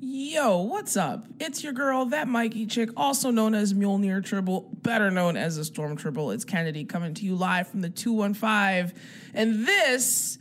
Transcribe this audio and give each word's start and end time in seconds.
Yo, 0.00 0.58
what's 0.58 0.96
up? 0.96 1.26
It's 1.40 1.64
your 1.64 1.72
girl, 1.72 2.04
that 2.06 2.28
Mikey 2.28 2.66
chick, 2.66 2.90
also 2.96 3.32
known 3.32 3.52
as 3.52 3.74
Mjolnir 3.74 4.24
Tribble, 4.24 4.70
better 4.82 5.10
known 5.10 5.36
as 5.36 5.56
the 5.56 5.64
Storm 5.64 5.96
Tribble. 5.96 6.30
It's 6.30 6.44
Kennedy 6.44 6.84
coming 6.84 7.14
to 7.14 7.24
you 7.24 7.34
live 7.34 7.66
from 7.66 7.80
the 7.80 7.90
215, 7.90 8.96
and 9.34 9.66
this 9.66 10.38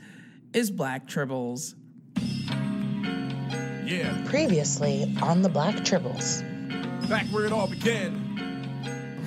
is 0.53 0.69
Black 0.69 1.07
Tribbles. 1.07 1.73
Yeah, 3.83 4.23
Previously 4.27 5.15
on 5.23 5.41
the 5.41 5.49
Black 5.49 5.77
Tribbles. 5.77 6.43
back 7.09 7.25
where 7.27 7.45
it 7.45 7.51
all 7.51 7.67
began. 7.67 8.26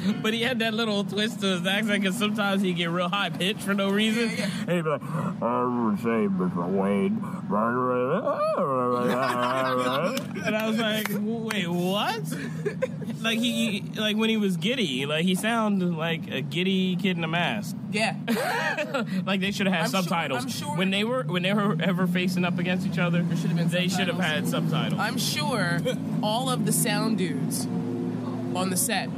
But 0.23 0.35
he 0.35 0.43
had 0.43 0.59
that 0.61 0.75
little 0.75 1.05
twist 1.05 1.41
to 1.41 1.47
his 1.59 1.67
accent 1.67 2.03
because 2.03 2.17
sometimes 2.17 2.63
he 2.63 2.73
get 2.73 2.91
real 2.91 3.09
high 3.09 3.31
pitched 3.31 3.63
for 3.63 3.75
no 3.75 3.91
reason. 3.91 4.29
He'd 4.29 4.83
be 4.85 4.91
like, 4.91 5.03
I 5.03 5.97
say 6.03 6.27
Mr. 6.29 6.69
Wayne. 6.69 7.23
and 10.47 10.57
I 10.57 10.69
was 10.69 10.79
like, 10.79 11.09
wait, 11.11 11.69
what? 11.69 12.23
like 13.23 13.39
he, 13.39 13.83
like 13.97 14.17
when 14.17 14.31
he 14.31 14.37
was 14.37 14.57
giddy, 14.57 15.07
like 15.07 15.25
he 15.25 15.35
sounded 15.35 15.95
like 15.95 16.31
a 16.31 16.41
giddy 16.41 16.97
kid 16.97 17.17
in 17.17 17.25
a 17.25 17.29
mask. 17.29 17.77
Yeah. 17.91 18.17
Like 19.27 19.41
they 19.41 19.51
should 19.53 19.67
have 19.67 19.75
had 19.75 19.85
I'm 19.87 19.91
sure- 19.91 20.03
subtitles 20.03 20.43
I'm 20.45 20.49
sure- 20.49 20.77
when 20.77 20.91
they 20.91 21.05
were 21.05 21.23
when 21.25 21.43
they 21.43 21.53
were 21.53 21.77
ever 21.81 22.07
facing 22.07 22.45
up 22.45 22.59
against 22.59 22.87
each 22.87 22.99
other. 22.99 23.25
Should 23.37 23.51
They 23.71 23.89
should 23.89 24.09
have 24.09 24.19
had 24.19 24.49
subtitles. 24.49 24.99
I'm 25.01 25.19
sure 25.19 25.81
all 26.23 26.49
of 26.51 26.67
the 26.67 26.73
sound 26.73 27.19
dudes 27.19 27.67
on 27.67 28.71
the 28.71 28.77
set 28.77 29.09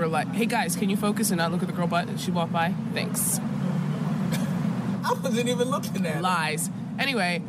were 0.00 0.08
like, 0.08 0.28
"Hey 0.28 0.46
guys, 0.46 0.76
can 0.76 0.90
you 0.90 0.96
focus 0.96 1.30
and 1.30 1.38
not 1.38 1.52
look 1.52 1.62
at 1.62 1.68
the 1.68 1.74
girl 1.74 1.86
butt 1.86 2.18
she 2.18 2.30
walked 2.30 2.52
by? 2.52 2.74
Thanks." 2.94 3.38
I 5.04 5.12
wasn't 5.22 5.48
even 5.48 5.70
looking 5.70 6.06
at 6.06 6.22
Lies. 6.22 6.70
Anyway, 6.98 7.42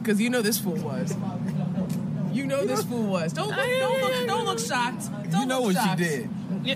because 0.00 0.20
you 0.20 0.30
know 0.30 0.42
this 0.42 0.58
fool 0.58 0.76
was. 0.76 1.14
You 2.32 2.46
know 2.46 2.66
this 2.66 2.82
fool 2.82 3.06
was. 3.06 3.32
Don't 3.32 3.48
look. 3.48 3.56
Don't 3.56 4.00
look. 4.00 4.26
Don't 4.26 4.44
look 4.44 4.58
shocked. 4.58 5.10
Don't 5.30 5.42
You 5.42 5.46
know 5.46 5.62
look 5.62 5.76
what 5.76 5.98
she 5.98 6.04
did. 6.04 6.28
Yeah. 6.64 6.74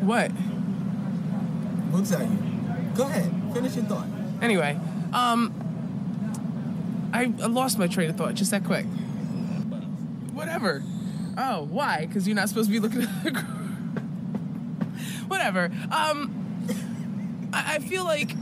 What? 0.00 0.30
Looks 1.92 2.12
at 2.12 2.28
you. 2.28 2.38
Go 2.96 3.04
ahead. 3.04 3.32
Finish 3.52 3.76
your 3.76 3.84
thought. 3.84 4.06
Anyway, 4.40 4.78
um, 5.12 7.10
I, 7.12 7.24
I 7.24 7.46
lost 7.46 7.78
my 7.78 7.86
train 7.86 8.10
of 8.10 8.16
thought 8.16 8.34
just 8.34 8.50
that 8.50 8.64
quick. 8.64 8.86
Whatever. 10.32 10.82
Oh, 11.36 11.66
why? 11.70 12.06
Because 12.06 12.26
you're 12.26 12.36
not 12.36 12.48
supposed 12.48 12.68
to 12.68 12.72
be 12.72 12.80
looking 12.80 13.02
at 13.02 13.24
the 13.24 13.30
girl. 13.30 13.42
Whatever. 15.28 15.70
Um, 15.90 17.50
I, 17.52 17.74
I 17.74 17.78
feel 17.80 18.04
like 18.04 18.34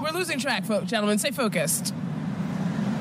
we're 0.00 0.12
losing 0.12 0.38
track, 0.38 0.64
folks. 0.64 0.90
Gentlemen, 0.90 1.18
stay 1.18 1.30
focused. 1.30 1.90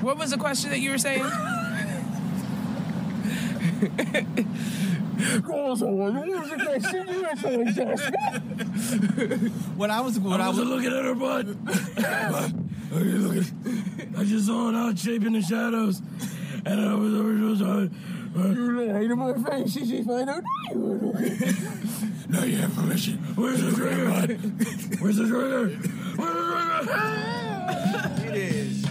What 0.01 0.17
was 0.17 0.31
the 0.31 0.37
question 0.37 0.69
that 0.69 0.79
you 0.79 0.91
were 0.91 0.97
saying? 0.97 1.23
When 9.75 9.91
I 9.91 10.01
was 10.01 10.19
when 10.19 10.41
I, 10.41 10.49
was 10.49 10.57
looking 10.57 10.91
at 10.91 11.05
her 11.05 11.15
butt. 11.15 11.47
okay, 11.47 11.63
look 12.93 13.37
at, 13.37 14.19
I 14.19 14.23
just 14.23 14.47
saw 14.47 14.69
an 14.69 14.75
odd 14.75 14.99
shape 14.99 15.25
in 15.25 15.33
the 15.33 15.41
shadows, 15.41 16.01
and 16.65 16.79
I 16.79 16.93
was 16.93 17.13
over 17.13 17.33
to 17.33 17.55
in 18.35 19.17
my 19.17 19.33
face, 19.33 19.73
she 19.73 20.03
find 20.03 20.29
out. 20.29 20.43
Now 22.27 22.43
you 22.43 22.57
have 22.57 22.75
permission. 22.75 23.17
Where's 23.35 23.61
the 23.61 23.71
trigger? 23.71 24.09
Where's 24.99 25.17
the 25.17 25.27
trigger? 25.27 25.69
Where's 26.17 26.35
the 26.37 26.77
trigger? 28.17 28.27
It 28.27 28.35
is 28.35 28.85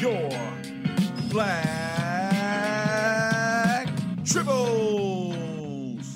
your 0.00 0.30
Black 1.30 1.62
Tribbles. 4.24 6.06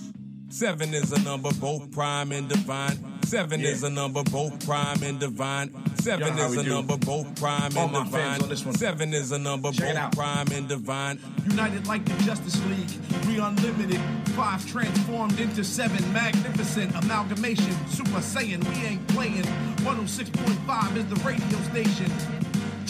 Seven 0.49 0.95
is 0.95 1.13
a 1.13 1.21
number, 1.23 1.53
both 1.61 1.93
prime 1.93 2.33
and 2.33 2.49
divine. 2.49 3.16
Seven 3.27 3.59
Yeah. 3.61 3.71
is 3.71 3.83
a 3.83 3.91
number, 3.91 4.23
both 4.23 4.65
prime 4.65 5.03
and 5.03 5.19
divine. 5.19 5.71
Seven 6.01 6.29
You 6.29 6.35
know 6.35 6.43
how 6.45 6.53
is 6.53 6.59
a 6.59 6.63
do. 6.63 6.71
number, 6.75 6.97
both 6.97 7.35
prime 7.41 7.77
All 7.77 7.85
and 7.87 7.93
divine. 7.93 8.11
fans 8.11 8.43
on 8.45 8.49
this 8.49 8.65
one. 8.65 8.77
Seven 8.77 9.13
is 9.13 9.33
a 9.33 9.39
number, 9.39 9.73
Check 9.73 9.95
both 9.97 10.13
prime 10.13 10.47
and 10.53 10.69
divine. 10.69 11.19
United 11.49 11.87
like 11.89 12.05
the 12.05 12.23
Justice 12.25 12.57
League, 12.67 12.91
we 13.27 13.39
unlimited. 13.41 14.01
Five 14.37 14.65
transformed 14.71 15.41
into 15.41 15.65
seven, 15.65 16.13
magnificent 16.13 16.95
amalgamation. 16.95 17.75
Super 17.89 18.21
Saiyan, 18.21 18.63
we 18.69 18.87
ain't 18.87 19.07
playing. 19.09 19.45
106.5 19.83 20.97
is 20.97 21.07
the 21.07 21.17
radio 21.17 21.59
station. 21.71 22.13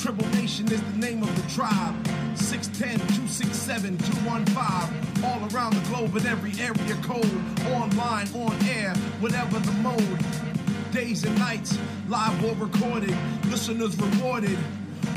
Tribble 0.06 0.28
Nation 0.40 0.70
is 0.70 0.80
the 0.80 0.98
name 0.98 1.20
of 1.20 1.34
the 1.34 1.52
tribe. 1.52 1.92
610 2.36 2.96
267 3.16 3.98
215. 3.98 5.24
All 5.24 5.42
around 5.50 5.74
the 5.74 5.88
globe 5.88 6.14
in 6.14 6.24
every 6.26 6.52
area 6.62 6.94
code. 7.02 7.26
Online, 7.74 8.28
on 8.34 8.54
air, 8.68 8.94
whatever 9.18 9.58
the 9.58 9.72
mode. 9.82 10.24
Days 10.92 11.24
and 11.24 11.36
nights, 11.40 11.76
live 12.06 12.44
or 12.44 12.54
recorded. 12.54 13.16
Listeners 13.46 14.00
rewarded 14.00 14.56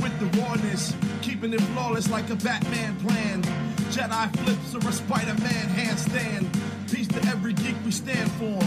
with 0.02 0.18
the 0.20 0.42
rawness, 0.42 0.96
keeping 1.22 1.54
it 1.54 1.62
flawless 1.62 2.10
like 2.10 2.28
a 2.32 2.36
Batman 2.38 2.96
plan. 3.02 3.44
Jedi 3.94 4.36
flips 4.38 4.74
or 4.74 4.90
a 4.90 4.92
Spider-Man 4.92 5.68
handstand. 5.70 6.48
Peace 6.92 7.08
to 7.10 7.24
every 7.30 7.54
geek 7.54 7.76
we 7.86 7.92
stand 7.92 8.32
for. 8.32 8.60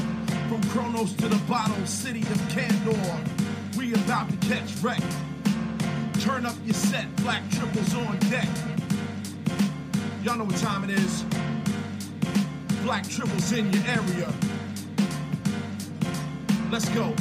From 0.48 0.62
Kronos 0.70 1.14
to 1.14 1.26
the 1.26 1.42
bottle 1.48 1.84
city 1.84 2.20
of 2.20 2.38
Kandor. 2.54 3.76
We 3.76 3.92
about 3.94 4.30
to 4.30 4.36
catch 4.46 4.72
wreck. 4.84 5.02
Turn 6.22 6.46
up 6.46 6.54
your 6.64 6.74
set, 6.74 7.04
black 7.16 7.42
Tribbles 7.50 8.06
on 8.06 8.16
deck. 8.30 8.46
Y'all 10.22 10.36
know 10.38 10.44
what 10.44 10.56
time 10.58 10.84
it 10.84 10.90
is. 10.90 11.24
Black 12.84 13.02
Tribbles 13.02 13.58
in 13.58 13.72
your 13.72 13.82
area. 13.88 14.32
Let's 16.70 16.88
go. 16.90 17.12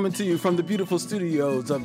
Coming 0.00 0.12
to 0.12 0.24
you 0.24 0.38
from 0.38 0.56
the 0.56 0.62
beautiful 0.62 0.98
studios 0.98 1.70
of 1.70 1.82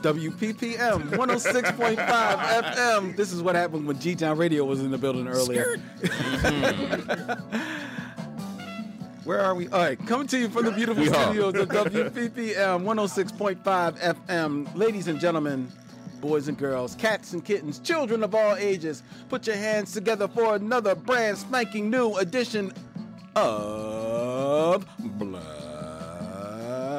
WPPM 0.00 1.10
106.5 1.10 1.96
FM. 1.98 3.14
This 3.14 3.30
is 3.30 3.42
what 3.42 3.54
happened 3.54 3.86
when 3.86 4.00
G 4.00 4.14
Town 4.14 4.38
Radio 4.38 4.64
was 4.64 4.80
in 4.80 4.90
the 4.90 4.96
building 4.96 5.28
earlier. 5.28 5.76
Mm-hmm. 6.00 7.50
Where 9.24 9.40
are 9.42 9.54
we? 9.54 9.68
All 9.68 9.80
right, 9.80 9.98
coming 10.06 10.26
to 10.28 10.38
you 10.38 10.48
from 10.48 10.64
the 10.64 10.70
beautiful 10.70 11.02
We 11.02 11.10
are. 11.10 11.24
studios 11.24 11.56
of 11.56 11.68
WPPM 11.68 12.84
106.5 12.84 14.16
FM. 14.26 14.74
Ladies 14.74 15.08
and 15.08 15.20
gentlemen, 15.20 15.70
boys 16.22 16.48
and 16.48 16.56
girls, 16.56 16.94
cats 16.94 17.34
and 17.34 17.44
kittens, 17.44 17.80
children 17.80 18.24
of 18.24 18.34
all 18.34 18.56
ages, 18.56 19.02
put 19.28 19.46
your 19.46 19.56
hands 19.56 19.92
together 19.92 20.26
for 20.26 20.54
another 20.54 20.94
brand 20.94 21.36
spanking 21.36 21.90
new 21.90 22.14
edition 22.16 22.72
of 23.36 24.86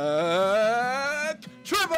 Black 0.07 1.41
Tribble! 1.65 1.97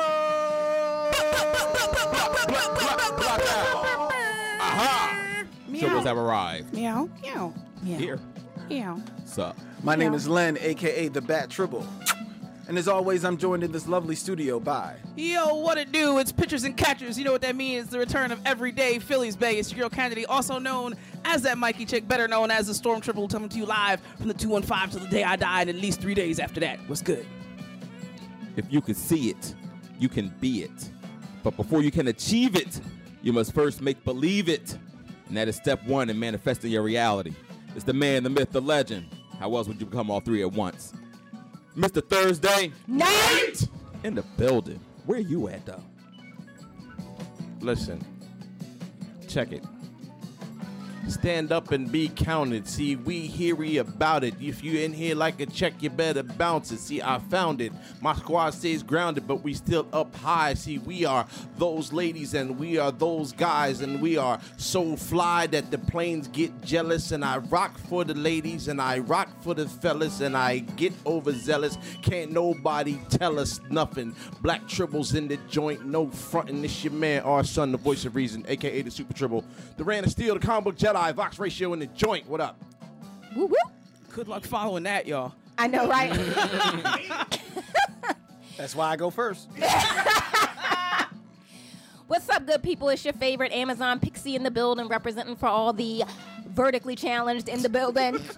Aha! 4.60 5.46
Tribbles 5.72 6.06
have 6.06 6.18
arrived. 6.18 6.74
Meow, 6.74 7.08
meow, 7.22 7.54
meow, 7.84 7.98
Here. 8.00 8.20
meow. 8.68 9.00
Sup? 9.26 9.56
My 9.84 9.96
name 9.96 10.16
is 10.16 10.28
Len, 10.28 10.58
aka 10.60 11.08
the 11.10 11.22
Bat 11.22 11.52
Tribble. 11.52 11.88
And 12.68 12.80
as 12.80 12.88
always, 12.88 13.24
I'm 13.24 13.38
joined 13.38 13.64
in 13.64 13.72
this 13.72 13.88
lovely 13.88 14.16
studio 14.16 14.60
by 14.60 14.96
Yo, 15.16 15.56
what 15.56 15.78
it 15.78 15.92
do? 15.92 16.18
It's 16.18 16.32
pitchers 16.32 16.64
and 16.64 16.76
catchers. 16.76 17.18
You 17.18 17.26
know 17.26 17.32
what 17.32 17.42
that 17.42 17.56
means? 17.56 17.90
The 17.90 18.00
return 18.00 18.32
of 18.32 18.40
everyday 18.44 18.98
Phillies 18.98 19.36
Bay. 19.36 19.60
It's 19.60 19.72
your 19.72 19.82
girl 19.82 19.90
Kennedy, 19.90 20.26
also 20.26 20.58
known 20.58 20.96
as 21.26 21.44
that 21.44 21.60
Mikey 21.60 21.86
chick, 21.86 22.08
better 22.08 22.28
known 22.28 22.50
as 22.50 22.66
the 22.66 22.74
Storm 22.74 23.02
Tribble, 23.02 23.28
coming 23.28 23.50
to 23.50 23.58
you 23.58 23.66
live 23.68 24.02
from 24.18 24.30
the 24.30 24.34
215 24.34 24.90
till 24.90 25.08
the 25.08 25.16
day 25.16 25.24
I 25.24 25.36
die, 25.36 25.62
and 25.62 25.70
at 25.70 25.76
least 25.76 26.02
three 26.02 26.16
days 26.16 26.40
after 26.40 26.60
that. 26.62 26.80
What's 26.88 27.04
good? 27.04 27.28
If 28.60 28.72
you 28.74 28.82
can 28.82 28.94
see 28.94 29.30
it, 29.30 29.56
you 30.00 30.10
can 30.10 30.28
be 30.42 30.64
it. 30.64 30.92
But 31.44 31.56
before 31.56 31.82
you 31.82 31.92
can 31.92 32.10
achieve 32.10 32.58
it, 32.58 32.82
you 33.22 33.32
must 33.32 33.54
first 33.54 33.82
make 33.82 34.04
believe 34.04 34.50
it. 34.50 34.78
And 35.30 35.38
that 35.38 35.48
is 35.48 35.56
step 35.56 35.82
one 35.86 36.10
in 36.10 36.20
manifesting 36.20 36.70
your 36.70 36.82
reality. 36.84 37.34
It's 37.74 37.86
the 37.86 37.94
man, 37.94 38.24
the 38.24 38.30
myth, 38.30 38.52
the 38.52 38.62
legend. 38.62 39.08
How 39.40 39.56
else 39.56 39.70
would 39.70 39.80
you 39.80 39.86
become 39.86 40.12
all 40.12 40.20
three 40.20 40.42
at 40.42 40.52
once? 40.52 40.92
Mr. 41.78 42.06
Thursday 42.06 42.74
Night! 42.86 43.66
in 44.04 44.16
the 44.16 44.24
building. 44.36 44.82
Where 45.06 45.20
are 45.20 45.22
you 45.22 45.48
at 45.48 45.66
though? 45.66 45.84
Listen, 47.62 48.04
check 49.30 49.54
it. 49.54 49.64
Stand 51.08 51.52
up 51.52 51.72
and 51.72 51.92
be 51.92 52.10
counted. 52.10 52.68
See, 52.68 52.96
we 52.96 53.22
heary 53.22 53.78
about 53.78 54.24
it. 54.24 54.36
If 54.40 54.64
you 54.64 54.80
in 54.80 54.94
here 54.94 55.16
like 55.16 55.40
a 55.40 55.46
check, 55.46 55.82
you 55.82 55.90
better 55.90 56.24
bounce 56.24 56.72
it. 56.72 56.80
See, 56.80 57.02
I 57.02 57.20
found 57.20 57.62
it. 57.62 57.72
My 58.02 58.14
squad 58.16 58.52
stays 58.52 58.84
grounded, 58.84 59.28
but 59.28 59.38
we 59.38 59.54
still 59.54 59.88
up 59.92 60.16
high. 60.16 60.54
See, 60.54 60.78
we 60.78 61.06
are 61.06 61.26
those 61.58 61.92
ladies 61.92 62.34
and 62.34 62.60
we 62.60 62.78
are 62.78 62.92
those 62.92 63.32
guys, 63.32 63.82
and 63.82 64.02
we 64.02 64.18
are 64.18 64.40
so 64.58 64.96
fly 64.96 65.48
that 65.48 65.72
the 65.72 65.78
planes 65.78 66.28
get 66.28 66.62
jealous. 66.62 67.12
And 67.12 67.26
I 67.26 67.38
rock 67.38 67.78
for 67.90 68.04
the 68.04 68.14
ladies 68.14 68.68
and 68.68 68.82
I 68.82 69.00
rock 69.00 69.30
for 69.42 69.54
the 69.54 69.68
fellas, 69.68 70.22
and 70.22 70.38
I 70.38 70.60
get 70.60 70.94
overzealous. 71.06 71.78
Can't 72.02 72.32
nobody 72.32 73.00
tell 73.10 73.40
us 73.40 73.60
nothing. 73.70 74.16
Black 74.42 74.64
tribbles 74.68 75.16
in 75.16 75.28
the 75.28 75.38
joint, 75.50 75.86
no 75.86 76.08
frontin'. 76.08 76.62
This 76.62 76.84
your 76.84 76.94
man, 76.94 77.24
our 77.24 77.44
son, 77.44 77.72
the 77.72 77.78
voice 77.78 78.06
of 78.06 78.16
reason, 78.16 78.46
aka 78.48 78.82
the 78.82 78.92
Super 78.92 79.14
Tribble, 79.14 79.44
the 79.78 79.84
Ran 79.84 80.04
of 80.04 80.12
Steel, 80.12 80.36
the 80.36 80.40
comic 80.46 80.66
book 80.66 80.78
Jedi, 80.90 81.14
Vox 81.14 81.38
Ratio 81.38 81.74
in 81.74 81.80
the 81.80 81.86
joint. 81.88 82.28
What 82.28 82.42
up? 82.42 82.60
Woo 83.36 83.46
woo. 83.46 83.56
Good 84.12 84.28
luck 84.28 84.44
following 84.44 84.84
that, 84.84 85.06
y'all. 85.06 85.34
I 85.58 85.68
know, 85.68 85.88
right? 85.88 86.12
That's 88.58 88.76
why 88.76 88.90
I 88.90 88.96
go 88.96 89.12
first. 89.12 89.50
What's 92.08 92.28
up, 92.30 92.48
good 92.48 92.64
people? 92.64 92.90
It's 92.90 93.06
your 93.06 93.14
favorite 93.14 93.52
Amazon 93.52 94.00
Pixie 94.00 94.36
in 94.36 94.42
the 94.42 94.50
building, 94.50 94.88
representing 94.88 95.36
for 95.36 95.46
all 95.46 95.74
the 95.74 96.06
vertically 96.48 96.96
challenged 96.96 97.48
in 97.50 97.62
the 97.62 97.70
building. 97.70 98.20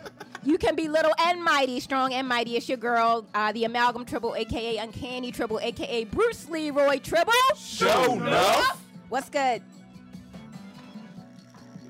You 0.44 0.58
can 0.58 0.76
be 0.76 0.88
little 0.88 1.14
and 1.20 1.44
mighty, 1.44 1.80
strong 1.80 2.16
and 2.16 2.28
mighty. 2.28 2.58
It's 2.58 2.68
your 2.68 2.80
girl, 2.80 3.28
uh, 3.36 3.52
the 3.52 3.66
Amalgam 3.66 4.06
Tribble, 4.06 4.34
aka 4.36 4.78
Uncanny 4.78 5.32
Tribble, 5.32 5.60
aka 5.60 6.04
Bruce 6.06 6.50
Leroy 6.50 6.98
Tribble. 6.98 7.32
Show 7.56 8.14
enough. 8.14 8.84
What's 9.10 9.30
good? 9.30 9.62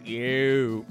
You. 0.06 0.86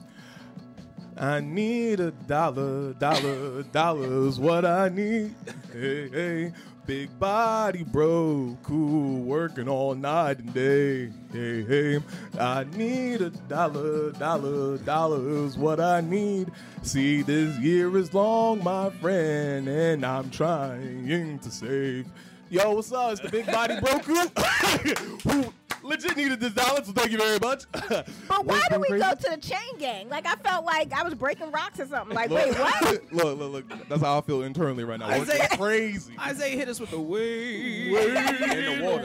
I 1.17 1.41
need 1.41 2.01
a 2.01 2.13
dollar, 2.13 2.95
dollar, 2.95 3.63
dollars 3.65 4.41
what 4.41 4.65
I 4.65 4.89
need. 4.89 5.35
Hey, 5.73 6.09
hey, 6.09 6.53
big 6.87 7.19
body 7.19 7.83
bro, 7.83 8.57
cool, 8.63 9.23
working 9.23 9.69
all 9.69 9.95
night 9.95 10.39
and 10.39 10.55
day. 10.55 11.11
Hey, 11.33 11.63
hey, 11.63 12.01
I 12.39 12.65
need 12.75 13.21
a 13.21 13.31
dollar, 13.31 14.13
dollar, 14.13 14.79
dollars 14.79 15.59
what 15.59 15.79
I 15.79 16.01
need. 16.01 16.53
See, 16.83 17.21
this 17.21 17.59
year 17.59 17.95
is 17.99 18.15
long, 18.15 18.65
my 18.65 18.89
friend, 18.89 19.69
and 19.69 20.07
I'm 20.07 20.31
trying 20.31 21.39
to 21.41 21.51
save. 21.51 22.07
Yo, 22.49 22.73
what's 22.73 22.93
up? 22.93 23.13
It's 23.13 23.21
the 23.21 23.29
big 23.29 23.47
body 23.47 23.79
bro 23.79 23.99
crew. 23.99 25.53
Who 25.83 25.89
legit 25.89 26.17
needed 26.17 26.41
this 26.41 26.53
dollar, 26.53 26.85
so 26.85 26.93
thank 26.93 27.11
you 27.13 27.19
very 27.19 27.39
much. 27.39 27.65
But 28.29 28.47
why 28.47 28.63
did 28.71 28.81
we 28.81 28.89
go 28.99 29.13
to 29.15 29.31
the 29.31 29.37
chain 29.39 29.79
gang? 29.79 30.09
Like 30.09 30.27
I 30.27 30.37
felt 30.37 30.65
like 30.65 30.93
I 30.93 31.03
was 31.03 31.15
breaking 31.15 31.51
rocks 31.51 31.81
or 31.81 31.87
something. 31.87 32.15
Like, 32.15 32.31
wait, 32.31 32.55
what? 32.59 32.83
look, 33.13 33.39
look, 33.39 33.53
look. 33.53 33.89
That's 33.89 34.03
how 34.03 34.19
I 34.19 34.21
feel 34.21 34.43
internally 34.43 34.85
right 34.85 34.99
now. 34.99 35.11
It's 35.11 35.31
Isaiah- 35.31 35.49
crazy. 35.57 36.15
Isaiah 36.19 36.57
hit 36.57 36.69
us 36.69 36.79
with 36.81 36.91
the 36.91 37.01
way. 37.01 37.91
Wade 37.93 38.17
in 38.17 38.79
the 38.79 38.85
water. 38.85 39.05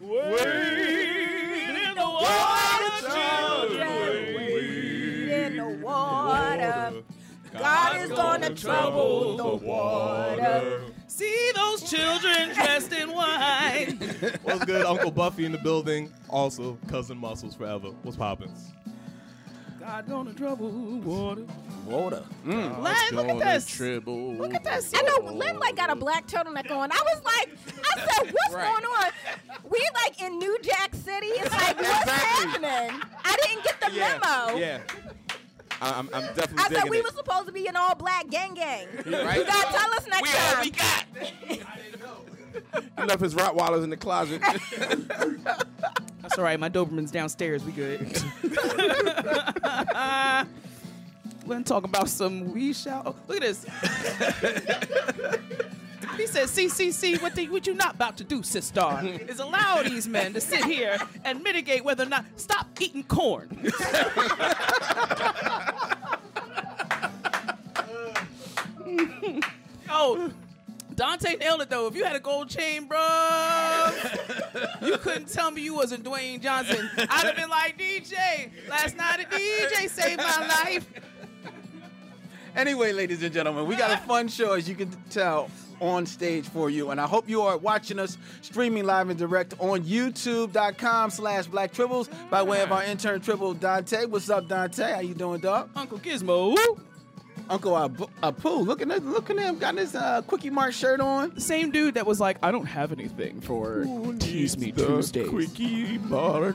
Wade 0.00 1.76
in 1.76 1.94
the 1.94 2.06
water, 2.06 3.08
in 5.32 5.56
the 5.56 5.68
water. 5.82 7.02
God 7.52 7.96
is 8.02 8.10
gonna 8.10 8.54
trouble 8.54 9.36
the 9.36 9.66
water. 9.66 10.82
See 11.10 11.50
those 11.56 11.90
children 11.90 12.54
dressed 12.54 12.92
in 12.92 13.10
white. 13.10 13.96
What's 14.44 14.64
good? 14.64 14.86
Uncle 14.86 15.10
Buffy 15.10 15.44
in 15.44 15.50
the 15.50 15.58
building. 15.58 16.12
Also, 16.28 16.78
cousin 16.86 17.18
Muscles 17.18 17.56
forever. 17.56 17.88
What's 18.02 18.16
poppin'? 18.16 18.52
God 19.80 20.08
gonna 20.08 20.32
trouble 20.34 20.70
water. 21.00 21.46
Water. 21.84 22.22
Mm. 22.46 22.80
Len, 22.80 22.94
look 23.12 23.28
at 23.28 23.38
this. 23.40 23.66
Tribble. 23.66 24.34
Look 24.34 24.54
at 24.54 24.62
this. 24.62 24.92
I 24.94 25.02
know 25.02 25.32
Lynn 25.32 25.58
like 25.58 25.74
got 25.74 25.90
a 25.90 25.96
black 25.96 26.28
turtleneck 26.28 26.70
on. 26.70 26.92
I 26.92 27.02
was 27.02 27.22
like, 27.24 27.48
I 27.96 27.98
said, 28.06 28.32
what's 28.32 28.54
going 28.54 28.84
on? 28.84 29.10
We 29.68 29.84
like 30.04 30.22
in 30.22 30.38
New 30.38 30.56
Jack 30.62 30.94
City. 30.94 31.26
It's 31.26 31.50
like, 31.50 31.76
what's 31.76 32.10
happening? 32.10 33.00
I 33.24 33.36
didn't 33.46 33.64
get 33.64 33.80
the 33.80 33.92
Yeah, 33.92 34.18
memo. 34.22 34.58
yeah. 34.58 34.80
I- 35.82 35.90
I'm, 35.98 36.08
I'm 36.12 36.22
definitely 36.34 36.58
I 36.58 36.68
digging 36.68 36.82
said 36.82 36.90
we 36.90 36.98
it. 36.98 37.04
were 37.04 37.10
supposed 37.10 37.46
to 37.46 37.52
be 37.52 37.66
an 37.66 37.76
all 37.76 37.94
black 37.94 38.28
gang 38.28 38.54
gang. 38.54 38.86
Right? 39.06 39.38
You 39.38 39.44
gotta 39.46 39.72
tell 39.78 39.92
us 39.94 40.06
next 40.08 40.22
we 40.22 40.28
all 40.38 40.52
time. 40.54 40.62
we 40.64 40.70
got. 40.70 41.04
I 41.68 41.78
didn't 41.78 42.00
know. 42.00 42.24
He 42.98 43.04
left 43.08 43.20
his 43.22 43.34
Rottweilers 43.34 43.82
in 43.84 43.90
the 43.90 43.96
closet. 43.96 44.40
That's 46.22 46.36
all 46.38 46.44
right. 46.44 46.60
My 46.60 46.68
Doberman's 46.68 47.10
downstairs. 47.10 47.64
We 47.64 47.72
good. 47.72 48.00
We're 51.46 51.54
gonna 51.54 51.64
talk 51.64 51.84
about 51.84 52.08
some 52.08 52.52
we 52.52 52.72
shall. 52.72 53.02
Oh, 53.06 53.16
look 53.26 53.42
at 53.42 53.42
this. 53.42 53.64
he 56.16 56.26
says, 56.26 56.50
"See, 56.50 56.68
see, 56.68 56.92
see, 56.92 57.16
what 57.16 57.34
the, 57.34 57.48
what 57.48 57.66
you 57.66 57.74
not 57.74 57.94
about 57.94 58.16
to 58.18 58.24
do, 58.24 58.42
sister, 58.42 59.00
is 59.26 59.40
allow 59.40 59.82
these 59.82 60.06
men 60.06 60.32
to 60.34 60.40
sit 60.40 60.64
here 60.64 60.96
and 61.24 61.42
mitigate 61.42 61.82
whether 61.84 62.04
or 62.04 62.08
not 62.08 62.24
stop 62.36 62.68
eating 62.80 63.02
corn." 63.04 63.48
Oh. 70.02 70.32
Dante 70.94 71.36
nailed 71.36 71.62
it 71.62 71.70
though. 71.70 71.86
If 71.86 71.94
you 71.94 72.04
had 72.04 72.16
a 72.16 72.20
gold 72.20 72.48
chain, 72.48 72.86
bro, 72.86 72.98
you 74.82 74.96
couldn't 74.98 75.30
tell 75.32 75.50
me 75.50 75.62
you 75.62 75.74
wasn't 75.74 76.04
Dwayne 76.04 76.42
Johnson. 76.42 76.90
I'd 76.96 77.26
have 77.26 77.36
been 77.36 77.48
like 77.48 77.78
DJ. 77.78 78.50
Last 78.68 78.96
night 78.96 79.20
a 79.20 79.24
DJ 79.24 79.88
saved 79.88 80.18
my 80.18 80.46
life. 80.64 80.86
Anyway, 82.56 82.92
ladies 82.92 83.22
and 83.22 83.32
gentlemen, 83.32 83.66
we 83.66 83.76
got 83.76 83.92
a 83.92 83.96
fun 84.06 84.26
show, 84.26 84.54
as 84.54 84.68
you 84.68 84.74
can 84.74 84.90
tell, 85.08 85.48
on 85.80 86.04
stage 86.04 86.46
for 86.48 86.68
you. 86.68 86.90
And 86.90 87.00
I 87.00 87.06
hope 87.06 87.28
you 87.28 87.42
are 87.42 87.56
watching 87.56 87.98
us 87.98 88.18
streaming 88.42 88.84
live 88.84 89.08
and 89.08 89.18
direct 89.18 89.54
on 89.60 89.82
youtube.com 89.84 91.10
slash 91.10 91.46
black 91.46 91.72
tribbles 91.72 92.08
by 92.28 92.42
way 92.42 92.60
of 92.62 92.72
our 92.72 92.82
intern 92.82 93.20
tribble 93.20 93.54
Dante. 93.54 94.06
What's 94.06 94.28
up, 94.28 94.48
Dante? 94.48 94.92
How 94.92 95.00
you 95.00 95.14
doing, 95.14 95.40
dog? 95.40 95.70
Uncle 95.76 95.98
Gizmo. 95.98 96.56
Uncle 97.50 97.76
Abu, 97.76 98.06
Apu, 98.22 98.64
look 98.64 98.80
at 98.80 98.88
him, 98.88 99.12
look 99.12 99.28
at 99.28 99.36
him, 99.36 99.58
got 99.58 99.76
his 99.76 99.96
uh, 99.96 100.22
Kwik-E-Mart 100.22 100.72
shirt 100.72 101.00
on. 101.00 101.38
Same 101.40 101.70
dude 101.72 101.94
that 101.94 102.06
was 102.06 102.20
like, 102.20 102.38
I 102.44 102.52
don't 102.52 102.64
have 102.66 102.92
anything 102.92 103.40
for 103.40 103.84
Tease 104.20 104.56
Me 104.56 104.70
Tuesdays. 104.70 105.28
Kwik-E-Mart. 105.28 106.54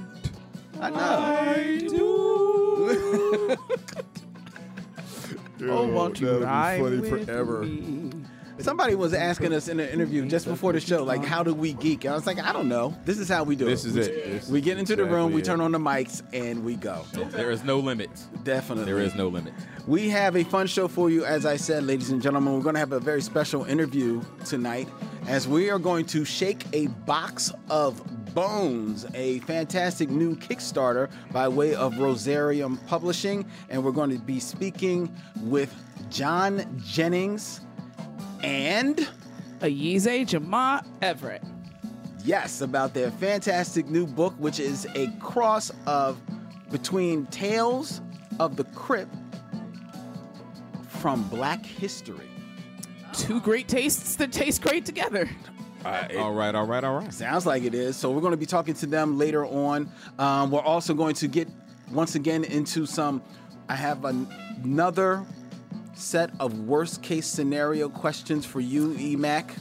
I 0.80 0.90
know. 0.90 0.98
I 0.98 1.78
do. 1.90 3.58
Oh, 5.68 5.88
won't 5.88 6.20
you 6.20 6.28
that'll 6.28 6.40
be 6.42 6.46
ride 6.46 6.82
funny 6.82 6.98
with 6.98 7.26
forever. 7.26 7.62
me? 7.64 8.12
Somebody 8.60 8.96
was 8.96 9.14
asking 9.14 9.54
us 9.54 9.68
in 9.68 9.80
an 9.82 9.90
interview 9.90 10.26
just 10.26 10.46
before 10.48 10.72
the 10.72 10.80
show, 10.80 11.04
like, 11.04 11.26
how 11.26 11.44
do 11.44 11.54
we 11.54 11.74
geek? 11.74 12.06
And 12.06 12.14
I 12.14 12.16
was 12.16 12.26
like, 12.26 12.40
I 12.40 12.54
don't 12.54 12.70
know. 12.70 12.96
This 13.04 13.20
is 13.20 13.28
how 13.28 13.44
we 13.44 13.56
do 13.58 13.68
it. 13.68 13.72
This 13.72 13.86
it. 13.86 13.90
is 13.90 13.96
We- 13.96 14.02
it. 14.02 14.32
This 14.32 14.50
We 14.50 14.62
get 14.62 14.78
into 14.78 14.96
the 14.96 15.04
room, 15.06 15.34
we 15.34 15.42
turn 15.42 15.60
on 15.60 15.72
the 15.74 15.78
mics, 15.78 16.22
and 16.34 16.64
we 16.64 16.76
go. 16.76 17.04
There 17.14 17.52
is 17.52 17.64
no 17.64 17.80
limit. 17.80 18.10
Definitely. 18.44 18.86
There 18.86 19.00
is 19.02 19.14
no 19.14 19.28
limit. 19.28 19.54
We 19.88 20.10
have 20.10 20.38
a 20.38 20.44
fun 20.46 20.68
show 20.68 20.88
for 20.88 21.10
you, 21.10 21.26
as 21.26 21.46
I 21.46 21.58
said, 21.58 21.84
ladies 21.84 22.12
and 22.12 22.22
gentlemen. 22.22 22.54
We're 22.56 22.62
going 22.64 22.76
to 22.76 22.80
have 22.80 22.94
a 22.94 23.00
very 23.00 23.22
special 23.22 23.66
interview 23.66 24.22
tonight 24.46 24.88
as 25.28 25.48
we 25.48 25.70
are 25.70 25.80
going 25.80 26.06
to 26.06 26.24
shake 26.24 26.64
a 26.74 26.88
box 26.88 27.52
of 27.70 28.02
bones, 28.34 29.06
a 29.14 29.40
fantastic 29.42 30.10
new 30.10 30.36
Kickstarter 30.36 31.10
by 31.32 31.48
way 31.48 31.76
of 31.76 31.94
Rosarium 31.96 32.78
Publishing. 32.88 33.46
And 33.70 33.84
we're 33.84 33.92
going 33.92 34.12
to 34.12 34.20
be 34.20 34.40
speaking 34.40 35.14
with 35.42 35.74
John 36.10 36.82
Jennings 36.86 37.62
and, 38.46 39.08
Ayize 39.60 40.28
Jama 40.28 40.84
Everett. 41.02 41.44
yes, 42.24 42.62
about 42.62 42.94
their 42.94 43.10
fantastic 43.10 43.88
new 43.88 44.06
book, 44.06 44.34
which 44.38 44.60
is 44.60 44.88
a 44.96 45.08
cross 45.20 45.72
of 45.88 46.20
between 46.72 47.26
Tales 47.28 48.02
of 48.40 48.56
the 48.56 48.64
Crypt 48.66 49.14
from 50.88 51.24
Black 51.30 51.66
History. 51.66 52.30
Two 53.14 53.40
great 53.40 53.68
tastes 53.68 54.16
that 54.18 54.32
taste 54.32 54.62
great 54.62 54.86
together. 54.86 55.30
all 55.86 56.34
right, 56.34 56.54
all 56.56 56.66
right, 56.66 56.84
all 56.84 56.96
right. 56.98 57.14
Sounds 57.14 57.46
like 57.46 57.64
it 57.64 57.74
is. 57.74 57.96
So 57.96 58.12
we're 58.12 58.22
going 58.22 58.32
to 58.32 58.38
be 58.38 58.46
talking 58.46 58.74
to 58.76 58.86
them 58.86 59.18
later 59.18 59.46
on. 59.46 59.90
Um, 60.20 60.52
we're 60.52 60.62
also 60.62 60.94
going 60.94 61.16
to 61.16 61.28
get 61.28 61.48
once 61.92 62.16
again 62.16 62.44
into 62.44 62.86
some. 62.86 63.22
I 63.70 63.76
have 63.76 64.04
an, 64.06 64.28
another 64.64 65.26
set 65.96 66.30
of 66.40 66.60
worst 66.62 67.02
case 67.02 67.26
scenario 67.26 67.90
questions 67.90 68.46
for 68.46 68.60
you, 68.60 68.90
Emac. 68.96 69.52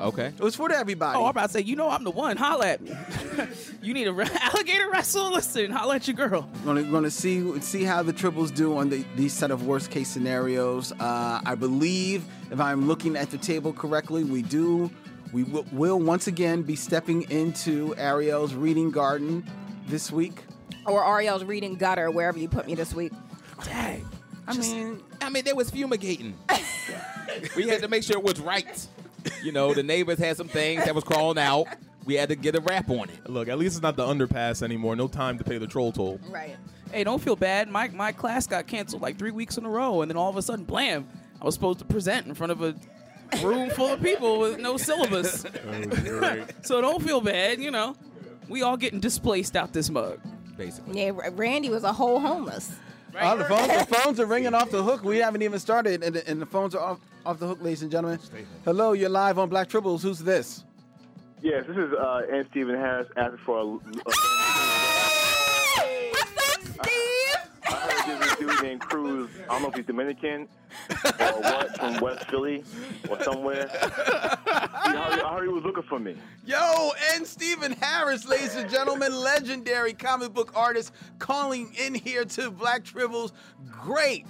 Okay. 0.00 0.26
It 0.26 0.40
was 0.40 0.56
for 0.56 0.72
everybody. 0.72 1.16
Oh, 1.16 1.24
I'm 1.24 1.30
about 1.30 1.46
to 1.46 1.52
say, 1.52 1.60
you 1.60 1.76
know 1.76 1.88
I'm 1.88 2.02
the 2.02 2.10
one. 2.10 2.36
Holla 2.36 2.66
at 2.66 2.80
me. 2.82 2.92
you 3.82 3.94
need 3.94 4.08
a 4.08 4.12
re- 4.12 4.26
alligator 4.40 4.90
wrestle? 4.90 5.30
Listen, 5.30 5.70
holla 5.70 5.96
at 5.96 6.08
your 6.08 6.16
girl. 6.16 6.50
We're 6.64 6.82
going 6.82 7.04
to 7.04 7.10
see 7.10 7.60
see 7.60 7.84
how 7.84 8.02
the 8.02 8.12
triples 8.12 8.50
do 8.50 8.76
on 8.76 8.88
the, 8.88 9.04
these 9.14 9.32
set 9.32 9.50
of 9.52 9.66
worst 9.66 9.90
case 9.90 10.08
scenarios. 10.08 10.92
Uh, 10.92 11.40
I 11.46 11.54
believe, 11.54 12.24
if 12.50 12.58
I'm 12.58 12.88
looking 12.88 13.14
at 13.16 13.30
the 13.30 13.38
table 13.38 13.72
correctly, 13.72 14.24
we 14.24 14.42
do. 14.42 14.90
We 15.32 15.44
w- 15.44 15.66
will 15.72 16.00
once 16.00 16.26
again 16.26 16.62
be 16.62 16.76
stepping 16.76 17.30
into 17.30 17.94
Ariel's 17.96 18.54
reading 18.54 18.90
garden 18.90 19.48
this 19.86 20.10
week. 20.10 20.42
Or 20.86 21.04
Ariel's 21.04 21.44
reading 21.44 21.76
gutter 21.76 22.10
wherever 22.10 22.38
you 22.38 22.48
put 22.48 22.66
me 22.66 22.74
this 22.74 22.94
week. 22.94 23.12
Dang. 23.64 24.04
I 24.46 24.56
mean, 24.56 25.02
I 25.20 25.30
mean, 25.30 25.44
there 25.44 25.54
was 25.54 25.70
fumigating. 25.70 26.36
we 27.56 27.68
had 27.68 27.80
to 27.82 27.88
make 27.88 28.02
sure 28.02 28.16
it 28.16 28.22
was 28.24 28.40
right. 28.40 28.86
You 29.42 29.52
know, 29.52 29.72
the 29.72 29.82
neighbors 29.82 30.18
had 30.18 30.36
some 30.36 30.48
things 30.48 30.84
that 30.84 30.94
was 30.94 31.04
crawling 31.04 31.38
out. 31.38 31.66
We 32.04 32.14
had 32.14 32.28
to 32.28 32.36
get 32.36 32.54
a 32.54 32.60
wrap 32.60 32.90
on 32.90 33.08
it. 33.08 33.30
Look, 33.30 33.48
at 33.48 33.58
least 33.58 33.76
it's 33.76 33.82
not 33.82 33.96
the 33.96 34.04
underpass 34.04 34.62
anymore. 34.62 34.94
No 34.96 35.08
time 35.08 35.38
to 35.38 35.44
pay 35.44 35.56
the 35.56 35.66
troll 35.66 35.92
toll. 35.92 36.20
Right. 36.28 36.56
Hey, 36.92 37.04
don't 37.04 37.20
feel 37.20 37.36
bad. 37.36 37.68
My 37.70 37.88
my 37.88 38.12
class 38.12 38.46
got 38.46 38.66
canceled 38.66 39.02
like 39.02 39.18
three 39.18 39.30
weeks 39.30 39.56
in 39.56 39.64
a 39.64 39.70
row, 39.70 40.02
and 40.02 40.10
then 40.10 40.16
all 40.16 40.28
of 40.28 40.36
a 40.36 40.42
sudden, 40.42 40.64
blam! 40.64 41.08
I 41.40 41.44
was 41.44 41.54
supposed 41.54 41.78
to 41.78 41.84
present 41.86 42.26
in 42.26 42.34
front 42.34 42.52
of 42.52 42.62
a 42.62 42.74
room 43.42 43.70
full 43.70 43.94
of 43.94 44.02
people 44.02 44.38
with 44.38 44.58
no 44.58 44.76
syllabus. 44.76 45.46
Oh, 45.66 46.44
so 46.62 46.80
don't 46.80 47.02
feel 47.02 47.20
bad. 47.20 47.60
You 47.60 47.70
know, 47.70 47.96
we 48.48 48.62
all 48.62 48.76
getting 48.76 49.00
displaced 49.00 49.56
out 49.56 49.72
this 49.72 49.90
mug. 49.90 50.20
Basically. 50.56 51.02
Yeah, 51.02 51.10
Randy 51.32 51.70
was 51.70 51.84
a 51.84 51.92
whole 51.92 52.20
homeless. 52.20 52.72
Oh, 53.20 53.36
the 53.36 53.44
phones, 53.44 53.68
the 53.68 53.94
phones 53.94 54.20
are 54.20 54.26
ringing 54.26 54.54
off 54.54 54.70
the 54.70 54.82
hook. 54.82 55.04
We 55.04 55.18
haven't 55.18 55.42
even 55.42 55.58
started, 55.58 56.02
and 56.02 56.16
the, 56.16 56.28
and 56.28 56.40
the 56.40 56.46
phones 56.46 56.74
are 56.74 56.80
off, 56.80 57.00
off 57.24 57.38
the 57.38 57.46
hook, 57.46 57.58
ladies 57.62 57.82
and 57.82 57.90
gentlemen. 57.90 58.18
Hello, 58.64 58.92
you're 58.92 59.08
live 59.08 59.38
on 59.38 59.48
Black 59.48 59.68
Tribbles. 59.68 60.02
Who's 60.02 60.18
this? 60.18 60.64
Yes, 61.42 61.64
this 61.66 61.76
is 61.76 61.92
uh, 61.92 62.22
N. 62.30 62.46
Steven 62.50 62.74
Harris 62.74 63.08
asking 63.16 63.38
for 63.38 63.58
a. 63.58 63.64
a 63.64 63.80
I 65.76 66.12
heard 66.14 66.28
there's 66.36 66.76
a 66.76 67.13
dude 68.38 68.62
named 68.62 68.80
Cruz. 68.80 69.30
I 69.44 69.52
don't 69.52 69.62
know 69.62 69.68
if 69.68 69.74
he's 69.74 69.86
Dominican 69.86 70.48
or 71.20 71.40
what, 71.40 71.76
from 71.78 71.98
West 72.00 72.28
Philly 72.30 72.64
or 73.08 73.22
somewhere. 73.22 73.68
He, 73.68 73.76
I 73.78 75.10
heard- 75.10 75.20
I 75.24 75.34
heard 75.34 75.42
he 75.44 75.48
was 75.48 75.64
looking 75.64 75.82
for 75.84 75.98
me. 75.98 76.16
Yo, 76.46 76.90
and 77.14 77.26
Steven 77.26 77.72
Harris, 77.72 78.26
ladies 78.26 78.54
and 78.56 78.68
gentlemen, 78.70 79.14
legendary 79.14 79.92
comic 79.92 80.32
book 80.34 80.52
artist, 80.54 80.92
calling 81.18 81.72
in 81.78 81.94
here 81.94 82.24
to 82.24 82.50
Black 82.50 82.84
Tribbles. 82.84 83.32
Great. 83.70 84.26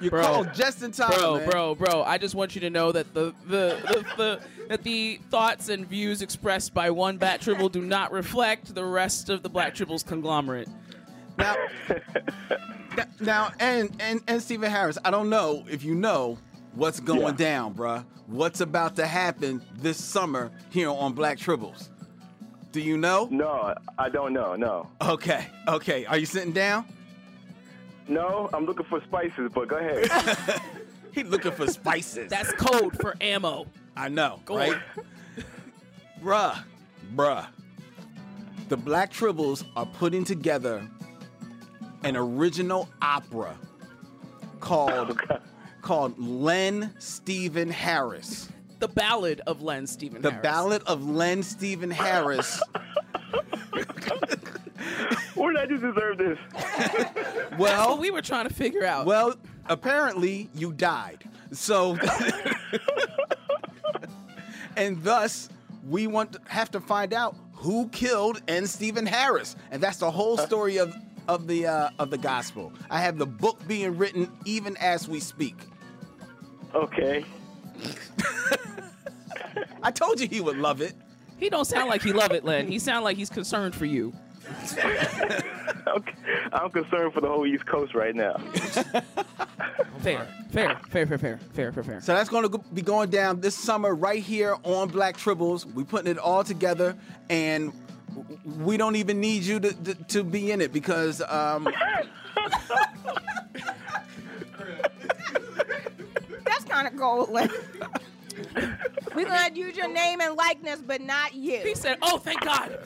You 0.00 0.10
Bro. 0.10 0.22
called 0.22 0.54
just 0.54 0.82
in 0.82 0.90
time, 0.90 1.12
bro, 1.16 1.36
man. 1.38 1.48
bro, 1.48 1.74
bro. 1.76 2.02
I 2.02 2.18
just 2.18 2.34
want 2.34 2.56
you 2.56 2.60
to 2.62 2.70
know 2.70 2.90
that 2.90 3.14
the 3.14 3.32
the, 3.46 3.78
the, 3.86 4.04
the 4.16 4.40
that 4.68 4.82
the 4.82 5.20
thoughts 5.30 5.68
and 5.68 5.86
views 5.86 6.22
expressed 6.22 6.74
by 6.74 6.90
one 6.90 7.18
Bat 7.18 7.42
Tribble 7.42 7.68
do 7.68 7.82
not 7.82 8.10
reflect 8.10 8.74
the 8.74 8.84
rest 8.84 9.28
of 9.28 9.44
the 9.44 9.48
Black 9.48 9.74
Tribbles 9.76 10.04
conglomerate. 10.04 10.68
Now, 11.38 11.56
now, 13.20 13.52
and 13.58 13.90
and 14.00 14.20
and 14.28 14.42
Steven 14.42 14.70
Harris, 14.70 14.98
I 15.04 15.10
don't 15.10 15.30
know 15.30 15.64
if 15.70 15.82
you 15.84 15.94
know 15.94 16.38
what's 16.74 17.00
going 17.00 17.20
Yeah. 17.20 17.32
down, 17.32 17.74
bruh. 17.74 18.04
What's 18.26 18.60
about 18.60 18.96
to 18.96 19.06
happen 19.06 19.60
this 19.76 20.02
summer 20.02 20.50
here 20.70 20.90
on 20.90 21.12
Black 21.12 21.38
Tribbles? 21.38 21.88
Do 22.70 22.80
you 22.80 22.96
know? 22.96 23.28
No, 23.30 23.74
I 23.98 24.08
don't 24.08 24.32
know. 24.32 24.54
No, 24.56 24.88
Okay, 25.02 25.46
okay. 25.68 26.06
Are 26.06 26.16
you 26.16 26.26
sitting 26.26 26.52
down? 26.52 26.86
no, 28.08 28.48
I'm 28.54 28.64
looking 28.66 28.86
for 28.86 29.00
spices. 29.02 29.50
But 29.54 29.68
go 29.68 29.76
ahead. 29.76 30.60
He 31.12 31.24
looking 31.24 31.52
for 31.52 31.66
spices. 31.66 32.30
That's 32.30 32.50
code 32.54 32.96
for 32.98 33.14
ammo. 33.20 33.66
I 33.94 34.08
know, 34.08 34.40
Go 34.46 34.56
right? 34.56 34.72
on. 34.96 35.44
Bruh, 36.24 36.58
bruh. 37.14 37.46
The 38.70 38.78
Black 38.78 39.12
Tribbles 39.12 39.62
are 39.76 39.84
putting 39.84 40.24
together 40.24 40.88
an 42.04 42.16
original 42.16 42.88
opera 43.00 43.56
called 44.60 45.20
called 45.82 46.18
Len 46.18 46.92
Steven 46.98 47.70
Harris. 47.70 48.48
The 48.78 48.88
Ballad 48.88 49.40
of 49.46 49.62
Len 49.62 49.86
Steven 49.86 50.22
Harris. 50.22 50.24
The 50.24 50.30
Harris. 50.30 50.42
Ballad 50.42 50.82
of 50.86 51.08
Len 51.08 51.42
Steven 51.42 51.90
Harris. 51.90 52.60
Where 55.34 55.52
did 55.52 55.62
I 55.62 55.66
just 55.66 55.82
deserve 55.82 56.18
this? 56.18 56.38
That's 56.52 57.58
Well, 57.58 57.90
what 57.90 58.00
we 58.00 58.10
were 58.10 58.22
trying 58.22 58.48
to 58.48 58.54
figure 58.54 58.84
out. 58.84 59.06
well, 59.06 59.34
apparently 59.68 60.48
you 60.54 60.72
died. 60.72 61.24
So 61.52 61.96
and 64.76 65.02
thus 65.02 65.48
we 65.88 66.06
want 66.06 66.32
to 66.32 66.40
have 66.48 66.70
to 66.72 66.80
find 66.80 67.12
out 67.12 67.36
who 67.52 67.88
killed 67.88 68.40
N. 68.48 68.66
Steven 68.66 69.06
Harris, 69.06 69.56
and 69.70 69.82
that's 69.82 69.98
the 69.98 70.10
whole 70.10 70.36
story 70.36 70.78
of 70.78 70.94
of 71.28 71.46
the 71.46 71.66
uh, 71.66 71.90
of 71.98 72.10
the 72.10 72.18
gospel. 72.18 72.72
I 72.90 73.00
have 73.00 73.18
the 73.18 73.26
book 73.26 73.58
being 73.66 73.96
written 73.96 74.30
even 74.44 74.76
as 74.78 75.08
we 75.08 75.20
speak. 75.20 75.56
Okay. 76.74 77.24
I 79.82 79.90
told 79.90 80.20
you 80.20 80.28
he 80.28 80.40
would 80.40 80.56
love 80.56 80.80
it. 80.80 80.94
he 81.38 81.50
don't 81.50 81.64
sound 81.64 81.90
like 81.90 82.02
he 82.02 82.12
love 82.12 82.32
it, 82.32 82.44
Len. 82.44 82.68
He 82.68 82.78
sound 82.78 83.04
like 83.04 83.16
he's 83.16 83.30
concerned 83.30 83.74
for 83.74 83.84
you. 83.84 84.12
okay. 84.78 86.12
I'm 86.52 86.70
concerned 86.70 87.12
for 87.14 87.20
the 87.20 87.28
whole 87.28 87.46
East 87.46 87.66
Coast 87.66 87.94
right 87.94 88.14
now. 88.14 88.36
Fair, 90.02 90.26
fair, 90.50 90.80
fair, 90.88 91.06
fair, 91.06 91.18
fair, 91.18 91.38
fair, 91.52 91.72
fair, 91.72 91.82
fair. 91.84 92.00
So 92.00 92.12
that's 92.12 92.28
going 92.28 92.50
to 92.50 92.58
be 92.74 92.82
going 92.82 93.08
down 93.10 93.40
this 93.40 93.54
summer 93.54 93.94
right 93.94 94.20
here 94.20 94.56
on 94.64 94.88
Black 94.88 95.16
Tribbles. 95.16 95.64
We 95.74 95.84
putting 95.84 96.10
it 96.10 96.18
all 96.18 96.42
together, 96.42 96.96
and 97.30 97.72
we 98.58 98.76
don't 98.76 98.96
even 98.96 99.20
need 99.20 99.42
you 99.42 99.60
to 99.60 99.72
to, 99.72 99.94
to 99.94 100.24
be 100.24 100.50
in 100.52 100.60
it 100.60 100.72
because 100.72 101.20
um, 101.22 101.68
That's 106.44 106.64
kind 106.64 106.86
of 106.86 106.96
golden. 106.96 107.48
We're 109.14 109.26
gonna 109.26 109.54
use 109.54 109.76
your 109.76 109.88
name 109.88 110.20
and 110.20 110.34
likeness, 110.36 110.80
but 110.84 111.00
not 111.02 111.34
you. 111.34 111.58
He 111.58 111.74
said, 111.74 111.98
"Oh, 112.02 112.16
thank 112.18 112.40
God, 112.40 112.78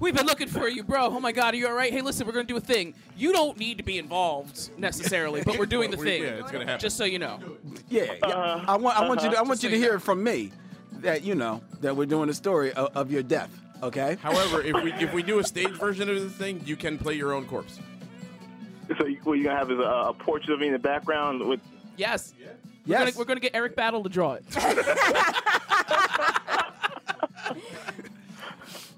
we've 0.00 0.14
been 0.14 0.26
looking 0.26 0.48
for 0.48 0.68
you, 0.68 0.82
bro. 0.82 1.06
Oh 1.06 1.20
my 1.20 1.30
God, 1.32 1.54
are 1.54 1.56
you 1.56 1.68
all 1.68 1.74
right? 1.74 1.92
Hey, 1.92 2.00
listen, 2.02 2.26
we're 2.26 2.32
gonna 2.32 2.44
do 2.44 2.56
a 2.56 2.60
thing. 2.60 2.94
You 3.16 3.32
don't 3.32 3.56
need 3.56 3.78
to 3.78 3.84
be 3.84 3.98
involved 3.98 4.70
necessarily, 4.76 5.42
but 5.42 5.58
we're 5.58 5.66
doing 5.66 5.90
the 5.90 5.96
We- 5.96 6.04
thing. 6.04 6.22
yeah, 6.22 6.28
it's 6.40 6.50
gonna 6.50 6.64
happen. 6.64 6.80
Just 6.80 6.96
so 6.96 7.04
you 7.04 7.18
know. 7.20 7.38
yeah, 7.88 8.14
yeah. 8.26 8.64
I 8.66 8.76
want 8.76 8.98
I 8.98 9.08
want 9.08 9.22
you 9.22 9.30
to 9.30 9.38
I 9.38 9.42
want 9.42 9.60
Just 9.60 9.62
you 9.64 9.68
so 9.68 9.70
to 9.70 9.76
you 9.76 9.82
hear 9.82 9.92
know. 9.92 9.96
it 9.98 10.02
from 10.02 10.22
me 10.24 10.50
that 11.00 11.22
you 11.22 11.34
know 11.36 11.62
that 11.80 11.96
we're 11.96 12.06
doing 12.06 12.26
the 12.28 12.34
story 12.34 12.72
of, 12.72 12.94
of 12.96 13.10
your 13.12 13.22
death. 13.22 13.50
Okay. 13.82 14.16
However, 14.22 14.62
if 14.62 14.74
we 14.82 14.92
if 14.94 15.12
we 15.12 15.22
do 15.22 15.38
a 15.40 15.44
stage 15.52 15.70
version 15.70 16.08
of 16.08 16.20
the 16.20 16.30
thing, 16.30 16.60
you 16.64 16.76
can 16.76 16.98
play 16.98 17.14
your 17.14 17.32
own 17.32 17.46
corpse. 17.46 17.78
So 18.98 19.06
you- 19.06 19.18
what 19.24 19.34
you're 19.34 19.44
gonna 19.44 19.58
have 19.58 19.70
is 19.70 19.78
a, 19.78 19.82
a 19.82 20.14
portrait 20.14 20.54
of 20.54 20.60
me 20.60 20.66
in 20.68 20.72
the 20.72 20.78
background 20.78 21.46
with. 21.46 21.60
Yes. 21.96 22.34
We're, 22.38 22.48
Yes. 22.84 22.98
gonna, 23.04 23.12
we're 23.18 23.24
gonna 23.26 23.40
get 23.40 23.54
Eric 23.54 23.76
Battle 23.76 24.02
to 24.02 24.08
draw 24.08 24.32
it. 24.34 24.44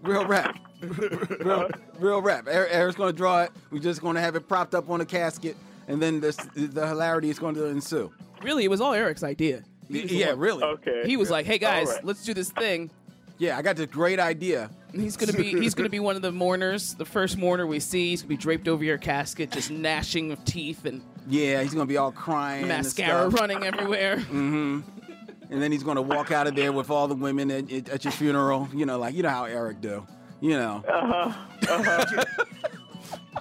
Real 0.03 0.27
rap. 0.27 0.59
real, 0.83 1.71
real 1.99 2.21
rap. 2.23 2.47
Er- 2.47 2.67
Eric's 2.69 2.97
going 2.97 3.11
to 3.11 3.17
draw 3.17 3.43
it. 3.45 3.51
We're 3.71 3.79
just 3.79 4.03
going 4.03 4.17
to 4.17 4.21
have 4.21 4.37
it 4.37 4.47
propped 4.47 4.75
up 4.75 4.91
on 4.91 5.01
a 5.01 5.07
casket, 5.07 5.57
and 5.89 6.01
then 6.01 6.21
this, 6.21 6.37
the 6.55 6.87
hilarity 6.87 7.31
is 7.31 7.39
going 7.39 7.55
to 7.55 7.65
ensue. 7.67 8.13
really, 8.43 8.65
it 8.65 8.69
was 8.69 8.83
all 8.83 8.93
Eric's 8.93 9.23
idea. 9.23 9.63
He 9.89 10.21
Yeah, 10.21 10.31
one- 10.33 10.39
really. 10.41 10.63
Okay. 10.63 11.03
He 11.07 11.17
was 11.17 11.31
like, 11.31 11.47
"Hey 11.47 11.57
guys, 11.59 11.89
All 11.89 11.95
right. 11.95 12.05
let's 12.05 12.23
do 12.25 12.35
this 12.35 12.51
thing." 12.51 12.91
Yeah, 13.39 13.59
I 13.59 13.63
got 13.63 13.77
this 13.77 13.87
great 13.87 14.21
idea. 14.21 14.71
He's 14.93 15.17
gonna 15.17 15.33
be 15.33 15.51
he's 15.61 15.75
gonna 15.75 15.89
be 15.89 15.99
one 16.01 16.15
of 16.17 16.23
the 16.23 16.31
mourners, 16.33 16.95
the 16.95 17.05
first 17.05 17.37
mourner 17.37 17.67
we 17.67 17.81
see. 17.81 18.11
He's 18.11 18.23
gonna 18.23 18.29
be 18.29 18.37
draped 18.37 18.69
over 18.69 18.85
your 18.85 18.99
casket, 18.99 19.51
just 19.51 19.71
gnashing 19.71 20.31
of 20.31 20.45
teeth 20.45 20.85
and 20.85 21.03
Yeah, 21.29 21.63
he's 21.63 21.75
going 21.75 21.87
to 21.87 21.91
be 21.91 21.97
all 21.97 22.13
crying. 22.13 22.69
mascara 22.69 23.31
stuff. 23.31 23.41
running 23.41 23.65
everywhere. 23.65 24.23
And 25.51 25.63
then 25.63 25.71
he's 25.71 25.83
going 25.85 25.97
to 25.97 26.03
walk 26.03 26.33
out 26.33 26.47
of 26.49 26.57
there 26.57 26.73
with 26.73 26.91
all 26.91 27.07
the 27.07 27.15
women 27.15 27.51
at, 27.51 27.71
at, 27.71 27.89
at 27.91 28.05
your 28.05 28.13
funeral. 28.13 28.67
You 28.75 28.87
know, 28.87 28.99
like, 28.99 29.15
you 29.15 29.23
know 29.23 29.29
how 29.29 29.45
Eric 29.45 29.81
do. 29.83 30.05
You 30.41 30.57
know. 30.57 30.83
Uh 30.89 31.07
huh. 31.07 31.33
Uh-huh. 31.69 32.25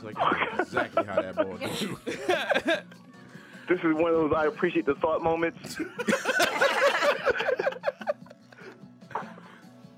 like 0.03 0.15
exactly 0.59 1.05
how 1.05 1.21
that 1.21 1.35
boy. 1.35 1.57
goes. 1.57 2.77
This 3.69 3.79
is 3.79 3.93
one 3.95 4.13
of 4.13 4.29
those 4.29 4.33
I 4.35 4.45
appreciate 4.47 4.85
the 4.85 4.95
thought 4.95 5.23
moments. 5.23 5.77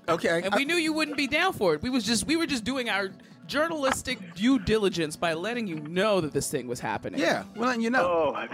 Okay. 0.08 0.42
And 0.44 0.54
we 0.54 0.64
knew 0.64 0.76
you 0.76 0.92
wouldn't 0.92 1.16
be 1.16 1.26
down 1.26 1.52
for 1.52 1.74
it. 1.74 1.82
We 1.82 1.90
was 1.90 2.04
just 2.04 2.26
we 2.26 2.36
were 2.36 2.46
just 2.46 2.64
doing 2.64 2.88
our 2.88 3.10
journalistic 3.46 4.18
due 4.34 4.58
diligence 4.58 5.16
by 5.16 5.34
letting 5.34 5.66
you 5.66 5.80
know 5.80 6.20
that 6.20 6.32
this 6.32 6.50
thing 6.50 6.66
was 6.66 6.80
happening. 6.80 7.20
yeah, 7.20 7.44
we're 7.54 7.74
you 7.74 7.90
know. 7.90 8.34
Oh, 8.36 8.46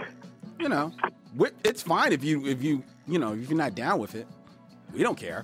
You 0.59 0.69
know, 0.69 0.91
it's 1.63 1.81
fine 1.81 2.11
if 2.13 2.23
you 2.23 2.45
if 2.47 2.63
you 2.63 2.83
you 3.07 3.19
know 3.19 3.33
if 3.33 3.49
you're 3.49 3.57
not 3.57 3.75
down 3.75 3.99
with 3.99 4.15
it. 4.15 4.27
We 4.93 5.01
don't 5.01 5.17
care. 5.17 5.43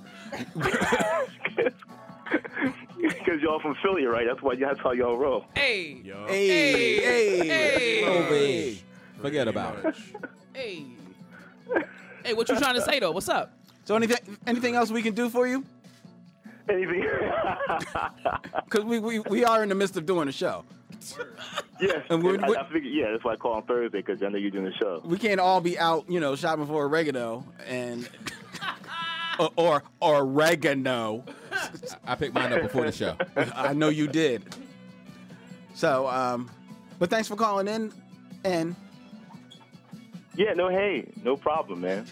because 3.02 3.42
y'all 3.42 3.60
from 3.60 3.76
Philly, 3.82 4.06
right? 4.06 4.28
That's 4.28 4.42
why 4.42 4.56
that's 4.56 4.80
how 4.80 4.92
y'all 4.92 5.18
roll. 5.18 5.46
Hey. 5.56 6.02
Yo. 6.04 6.26
Hey, 6.28 7.00
hey, 7.00 7.48
Hey. 7.48 8.04
Oh, 8.06 8.30
babe. 8.30 8.78
Forget 9.22 9.48
about 9.48 9.84
it. 9.84 9.96
Hey. 10.54 10.86
Hey, 12.24 12.34
what 12.34 12.48
you 12.50 12.58
trying 12.60 12.76
to 12.76 12.82
say 12.82 13.00
though? 13.00 13.12
What's 13.12 13.30
up? 13.30 13.54
So 13.86 13.96
anything 13.96 14.38
anything 14.46 14.76
else 14.76 14.92
we 14.92 15.02
can 15.02 15.16
do 15.16 15.30
for 15.30 15.48
you? 15.48 15.66
Anything? 16.70 17.06
Because 18.66 18.86
we, 18.86 19.00
we 19.00 19.20
we 19.20 19.44
are 19.46 19.64
in 19.64 19.70
the 19.70 19.76
midst 19.76 19.98
of 19.98 20.06
doing 20.06 20.28
a 20.28 20.32
show. 20.32 20.64
yes. 21.82 22.06
And 22.10 22.22
we're- 22.24 22.38
I, 22.40 22.48
we're- 22.48 22.60
I 22.60 22.66
figured, 22.72 22.94
yeah, 22.94 23.12
that's 23.12 23.24
why 23.24 23.34
I 23.34 23.36
call 23.36 23.54
on 23.54 23.64
Thursday 23.64 24.00
because 24.02 24.22
I 24.22 24.30
know 24.30 24.38
you're 24.38 24.52
doing 24.52 24.66
the 24.66 24.74
show. 24.74 25.02
We 25.04 25.18
can't 25.18 25.40
all 25.40 25.60
be 25.62 25.80
out, 25.80 26.06
you 26.10 26.20
know, 26.20 26.36
shopping 26.36 26.68
for 26.68 26.86
oregano 26.86 27.44
and 27.68 28.08
or 29.40 29.50
or, 29.56 29.84
or 30.00 30.18
oregano. 30.22 31.24
I 32.06 32.16
picked 32.16 32.36
mine 32.36 32.54
up 32.54 32.62
before 32.62 32.86
the 32.86 32.92
show. 32.92 33.16
I 33.56 33.74
know 33.74 33.90
you 33.90 34.08
did. 34.08 34.44
So, 35.74 36.08
um, 36.08 36.50
but 37.00 37.10
thanks 37.10 37.28
for 37.28 37.36
calling 37.36 37.68
in. 37.68 37.92
And 38.44 38.76
Yeah, 40.36 40.54
no, 40.54 40.70
hey, 40.70 41.10
no 41.24 41.36
problem, 41.38 41.82
man. 41.82 42.06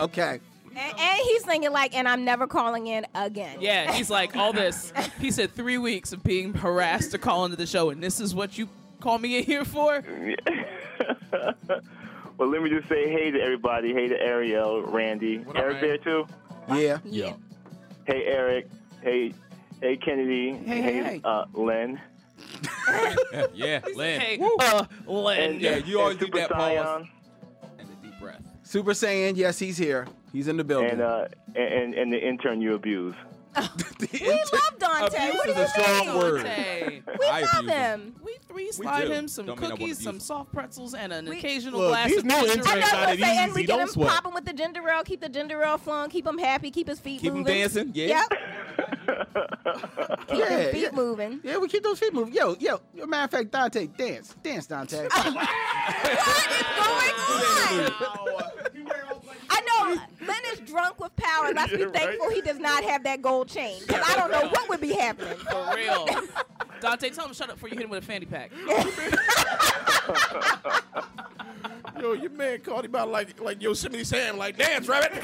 okay. 0.00 0.40
And, 0.76 0.98
and 0.98 1.18
he's 1.22 1.44
thinking 1.44 1.72
like, 1.72 1.94
and 1.94 2.08
I'm 2.08 2.24
never 2.24 2.46
calling 2.46 2.86
in 2.86 3.06
again. 3.14 3.58
Yeah, 3.60 3.92
he's 3.92 4.10
like 4.10 4.36
all 4.36 4.52
this. 4.52 4.92
He 5.20 5.30
said 5.30 5.52
three 5.52 5.78
weeks 5.78 6.12
of 6.12 6.22
being 6.22 6.52
harassed 6.54 7.12
to 7.12 7.18
call 7.18 7.44
into 7.44 7.56
the 7.56 7.66
show, 7.66 7.90
and 7.90 8.02
this 8.02 8.20
is 8.20 8.34
what 8.34 8.58
you 8.58 8.68
call 9.00 9.18
me 9.18 9.38
in 9.38 9.44
here 9.44 9.64
for? 9.64 10.02
Well, 12.36 12.48
let 12.48 12.62
me 12.62 12.70
just 12.70 12.88
say 12.88 13.08
hey 13.08 13.30
to 13.30 13.40
everybody. 13.40 13.92
Hey 13.94 14.08
to 14.08 14.20
Ariel, 14.20 14.82
Randy, 14.82 15.44
Eric 15.54 15.80
there 15.80 15.98
too. 15.98 16.26
Yeah. 16.68 16.98
Yeah. 17.04 17.34
Hey 18.06 18.24
Eric. 18.24 18.68
Hey, 19.02 19.32
hey 19.80 19.96
Kennedy. 19.96 20.54
Hey, 20.54 20.82
hey, 20.82 21.02
hey. 21.02 21.20
Uh, 21.22 21.44
Len. 21.52 22.00
yeah, 23.54 23.80
Lynn. 23.94 24.20
Hey, 24.20 24.40
uh, 24.60 24.84
Len. 25.06 25.40
And, 25.52 25.60
Yeah, 25.60 25.76
you 25.76 26.00
always 26.00 26.16
do 26.16 26.24
Super 26.26 26.38
that 26.38 26.50
pause 26.50 26.76
Scion, 26.84 27.08
and 27.78 27.88
a 27.88 28.06
deep 28.06 28.18
breath. 28.20 28.42
Super 28.64 28.90
Saiyan, 28.92 29.36
yes, 29.36 29.58
he's 29.58 29.76
here. 29.78 30.08
He's 30.34 30.48
in 30.48 30.56
the 30.58 30.64
building. 30.64 30.90
and 30.90 31.00
uh, 31.00 31.28
and 31.56 31.94
and 31.94 32.12
the 32.12 32.18
intern 32.18 32.60
you 32.60 32.74
abuse. 32.74 33.14
We 33.56 34.30
love 34.30 34.78
Dante. 34.78 35.16
Abuse 35.16 35.34
What 35.36 35.44
do 35.46 35.50
is 35.52 35.56
you 35.56 35.62
a 35.62 35.68
strong 35.68 36.06
mean? 36.08 36.18
word. 36.18 36.46
Hey, 36.46 37.02
We 37.20 37.26
I 37.26 37.40
love 37.42 37.50
abuse 37.60 37.70
him. 37.72 38.00
him. 38.00 38.14
we 38.24 38.36
three 38.48 38.72
slide 38.72 39.06
do. 39.06 39.12
him 39.12 39.28
some 39.28 39.46
Don't 39.46 39.56
mean 39.60 39.64
I 39.64 39.68
wanna 39.68 39.76
cookies, 39.80 39.92
abuse 39.98 40.04
some 40.04 40.14
him. 40.16 40.20
soft 40.20 40.52
pretzels, 40.52 40.94
and 40.94 41.12
an 41.12 41.26
We- 41.28 41.38
occasional 41.38 41.78
Look, 41.80 41.90
glass 41.90 42.08
these 42.08 42.18
of 42.18 42.24
new 42.24 42.34
ginger 42.34 42.52
interns 42.52 42.66
I 42.66 42.72
ale. 42.72 42.80
know 42.80 42.98
what 42.98 43.08
I'm 43.10 43.18
saying. 43.18 43.48
easy, 43.50 43.54
We 43.54 43.60
get 43.62 43.68
don't 43.68 43.80
him 43.82 43.88
sweat. 43.88 44.08
popping 44.10 44.34
with 44.34 44.44
the 44.44 44.52
ginger 44.52 44.88
ale, 44.90 45.02
keep 45.04 45.20
the 45.20 45.28
ginger 45.28 45.62
ale 45.62 45.78
flowing, 45.78 46.10
keep 46.10 46.26
him 46.26 46.38
happy, 46.38 46.70
keep 46.72 46.88
his 46.88 46.98
feet 46.98 47.20
Keep 47.20 47.30
him 47.32 47.38
moving. 47.38 47.54
dancing. 47.54 47.90
Yeah. 47.94 48.06
Yep. 48.06 48.28
keep 50.28 50.38
Yeah, 50.38 50.48
his 50.58 50.70
feet 50.72 50.82
yeah. 50.82 50.90
moving. 50.92 51.40
yeah, 51.44 51.56
we 51.58 51.68
keep 51.68 51.82
those 51.84 51.98
feet 52.00 52.12
moving. 52.12 52.34
Yo, 52.34 52.56
yo, 52.58 52.80
matter 53.06 53.24
of 53.24 53.30
fact, 53.30 53.50
Dante, 53.52 53.86
dance. 53.86 54.34
Dance, 54.42 54.66
Dante. 54.66 55.06
What 55.06 55.16
is 55.16 55.32
going 56.80 57.90
on? 57.90 58.83
I 59.56 59.60
know 59.60 60.26
Lynn 60.26 60.36
is 60.52 60.60
drunk 60.60 61.00
with 61.00 61.14
power. 61.16 61.52
Let's 61.54 61.72
be 61.72 61.78
Yeah, 61.78 61.84
right. 61.86 61.94
thankful 61.94 62.30
he 62.30 62.40
does 62.40 62.58
not 62.58 62.82
have 62.84 63.04
that 63.04 63.22
gold 63.22 63.48
chain. 63.48 63.80
Because 63.86 64.02
I 64.08 64.16
don't 64.16 64.30
know 64.30 64.48
what 64.48 64.68
would 64.68 64.80
be 64.80 64.92
happening. 64.92 65.36
For 65.36 65.72
real. 65.74 66.06
Dante, 66.80 67.10
tell 67.10 67.26
him 67.26 67.34
shut 67.34 67.48
up 67.50 67.56
before 67.56 67.68
you 67.68 67.76
hit 67.76 67.84
him 67.84 67.90
with 67.90 68.02
a 68.02 68.06
fanny 68.06 68.26
pack. 68.26 68.50
Yo, 72.00 72.12
your 72.12 72.30
man 72.30 72.60
called 72.60 72.84
him 72.84 72.94
out 72.94 73.08
like 73.08 73.40
like 73.40 73.62
Yosemite 73.62 74.04
Sam, 74.04 74.36
like 74.36 74.56
dance, 74.58 74.86
rabbit. 74.88 75.22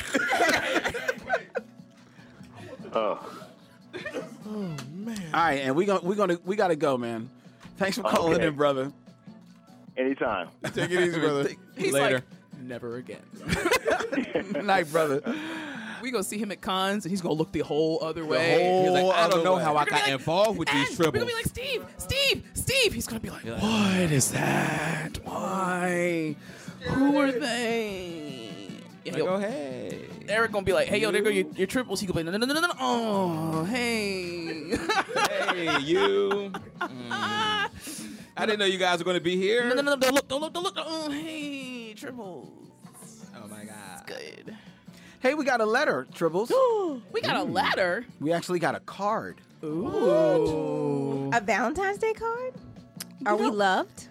Oh, 2.93 3.21
oh 4.47 4.77
man. 4.95 5.23
All 5.35 5.41
right, 5.45 5.61
and 5.61 5.77
we 5.77 5.85
gonna 5.85 6.01
we 6.05 6.15
gonna 6.17 6.39
we 6.45 6.57
gotta 6.57 6.77
go, 6.77 6.97
man. 6.97 7.29
Thanks 7.77 7.97
for 7.99 8.05
calling 8.05 8.35
Okay. 8.37 8.47
in, 8.47 8.55
brother. 8.55 8.93
anytime. 9.97 10.49
Take 10.73 10.91
it 10.91 11.01
easy, 11.01 11.19
brother. 11.21 11.51
He's 11.77 11.93
Later. 11.93 12.15
like, 12.17 12.25
never 12.63 12.97
again. 12.97 13.23
Night, 14.65 14.91
brother. 14.91 15.23
We 16.03 16.11
go 16.11 16.23
see 16.23 16.39
him 16.39 16.51
at 16.51 16.61
cons, 16.63 17.05
and 17.05 17.11
he's 17.11 17.21
gonna 17.21 17.35
look 17.35 17.53
the 17.53 17.61
whole 17.61 18.03
other 18.03 18.25
way. 18.25 18.83
He's 18.83 18.91
like, 18.91 19.05
I 19.17 19.29
don't 19.29 19.45
know 19.45 19.57
how 19.57 19.77
I 19.77 19.85
We're 19.85 19.91
gonna 19.91 19.91
got 19.91 20.05
be 20.07 20.11
like, 20.13 20.21
involved 20.21 20.59
with 20.59 20.69
these 20.71 20.99
We're 20.99 21.11
gonna 21.11 21.27
be 21.27 21.35
like, 21.35 21.45
Steve, 21.47 21.85
Steve, 21.99 22.45
Steve. 22.55 22.93
He's 22.95 23.07
gonna 23.07 23.21
be 23.21 23.29
like, 23.31 23.45
like, 23.45 23.63
what 23.63 24.11
is 24.11 24.31
that? 24.33 25.19
Why? 25.25 26.37
Who 26.85 27.19
are 27.19 27.31
they? 27.33 28.51
Yeah, 29.05 29.13
Like, 29.13 29.23
he'll- 29.23 29.29
oh, 29.29 29.39
hey. 29.39 30.07
Eric 30.29 30.53
gonna 30.53 30.65
be 30.65 30.73
like, 30.73 30.87
hey, 30.87 30.99
yo, 30.99 31.11
there 31.11 31.23
go 31.23 31.29
your, 31.29 31.47
your 31.57 31.67
triples. 31.67 32.01
He 32.01 32.07
gonna 32.07 32.21
be 32.25 32.31
like, 32.31 32.41
no, 32.41 32.47
no, 32.47 32.55
no, 32.55 32.61
no, 32.61 32.61
no, 32.61 32.67
no. 32.69 32.75
Oh, 32.81 33.65
hey. 33.65 34.77
Hey, 35.55 35.81
you. 35.81 36.53
Mm. 36.81 37.69
I 38.37 38.47
didn't 38.47 38.59
know 38.61 38.65
you 38.65 38.79
guys 38.79 39.01
were 39.01 39.05
going 39.05 39.19
to 39.19 39.23
be 39.23 39.37
here. 39.37 39.65
no, 39.69 39.75
no, 39.75 39.83
no, 39.83 39.97
don't 39.97 40.15
look, 40.15 40.29
don't 40.29 40.41
look, 40.41 40.53
don't 40.55 40.63
look. 40.63 40.75
Oh, 40.79 41.11
hey, 41.11 41.93
triples. 41.95 42.60
My 44.11 44.17
God. 44.17 44.45
Good. 44.47 44.57
Hey, 45.21 45.35
we 45.35 45.45
got 45.45 45.61
a 45.61 45.67
letter, 45.67 46.07
Tribbles. 46.15 46.51
We 47.13 47.21
got 47.21 47.37
a 47.37 47.43
letter. 47.43 48.07
we 48.21 48.33
actually 48.33 48.59
got 48.59 48.75
a 48.75 48.81
card. 48.81 49.41
Ooh. 49.65 51.31
A 51.33 51.41
Valentine's 51.41 51.99
Day 51.99 52.13
card? 52.13 52.55
Are 53.27 53.37
we 53.37 53.49
loved? 53.49 54.09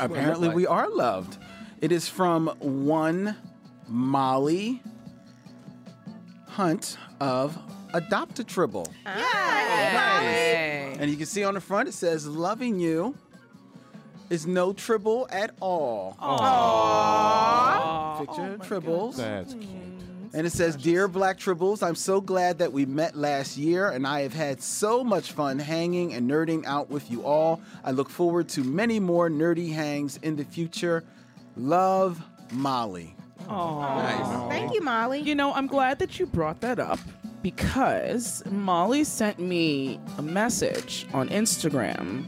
Apparently, 0.00 0.48
we 0.50 0.66
are 0.66 0.88
loved. 0.88 1.38
It 1.80 1.92
is 1.92 2.08
from 2.08 2.48
one 2.58 3.36
Molly 3.88 4.82
Hunt 6.48 6.98
of 7.20 7.58
Adopt 7.94 8.38
a 8.40 8.44
Tribble. 8.44 8.92
Hey. 9.06 10.96
And 10.98 11.10
you 11.10 11.16
can 11.16 11.26
see 11.26 11.44
on 11.44 11.54
the 11.54 11.60
front 11.60 11.88
it 11.88 11.92
says, 11.92 12.26
Loving 12.26 12.78
you 12.78 13.16
is 14.30 14.46
no 14.46 14.72
tribble 14.72 15.28
at 15.30 15.50
all. 15.60 16.12
Picture 18.20 18.54
of 18.54 18.60
oh 18.60 18.64
tribbles. 18.64 19.16
That's 19.16 19.54
cute. 19.54 19.68
And 20.32 20.46
it 20.46 20.50
says, 20.50 20.76
Dear 20.76 21.08
Black 21.08 21.38
Tribbles, 21.38 21.82
I'm 21.82 21.96
so 21.96 22.20
glad 22.20 22.58
that 22.58 22.72
we 22.72 22.86
met 22.86 23.16
last 23.16 23.56
year 23.56 23.90
and 23.90 24.06
I 24.06 24.20
have 24.20 24.32
had 24.32 24.62
so 24.62 25.02
much 25.02 25.32
fun 25.32 25.58
hanging 25.58 26.14
and 26.14 26.30
nerding 26.30 26.64
out 26.66 26.88
with 26.88 27.10
you 27.10 27.24
all. 27.24 27.60
I 27.82 27.90
look 27.90 28.08
forward 28.08 28.48
to 28.50 28.62
many 28.62 29.00
more 29.00 29.28
nerdy 29.28 29.72
hangs 29.72 30.18
in 30.18 30.36
the 30.36 30.44
future. 30.44 31.02
Love, 31.56 32.22
Molly. 32.52 33.16
Aww, 33.48 33.80
nice. 33.80 34.48
Thank 34.48 34.72
you, 34.72 34.82
Molly. 34.82 35.18
You 35.18 35.34
know, 35.34 35.52
I'm 35.52 35.66
glad 35.66 35.98
that 35.98 36.20
you 36.20 36.26
brought 36.26 36.60
that 36.60 36.78
up 36.78 37.00
because 37.42 38.44
Molly 38.46 39.02
sent 39.02 39.40
me 39.40 39.98
a 40.16 40.22
message 40.22 41.06
on 41.12 41.28
Instagram 41.30 42.24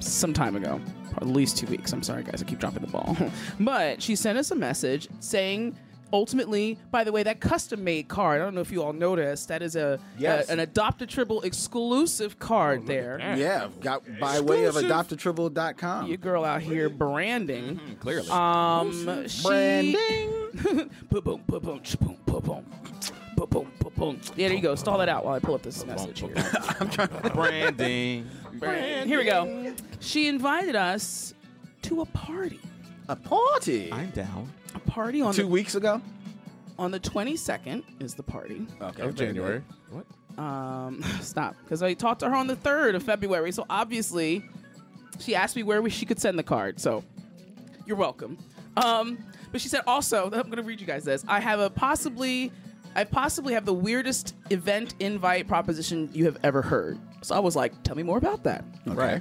some 0.00 0.34
time 0.34 0.56
ago, 0.56 0.78
at 1.16 1.26
least 1.26 1.56
two 1.58 1.66
weeks. 1.66 1.92
I'm 1.92 2.02
sorry, 2.02 2.22
guys, 2.22 2.42
I 2.42 2.44
keep 2.46 2.58
dropping 2.58 2.82
the 2.82 2.88
ball. 2.90 3.16
but 3.60 4.02
she 4.02 4.16
sent 4.16 4.38
us 4.38 4.50
a 4.50 4.54
message 4.56 5.08
saying, 5.20 5.76
ultimately, 6.12 6.78
by 6.90 7.02
the 7.02 7.10
way, 7.10 7.22
that 7.24 7.40
custom 7.40 7.82
made 7.82 8.06
card, 8.08 8.40
I 8.40 8.44
don't 8.44 8.54
know 8.54 8.60
if 8.60 8.70
you 8.70 8.82
all 8.82 8.92
noticed, 8.92 9.48
that 9.48 9.62
is 9.62 9.74
a, 9.74 9.98
Yes. 10.18 10.48
a- 10.48 10.52
an 10.52 10.60
Adopt 10.60 11.02
a 11.02 11.06
Tribble 11.06 11.42
exclusive 11.42 12.38
card 12.38 12.86
there. 12.86 13.18
Yeah, 13.20 13.68
got 13.80 14.02
by 14.20 14.38
way 14.40 14.64
of 14.64 14.76
Exclusive. 14.76 14.90
adoptatribble.com. 15.34 16.06
Your 16.06 16.16
girl 16.18 16.44
out 16.44 16.62
here 16.62 16.88
branding. 16.88 17.80
Clearly. 18.00 18.28
Um, 18.30 19.26
she, 19.28 19.42
Branding. 19.42 20.30
boom, 21.10 21.22
boom, 21.24 21.42
boom, 21.48 21.60
boom, 21.60 22.16
boom, 22.26 22.64
boom, 23.34 23.46
boom. 23.48 23.48
Boom, 23.50 23.50
boom, 23.50 23.72
boom, 23.80 23.92
boom. 23.96 24.20
Yeah, 24.36 24.48
there 24.48 24.56
you 24.56 24.62
go. 24.62 24.74
Stall 24.74 24.98
that 24.98 25.08
out 25.08 25.24
while 25.24 25.34
I 25.34 25.38
pull 25.38 25.54
up 25.54 25.62
this 25.62 25.84
message 25.86 26.20
here. 26.20 26.32
I'm 26.80 26.88
trying 26.90 27.08
to 27.08 27.30
branding. 27.30 28.28
branding. 28.54 29.08
Here 29.08 29.18
we 29.18 29.24
go. 29.24 29.74
She 30.00 30.28
invited 30.28 30.76
us 30.76 31.34
to 31.82 32.00
a 32.00 32.06
party. 32.06 32.60
A 33.08 33.16
party. 33.16 33.92
I'm 33.92 34.10
down. 34.10 34.50
A 34.74 34.78
party 34.80 35.20
on 35.22 35.34
Two 35.34 35.42
the 35.42 35.48
weeks 35.48 35.74
ago? 35.74 36.00
on 36.78 36.90
the 36.90 36.98
22nd 37.00 37.84
is 38.00 38.14
the 38.14 38.22
party. 38.22 38.66
Okay. 38.80 39.02
Of 39.02 39.14
January. 39.14 39.62
What? 39.90 40.06
Um, 40.42 41.02
stop, 41.20 41.54
because 41.62 41.82
I 41.82 41.94
talked 41.94 42.20
to 42.20 42.28
her 42.28 42.34
on 42.34 42.46
the 42.46 42.56
3rd 42.56 42.96
of 42.96 43.02
February. 43.02 43.52
So 43.52 43.64
obviously, 43.70 44.42
she 45.20 45.34
asked 45.34 45.54
me 45.54 45.62
where 45.62 45.80
we, 45.82 45.90
she 45.90 46.04
could 46.06 46.18
send 46.20 46.38
the 46.38 46.42
card. 46.42 46.80
So 46.80 47.04
you're 47.86 47.96
welcome. 47.96 48.38
Um, 48.76 49.18
but 49.52 49.60
she 49.60 49.68
said 49.68 49.82
also, 49.86 50.24
I'm 50.26 50.30
going 50.30 50.56
to 50.56 50.62
read 50.62 50.80
you 50.80 50.86
guys 50.86 51.04
this. 51.04 51.24
I 51.28 51.38
have 51.40 51.60
a 51.60 51.70
possibly, 51.70 52.50
I 52.94 53.04
possibly 53.04 53.54
have 53.54 53.64
the 53.64 53.74
weirdest 53.74 54.34
event 54.50 54.94
invite 55.00 55.48
proposition 55.48 56.08
you 56.12 56.24
have 56.26 56.38
ever 56.42 56.62
heard. 56.62 56.98
So 57.22 57.34
I 57.34 57.40
was 57.40 57.56
like, 57.56 57.82
tell 57.82 57.96
me 57.96 58.02
more 58.02 58.18
about 58.18 58.44
that. 58.44 58.64
Okay. 58.86 59.20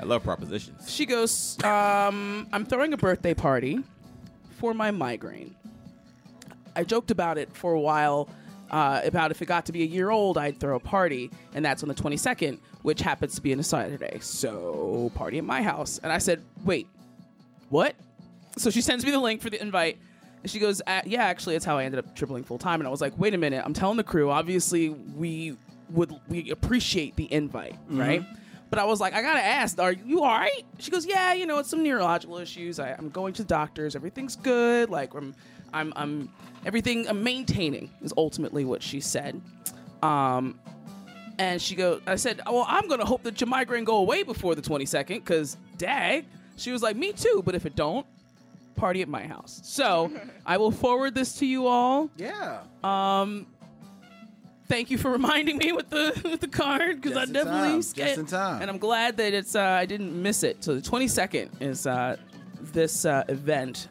I 0.00 0.04
love 0.04 0.22
propositions. 0.22 0.90
She 0.90 1.06
goes, 1.06 1.62
um, 1.64 2.46
I'm 2.52 2.64
throwing 2.64 2.92
a 2.92 2.96
birthday 2.96 3.34
party 3.34 3.80
for 4.58 4.72
my 4.72 4.90
migraine. 4.90 5.56
I 6.76 6.84
joked 6.84 7.10
about 7.10 7.38
it 7.38 7.52
for 7.52 7.72
a 7.72 7.80
while 7.80 8.28
uh, 8.70 9.00
about 9.04 9.30
if 9.30 9.42
it 9.42 9.46
got 9.46 9.66
to 9.66 9.72
be 9.72 9.82
a 9.82 9.86
year 9.86 10.10
old, 10.10 10.38
I'd 10.38 10.60
throw 10.60 10.76
a 10.76 10.80
party, 10.80 11.30
and 11.54 11.64
that's 11.64 11.82
on 11.82 11.88
the 11.88 11.94
22nd, 11.94 12.58
which 12.82 13.00
happens 13.00 13.34
to 13.34 13.40
be 13.40 13.52
on 13.52 13.58
a 13.58 13.62
Saturday. 13.62 14.18
So, 14.20 15.10
party 15.14 15.38
at 15.38 15.44
my 15.44 15.62
house. 15.62 15.98
And 16.02 16.12
I 16.12 16.18
said, 16.18 16.42
wait, 16.64 16.86
what? 17.70 17.96
So 18.56 18.70
she 18.70 18.80
sends 18.80 19.04
me 19.04 19.10
the 19.10 19.18
link 19.18 19.40
for 19.40 19.50
the 19.50 19.60
invite. 19.60 19.98
And 20.42 20.50
she 20.50 20.58
goes, 20.58 20.80
yeah, 21.04 21.24
actually, 21.24 21.56
it's 21.56 21.64
how 21.64 21.78
I 21.78 21.84
ended 21.84 21.98
up 22.04 22.14
tripling 22.14 22.44
full 22.44 22.58
time. 22.58 22.80
And 22.80 22.86
I 22.86 22.90
was 22.90 23.00
like, 23.00 23.12
wait 23.18 23.34
a 23.34 23.38
minute, 23.38 23.62
I'm 23.64 23.74
telling 23.74 23.96
the 23.96 24.04
crew, 24.04 24.30
obviously, 24.30 24.88
we 24.90 25.56
would 25.90 26.12
we 26.28 26.50
appreciate 26.50 27.16
the 27.16 27.32
invite, 27.32 27.76
right? 27.88 28.22
But 28.70 28.78
I 28.78 28.84
was 28.84 29.00
like, 29.00 29.14
I 29.14 29.22
gotta 29.22 29.42
ask, 29.42 29.78
are 29.80 29.92
you 29.92 30.22
all 30.22 30.38
right? 30.38 30.64
She 30.78 30.90
goes, 30.90 31.06
yeah, 31.06 31.32
you 31.32 31.46
know, 31.46 31.58
it's 31.58 31.70
some 31.70 31.82
neurological 31.82 32.36
issues. 32.38 32.78
I, 32.78 32.90
I'm 32.92 33.08
going 33.08 33.32
to 33.34 33.42
the 33.42 33.48
doctors. 33.48 33.96
Everything's 33.96 34.36
good. 34.36 34.90
Like, 34.90 35.14
I'm, 35.14 35.34
I'm, 35.72 35.92
I'm, 35.96 36.28
everything 36.66 37.08
I'm 37.08 37.22
maintaining 37.22 37.90
is 38.02 38.12
ultimately 38.16 38.66
what 38.66 38.82
she 38.82 39.00
said. 39.00 39.40
Um, 40.02 40.60
and 41.38 41.62
she 41.62 41.74
goes, 41.74 42.02
I 42.06 42.16
said, 42.16 42.42
well, 42.44 42.66
I'm 42.68 42.86
gonna 42.88 43.06
hope 43.06 43.22
that 43.22 43.40
your 43.40 43.48
migraine 43.48 43.84
go 43.84 43.96
away 43.96 44.22
before 44.22 44.54
the 44.54 44.62
22nd, 44.62 45.08
because 45.08 45.56
dag. 45.78 46.26
She 46.56 46.72
was 46.72 46.82
like, 46.82 46.96
me 46.96 47.12
too. 47.12 47.42
But 47.44 47.54
if 47.54 47.64
it 47.64 47.76
don't, 47.76 48.04
party 48.78 49.02
at 49.02 49.08
my 49.08 49.26
house. 49.26 49.60
So 49.64 50.10
I 50.46 50.56
will 50.56 50.70
forward 50.70 51.14
this 51.14 51.34
to 51.38 51.46
you 51.46 51.66
all. 51.66 52.10
Yeah. 52.16 52.60
Um, 52.82 53.46
thank 54.68 54.90
you 54.90 54.98
for 54.98 55.10
reminding 55.10 55.58
me 55.58 55.72
with 55.72 55.90
the 55.90 56.18
with 56.24 56.40
the 56.40 56.48
card 56.48 57.00
because 57.00 57.16
I 57.16 57.24
in 57.24 57.32
definitely 57.32 57.68
time, 57.68 57.82
sca- 57.82 58.04
just 58.04 58.18
in 58.18 58.26
time. 58.26 58.62
and 58.62 58.70
I'm 58.70 58.78
glad 58.78 59.16
that 59.18 59.34
it's 59.34 59.54
uh, 59.54 59.62
I 59.62 59.86
didn't 59.86 60.20
miss 60.20 60.42
it. 60.42 60.62
So 60.64 60.74
the 60.74 60.80
22nd 60.80 61.60
is 61.60 61.86
uh, 61.86 62.16
this 62.60 63.04
uh, 63.04 63.24
event. 63.28 63.88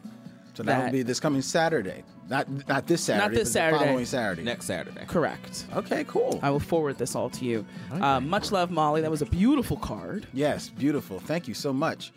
So 0.54 0.62
that 0.64 0.84
will 0.84 0.92
be 0.92 1.02
this 1.02 1.20
coming 1.20 1.42
Saturday. 1.42 2.02
Not 2.28 2.46
not 2.68 2.86
this 2.86 3.02
Saturday. 3.02 3.24
Not 3.26 3.34
this 3.34 3.48
but 3.48 3.52
Saturday. 3.52 3.78
The 3.78 3.84
following 3.86 4.04
Saturday. 4.04 4.42
Next 4.42 4.66
Saturday. 4.66 5.04
correct. 5.06 5.66
Okay, 5.74 6.04
cool. 6.08 6.40
I 6.42 6.50
will 6.50 6.60
forward 6.60 6.98
this 6.98 7.14
all 7.14 7.30
to 7.30 7.44
you. 7.44 7.64
Uh, 7.90 8.20
much 8.20 8.52
love, 8.52 8.70
Molly. 8.70 9.00
That 9.00 9.10
was 9.10 9.22
a 9.22 9.26
beautiful 9.26 9.76
card. 9.76 10.26
Yes, 10.34 10.68
beautiful. 10.68 11.20
Thank 11.20 11.48
you 11.48 11.54
so 11.54 11.72
much. 11.72 12.12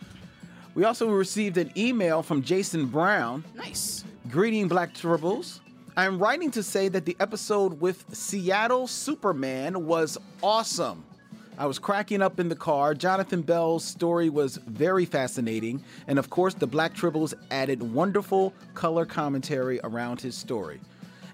We 0.73 0.86
also 0.86 1.10
received 1.10 1.57
an 1.57 1.71
email 1.77 2.23
from 2.23 2.41
Jason 2.41 2.86
Brown. 2.86 3.43
Nice. 3.55 4.05
Greeting, 4.29 4.69
Black 4.69 4.93
Tribbles. 4.93 5.60
I'm 5.97 6.17
writing 6.17 6.49
to 6.51 6.63
say 6.63 6.88
that 6.88 7.05
the 7.05 7.17
episode 7.19 7.81
with 7.81 8.05
Seattle 8.15 8.88
Superman 8.88 9.86
was 9.86 10.17
awesome. 10.41 11.03
I 11.57 11.65
was 11.65 11.77
cracking 11.77 12.21
up 12.21 12.39
in 12.39 12.47
the 12.47 12.55
car. 12.55 12.93
Jonathan 12.93 13.41
Bell's 13.41 13.84
story 13.84 14.29
was 14.29 14.55
very 14.65 15.05
fascinating. 15.05 15.84
And 16.07 16.17
of 16.17 16.29
course, 16.29 16.53
the 16.53 16.67
Black 16.67 16.93
Tribbles 16.95 17.34
added 17.51 17.84
wonderful 17.84 18.53
color 18.73 19.05
commentary 19.05 19.81
around 19.84 20.21
his 20.21 20.36
story. 20.38 20.79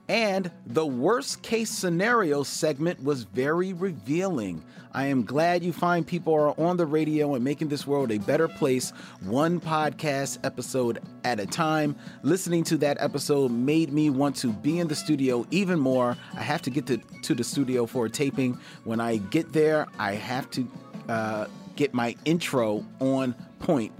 And 0.10 0.50
the 0.65 0.86
worst 0.86 1.41
case 1.41 1.70
scenario 1.70 2.43
segment 2.43 3.04
was 3.04 3.24
very 3.24 3.74
revealing. 3.74 4.63
I 4.93 5.08
am 5.08 5.26
glad 5.26 5.63
you 5.63 5.74
find 5.74 6.08
people 6.08 6.34
are 6.34 6.58
on 6.60 6.78
the 6.78 6.86
radio 6.86 7.36
and 7.36 7.43
making 7.43 7.67
this 7.67 7.86
world 7.86 8.12
a 8.12 8.17
better 8.17 8.48
place, 8.48 8.91
one 9.26 9.60
podcast 9.60 10.39
episode 10.46 11.00
at 11.26 11.41
a 11.41 11.46
time. 11.46 11.96
Listening 12.24 12.63
to 12.65 12.78
that 12.78 12.98
episode 13.02 13.52
made 13.52 13.91
me 13.91 14.10
want 14.10 14.38
to 14.38 14.54
be 14.54 14.80
in 14.80 14.88
the 14.88 14.96
studio 14.96 15.46
even 15.52 15.78
more. 15.78 16.15
I 16.36 16.41
have 16.41 16.62
to 16.63 16.70
get 16.70 16.88
to, 16.88 16.98
to 16.98 17.36
the 17.36 17.43
studio 17.43 17.86
for 17.86 18.06
a 18.06 18.10
taping. 18.10 18.58
When 18.86 19.02
I 19.02 19.17
get 19.17 19.52
there, 19.52 19.88
I 20.00 20.13
have 20.13 20.50
to 20.52 20.67
uh, 21.10 21.48
get 21.76 21.93
my 21.93 22.15
intro 22.24 22.86
on 23.00 23.36
point. 23.60 23.91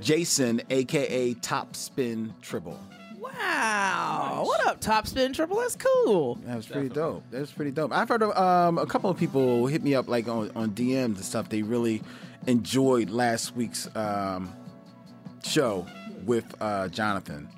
Jason, 0.00 0.60
aka 0.70 1.34
Top 1.34 1.76
Spin 1.76 2.34
Tribble. 2.42 2.78
Wow. 3.24 4.42
What 4.44 4.66
up, 4.66 4.80
Top 4.80 5.06
Spin 5.06 5.32
Tribble? 5.32 5.56
That's 5.56 5.76
cool. 5.76 6.36
That 6.44 6.56
was 6.56 6.66
pretty 6.66 6.90
dope. 6.90 7.24
That 7.30 7.40
was 7.40 7.50
pretty 7.50 7.70
dope. 7.70 7.92
I've 7.92 8.08
heard 8.08 8.22
of 8.22 8.36
um, 8.36 8.78
a 8.78 8.86
couple 8.86 9.08
of 9.08 9.16
people 9.16 9.66
hit 9.66 9.82
me 9.82 9.94
up 9.94 10.08
like 10.08 10.28
on, 10.28 10.50
on 10.54 10.70
DMs 10.72 11.04
and 11.04 11.18
stuff. 11.18 11.48
They 11.48 11.62
really 11.62 12.02
enjoyed 12.46 13.10
last 13.10 13.56
week's 13.56 13.88
um, 13.96 14.52
show 15.42 15.86
with 16.26 16.44
uh, 16.60 16.88
Jonathan. 16.88 17.48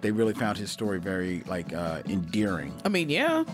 They 0.00 0.12
really 0.12 0.34
found 0.34 0.58
his 0.58 0.70
story 0.70 1.00
very 1.00 1.42
like 1.46 1.72
uh, 1.72 2.02
endearing. 2.06 2.72
I 2.84 2.88
mean, 2.88 3.10
yeah. 3.10 3.44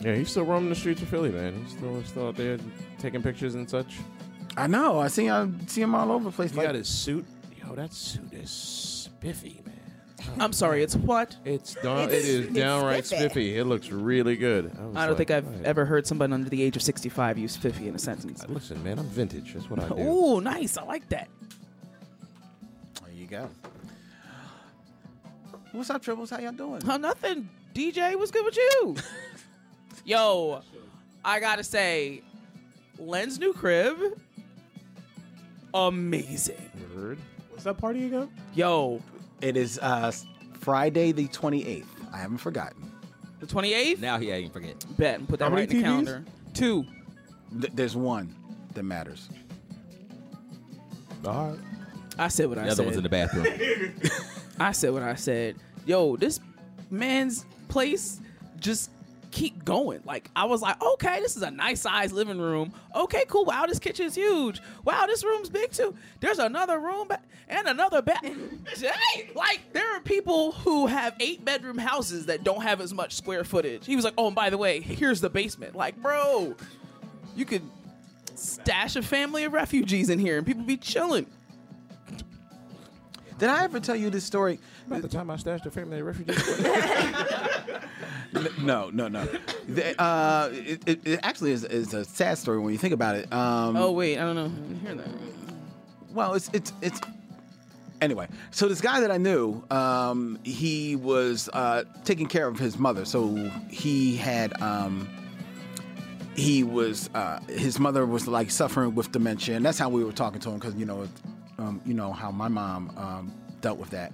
Yeah, 0.00 0.14
he's 0.14 0.30
still 0.30 0.44
roaming 0.44 0.70
the 0.70 0.76
streets 0.76 1.02
of 1.02 1.08
Philly, 1.08 1.30
man. 1.30 1.62
He's 1.62 1.76
still 1.76 2.02
still 2.04 2.28
out 2.28 2.36
there 2.36 2.58
taking 2.98 3.22
pictures 3.22 3.54
and 3.54 3.68
such. 3.68 3.96
I 4.56 4.66
know. 4.66 4.98
I 4.98 5.08
see. 5.08 5.28
I 5.28 5.46
see 5.66 5.82
him 5.82 5.94
all 5.94 6.10
over 6.10 6.24
the 6.24 6.30
place. 6.30 6.52
He 6.52 6.56
like, 6.56 6.66
got 6.66 6.74
his 6.74 6.88
suit. 6.88 7.26
Yo, 7.62 7.74
that 7.74 7.92
suit 7.92 8.32
is 8.32 8.50
spiffy, 8.50 9.60
man. 9.63 9.63
I'm 10.38 10.52
sorry. 10.52 10.82
It's 10.82 10.96
what? 10.96 11.36
It's 11.44 11.74
down, 11.74 12.08
it 12.08 12.12
is 12.12 12.48
downright 12.54 13.04
spiffy. 13.06 13.56
It 13.58 13.64
looks 13.64 13.90
really 13.90 14.36
good. 14.36 14.64
was 14.66 14.96
I 14.96 15.06
don't 15.06 15.10
like, 15.10 15.16
think 15.16 15.30
I've 15.30 15.46
"Right." 15.46 15.64
ever 15.64 15.84
heard 15.84 16.06
somebody 16.06 16.32
under 16.32 16.48
the 16.48 16.62
age 16.62 16.76
of 16.76 16.82
65 16.82 17.38
use 17.38 17.56
50 17.56 17.88
in 17.88 17.94
a 17.94 17.98
sentence. 17.98 18.42
Uh, 18.44 18.48
listen, 18.48 18.82
man, 18.82 18.98
I'm 18.98 19.06
vintage. 19.06 19.54
That's 19.54 19.68
what 19.70 19.80
I 19.80 19.88
do. 19.88 19.98
Ooh, 20.00 20.40
nice. 20.40 20.76
I 20.76 20.82
like 20.84 21.08
that. 21.10 21.28
There 23.04 23.12
you 23.14 23.26
go. 23.26 23.48
What's 25.72 25.90
up, 25.90 26.02
Tribbles? 26.04 26.30
How 26.30 26.38
y'all 26.38 26.52
doing? 26.52 26.82
Oh, 26.88 26.96
nothing. 26.96 27.48
DJ, 27.74 28.16
what's 28.16 28.30
good 28.30 28.44
with 28.44 28.56
you? 28.56 28.96
Yo, 30.04 30.62
I 31.24 31.40
gotta 31.40 31.64
say, 31.64 32.22
Len's 32.98 33.38
new 33.40 33.52
crib, 33.52 33.96
amazing. 35.72 36.70
Word. 36.94 37.18
What's 37.50 37.64
that 37.64 37.78
party 37.78 38.06
again? 38.06 38.30
Yo, 38.54 39.00
It 39.44 39.56
is 39.58 39.78
uh, 39.82 40.10
Friday 40.60 41.12
the 41.12 41.28
28th. 41.28 41.84
I 42.12 42.16
haven't 42.16 42.38
forgotten. 42.38 42.90
the 43.40 43.46
28th? 43.46 44.00
Now 44.00 44.18
he 44.18 44.30
ain't 44.30 44.52
forget. 44.52 44.82
Bet 44.96 45.18
and 45.18 45.28
put 45.28 45.38
that 45.40 45.50
How 45.50 45.54
right 45.56 45.68
many 45.68 45.78
in 45.78 45.82
the 45.82 45.88
TVs? 45.88 46.06
calendar. 46.06 46.24
Two. 46.54 46.84
Th- 47.60 47.72
there's 47.74 47.94
one 47.96 48.34
that 48.74 48.82
matters. 48.84 49.28
All 51.26 51.50
right. 51.50 51.58
I 52.18 52.28
said 52.28 52.48
what 52.48 52.56
The 52.56 52.62
I 52.62 52.64
other 52.66 52.76
said. 52.76 52.84
one's 52.86 52.96
in 52.96 53.02
the 53.02 53.08
bathroom. 53.08 53.46
I 54.60 54.72
said 54.72 54.92
what 54.92 55.02
I 55.02 55.14
said. 55.14 55.56
Yo, 55.84 56.16
this 56.16 56.40
man's 56.90 57.44
place 57.68 58.20
just 58.60 58.90
keep 59.34 59.64
going. 59.64 60.00
Like 60.04 60.30
I 60.36 60.44
was 60.44 60.62
like, 60.62 60.80
okay, 60.80 61.18
this 61.20 61.36
is 61.36 61.42
a 61.42 61.50
nice 61.50 61.80
size 61.80 62.12
living 62.12 62.38
room. 62.38 62.72
Okay, 62.94 63.24
cool. 63.28 63.44
Wow, 63.44 63.66
this 63.66 63.80
kitchen's 63.80 64.14
huge. 64.14 64.62
Wow, 64.84 65.06
this 65.06 65.24
room's 65.24 65.50
big 65.50 65.72
too. 65.72 65.94
There's 66.20 66.38
another 66.38 66.78
room 66.78 67.08
ba- 67.08 67.20
and 67.48 67.66
another 67.66 68.00
bed. 68.00 68.20
Dang! 68.80 69.34
Like 69.34 69.60
there 69.72 69.96
are 69.96 70.00
people 70.00 70.52
who 70.52 70.86
have 70.86 71.16
eight 71.18 71.44
bedroom 71.44 71.78
houses 71.78 72.26
that 72.26 72.44
don't 72.44 72.62
have 72.62 72.80
as 72.80 72.94
much 72.94 73.14
square 73.16 73.42
footage. 73.42 73.84
He 73.84 73.96
was 73.96 74.04
like, 74.04 74.14
oh, 74.16 74.28
and 74.28 74.36
by 74.36 74.50
the 74.50 74.58
way, 74.58 74.80
here's 74.80 75.20
the 75.20 75.30
basement. 75.30 75.74
Like, 75.74 76.00
bro, 76.00 76.54
you 77.34 77.44
could 77.44 77.62
stash 78.36 78.94
a 78.94 79.02
family 79.02 79.42
of 79.44 79.52
refugees 79.52 80.10
in 80.10 80.20
here 80.20 80.38
and 80.38 80.46
people 80.46 80.62
be 80.62 80.76
chilling. 80.76 81.26
Did 83.38 83.48
I 83.48 83.64
ever 83.64 83.80
tell 83.80 83.96
you 83.96 84.10
this 84.10 84.24
story? 84.24 84.60
About 84.86 85.02
the 85.02 85.08
time 85.08 85.28
I 85.28 85.36
stashed 85.36 85.66
a 85.66 85.70
family 85.72 85.98
of 85.98 86.06
refugees. 86.06 86.40
No, 88.60 88.90
no, 88.90 89.08
no. 89.08 89.26
The- 89.68 90.00
uh, 90.00 90.48
it, 90.52 90.82
it, 90.88 91.06
it 91.06 91.20
actually 91.22 91.52
is, 91.52 91.64
is 91.64 91.94
a 91.94 92.04
sad 92.04 92.36
story 92.38 92.58
when 92.58 92.72
you 92.72 92.78
think 92.78 92.94
about 92.94 93.14
it. 93.16 93.32
Um, 93.32 93.76
Oh 93.76 93.92
wait, 93.92 94.18
I 94.18 94.22
don't 94.22 94.34
know. 94.36 94.46
I 94.46 94.48
didn't 94.48 94.80
hear 94.80 94.94
that. 94.96 95.08
well, 96.12 96.34
it's 96.34 96.50
it's 96.52 96.72
it's. 96.82 97.00
Anyway, 98.00 98.26
so 98.50 98.68
this 98.68 98.80
guy 98.80 99.00
that 99.00 99.10
I 99.10 99.16
knew, 99.16 99.62
um, 99.70 100.38
he 100.42 100.94
was 100.96 101.48
uh, 101.52 101.84
taking 102.04 102.26
care 102.26 102.46
of 102.48 102.58
his 102.58 102.76
mother. 102.76 103.04
So 103.06 103.34
he 103.70 104.16
had, 104.16 104.60
um, 104.60 105.08
he 106.36 106.64
was, 106.64 107.08
uh, 107.14 107.38
his 107.48 107.78
mother 107.78 108.04
was 108.04 108.26
like 108.26 108.50
suffering 108.50 108.94
with 108.94 109.12
dementia, 109.12 109.56
and 109.56 109.64
that's 109.64 109.78
how 109.78 109.88
we 109.88 110.04
were 110.04 110.12
talking 110.12 110.40
to 110.40 110.50
him 110.50 110.58
because 110.58 110.74
you 110.74 110.84
know, 110.84 111.08
um, 111.58 111.80
you 111.86 111.94
know 111.94 112.12
how 112.12 112.30
my 112.30 112.48
mom 112.48 112.92
um, 112.96 113.32
dealt 113.60 113.78
with 113.78 113.90
that. 113.90 114.12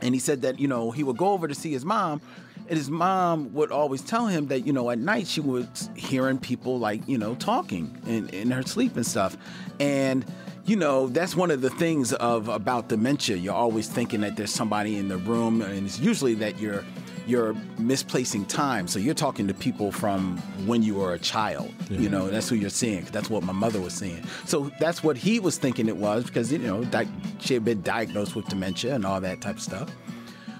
And 0.00 0.14
he 0.14 0.20
said 0.20 0.42
that, 0.42 0.60
you 0.60 0.68
know, 0.68 0.92
he 0.92 1.02
would 1.02 1.16
go 1.16 1.30
over 1.32 1.48
to 1.48 1.54
see 1.56 1.72
his 1.72 1.84
mom, 1.84 2.22
and 2.68 2.76
his 2.76 2.90
mom 2.90 3.52
would 3.54 3.72
always 3.72 4.02
tell 4.02 4.26
him 4.26 4.48
that, 4.48 4.66
you 4.66 4.72
know, 4.72 4.90
at 4.90 4.98
night 4.98 5.26
she 5.26 5.40
was 5.40 5.88
hearing 5.96 6.38
people 6.38 6.78
like, 6.78 7.06
you 7.08 7.16
know, 7.16 7.34
talking 7.36 7.96
in, 8.06 8.28
in 8.28 8.50
her 8.50 8.62
sleep 8.62 8.96
and 8.96 9.06
stuff. 9.06 9.36
And, 9.80 10.24
you 10.66 10.76
know, 10.76 11.08
that's 11.08 11.34
one 11.34 11.50
of 11.50 11.62
the 11.62 11.70
things 11.70 12.12
of 12.12 12.48
about 12.48 12.88
dementia. 12.88 13.36
You're 13.36 13.54
always 13.54 13.88
thinking 13.88 14.20
that 14.20 14.36
there's 14.36 14.52
somebody 14.52 14.98
in 14.98 15.08
the 15.08 15.16
room, 15.16 15.62
and 15.62 15.86
it's 15.86 15.98
usually 15.98 16.34
that 16.34 16.60
you're 16.60 16.84
you're 17.26 17.54
misplacing 17.78 18.46
time. 18.46 18.88
So 18.88 18.98
you're 18.98 19.14
talking 19.14 19.46
to 19.48 19.54
people 19.54 19.92
from 19.92 20.38
when 20.66 20.82
you 20.82 20.94
were 20.94 21.12
a 21.12 21.18
child. 21.18 21.72
You 21.90 22.08
know, 22.08 22.28
that's 22.28 22.48
who 22.48 22.56
you're 22.56 22.70
seeing. 22.70 23.04
That's 23.12 23.28
what 23.28 23.42
my 23.42 23.52
mother 23.52 23.80
was 23.82 23.92
seeing. 23.92 24.24
So 24.46 24.70
that's 24.80 25.04
what 25.04 25.18
he 25.18 25.38
was 25.38 25.58
thinking 25.58 25.88
it 25.88 25.96
was 25.98 26.24
because, 26.24 26.50
you 26.50 26.58
know, 26.58 26.84
di- 26.84 27.06
she 27.38 27.52
had 27.52 27.66
been 27.66 27.82
diagnosed 27.82 28.34
with 28.34 28.46
dementia 28.46 28.94
and 28.94 29.04
all 29.04 29.20
that 29.20 29.42
type 29.42 29.56
of 29.56 29.62
stuff. 29.62 29.90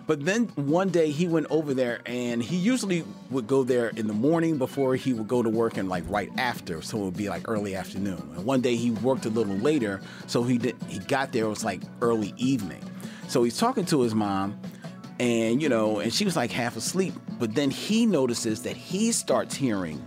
But 0.08 0.24
then 0.24 0.46
one 0.54 0.88
day 0.88 1.10
he 1.10 1.28
went 1.28 1.48
over 1.50 1.74
there 1.74 2.00
and 2.06 2.42
he 2.42 2.56
usually 2.56 3.04
would 3.30 3.46
go 3.46 3.62
there 3.62 3.88
in 3.90 4.06
the 4.06 4.14
morning 4.14 4.56
before 4.56 4.96
he 4.96 5.12
would 5.12 5.28
go 5.28 5.42
to 5.42 5.50
work 5.50 5.76
and 5.76 5.90
like 5.90 6.02
right 6.08 6.30
after. 6.38 6.80
So 6.80 6.96
it 6.96 7.04
would 7.04 7.16
be 7.16 7.28
like 7.28 7.46
early 7.46 7.76
afternoon. 7.76 8.32
And 8.34 8.46
one 8.46 8.62
day 8.62 8.74
he 8.74 8.90
worked 8.90 9.26
a 9.26 9.28
little 9.28 9.56
later. 9.56 10.00
So 10.26 10.44
he 10.44 10.56
did 10.56 10.76
he 10.88 10.98
got 10.98 11.32
there, 11.32 11.44
it 11.44 11.50
was 11.50 11.62
like 11.62 11.82
early 12.00 12.32
evening. 12.38 12.82
So 13.28 13.42
he's 13.42 13.58
talking 13.58 13.84
to 13.84 14.00
his 14.00 14.14
mom 14.14 14.58
and 15.20 15.60
you 15.60 15.68
know, 15.68 15.98
and 15.98 16.10
she 16.10 16.24
was 16.24 16.36
like 16.36 16.50
half 16.50 16.78
asleep. 16.78 17.12
But 17.38 17.54
then 17.54 17.70
he 17.70 18.06
notices 18.06 18.62
that 18.62 18.78
he 18.78 19.12
starts 19.12 19.54
hearing 19.54 20.02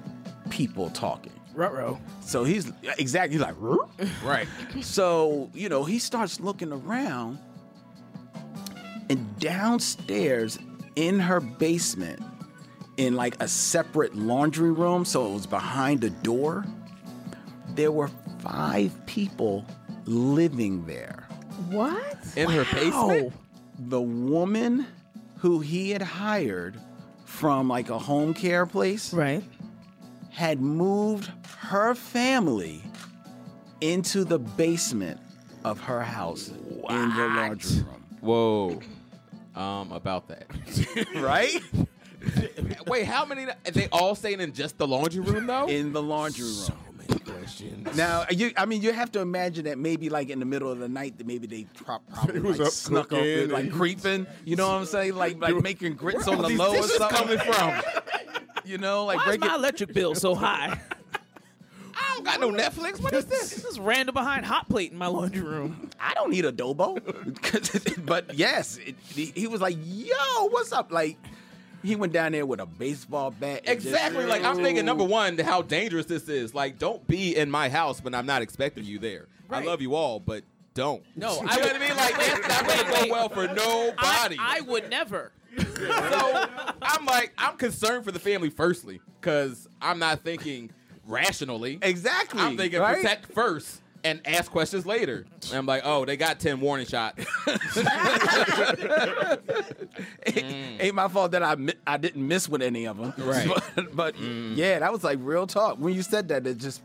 people 0.49 0.89
talking. 0.89 1.31
Ruh-roh. 1.53 1.99
So 2.21 2.43
he's 2.43 2.71
exactly 2.97 3.37
he's 3.37 3.41
like, 3.45 3.55
"Ruh?" 3.59 3.85
right. 4.23 4.47
So, 4.81 5.51
you 5.53 5.69
know, 5.69 5.83
he 5.83 5.99
starts 5.99 6.39
looking 6.39 6.71
around, 6.71 7.37
and 9.11 9.39
downstairs 9.39 10.57
in 10.95 11.19
her 11.19 11.41
basement, 11.41 12.21
in 12.95 13.13
like 13.15 13.35
a 13.41 13.47
separate 13.47 14.15
laundry 14.15 14.71
room, 14.71 15.03
so 15.03 15.25
it 15.27 15.33
was 15.33 15.45
behind 15.45 16.03
a 16.05 16.09
door, 16.09 16.65
there 17.75 17.91
were 17.91 18.09
five 18.39 18.93
people 19.05 19.65
living 20.05 20.85
there. 20.85 21.27
What? 21.69 22.17
In 22.37 22.49
her 22.49 22.65
basement? 22.73 23.33
The 23.79 24.01
woman 24.01 24.85
who 25.39 25.59
he 25.59 25.89
had 25.91 26.01
hired 26.01 26.79
from 27.25 27.67
like 27.67 27.89
a 27.89 27.99
home 27.99 28.33
care 28.33 28.65
place 28.65 29.13
Right. 29.13 29.43
had 30.29 30.61
moved 30.61 31.31
her 31.57 31.95
family 31.95 32.81
into 33.81 34.23
the 34.23 34.39
basement 34.39 35.19
of 35.65 35.81
her 35.81 36.01
house 36.01 36.47
in 36.49 37.09
the 37.15 37.27
laundry 37.35 37.75
room. 37.81 38.03
Whoa. 38.21 38.79
Um, 39.55 39.91
about 39.91 40.27
that. 40.29 40.45
Right? 41.15 41.59
Wait, 42.87 43.05
how 43.05 43.25
many? 43.25 43.47
They 43.71 43.87
all 43.91 44.13
staying 44.15 44.41
in 44.41 44.53
just 44.53 44.77
the 44.77 44.87
laundry 44.87 45.21
room 45.21 45.47
though? 45.47 45.67
in 45.67 45.91
the 45.91 46.01
laundry 46.01 46.45
room. 46.45 46.53
So 46.53 46.73
many 46.95 47.19
questions. 47.19 47.97
Now, 47.97 48.25
you, 48.29 48.51
I 48.55 48.65
mean, 48.65 48.81
you 48.83 48.93
have 48.93 49.11
to 49.13 49.19
imagine 49.21 49.65
that 49.65 49.77
maybe 49.79 50.09
like 50.09 50.29
in 50.29 50.39
the 50.39 50.45
middle 50.45 50.71
of 50.71 50.77
the 50.79 50.87
night, 50.87 51.17
that 51.17 51.25
maybe 51.25 51.47
they 51.47 51.65
pro- 51.73 51.97
probably 52.13 52.39
was 52.41 52.59
like 52.59 52.67
up 52.67 52.73
snuck 52.73 53.03
up, 53.05 53.09
cooking 53.19 53.39
and, 53.39 53.51
like 53.51 53.71
creeping. 53.71 54.27
You 54.45 54.55
know 54.55 54.67
what 54.67 54.75
I'm 54.75 54.85
saying? 54.85 55.15
Like 55.15 55.41
like 55.41 55.55
making 55.63 55.95
grits 55.95 56.27
on 56.27 56.41
the 56.41 56.47
these 56.49 56.59
low 56.59 56.69
or 56.71 56.75
dishes 56.75 56.97
something. 56.97 57.17
coming 57.17 57.39
from? 57.39 57.81
You 58.65 58.77
know, 58.77 59.05
like 59.05 59.17
Why 59.17 59.23
is 59.23 59.27
breaking. 59.27 59.47
my 59.47 59.55
electric 59.55 59.93
bill 59.93 60.13
so 60.15 60.35
high? 60.35 60.79
I 62.01 62.13
don't 62.15 62.23
got 62.25 62.39
no 62.41 62.51
Netflix. 62.51 62.99
What 63.01 63.13
is 63.13 63.25
this? 63.25 63.51
this 63.51 63.65
is 63.65 63.79
random 63.79 64.13
behind 64.13 64.45
hot 64.45 64.67
plate 64.69 64.91
in 64.91 64.97
my 64.97 65.07
laundry 65.07 65.41
room. 65.41 65.89
I 65.99 66.13
don't 66.13 66.31
need 66.31 66.45
adobo. 66.45 66.99
'Cause- 67.41 67.95
but 68.05 68.33
yes, 68.35 68.77
it, 68.77 68.95
he, 69.09 69.25
he 69.35 69.47
was 69.47 69.61
like, 69.61 69.77
"Yo, 69.83 70.15
what's 70.49 70.71
up?" 70.71 70.91
Like 70.91 71.17
he 71.83 71.95
went 71.95 72.13
down 72.13 72.31
there 72.33 72.45
with 72.45 72.59
a 72.59 72.65
baseball 72.65 73.31
bat. 73.31 73.61
and 73.65 73.79
just- 73.79 73.87
Exactly. 73.93 74.25
Like 74.25 74.43
I'm 74.43 74.57
thinking, 74.57 74.85
number 74.85 75.03
one, 75.03 75.37
how 75.37 75.61
dangerous 75.61 76.05
this 76.05 76.27
is. 76.29 76.53
Like, 76.53 76.77
don't 76.79 77.05
be 77.07 77.35
in 77.35 77.49
my 77.49 77.69
house, 77.69 78.01
but 78.01 78.13
I'm 78.15 78.25
not 78.25 78.41
expecting 78.41 78.83
you 78.85 78.99
there. 78.99 79.27
I 79.49 79.61
love 79.63 79.81
you 79.81 79.95
all, 79.95 80.19
but 80.19 80.43
don't. 80.73 81.03
No, 81.15 81.33
you 81.33 81.47
I 81.49 81.55
know 81.57 81.61
would- 81.63 81.71
what 81.73 81.75
I 81.75 81.79
mean. 81.87 81.97
Like 81.97 82.17
that's 82.17 82.47
not 82.47 82.67
gonna 82.67 83.05
go 83.05 83.11
well 83.11 83.29
for 83.29 83.47
I, 83.49 83.53
nobody. 83.53 84.37
I 84.39 84.61
would 84.61 84.89
never. 84.89 85.31
so 85.57 86.45
I'm 86.81 87.05
like, 87.05 87.33
I'm 87.37 87.57
concerned 87.57 88.05
for 88.05 88.11
the 88.11 88.19
family 88.19 88.49
firstly, 88.49 89.01
because 89.19 89.67
I'm 89.81 89.99
not 89.99 90.23
thinking 90.23 90.71
rationally. 91.11 91.79
Exactly. 91.81 92.41
I'm 92.41 92.57
thinking 92.57 92.79
right? 92.79 92.97
protect 92.97 93.33
first 93.33 93.81
and 94.03 94.21
ask 94.25 94.51
questions 94.51 94.85
later. 94.85 95.25
And 95.49 95.53
I'm 95.53 95.65
like, 95.65 95.81
oh, 95.85 96.05
they 96.05 96.17
got 96.17 96.39
ten 96.39 96.59
warning 96.59 96.87
shots. 96.87 97.25
Ain't 100.25 100.95
my 100.95 101.07
fault 101.07 101.31
that 101.31 101.43
I 101.43 101.55
mi- 101.55 101.73
I 101.85 101.97
didn't 101.97 102.27
miss 102.27 102.49
with 102.49 102.61
any 102.61 102.85
of 102.85 102.97
them. 102.97 103.13
Right. 103.17 103.49
But, 103.75 103.95
but 103.95 104.15
mm. 104.15 104.55
yeah, 104.55 104.79
that 104.79 104.91
was 104.91 105.03
like 105.03 105.19
real 105.21 105.47
talk. 105.47 105.77
When 105.77 105.93
you 105.93 106.01
said 106.01 106.29
that, 106.29 106.47
it 106.47 106.57
just 106.57 106.81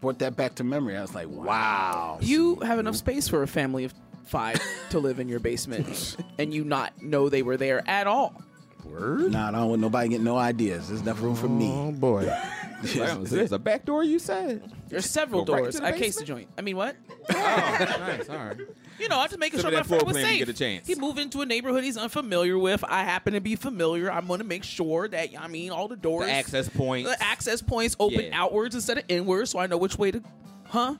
brought 0.00 0.18
that 0.20 0.36
back 0.36 0.54
to 0.56 0.64
memory. 0.64 0.96
I 0.96 1.02
was 1.02 1.14
like, 1.14 1.28
wow. 1.28 2.18
You 2.20 2.56
have 2.56 2.78
enough 2.78 2.96
space 2.96 3.28
for 3.28 3.42
a 3.42 3.48
family 3.48 3.84
of 3.84 3.94
five 4.24 4.60
to 4.90 4.98
live 4.98 5.20
in 5.20 5.28
your 5.28 5.40
basement, 5.40 6.16
and 6.38 6.52
you 6.52 6.64
not 6.64 7.00
know 7.02 7.28
they 7.28 7.42
were 7.42 7.56
there 7.56 7.88
at 7.88 8.06
all. 8.06 8.42
Nah, 8.90 9.48
I 9.48 9.50
don't 9.52 9.68
want 9.68 9.80
nobody 9.80 10.08
getting 10.08 10.24
no 10.24 10.36
ideas. 10.36 10.88
There's 10.88 11.00
enough 11.00 11.20
room 11.22 11.34
for 11.36 11.48
me. 11.48 11.70
Oh 11.72 11.92
boy. 11.92 12.32
There's 12.82 13.50
a 13.52 13.58
back 13.58 13.84
door, 13.84 14.04
you 14.04 14.18
said? 14.20 14.62
There's 14.88 15.04
several 15.04 15.44
Go 15.44 15.52
right 15.54 15.62
doors. 15.64 15.74
to 15.76 15.80
the 15.80 15.86
I 15.88 15.92
cased 15.98 16.20
the 16.20 16.24
joint. 16.24 16.48
I 16.56 16.62
mean, 16.62 16.76
what? 16.76 16.96
Oh, 17.30 17.34
nice. 17.34 18.28
All 18.30 18.36
right. 18.36 18.56
You 18.98 19.08
know, 19.08 19.18
I'm 19.20 19.28
just 19.28 19.38
making 19.38 19.58
Send 19.60 19.62
sure 19.62 19.70
me 19.72 19.76
my 19.76 19.82
that 19.82 19.86
floor 19.88 20.00
friend 20.00 20.06
was 20.08 20.14
plan 20.14 20.24
when 20.24 20.32
you 20.34 20.38
safe. 20.38 20.46
get 20.46 20.54
a 20.54 20.58
chance. 20.58 20.86
He 20.86 20.94
moved 20.94 21.18
into 21.18 21.40
a 21.42 21.46
neighborhood 21.46 21.84
he's 21.84 21.96
unfamiliar 21.98 22.56
with. 22.58 22.82
I 22.84 23.02
happen 23.04 23.34
to 23.34 23.40
be 23.40 23.54
familiar. 23.56 24.10
I'm 24.10 24.26
going 24.26 24.38
to 24.38 24.44
make 24.46 24.64
sure 24.64 25.06
that 25.08 25.28
I 25.38 25.46
mean 25.48 25.70
all 25.72 25.88
the 25.88 25.96
doors, 25.96 26.26
The 26.26 26.32
access 26.32 26.68
points. 26.68 27.08
the 27.10 27.22
access 27.22 27.60
points 27.62 27.94
open 28.00 28.20
Yeah. 28.26 28.30
outwards 28.42 28.74
instead 28.74 28.98
of 28.98 29.04
inwards, 29.08 29.50
so 29.50 29.58
I 29.58 29.66
know 29.66 29.76
which 29.76 29.98
way 29.98 30.10
to. 30.12 30.22
Huh? 30.68 30.94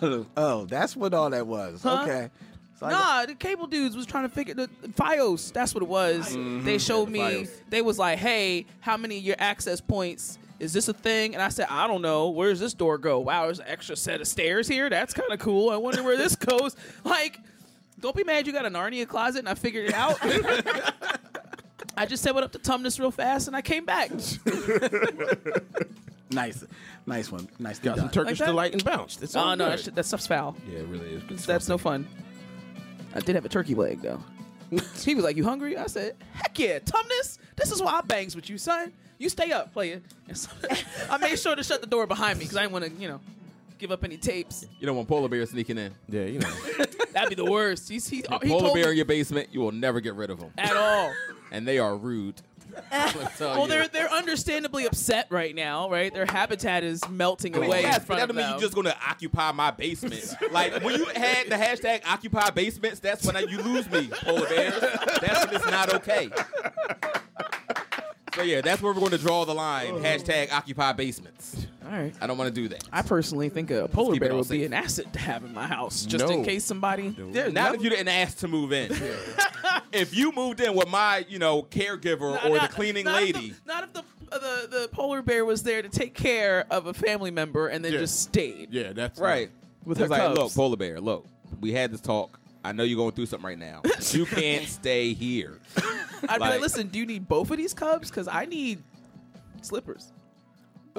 oh, 0.36 0.66
that's 0.66 0.94
what 0.96 1.14
all 1.14 1.30
that 1.30 1.46
was. 1.46 1.82
Huh? 1.82 2.02
Okay. 2.04 2.30
So 2.78 2.88
Nah, 2.88 3.26
the 3.26 3.34
cable 3.34 3.66
dudes 3.66 3.96
was 3.96 4.06
trying 4.06 4.28
to 4.28 4.34
figure 4.34 4.54
the 4.54 4.68
FiOS. 4.90 5.52
That's 5.52 5.74
what 5.74 5.82
it 5.82 5.88
was. 5.88 6.36
Mm-hmm. 6.36 6.64
They 6.64 6.78
showed 6.78 7.08
me. 7.08 7.18
FiOS. 7.20 7.50
They 7.70 7.82
was 7.82 7.98
like, 7.98 8.18
"Hey, 8.18 8.66
how 8.80 8.96
many 8.96 9.18
of 9.18 9.24
your 9.24 9.36
access 9.38 9.80
points 9.80 10.38
is 10.60 10.72
this 10.72 10.88
a 10.88 10.92
thing?" 10.92 11.34
And 11.34 11.42
I 11.42 11.48
said, 11.48 11.66
"I 11.70 11.88
don't 11.88 12.02
know. 12.02 12.28
Where 12.30 12.50
does 12.50 12.60
this 12.60 12.74
door 12.74 12.96
go? 12.98 13.18
Wow, 13.18 13.46
there's 13.46 13.58
an 13.58 13.66
extra 13.68 13.96
set 13.96 14.20
of 14.20 14.28
stairs 14.28 14.68
here. 14.68 14.88
That's 14.88 15.12
kind 15.12 15.32
of 15.32 15.40
cool. 15.40 15.70
I 15.70 15.76
wonder 15.76 16.04
where 16.04 16.16
this 16.16 16.36
goes." 16.36 16.76
Like, 17.02 17.40
don't 17.98 18.14
be 18.14 18.22
mad. 18.22 18.46
You 18.46 18.52
got 18.52 18.64
a 18.64 18.70
Narnia 18.70 19.08
closet, 19.08 19.40
and 19.40 19.48
I 19.48 19.54
figured 19.54 19.88
it 19.88 19.94
out. 19.94 20.18
I 21.96 22.06
just 22.06 22.22
said 22.22 22.32
what 22.32 22.44
up 22.44 22.52
to 22.52 22.60
Tumnus 22.60 23.00
real 23.00 23.10
fast, 23.10 23.48
and 23.48 23.56
I 23.56 23.60
came 23.60 23.84
back. 23.84 24.12
nice, 26.30 26.64
nice 27.06 27.32
one. 27.32 27.48
Nice. 27.58 27.80
Got 27.80 27.98
some. 27.98 28.08
Turkish 28.10 28.38
that? 28.38 28.46
delight 28.46 28.72
and 28.72 28.84
bounce. 28.84 29.16
That's 29.16 29.34
Oh 29.34 29.40
all 29.40 29.56
no, 29.56 29.64
good. 29.64 29.72
that, 29.72 29.80
shit, 29.84 29.94
that 29.96 30.06
stuff's 30.06 30.28
foul. 30.28 30.56
Yeah, 30.70 30.78
it 30.80 30.86
really 30.86 31.20
is. 31.30 31.44
That's 31.44 31.68
no 31.68 31.76
fun. 31.78 32.06
I 33.14 33.20
did 33.20 33.34
have 33.34 33.44
a 33.44 33.48
turkey 33.48 33.74
leg 33.74 34.00
though. 34.02 34.20
he 35.00 35.14
was 35.14 35.24
like, 35.24 35.36
"You 35.36 35.44
hungry?" 35.44 35.76
I 35.76 35.86
said, 35.86 36.16
"Heck 36.32 36.58
yeah, 36.58 36.78
Tumnus. 36.78 37.38
This 37.56 37.72
is 37.72 37.80
why 37.82 37.92
I 37.92 38.00
bangs 38.02 38.36
with 38.36 38.50
you, 38.50 38.58
son. 38.58 38.92
You 39.18 39.28
stay 39.28 39.52
up, 39.52 39.72
player." 39.72 40.02
So 40.34 40.50
I 41.10 41.16
made 41.16 41.38
sure 41.38 41.56
to 41.56 41.62
shut 41.62 41.80
the 41.80 41.86
door 41.86 42.06
behind 42.06 42.38
me 42.38 42.44
because 42.44 42.58
I 42.58 42.62
didn't 42.62 42.72
want 42.72 42.84
to, 42.84 42.90
you 43.00 43.08
know, 43.08 43.18
give 43.78 43.90
up 43.90 44.04
any 44.04 44.18
tapes. 44.18 44.66
You 44.78 44.86
don't 44.86 44.94
want 44.94 45.08
polar 45.08 45.28
bear 45.28 45.46
sneaking 45.46 45.78
in. 45.78 45.94
Yeah, 46.08 46.24
you 46.24 46.38
know. 46.38 46.52
That'd 47.12 47.30
be 47.30 47.34
the 47.34 47.50
worst. 47.50 47.88
He's, 47.88 48.06
he, 48.06 48.16
he 48.16 48.22
polar 48.22 48.60
told 48.60 48.74
bear 48.74 48.90
in 48.90 48.96
your 48.96 49.06
basement, 49.06 49.48
you 49.52 49.60
will 49.60 49.72
never 49.72 50.00
get 50.00 50.14
rid 50.14 50.28
of 50.28 50.38
them. 50.38 50.50
at 50.58 50.76
all. 50.76 51.12
And 51.50 51.66
they 51.66 51.78
are 51.78 51.96
rude. 51.96 52.42
Let 52.90 53.14
me 53.16 53.26
tell 53.36 53.48
Well, 53.50 53.62
you. 53.62 53.68
they're 53.68 53.88
they're 53.88 54.10
understandably 54.10 54.86
upset 54.86 55.26
right 55.30 55.54
now, 55.54 55.90
right? 55.90 56.12
Their 56.12 56.26
habitat 56.26 56.84
is 56.84 57.06
melting 57.08 57.54
I 57.54 57.58
mean, 57.58 57.68
away 57.68 57.82
yes, 57.82 57.96
in 57.96 58.00
but 58.00 58.06
front 58.06 58.18
that 58.20 58.30
of 58.30 58.36
doesn't 58.36 58.50
mean 58.50 58.60
you're 58.60 58.66
just 58.68 58.74
going 58.74 58.86
to 58.86 58.96
occupy 59.08 59.52
my 59.52 59.70
basement. 59.70 60.34
like 60.52 60.82
when 60.82 60.96
you 60.98 61.06
had 61.06 61.48
the 61.48 61.56
hashtag 61.56 62.02
occupy 62.06 62.50
basements, 62.50 63.00
that's 63.00 63.24
when 63.26 63.36
I, 63.36 63.40
you 63.40 63.60
lose 63.62 63.90
me, 63.90 64.08
polar 64.12 64.48
bears. 64.48 64.80
That's 65.20 65.46
when 65.46 65.54
it's 65.56 65.66
not 65.66 65.92
okay. 65.94 66.30
So 68.38 68.44
yeah, 68.44 68.60
that's 68.60 68.80
where 68.80 68.92
we're 68.92 69.00
going 69.00 69.10
to 69.10 69.18
draw 69.18 69.44
the 69.44 69.54
line. 69.54 69.94
Hashtag 70.00 70.52
occupy 70.52 70.92
basements. 70.92 71.66
all 71.84 71.90
right. 71.90 72.14
I 72.20 72.28
don't 72.28 72.38
want 72.38 72.54
to 72.54 72.60
do 72.60 72.68
that. 72.68 72.84
I 72.92 73.02
personally 73.02 73.48
think 73.48 73.72
a 73.72 73.88
polar 73.88 74.16
bear 74.20 74.32
would 74.32 74.48
be 74.48 74.64
an 74.64 74.72
asset 74.72 75.12
to 75.14 75.18
have 75.18 75.42
in 75.44 75.52
my 75.52 75.66
house, 75.66 76.04
just 76.06 76.24
in 76.30 76.44
case 76.44 76.64
somebody. 76.64 77.14
Not 77.18 77.52
no- 77.52 77.72
if 77.72 77.82
you 77.82 77.90
didn't 77.90 78.06
ask 78.06 78.38
to 78.38 78.48
move 78.48 78.72
in. 78.72 78.92
if 79.92 80.14
you 80.14 80.30
moved 80.30 80.60
in 80.60 80.74
with 80.76 80.86
my, 80.88 81.26
you 81.28 81.40
know, 81.40 81.64
caregiver 81.64 82.34
Not- 82.34 82.44
or 82.46 82.60
the 82.60 82.68
cleaning 82.68 83.06
not 83.06 83.20
if 83.24 83.32
the- 83.32 83.38
lady, 83.40 83.54
not 83.66 83.82
if 83.84 83.92
the, 83.92 84.04
uh, 84.30 84.38
the 84.38 84.68
the 84.82 84.88
polar 84.92 85.20
bear 85.20 85.44
was 85.44 85.64
there 85.64 85.82
to 85.82 85.88
take 85.88 86.14
care 86.14 86.64
of 86.70 86.86
a 86.86 86.94
family 86.94 87.32
member 87.32 87.66
and 87.66 87.84
then 87.84 87.92
Yeah. 87.92 87.98
just 87.98 88.20
stayed. 88.20 88.72
Yeah, 88.72 88.92
that's 88.92 89.18
right? 89.18 89.50
With 89.84 89.98
her 89.98 90.06
like, 90.06 90.20
cubs. 90.20 90.38
look, 90.38 90.54
polar 90.54 90.76
bear, 90.76 91.00
look, 91.00 91.26
we 91.60 91.72
had 91.72 91.90
this 91.92 92.00
talk. 92.00 92.38
I 92.64 92.70
know 92.70 92.82
you're 92.84 92.98
going 92.98 93.12
through 93.12 93.26
something 93.26 93.46
right 93.46 93.58
now. 93.58 93.82
You 94.12 94.26
can't 94.26 94.66
stay 94.68 95.12
here. 95.14 95.58
I'd 96.22 96.34
be 96.36 96.40
like, 96.40 96.40
Like- 96.40 96.60
listen, 96.60 96.88
do 96.88 96.98
you 96.98 97.06
need 97.06 97.28
both 97.28 97.50
of 97.50 97.56
these 97.56 97.74
cubs? 97.74 98.10
Because 98.10 98.28
I 98.28 98.44
need 98.46 98.82
slippers. 99.62 100.12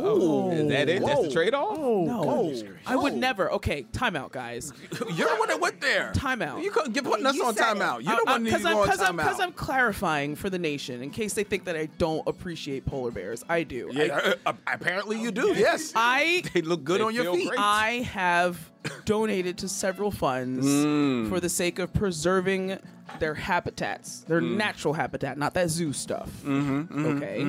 Oh, 0.01 0.49
is 0.51 0.69
that 0.69 0.87
it? 0.87 1.03
That's 1.05 1.23
the 1.23 1.29
trade 1.31 1.53
off? 1.53 1.77
No, 1.77 2.53
I 2.85 2.95
would 2.95 3.13
Oh. 3.13 3.17
never. 3.17 3.51
Okay, 3.53 3.85
timeout, 3.91 4.31
guys. 4.31 4.71
You're 5.13 5.27
the 5.27 5.35
one 5.35 5.49
that 5.49 5.59
went 5.59 5.81
there. 5.81 6.13
Timeout. 6.15 6.63
You 6.63 6.71
couldn't 6.71 6.93
get 6.93 7.03
putting 7.03 7.25
us 7.25 7.35
You 7.35 7.43
on 7.43 7.53
said 7.53 7.65
timeout. 7.75 7.99
it. 7.99 8.03
You 8.05 8.15
don't 8.15 8.25
want 8.29 8.45
to 8.45 8.51
Because 8.51 8.63
go 8.63 8.69
I'm, 8.69 8.77
on 8.77 8.87
cause 8.87 9.01
I'm, 9.01 9.17
timeout. 9.17 9.23
'cause 9.25 9.39
I'm 9.41 9.51
clarifying 9.51 10.35
for 10.37 10.49
the 10.49 10.59
nation 10.59 11.01
in 11.03 11.09
case 11.09 11.33
they 11.33 11.43
think 11.43 11.65
that 11.65 11.75
I 11.75 11.87
don't 11.97 12.25
appreciate 12.27 12.85
polar 12.85 13.11
bears. 13.11 13.43
I 13.49 13.63
do. 13.63 13.89
I, 13.93 14.03
yeah, 14.05 14.33
uh, 14.45 14.53
apparently 14.67 15.19
you 15.19 15.31
do. 15.31 15.53
Yes, 15.53 15.91
I 15.95 16.43
they 16.53 16.61
look 16.61 16.85
good 16.85 17.01
They 17.01 17.05
on 17.05 17.13
your 17.13 17.25
feel 17.25 17.35
feet. 17.35 17.47
great. 17.49 17.59
I 17.59 17.91
have 18.13 18.71
donated 19.03 19.57
to 19.57 19.67
several 19.67 20.11
funds 20.11 20.65
Mm. 20.65 21.27
for 21.27 21.41
the 21.41 21.49
sake 21.49 21.77
of 21.77 21.91
preserving 21.93 22.77
their 23.19 23.33
habitats, 23.33 24.19
their 24.21 24.41
Mm. 24.41 24.57
natural 24.57 24.93
habitat, 24.93 25.37
not 25.37 25.53
that 25.55 25.69
zoo 25.69 25.93
stuff. 25.93 26.29
Mm-hmm, 26.43 27.05
okay. 27.17 27.41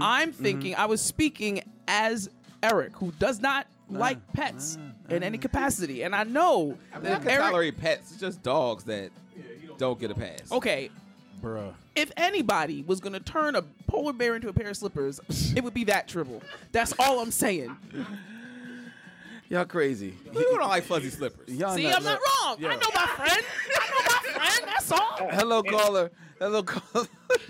I'm 0.00 0.32
thinking, 0.32 0.74
I 0.74 0.86
was 0.86 1.00
speaking 1.00 1.62
as 1.88 2.30
Eric, 2.62 2.96
who 2.96 3.12
does 3.18 3.40
not 3.40 3.66
Ah, 3.94 3.98
like 3.98 4.32
pets 4.32 4.78
in 5.10 5.22
any 5.22 5.36
capacity. 5.36 6.02
And 6.02 6.14
I 6.14 6.22
know 6.24 6.78
I 6.94 7.00
that 7.00 7.20
can 7.22 7.30
Eric. 7.30 7.42
tolerate 7.44 7.78
pets. 7.78 8.12
It's 8.12 8.20
just 8.20 8.42
dogs 8.42 8.84
that 8.84 9.10
don't 9.76 9.98
get 10.00 10.10
a 10.10 10.14
pass. 10.14 10.50
Okay, 10.50 10.90
Bruh. 11.42 11.74
if 11.96 12.10
anybody 12.16 12.84
was 12.86 13.00
going 13.00 13.12
to 13.12 13.20
turn 13.20 13.54
a 13.56 13.62
polar 13.88 14.12
bear 14.14 14.34
into 14.36 14.48
a 14.48 14.52
pair 14.52 14.68
of 14.68 14.76
slippers, 14.76 15.20
it 15.56 15.62
would 15.64 15.74
be 15.74 15.84
that 15.84 16.08
triple. 16.08 16.42
That's 16.70 16.94
all 16.98 17.18
I'm 17.20 17.32
saying. 17.32 17.76
Y'all 19.52 19.66
crazy. 19.66 20.14
You 20.32 20.56
don't 20.56 20.66
like 20.66 20.82
fuzzy 20.82 21.10
slippers. 21.10 21.46
Y'all 21.54 21.74
See, 21.74 21.82
not- 21.82 21.98
I'm 21.98 22.04
not 22.04 22.18
wrong. 22.18 22.56
I 22.64 22.74
know 22.74 22.88
my 22.94 23.06
friend. 23.06 23.44
I 23.76 23.90
know 23.90 24.00
my 24.06 24.32
friend. 24.32 24.64
That's 24.64 24.90
all. 24.90 25.28
Hello, 25.30 25.62
caller. 25.62 26.10
Hello, 26.38 26.62
caller. 26.62 27.06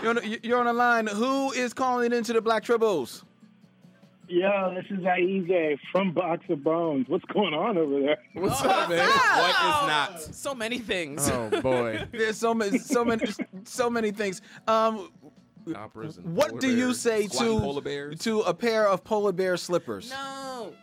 you're, 0.00 0.10
on 0.10 0.14
the, 0.14 0.40
you're 0.44 0.60
on 0.60 0.66
the 0.66 0.72
line. 0.72 1.08
Who 1.08 1.50
is 1.50 1.74
calling 1.74 2.12
into 2.12 2.32
the 2.32 2.40
Black 2.40 2.62
Tribbles? 2.62 3.24
Yo, 4.28 4.72
this 4.76 4.84
is 4.88 5.04
Ayize 5.04 5.78
from 5.90 6.12
Box 6.12 6.44
of 6.48 6.62
Bones. 6.62 7.06
What's 7.08 7.24
going 7.24 7.52
on 7.52 7.76
over 7.76 8.00
there? 8.00 8.18
What's 8.34 8.62
up, 8.62 8.88
man? 8.88 9.08
What 9.08 9.50
is 9.50 9.88
not? 9.88 10.20
So 10.20 10.54
many 10.54 10.78
things. 10.78 11.28
Oh 11.28 11.50
boy. 11.60 12.06
There's 12.12 12.38
so 12.38 12.54
many, 12.54 12.78
so 12.78 13.04
many, 13.04 13.26
so 13.64 13.90
many 13.90 14.12
things. 14.12 14.40
Um, 14.68 15.10
Operas 15.74 16.18
and 16.18 16.36
what 16.36 16.48
polar 16.50 16.60
do 16.60 16.70
you 16.70 16.86
bears. 16.86 17.00
say 17.00 17.26
to 17.26 17.38
polar 17.60 17.80
bears? 17.80 18.18
to 18.20 18.40
a 18.40 18.52
pair 18.52 18.86
of 18.88 19.02
polar 19.04 19.32
bear 19.32 19.56
slippers? 19.56 20.10
No. 20.10 20.74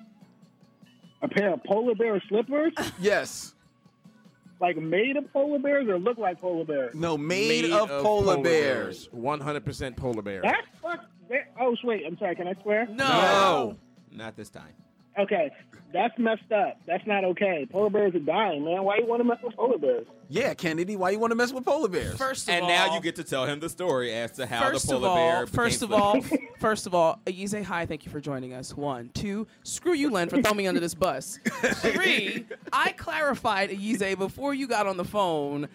A 1.21 1.27
pair 1.27 1.53
of 1.53 1.63
polar 1.63 1.93
bear 1.93 2.21
slippers, 2.27 2.73
Yes. 2.99 3.53
like 4.59 4.77
made 4.77 5.17
of 5.17 5.31
polar 5.31 5.59
bears 5.59 5.87
or 5.87 5.99
look 5.99 6.17
like 6.17 6.41
polar 6.41 6.65
bears? 6.65 6.95
No, 6.95 7.15
made, 7.17 7.71
of, 7.71 7.89
polar, 8.01 8.41
bears. 8.41 9.07
100% 9.15 9.95
polar 9.95 10.21
bear. 10.23 10.41
That's 10.41 10.67
fuck. 10.81 11.05
that- 11.29 11.51
Oh, 11.59 11.75
wait. 11.83 12.03
I'm 12.07 12.17
sorry. 12.17 12.35
Can 12.35 12.47
I 12.47 12.55
swear? 12.63 12.87
No. 12.87 12.95
No. 12.95 13.77
Not 14.11 14.35
this 14.35 14.49
time. 14.49 14.73
Okay, 15.19 15.51
that's 15.93 16.17
messed 16.17 16.51
up. 16.51 16.79
That's 16.85 17.05
not 17.07 17.23
okay. 17.23 17.67
Polar 17.69 17.89
bears 17.89 18.15
are 18.15 18.19
dying, 18.19 18.63
man. 18.63 18.83
Why 18.83 18.97
you 18.97 19.05
want 19.05 19.19
to 19.19 19.23
mess 19.23 19.37
with 19.43 19.55
polar 19.55 19.77
bears? 19.77 20.05
Yeah, 20.29 20.53
Kennedy, 20.53 20.95
why 20.95 21.09
you 21.11 21.19
want 21.19 21.31
to 21.31 21.35
mess 21.35 21.51
with 21.51 21.65
polar 21.65 21.89
bears? 21.89 22.17
First 22.17 22.47
of 22.47 22.53
And 22.55 22.63
all, 22.63 22.69
now 22.69 22.95
you 22.95 23.01
get 23.01 23.15
to 23.17 23.23
tell 23.23 23.45
him 23.45 23.59
the 23.59 23.69
story 23.69 24.13
as 24.13 24.31
to 24.33 24.45
how 24.45 24.69
first 24.69 24.87
the 24.87 24.95
of 24.95 25.01
polar 25.01 25.09
all, 25.09 25.15
bear. 25.15 25.47
first 25.47 25.81
of 25.81 25.89
became 25.89 26.01
all, 26.03 26.21
Flip. 26.21 26.41
first 26.59 26.87
of 26.87 26.95
all, 26.95 27.19
Ayize, 27.25 27.63
hi, 27.63 27.85
thank 27.85 28.05
you 28.05 28.11
for 28.11 28.19
joining 28.21 28.53
us. 28.53 28.75
One, 28.75 29.09
two, 29.13 29.47
screw 29.63 29.93
you, 29.93 30.09
Len, 30.09 30.29
for 30.29 30.41
throwing 30.41 30.57
me 30.57 30.67
under 30.67 30.79
this 30.79 30.93
bus. 30.93 31.39
Three, 31.45 32.45
I 32.71 32.91
clarified 32.93 33.69
Ayize 33.71 34.17
before 34.17 34.53
you 34.53 34.67
got 34.67 34.87
on 34.87 34.97
the 34.97 35.05
phone. 35.05 35.67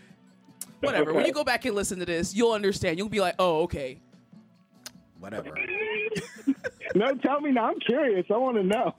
Whatever. 0.81 1.13
When 1.13 1.27
you 1.27 1.33
go 1.33 1.45
back 1.45 1.65
and 1.65 1.75
listen 1.75 1.99
to 2.01 2.05
this, 2.07 2.35
you'll 2.35 2.53
understand. 2.53 2.99
You'll 2.99 3.09
be 3.09 3.21
like, 3.21 3.35
oh, 3.39 3.63
okay. 3.63 4.01
Whatever. 5.19 5.51
No, 6.95 7.15
tell 7.17 7.41
me 7.43 7.51
now. 7.51 7.67
I'm 7.71 7.81
curious. 7.81 8.25
I 8.31 8.39
want 8.39 8.57
to 8.57 8.63
know. 8.63 8.95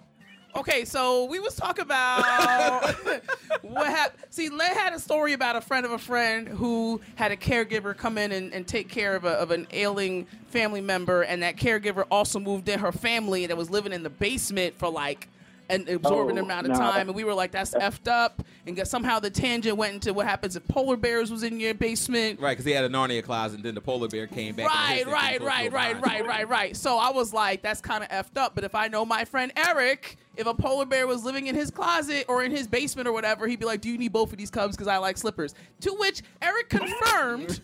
Okay, 0.55 0.85
so 0.85 1.25
we 1.25 1.39
was 1.39 1.55
talking 1.55 1.83
about 1.83 2.95
what 3.61 3.87
happened. 3.87 4.23
See, 4.31 4.49
Len 4.49 4.73
had 4.73 4.93
a 4.93 4.99
story 4.99 5.33
about 5.33 5.55
a 5.55 5.61
friend 5.61 5.85
of 5.85 5.91
a 5.91 5.97
friend 5.97 6.47
who 6.47 6.99
had 7.15 7.31
a 7.31 7.35
caregiver 7.35 7.95
come 7.95 8.17
in 8.17 8.31
and, 8.31 8.53
and 8.53 8.67
take 8.67 8.89
care 8.89 9.15
of, 9.15 9.25
a, 9.25 9.33
of 9.33 9.51
an 9.51 9.67
ailing 9.71 10.25
family 10.47 10.81
member, 10.81 11.21
and 11.21 11.43
that 11.43 11.57
caregiver 11.57 12.05
also 12.09 12.39
moved 12.39 12.69
in 12.69 12.79
her 12.79 12.91
family 12.91 13.45
that 13.45 13.57
was 13.57 13.69
living 13.69 13.93
in 13.93 14.03
the 14.03 14.09
basement 14.09 14.73
for 14.77 14.89
like 14.89 15.27
an 15.69 15.85
absorbent 15.89 16.39
Oh, 16.39 16.43
amount 16.43 16.67
of 16.67 16.73
nah. 16.73 16.91
time, 16.91 17.07
and 17.09 17.15
we 17.15 17.23
were 17.23 17.33
like, 17.33 17.51
"That's 17.51 17.73
effed 17.73 18.07
up." 18.07 18.41
And 18.65 18.75
got- 18.75 18.87
somehow 18.87 19.19
the 19.19 19.29
tangent 19.29 19.77
went 19.77 19.95
into 19.95 20.13
what 20.13 20.25
happens 20.25 20.55
if 20.55 20.67
polar 20.67 20.95
bears 20.97 21.29
was 21.29 21.43
in 21.43 21.59
your 21.59 21.73
basement. 21.73 22.39
Right, 22.39 22.51
because 22.51 22.65
he 22.65 22.71
had 22.71 22.85
a 22.85 22.89
Narnia 22.89 23.23
closet, 23.23 23.57
and 23.57 23.63
then 23.65 23.75
the 23.75 23.81
polar 23.81 24.07
bear 24.07 24.27
came 24.27 24.55
back. 24.55 24.67
Right, 24.67 25.01
and 25.03 25.11
right, 25.11 25.41
right, 25.41 25.71
right, 25.71 26.01
right, 26.01 26.25
right, 26.25 26.47
right. 26.49 26.75
So 26.75 26.97
I 26.97 27.11
was 27.11 27.33
like, 27.33 27.61
that's 27.61 27.81
kind 27.81 28.03
of 28.03 28.09
effed 28.09 28.37
up. 28.37 28.55
But 28.55 28.63
if 28.63 28.75
I 28.75 28.87
know 28.87 29.05
my 29.05 29.25
friend 29.25 29.51
Eric, 29.57 30.17
if 30.37 30.47
a 30.47 30.53
polar 30.53 30.85
bear 30.85 31.05
was 31.07 31.25
living 31.25 31.47
in 31.47 31.55
his 31.55 31.69
closet 31.71 32.25
or 32.29 32.43
in 32.43 32.51
his 32.51 32.67
basement 32.67 33.07
or 33.07 33.11
whatever, 33.11 33.47
he'd 33.47 33.59
be 33.59 33.65
like, 33.65 33.81
"Do 33.81 33.89
you 33.89 33.97
need 33.97 34.13
both 34.13 34.31
of 34.31 34.37
these 34.37 34.49
cubs? 34.51 34.75
Because 34.77 34.87
I 34.87 34.97
like 34.97 35.17
slippers." 35.17 35.53
To 35.81 35.93
which 35.95 36.21
Eric 36.41 36.69
confirmed. 36.69 37.61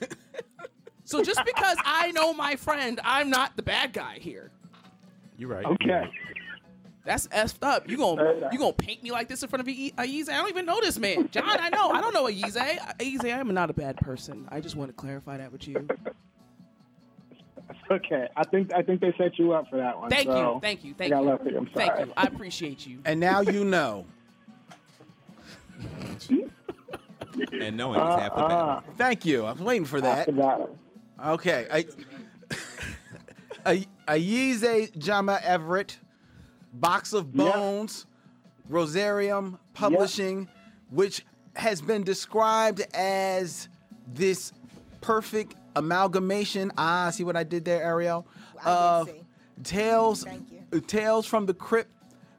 so 1.05 1.23
just 1.23 1.43
because 1.45 1.77
I 1.85 2.11
know 2.11 2.33
my 2.33 2.55
friend, 2.57 2.99
I'm 3.03 3.29
not 3.29 3.55
the 3.55 3.63
bad 3.63 3.93
guy 3.93 4.17
here. 4.19 4.51
You're 5.37 5.49
right. 5.49 5.65
Okay. 5.65 6.09
That's 7.05 7.27
effed 7.27 7.63
up. 7.67 7.89
You 7.89 7.97
gonna 7.97 8.49
you 8.51 8.57
gonna 8.57 8.73
paint 8.73 9.03
me 9.03 9.11
like 9.11 9.27
this 9.27 9.43
in 9.43 9.49
front 9.49 9.61
of 9.61 9.67
Ayize? 9.67 10.29
I 10.29 10.37
don't 10.37 10.49
even 10.49 10.65
know 10.65 10.79
this 10.79 10.97
man, 10.97 11.27
John. 11.31 11.43
I 11.45 11.69
know. 11.69 11.89
I 11.89 11.99
don't 11.99 12.13
know 12.13 12.25
Ayize. 12.25 12.55
Ayize, 12.55 13.25
I 13.25 13.39
am 13.39 13.53
not 13.53 13.69
a 13.69 13.73
bad 13.73 13.97
person. 13.97 14.47
I 14.49 14.61
just 14.61 14.75
want 14.75 14.89
to 14.89 14.93
clarify 14.93 15.37
that 15.37 15.51
with 15.51 15.67
you. 15.67 15.85
Okay. 17.91 18.29
I 18.37 18.43
think 18.45 18.73
I 18.73 18.81
think 18.81 19.01
they 19.01 19.13
set 19.17 19.37
you 19.37 19.51
up 19.51 19.69
for 19.69 19.77
that 19.77 19.99
one. 19.99 20.09
Thank 20.09 20.29
so 20.29 20.53
you, 20.55 20.59
thank 20.61 20.83
you, 20.85 20.93
thank 20.93 21.13
I 21.13 21.19
you, 21.19 21.25
love 21.25 21.41
you. 21.45 21.57
I'm 21.57 21.69
sorry. 21.73 21.87
thank 21.87 22.07
you. 22.07 22.13
I 22.15 22.23
appreciate 22.23 22.87
you. 22.87 22.99
And 23.05 23.19
now 23.19 23.41
you 23.41 23.65
know. 23.65 24.05
And 27.59 27.75
knowing 27.77 27.99
is 27.99 28.19
half 28.19 28.35
the 28.35 28.41
battle. 28.41 28.69
Uh, 28.69 28.81
Thank 28.95 29.25
you. 29.25 29.45
I'm 29.45 29.63
waiting 29.63 29.85
for 29.85 29.99
that. 30.01 30.25
forgot 30.25 30.61
it. 30.61 30.69
Okay. 31.25 31.67
I, 31.71 31.85
A- 33.65 33.87
Ayize 34.07 34.95
Jama 34.97 35.39
Everett, 35.43 35.97
Box 36.73 37.13
of 37.13 37.33
Bones, 37.33 38.05
Rosarium 38.69 39.57
Publishing, 39.73 40.47
which 40.89 41.25
has 41.55 41.81
been 41.81 42.03
described 42.03 42.81
as 42.93 43.69
this 44.07 44.51
perfect 45.01 45.55
amalgamation. 45.75 46.71
Ah, 46.77 47.09
see 47.09 47.23
what 47.23 47.35
I 47.35 47.43
did 47.43 47.65
there, 47.65 47.83
Ariel? 47.83 48.25
Of 48.65 49.09
tales, 49.63 50.25
tales 50.87 51.25
from 51.25 51.45
the 51.45 51.53
crypt 51.53 51.91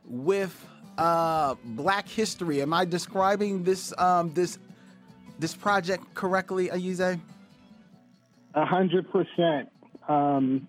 with 0.05 0.67
uh, 0.99 1.55
Black 1.65 2.09
history. 2.09 2.63
Am 2.63 2.73
I 2.73 2.85
describing 2.85 3.63
this 3.63 3.93
um, 3.99 4.33
this 4.35 4.59
this 5.39 5.55
project 5.55 6.15
correctly, 6.15 6.69
Ayize? 6.69 7.21
A 8.55 8.65
hundred 8.65 9.11
percent. 9.11 9.71
Um, 10.09 10.69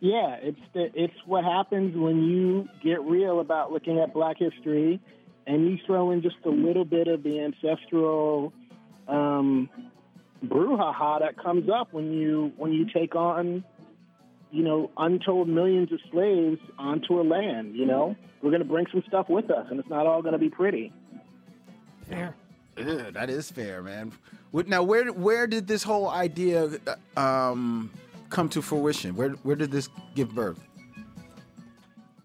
yeah, 0.00 0.36
it's 0.40 0.60
the, 0.72 0.90
it's 0.94 1.14
what 1.26 1.44
happens 1.44 1.94
when 1.96 2.24
you 2.24 2.68
get 2.82 3.02
real 3.02 3.40
about 3.40 3.70
looking 3.70 3.98
at 3.98 4.14
Black 4.14 4.38
history, 4.38 4.98
and 5.46 5.68
you 5.68 5.78
throw 5.86 6.10
in 6.10 6.22
just 6.22 6.36
a 6.46 6.50
little 6.50 6.86
bit 6.86 7.06
of 7.06 7.22
the 7.22 7.40
ancestral 7.40 8.52
um, 9.06 9.68
brouhaha 10.44 11.20
that 11.20 11.36
comes 11.36 11.68
up 11.68 11.92
when 11.92 12.12
you 12.12 12.52
when 12.56 12.72
you 12.72 12.86
take 12.90 13.14
on, 13.14 13.62
you 14.50 14.62
know, 14.62 14.90
untold 14.96 15.48
millions 15.48 15.92
of 15.92 16.00
slaves 16.10 16.58
onto 16.78 17.20
a 17.20 17.22
land. 17.22 17.76
You 17.76 17.84
know, 17.84 18.16
we're 18.42 18.50
going 18.50 18.62
to 18.62 18.68
bring 18.68 18.86
some 18.90 19.02
stuff 19.06 19.28
with 19.28 19.50
us, 19.50 19.66
and 19.70 19.78
it's 19.78 19.90
not 19.90 20.06
all 20.06 20.22
going 20.22 20.32
to 20.32 20.38
be 20.38 20.50
pretty. 20.50 20.94
Fair. 22.08 22.34
Yeah, 22.78 23.10
that 23.10 23.28
is 23.28 23.50
fair, 23.50 23.82
man. 23.82 24.12
Now, 24.52 24.82
where 24.82 25.12
where 25.12 25.46
did 25.46 25.66
this 25.66 25.82
whole 25.82 26.08
idea 26.08 26.70
uh, 27.16 27.20
um, 27.20 27.90
come 28.30 28.48
to 28.50 28.62
fruition? 28.62 29.14
Where 29.14 29.30
where 29.42 29.56
did 29.56 29.70
this 29.70 29.88
give 30.14 30.34
birth? 30.34 30.60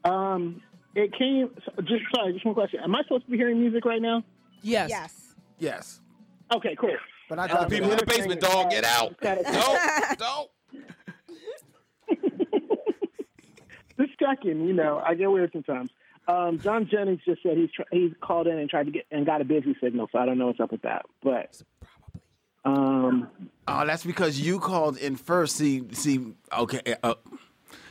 Um, 0.03 0.61
it 0.93 1.11
came. 1.17 1.49
Just 1.83 2.03
sorry, 2.15 2.33
just 2.33 2.45
one 2.45 2.55
question. 2.55 2.79
Am 2.83 2.95
I 2.95 3.01
supposed 3.03 3.25
to 3.25 3.31
be 3.31 3.37
hearing 3.37 3.59
music 3.59 3.85
right 3.85 4.01
now? 4.01 4.23
Yes. 4.61 4.89
Yes. 4.89 5.35
Yes. 5.59 6.01
Okay, 6.53 6.75
cool. 6.79 6.95
But 7.27 7.39
I 7.39 7.47
The 7.47 7.65
people 7.67 7.91
in 7.91 7.97
the 7.97 8.05
basement, 8.05 8.39
dog, 8.39 8.69
get 8.69 8.85
out. 8.85 9.19
Don't, 9.21 9.39
don't. 10.19 10.49
Just 13.97 14.19
checking. 14.19 14.65
You 14.65 14.73
know, 14.73 15.01
I 15.03 15.15
get 15.15 15.31
weird 15.31 15.51
sometimes. 15.53 15.89
Um, 16.27 16.59
John 16.59 16.87
Jennings 16.91 17.21
just 17.25 17.41
said 17.43 17.57
he's 17.57 17.71
tr- 17.71 17.83
he's 17.91 18.11
called 18.21 18.47
in 18.47 18.57
and 18.57 18.69
tried 18.69 18.85
to 18.85 18.91
get 18.91 19.05
and 19.11 19.25
got 19.25 19.41
a 19.41 19.45
busy 19.45 19.75
signal, 19.81 20.09
so 20.11 20.19
I 20.19 20.25
don't 20.25 20.37
know 20.37 20.47
what's 20.47 20.59
up 20.59 20.71
with 20.71 20.81
that. 20.81 21.05
But 21.23 21.61
um, 22.65 23.29
Oh, 23.67 23.86
that's 23.86 24.04
because 24.06 24.39
you 24.39 24.60
called 24.60 24.97
in 24.97 25.15
first. 25.15 25.56
See, 25.56 25.84
see. 25.91 26.34
Okay, 26.56 26.95
uh, 27.01 27.15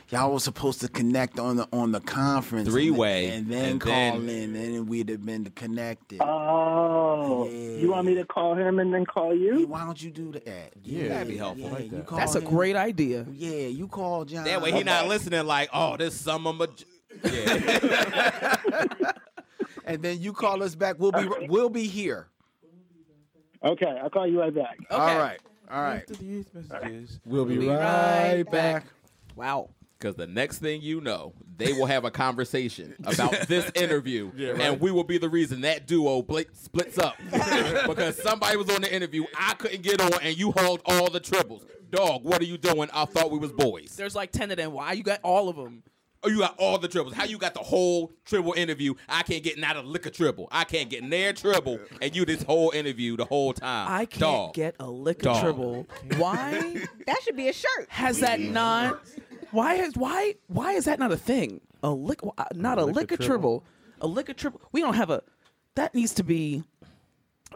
y'all 0.09 0.31
was 0.31 0.43
supposed 0.43 0.79
to 0.81 0.87
connect 0.87 1.37
on 1.39 1.57
the 1.57 1.67
on 1.73 1.91
the 1.91 1.99
conference 1.99 2.69
Three-way, 2.69 3.27
and, 3.29 3.49
then 3.51 3.71
and 3.71 3.81
call 3.81 3.91
then- 3.93 4.29
in, 4.29 4.55
and 4.55 4.75
then 4.75 4.85
we'd 4.85 5.09
have 5.09 5.25
been 5.25 5.45
connected. 5.55 6.21
oh, 6.21 7.49
you 7.49 7.91
want 7.91 8.07
me 8.07 8.15
to 8.15 8.23
call 8.25 8.55
him 8.55 8.79
and 8.79 8.93
then 8.93 9.05
call 9.05 9.35
you? 9.35 9.67
Why 9.67 9.83
don't 9.83 10.01
you 10.01 10.11
do 10.11 10.31
that? 10.31 10.73
Yeah, 10.83 11.09
that'd 11.09 11.27
be 11.27 11.35
helpful. 11.37 11.69
Yeah, 11.71 11.79
you 11.79 12.03
call 12.03 12.19
That's 12.19 12.35
a 12.35 12.39
him. 12.39 12.45
great 12.49 12.77
idea. 12.77 13.25
Yeah, 13.33 13.67
you 13.67 13.87
call 13.89 14.23
John. 14.25 14.45
That 14.45 14.61
way 14.61 14.71
he 14.71 14.83
not 14.83 15.07
listening 15.07 15.45
like, 15.45 15.69
oh, 15.73 15.97
this 15.97 16.15
some 16.19 16.47
of 16.47 16.55
my. 16.55 16.67
Yeah. 17.23 18.55
and 19.85 20.01
then 20.01 20.21
you 20.21 20.31
call 20.33 20.63
us 20.63 20.73
back. 20.75 20.95
We'll 20.99 21.11
be 21.11 21.27
we'll 21.49 21.69
be 21.69 21.87
here. 21.87 22.27
Okay, 23.63 23.99
I'll 24.01 24.09
call 24.09 24.27
you 24.27 24.39
right 24.39 24.53
back. 24.53 24.77
Okay. 24.91 24.95
All 24.95 25.17
right, 25.17 25.39
all 25.69 25.81
right. 25.81 26.03
We'll 26.09 26.19
be 26.19 26.45
We'll 27.25 27.45
be 27.45 27.67
right, 27.67 28.35
right 28.37 28.51
back. 28.51 28.85
Wow. 29.35 29.69
Because 29.97 30.15
the 30.15 30.27
next 30.27 30.59
thing 30.59 30.81
you 30.81 31.01
know, 31.01 31.33
they 31.57 31.73
will 31.73 31.85
have 31.85 32.03
a 32.03 32.11
conversation 32.11 32.95
about 33.05 33.31
this 33.47 33.71
interview, 33.75 34.31
and 34.59 34.79
we 34.79 34.91
will 34.91 35.05
be 35.05 35.17
the 35.17 35.29
reason 35.29 35.61
that 35.61 35.87
duo 35.87 36.21
bl- 36.21 36.39
splits 36.53 36.97
up. 36.97 37.15
because 37.31 38.21
somebody 38.21 38.57
was 38.57 38.69
on 38.69 38.81
the 38.81 38.93
interview, 38.93 39.23
I 39.37 39.53
couldn't 39.53 39.81
get 39.81 40.01
on, 40.01 40.11
and 40.21 40.37
you 40.37 40.51
hauled 40.51 40.81
all 40.85 41.09
the 41.09 41.21
tribbles. 41.21 41.65
Dog, 41.91 42.23
what 42.23 42.41
are 42.41 42.45
you 42.45 42.57
doing? 42.57 42.89
I 42.93 43.05
thought 43.05 43.31
we 43.31 43.39
was 43.39 43.53
boys. 43.53 43.95
There's 43.95 44.15
like 44.15 44.31
ten 44.31 44.51
of 44.51 44.57
them. 44.57 44.73
Why 44.73 44.93
you 44.93 45.03
got 45.03 45.19
all 45.23 45.47
of 45.49 45.55
them? 45.55 45.83
Oh, 46.25 46.29
you 46.29 46.39
got 46.39 46.55
all 46.57 46.79
the 46.79 46.87
tribbles. 46.87 47.13
How 47.13 47.25
you 47.25 47.37
got 47.37 47.53
the 47.53 47.59
whole 47.59 48.11
tribble 48.25 48.53
interview? 48.53 48.95
I 49.07 49.21
can't 49.21 49.43
get 49.43 49.59
not 49.59 49.75
a 49.75 49.81
lick 49.81 50.07
of 50.07 50.13
tribble. 50.13 50.47
I 50.51 50.63
can't 50.63 50.89
get 50.89 51.03
near 51.03 51.33
tribble, 51.33 51.79
and 52.01 52.15
you 52.15 52.25
this 52.25 52.41
whole 52.41 52.71
interview 52.71 53.15
the 53.15 53.25
whole 53.25 53.53
time. 53.53 53.87
I 53.91 54.05
can't 54.05 54.19
Dog. 54.21 54.53
get 54.55 54.75
a 54.79 54.89
lick 54.89 55.23
of 55.25 55.39
tribble. 55.39 55.87
Why 56.17 56.77
That 57.05 57.21
should 57.23 57.35
be 57.35 57.47
a 57.47 57.53
shirt. 57.53 57.87
has 57.89 58.21
that 58.21 58.39
not? 58.39 59.01
Why 59.51 59.75
has 59.75 59.95
why 59.95 60.35
why 60.47 60.71
is 60.71 60.85
that 60.85 60.97
not 60.97 61.11
a 61.11 61.17
thing? 61.17 61.61
A 61.83 61.91
lick, 61.91 62.21
uh, 62.23 62.45
not 62.55 62.79
a, 62.79 62.85
lick 62.85 63.11
of 63.11 63.19
tribble. 63.19 63.63
A 64.01 64.07
lick 64.07 64.29
of 64.29 64.35
tribble. 64.35 64.61
We 64.71 64.81
don't 64.81 64.95
have 64.95 65.11
a. 65.11 65.21
That 65.75 65.93
needs 65.93 66.15
to 66.15 66.23
be 66.23 66.63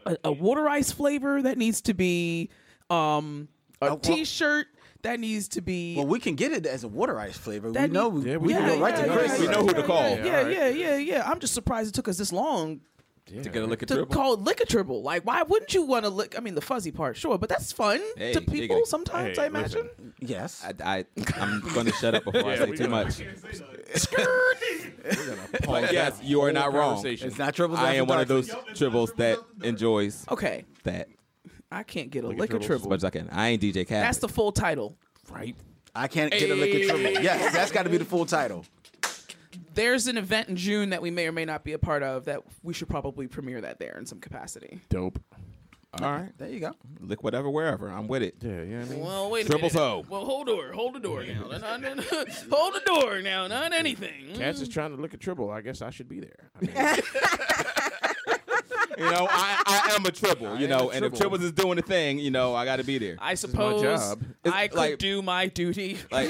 a, 0.06 0.16
a 0.26 0.32
water 0.32 0.70
ice 0.70 0.92
flavor. 0.92 1.42
That 1.42 1.58
needs 1.58 1.82
to 1.82 1.96
be 1.96 2.52
um 2.92 3.48
a 3.82 3.98
t-shirt. 3.98 4.68
That 5.04 5.20
needs 5.20 5.48
to 5.50 5.62
be. 5.62 5.96
Well, 5.96 6.08
we 6.08 6.20
can 6.20 6.36
get 6.36 6.52
it 6.52 6.66
as 6.66 6.84
a 6.84 6.88
water 6.90 7.18
ice 7.20 7.38
flavor. 7.38 7.72
That 7.72 7.90
we 7.90 7.94
know 7.94 8.10
need- 8.12 8.24
we, 8.24 8.32
Yeah, 8.32 8.38
we 8.38 8.54
can 8.54 8.62
yeah, 8.64 8.70
go 8.76 8.80
right 8.82 8.98
yeah, 8.98 9.06
to 9.06 9.12
Chris. 9.14 9.32
yeah, 9.34 9.40
We 9.40 9.48
know 9.48 9.62
who 9.66 9.74
to 9.74 9.84
call. 9.84 10.10
yeah, 10.18 10.48
yeah, 10.48 10.68
yeah, 10.68 10.98
yeah. 10.98 11.30
I'm 11.30 11.40
just 11.40 11.54
surprised 11.54 11.90
it 11.90 11.96
took 11.96 12.08
us 12.10 12.18
this 12.18 12.34
long 12.34 12.82
to 13.28 13.48
get 13.48 13.62
a 13.62 13.68
lick 13.68 13.84
of 13.84 13.88
to 13.90 13.94
tribble. 13.94 14.14
call 14.16 14.34
it 14.34 14.40
lick 14.40 14.60
a 14.60 14.66
tribble. 14.66 15.04
Like, 15.04 15.24
why 15.24 15.44
wouldn't 15.44 15.72
you 15.74 15.84
want 15.84 16.04
to 16.06 16.10
lick? 16.10 16.34
I 16.36 16.42
mean, 16.42 16.56
the 16.56 16.62
fuzzy 16.62 16.92
part, 16.92 17.16
sure, 17.16 17.38
but 17.38 17.48
that's 17.48 17.72
fun 17.72 18.02
Hey, 18.18 18.34
to 18.34 18.42
people 18.42 18.78
giggity. 18.78 18.88
sometimes. 18.88 19.38
Hey, 19.38 19.44
I 19.44 19.48
imagine. 19.48 19.88
Yes. 20.20 20.66
I, 20.66 20.74
I, 20.84 21.06
I'm 21.40 21.62
going 21.74 21.86
to 21.86 21.92
shut 21.94 22.16
up 22.16 22.24
before 22.26 22.50
I 22.50 22.56
say 22.58 22.66
too 22.72 22.88
gonna- 22.88 22.90
much. 22.90 23.22
But 25.66 25.94
yes, 25.94 26.20
you 26.24 26.42
are 26.42 26.52
not 26.52 26.74
wrong. 26.74 27.06
It's 27.06 27.38
not 27.38 27.56
tribbles. 27.56 27.78
I 27.78 27.96
am 27.96 28.08
one 28.08 28.20
of 28.20 28.28
those 28.28 28.50
tribbles 28.74 29.16
that 29.18 29.38
enjoys 29.64 30.26
Okay, 30.30 30.66
that 30.84 31.08
I 31.72 31.84
can't 31.84 32.10
get 32.10 32.24
a 32.24 32.28
Lick 32.28 32.38
a 32.38 32.42
lick 32.42 32.54
of 32.54 32.62
tribble. 32.62 32.64
as 32.64 32.68
tribble. 32.82 32.90
much 32.90 32.98
as 32.98 33.04
I 33.04 33.10
can. 33.12 33.30
I 33.32 33.50
ain't 33.50 33.62
DJ 33.62 33.88
Cat. 33.88 34.04
That's 34.04 34.18
the 34.20 34.28
full 34.30 34.52
title, 34.52 34.98
right? 35.32 35.56
I 35.96 36.08
can't 36.08 36.32
get 36.32 36.50
a 36.50 36.56
lick 36.56 36.74
of 36.74 36.82
tribble. 36.90 37.22
Yes, 37.24 37.54
that's 37.54 37.72
got 37.72 37.84
to 37.84 37.90
be 37.90 37.98
the 37.98 38.06
full 38.06 38.26
title. 38.26 38.66
There's 39.76 40.08
an 40.08 40.18
event 40.18 40.50
in 40.50 40.56
June 40.56 40.90
that 40.90 41.02
we 41.02 41.12
may 41.12 41.28
or 41.28 41.32
may 41.32 41.46
not 41.46 41.64
be 41.64 41.74
a 41.74 41.80
part 41.80 42.04
of 42.04 42.26
that 42.26 42.42
we 42.64 42.74
should 42.74 42.90
probably 42.90 43.28
premiere 43.28 43.62
that 43.62 43.80
there 43.80 43.96
in 43.98 44.06
some 44.06 44.20
capacity. 44.20 44.80
Dope. 44.90 45.20
All 46.02 46.12
right, 46.12 46.30
there 46.38 46.50
you 46.50 46.60
go. 46.60 46.72
Lick 47.00 47.24
whatever, 47.24 47.50
wherever. 47.50 47.90
I'm 47.90 48.08
with 48.08 48.22
it. 48.22 48.36
Yeah, 48.42 48.62
yeah. 48.62 48.82
I 48.82 48.86
mean, 48.86 49.00
Well, 49.00 49.32
wait 49.32 49.46
a 49.46 49.50
Triple 49.50 49.70
minute. 49.70 49.74
toe. 49.74 50.06
Well, 50.08 50.24
hold 50.24 50.46
door, 50.46 50.72
hold 50.72 50.94
the 50.94 51.00
door 51.00 51.24
now. 51.24 51.48
Not- 51.48 51.82
not- 51.82 51.82
not- 51.96 52.06
hold 52.52 52.76
the 52.76 52.82
door 52.86 53.22
now, 53.24 53.48
not 53.48 53.74
anything. 53.74 54.36
Cats 54.36 54.62
is 54.62 54.70
trying 54.70 54.96
to 54.96 55.02
look 55.02 55.16
at 55.16 55.20
Tribble. 55.20 55.50
I 55.50 55.62
guess 55.62 55.82
I 55.82 55.90
should 55.90 56.08
be 56.08 56.20
there. 56.20 56.52
I 56.56 56.66
mean, 56.66 56.76
You 59.00 59.06
know, 59.12 59.28
I, 59.30 59.64
I 59.90 59.96
am 59.96 60.06
a 60.06 60.12
tribble. 60.12 60.58
You 60.58 60.66
am 60.66 60.70
know, 60.70 60.92
a 60.92 60.94
and 60.96 61.06
if 61.06 61.14
tribble. 61.14 61.42
Is 61.42 61.52
doing 61.54 61.78
the 61.78 61.82
thing, 61.82 62.20
you 62.20 62.32
know, 62.32 62.54
I 62.54 62.66
got 62.66 62.76
to 62.78 62.84
be 62.84 62.98
there. 62.98 63.16
I 63.20 63.36
suppose 63.36 63.82
job. 63.82 64.22
I 64.46 64.66
It's 64.66 64.74
could 64.74 64.78
like- 64.78 64.98
do 65.00 65.22
my 65.22 65.48
duty. 65.48 65.98
Like, 66.12 66.30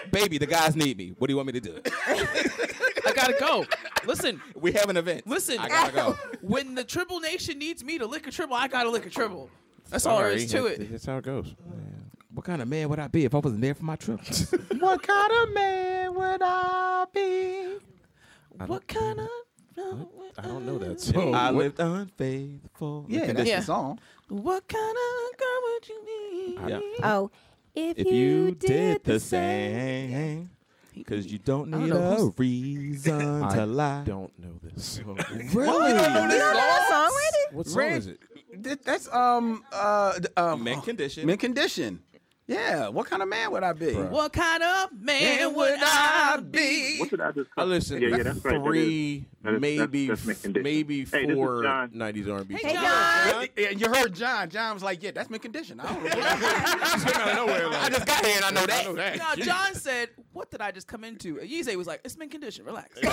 baby, 0.10 0.38
the 0.38 0.46
guys 0.46 0.74
need 0.76 0.96
me. 0.98 1.14
What 1.18 1.28
do 1.28 1.32
you 1.32 1.36
want 1.36 1.46
me 1.46 1.52
to 1.54 1.60
do? 1.60 1.80
I 3.06 3.12
gotta 3.14 3.36
go. 3.38 3.64
Listen, 4.06 4.40
We 4.54 4.72
have 4.72 4.90
an 4.90 4.96
event. 4.96 5.26
listen. 5.26 5.58
I 5.58 5.68
gotta 5.68 5.92
go. 5.92 6.18
When 6.42 6.74
the 6.74 6.84
Tribble 6.84 7.20
Nation 7.20 7.58
needs 7.58 7.82
me 7.84 7.98
to 7.98 8.06
lick 8.06 8.26
a 8.26 8.30
tribble, 8.30 8.54
I 8.54 8.68
gotta 8.68 8.90
lick 8.90 9.06
a 9.06 9.10
tribble. 9.10 9.50
That's 9.90 10.04
all 10.06 10.18
there 10.18 10.30
is 10.32 10.44
to 10.52 10.58
Sorry, 10.58 10.72
it. 10.74 10.90
That's 10.90 11.06
how 11.06 11.18
it 11.18 11.24
goes. 11.24 11.54
What 12.34 12.44
kind 12.44 12.60
of 12.62 12.68
man 12.68 12.88
would 12.88 12.98
I 12.98 13.08
be 13.08 13.24
if 13.24 13.34
I 13.34 13.38
wasn't 13.38 13.60
there 13.62 13.74
for 13.74 13.84
my 13.84 13.96
trip? 13.96 14.20
What 14.78 15.02
kind 15.02 15.32
of 15.32 15.54
man 15.54 16.14
would 16.14 16.40
I 16.42 17.04
be? 17.12 17.78
What 18.66 18.86
kind 18.86 19.18
of? 19.20 19.28
I 20.38 20.42
don't 20.42 20.66
know 20.66 20.78
that 20.78 21.00
song. 21.08 21.34
I 21.34 21.50
What- 21.50 21.62
lived 21.62 21.80
unfaithful. 21.80 23.06
Yeah, 23.08 23.26
that's 23.26 23.38
this. 23.38 23.48
Yeah. 23.48 23.60
the 23.60 23.64
song. 23.66 23.98
What 24.28 24.68
kind 24.68 24.96
of 24.96 25.38
girl 25.38 25.60
would 25.64 25.88
you 25.88 26.00
be? 26.06 26.58
Yeah. 26.68 26.80
Oh, 27.14 27.30
if, 27.74 27.98
If 27.98 28.06
you 28.06 28.50
did 28.52 29.04
the 29.04 29.20
same, 29.20 30.50
because 30.94 31.26
you 31.30 31.38
don't 31.38 31.70
don't 31.70 31.82
need 31.84 31.90
know 31.90 32.12
a 32.12 32.16
who's- 32.16 32.32
reason 32.36 33.42
I 33.44 33.54
to 33.56 33.66
lie. 33.66 34.02
don't 34.04 34.36
know 34.38 34.58
this 34.62 34.84
song. 34.84 35.16
Really? 35.54 35.92
You 35.92 35.98
don't 35.98 36.28
know 36.28 36.28
that 36.28 36.86
song 36.88 37.10
already? 37.12 37.56
What 37.56 37.66
song 37.66 37.78
Ray- 37.78 37.96
is 37.96 38.06
it? 38.08 38.18
Th- 38.64 38.78
That's 38.84 39.12
um 39.12 39.62
uh 39.72 40.18
d- 40.18 40.28
um 40.36 40.64
Mint 40.64 40.82
condition. 40.84 41.26
Men 41.26 41.36
condition. 41.36 42.02
Yeah. 42.48 42.88
What 42.88 43.06
kind 43.08 43.22
of 43.22 43.28
man 43.28 43.50
would 43.52 43.62
I 43.62 43.74
be? 43.74 43.92
What 43.94 44.32
kind 44.32 44.62
of 44.62 44.90
man 45.00 45.54
would 45.54 45.78
I 45.80 46.40
be? 46.40 46.96
What 46.98 47.10
did 47.10 47.20
I 47.20 47.30
just? 47.32 47.50
I 47.58 47.64
listen. 47.64 48.00
Yeah, 48.00 48.08
yeah, 48.08 48.22
that's 48.24 48.42
right. 48.44 48.54
That 48.54 48.60
is- 48.60 48.64
Three, 48.64 49.24
that 49.42 49.54
is- 49.54 49.60
maybe, 49.60 50.06
that's- 50.08 50.24
that's 50.42 50.46
maybe 50.62 51.04
Hey, 51.04 51.34
four 51.34 51.62
'90s 51.62 52.26
R&B. 52.26 52.54
Hey, 52.54 52.60
songs. 52.60 52.72
John. 52.74 53.46
Yeah, 53.56 53.70
you 53.70 53.88
heard 53.88 54.14
John. 54.14 54.48
John 54.48 54.72
was 54.74 54.82
like, 54.82 55.02
"Yeah, 55.02 55.10
that's 55.12 55.28
mint 55.28 55.42
condition." 55.42 55.78
I 55.78 55.92
don't 55.92 56.02
know. 56.04 56.10
I 57.78 57.88
just 57.92 58.06
got 58.06 58.24
here 58.24 58.36
and 58.36 58.44
I 58.46 58.50
know 58.50 58.66
that. 58.66 59.16
Now, 59.18 59.34
John 59.44 59.74
said, 59.74 60.08
"What 60.32 60.50
did 60.50 60.60
I 60.62 60.70
just 60.70 60.86
come 60.88 61.04
into?" 61.04 61.36
Yeezy 61.36 61.76
was 61.76 61.86
like, 61.86 62.00
"It's 62.04 62.16
mint 62.16 62.30
condition. 62.30 62.64
Relax." 62.64 62.98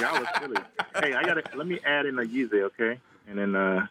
Yeah, 0.00 0.12
I 0.12 0.18
was 0.20 0.28
silly. 0.40 0.56
Hey, 1.02 1.12
I 1.14 1.22
gotta 1.24 1.42
let 1.56 1.66
me 1.66 1.78
add 1.84 2.06
in 2.06 2.18
a 2.18 2.22
Yeezy, 2.22 2.62
okay? 2.62 2.98
And 3.28 3.38
then 3.38 3.54
uh 3.54 3.86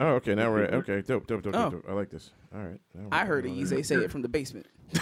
Oh, 0.00 0.14
okay. 0.14 0.34
Now 0.34 0.50
we're 0.50 0.64
okay. 0.80 1.02
Dope, 1.02 1.26
dope, 1.26 1.42
dope, 1.42 1.54
Oh. 1.54 1.70
dope, 1.70 1.82
dope. 1.82 1.90
I 1.90 1.92
like 1.92 2.10
this. 2.10 2.30
All 2.54 2.60
right. 2.62 2.80
Now 2.94 3.08
I 3.12 3.18
we're- 3.18 3.26
heard 3.28 3.44
we're- 3.44 3.82
say 3.82 3.96
it 3.96 4.10
from 4.10 4.22
the 4.22 4.28
basement. 4.28 4.66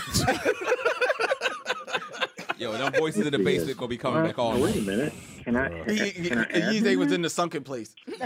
Yo, 2.59 2.73
them 2.73 2.93
voices 2.95 3.25
in 3.25 3.33
the 3.33 3.39
basement 3.39 3.77
gonna 3.79 3.89
be 3.89 3.97
coming 3.97 4.25
back 4.25 4.37
oh, 4.39 4.49
on. 4.49 4.61
wait 4.61 4.77
a 4.77 4.81
minute. 4.83 5.13
Can 5.45 5.55
I? 5.57 5.85
He- 5.91 6.09
he- 6.11 6.29
Can 6.29 6.39
I 6.39 6.43
add 6.45 6.75
Yeezy 6.75 6.97
was 6.97 7.13
in 7.13 7.23
the 7.23 7.31
sunken 7.31 7.63
place. 7.65 7.95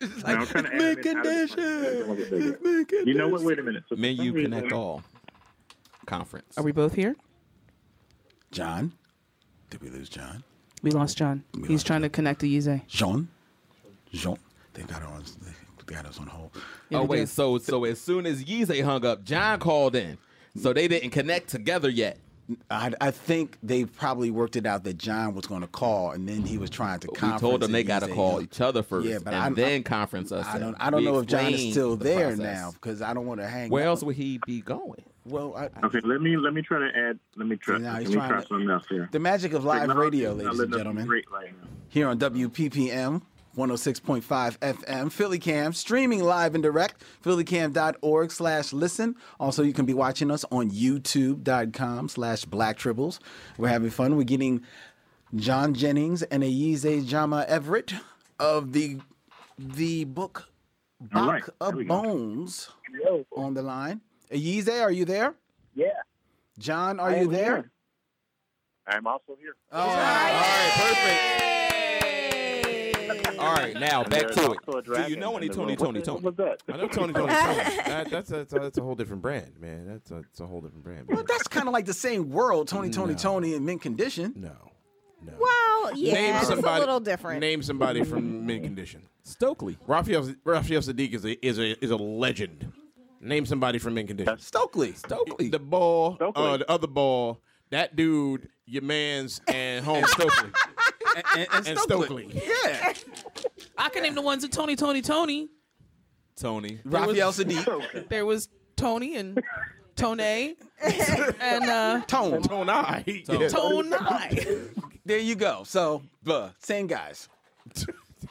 No, 0.00 0.10
I'm 0.24 0.46
trying 0.46 0.64
to 0.64 0.72
add 0.74 0.78
mint 0.80 1.06
out 1.06 1.16
of 1.16 1.22
the- 1.24 2.56
condition. 2.86 3.06
You 3.06 3.14
know 3.14 3.28
what? 3.28 3.42
Wait 3.42 3.58
a 3.58 3.62
minute. 3.62 3.84
So 3.88 3.96
for 3.96 4.00
Menu 4.00 4.16
some 4.28 4.34
reason- 4.34 4.52
Connect 4.52 4.72
All 4.72 5.02
conference. 6.06 6.56
Are 6.56 6.64
we 6.64 6.72
both 6.72 6.94
here? 6.94 7.14
John, 8.50 8.92
did 9.70 9.82
we 9.82 9.90
lose 9.90 10.08
John? 10.08 10.42
We 10.82 10.90
lost 10.90 11.18
John. 11.18 11.44
We 11.54 11.62
He's 11.62 11.70
lost 11.70 11.86
trying 11.86 12.02
to 12.02 12.08
connect 12.08 12.40
to 12.40 12.46
Yeezy. 12.46 12.86
Jean, 12.86 13.28
Jean. 14.12 14.38
They 14.74 14.82
got 14.82 15.02
on. 15.02 15.24
They 15.86 15.94
got 15.94 16.06
us 16.06 16.18
on 16.20 16.26
hold. 16.26 16.50
Yeah, 16.90 16.98
oh 16.98 17.04
wait, 17.04 17.20
did. 17.20 17.28
so 17.30 17.58
so 17.58 17.84
as 17.84 18.00
soon 18.00 18.26
as 18.26 18.44
Yeezy 18.44 18.82
hung 18.84 19.04
up, 19.06 19.24
John 19.24 19.58
called 19.58 19.96
in. 19.96 20.18
So 20.60 20.72
they 20.72 20.86
didn't 20.88 21.10
connect 21.10 21.48
together 21.48 21.88
yet. 21.88 22.18
I, 22.70 22.92
I 23.00 23.10
think 23.10 23.56
they 23.62 23.86
probably 23.86 24.30
worked 24.30 24.54
it 24.54 24.66
out 24.66 24.84
that 24.84 24.98
John 24.98 25.34
was 25.34 25.46
going 25.46 25.62
to 25.62 25.66
call, 25.66 26.10
and 26.10 26.28
then 26.28 26.42
he 26.42 26.58
was 26.58 26.68
trying 26.68 27.00
to. 27.00 27.08
We 27.10 27.16
conference 27.18 27.40
told 27.40 27.60
them 27.62 27.72
they 27.72 27.82
got 27.82 28.00
to 28.02 28.08
call 28.08 28.42
each 28.42 28.60
other 28.60 28.82
first, 28.82 29.06
Yeah, 29.06 29.18
but 29.24 29.32
and 29.32 29.42
I- 29.42 29.50
then 29.50 29.82
conference 29.82 30.30
us. 30.30 30.44
I 30.46 30.58
don't. 30.58 30.76
I 30.78 30.90
don't 30.90 31.04
know 31.04 31.18
if 31.20 31.26
John 31.26 31.54
is 31.54 31.70
still 31.72 31.96
the 31.96 32.04
there 32.04 32.26
process. 32.36 32.38
now 32.38 32.70
because 32.72 33.00
I 33.00 33.14
don't 33.14 33.26
want 33.26 33.40
to 33.40 33.46
hang. 33.48 33.70
Where 33.70 33.84
up. 33.84 33.88
else 33.88 34.02
would 34.02 34.16
he 34.16 34.38
be 34.46 34.60
going? 34.60 35.02
Well, 35.26 35.54
I, 35.56 35.70
Okay, 35.86 36.00
let 36.04 36.20
me 36.20 36.36
let 36.36 36.52
me 36.52 36.60
try 36.60 36.80
to 36.80 36.90
add. 36.94 37.18
Let 37.36 37.48
me 37.48 37.56
try. 37.56 37.78
Now 37.78 37.92
let 37.94 38.00
he's 38.02 38.10
me 38.10 38.16
trying 38.16 38.28
try 38.30 38.40
to- 38.42 38.46
something 38.46 38.68
else 38.70 38.84
here. 38.90 39.08
the 39.10 39.18
magic 39.20 39.54
of 39.54 39.64
live 39.64 39.88
radio, 39.88 40.32
ladies 40.34 40.46
and 40.50 40.58
letting 40.58 40.60
us 40.60 40.66
be 40.66 40.76
gentlemen. 40.76 41.06
Great 41.06 41.30
right 41.32 41.50
now. 41.62 41.68
here 41.88 42.08
on 42.08 42.18
WPPM 42.18 43.22
106.5 43.56 44.58
FM, 44.58 45.12
Philly 45.12 45.38
Cam, 45.38 45.72
streaming 45.72 46.22
live 46.22 46.54
and 46.54 46.62
direct, 46.62 47.02
phillycam.org 47.22 48.30
slash 48.30 48.72
listen. 48.72 49.16
Also, 49.38 49.62
you 49.62 49.72
can 49.72 49.86
be 49.86 49.94
watching 49.94 50.30
us 50.30 50.44
on 50.50 50.70
youtube.com 50.70 52.08
slash 52.08 52.44
black 52.44 52.78
tribbles. 52.78 53.18
We're 53.58 53.68
having 53.68 53.90
fun. 53.90 54.16
We're 54.16 54.24
getting 54.24 54.62
John 55.36 55.74
Jennings 55.74 56.22
and 56.22 56.42
Ayize 56.42 57.06
Jama 57.06 57.44
Everett 57.48 57.94
of 58.38 58.72
the 58.72 58.98
the 59.58 60.04
book 60.04 60.48
All 61.00 61.26
Bach 61.26 61.28
right, 61.28 61.44
of 61.60 61.74
there 61.76 61.84
go. 61.84 62.02
Bones 62.02 62.70
on 63.36 63.54
the 63.54 63.62
line. 63.62 64.00
Ayize, 64.32 64.82
are 64.82 64.90
you 64.92 65.04
there? 65.04 65.34
Yeah. 65.74 65.86
John, 66.58 66.98
are 67.00 67.10
I 67.10 67.20
you 67.20 67.28
there? 67.28 67.56
here. 67.56 67.70
I'm 68.86 69.06
also 69.06 69.36
here. 69.40 69.54
Oh, 69.72 69.80
all 69.80 69.86
right, 69.86 69.96
all 69.96 70.40
right, 70.40 70.72
All 73.38 73.52
right, 73.54 73.74
now 73.78 74.02
back 74.04 74.28
to 74.30 74.52
it. 74.52 74.58
a 74.68 74.82
Do 75.04 75.10
you 75.10 75.16
know 75.16 75.36
any 75.36 75.48
Tony. 75.48 75.76
Tony, 75.76 76.02
Tony? 76.02 76.20
What 76.20 76.36
that? 76.36 76.62
I 76.72 76.76
know 76.76 76.88
Tony 76.88 77.12
Tony. 77.12 77.32
Tony. 77.32 77.34
That, 77.84 78.10
that's 78.10 78.30
a, 78.32 78.44
that's 78.50 78.78
a 78.78 78.82
whole 78.82 78.94
different 78.94 79.22
brand, 79.22 79.52
man. 79.60 79.86
That's 79.86 80.10
a, 80.10 80.14
that's 80.14 80.40
a 80.40 80.46
whole 80.46 80.60
different 80.60 80.84
brand. 80.84 81.06
Well, 81.08 81.24
that's 81.26 81.46
kind 81.48 81.68
of 81.68 81.72
like 81.72 81.86
the 81.86 81.92
same 81.94 82.30
world, 82.30 82.68
Tony, 82.68 82.90
Tony, 82.90 83.12
No. 83.12 83.18
Tony, 83.18 83.54
in 83.54 83.64
mint 83.64 83.82
condition. 83.82 84.32
No, 84.36 84.52
no. 85.22 85.32
Well, 85.38 85.96
yeah, 85.96 86.14
name 86.14 86.36
it's 86.36 86.48
somebody. 86.48 86.76
a 86.76 86.80
little 86.80 87.00
different. 87.00 87.40
Name 87.40 87.62
somebody 87.62 88.04
from 88.04 88.46
mint 88.46 88.64
condition. 88.64 89.02
Stokley. 89.24 89.76
Raphael 89.86 90.34
Raphael 90.44 90.80
Saadiq 90.80 91.12
is 91.14 91.24
a 91.24 91.46
is 91.46 91.58
a 91.58 91.82
is 91.84 91.90
a 91.90 91.96
legend. 91.96 92.72
Name 93.20 93.46
somebody 93.46 93.78
from 93.78 93.94
mint 93.94 94.08
condition. 94.08 94.36
Stokley. 94.38 94.92
Stokley. 94.92 95.48
The 95.50 95.58
ball, 95.58 96.16
Stokley. 96.16 96.32
uh, 96.44 96.56
the 96.58 96.70
other 96.70 96.86
ball, 96.88 97.40
that 97.70 97.96
dude, 97.96 98.48
your 98.66 98.82
man's, 98.82 99.40
and 99.48 99.84
home 99.84 100.04
Stokley. 100.08 100.50
And, 101.14 101.24
and 101.36 101.48
And 101.68 101.78
Stokley. 101.78 102.28
Stokley. 102.30 102.42
Yeah. 102.64 102.92
I 103.78 103.88
can 103.88 104.02
name 104.02 104.14
the 104.14 104.22
ones 104.22 104.42
that 104.42 104.52
Tony, 104.52 104.76
Tony, 104.76 105.02
Tony. 105.02 105.48
Tony. 106.36 106.80
Raphael 106.84 107.32
Saadiq. 107.32 108.08
There 108.08 108.26
was 108.26 108.48
Tony 108.76 109.16
and 109.16 109.40
Tone 109.96 110.20
and 110.20 110.56
uh, 110.82 112.02
Tone. 112.06 112.42
Tone 112.42 112.68
I. 112.68 113.02
Tone, 113.26 113.48
Tone. 113.48 113.94
There 115.06 115.18
you 115.18 115.34
go. 115.34 115.64
So, 115.64 116.02
uh, 116.26 116.48
same 116.60 116.86
guys. 116.86 117.28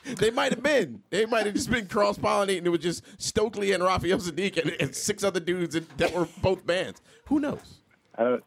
They 0.06 0.32
might 0.32 0.52
have 0.52 0.64
been. 0.64 1.04
They 1.12 1.28
might 1.28 1.46
have 1.46 1.54
just 1.54 1.70
been 1.70 1.86
cross 1.86 2.18
pollinating. 2.18 2.66
It 2.66 2.70
was 2.70 2.82
just 2.82 3.04
Stokley 3.22 3.74
and 3.74 3.84
Raphael 3.84 4.18
Saadiq 4.18 4.58
and, 4.58 4.76
and 4.80 4.96
six 4.96 5.24
other 5.24 5.40
dudes 5.40 5.76
that, 5.76 5.98
that 6.00 6.14
were 6.14 6.28
both 6.42 6.66
bands. 6.66 7.00
Who 7.26 7.40
knows? 7.40 7.80
Uh, 8.18 8.38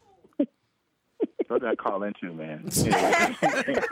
what 1.48 1.60
did 1.62 1.68
I 1.70 1.74
call 1.74 2.02
into, 2.02 2.32
man? 2.32 2.68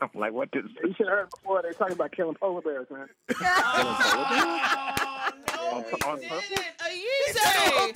I'm 0.00 0.10
like, 0.14 0.32
what 0.32 0.50
did? 0.50 0.64
You 0.82 0.94
should 0.96 1.06
have 1.08 1.18
heard 1.18 1.30
before 1.30 1.62
they 1.62 1.72
talking 1.72 1.94
about 1.94 2.12
killing 2.12 2.34
polar 2.36 2.60
bears, 2.62 2.86
man. 2.90 3.08
Oh, 3.36 5.30
no, 5.56 5.78
On, 5.78 5.84
on 5.84 6.20
purpose? 6.20 6.50
Ayize. 6.80 7.94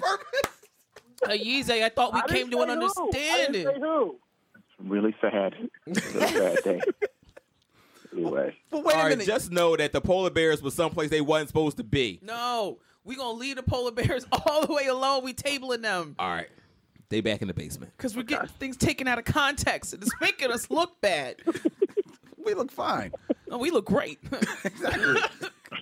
Ayize, 1.24 1.70
I 1.82 1.88
thought 1.90 2.14
we 2.14 2.20
I 2.20 2.26
came 2.26 2.50
to 2.50 2.60
an 2.62 2.68
say 2.68 2.74
who. 2.96 3.08
I 3.08 3.46
didn't 3.50 3.74
say 3.74 3.80
who. 3.80 4.16
Really 4.80 5.14
sad. 5.20 5.54
Really 5.86 6.00
sad 6.00 6.58
day. 6.64 6.80
Anyway, 8.12 8.56
But 8.70 8.84
wait 8.84 8.94
All 8.94 9.00
a 9.00 9.04
right, 9.04 9.10
minute. 9.10 9.26
just 9.26 9.50
know 9.52 9.76
that 9.76 9.92
the 9.92 10.00
polar 10.00 10.30
bears 10.30 10.62
was 10.62 10.72
someplace 10.74 11.10
they 11.10 11.20
wasn't 11.20 11.48
supposed 11.48 11.76
to 11.76 11.84
be. 11.84 12.18
No, 12.22 12.78
we 13.04 13.16
gonna 13.16 13.38
leave 13.38 13.56
the 13.56 13.62
polar 13.62 13.90
bears 13.92 14.24
all 14.46 14.66
the 14.66 14.72
way 14.72 14.86
alone. 14.86 15.22
We 15.24 15.34
tabling 15.34 15.82
them 15.82 16.14
All 16.18 16.28
right, 16.30 16.48
they 17.10 17.20
back 17.20 17.40
in 17.42 17.48
the 17.48 17.54
basement. 17.54 17.92
because 17.96 18.16
we're 18.16 18.22
getting 18.22 18.48
things 18.48 18.76
taken 18.76 19.08
out 19.08 19.18
of 19.18 19.24
context 19.24 19.92
and 19.94 20.02
it's 20.02 20.12
making 20.20 20.50
us 20.52 20.70
look 20.70 21.00
bad. 21.00 21.36
we 22.44 22.54
look 22.54 22.70
fine. 22.70 23.12
No, 23.48 23.58
we 23.58 23.70
look 23.70 23.86
great. 23.86 24.18
Exactly. 24.64 25.20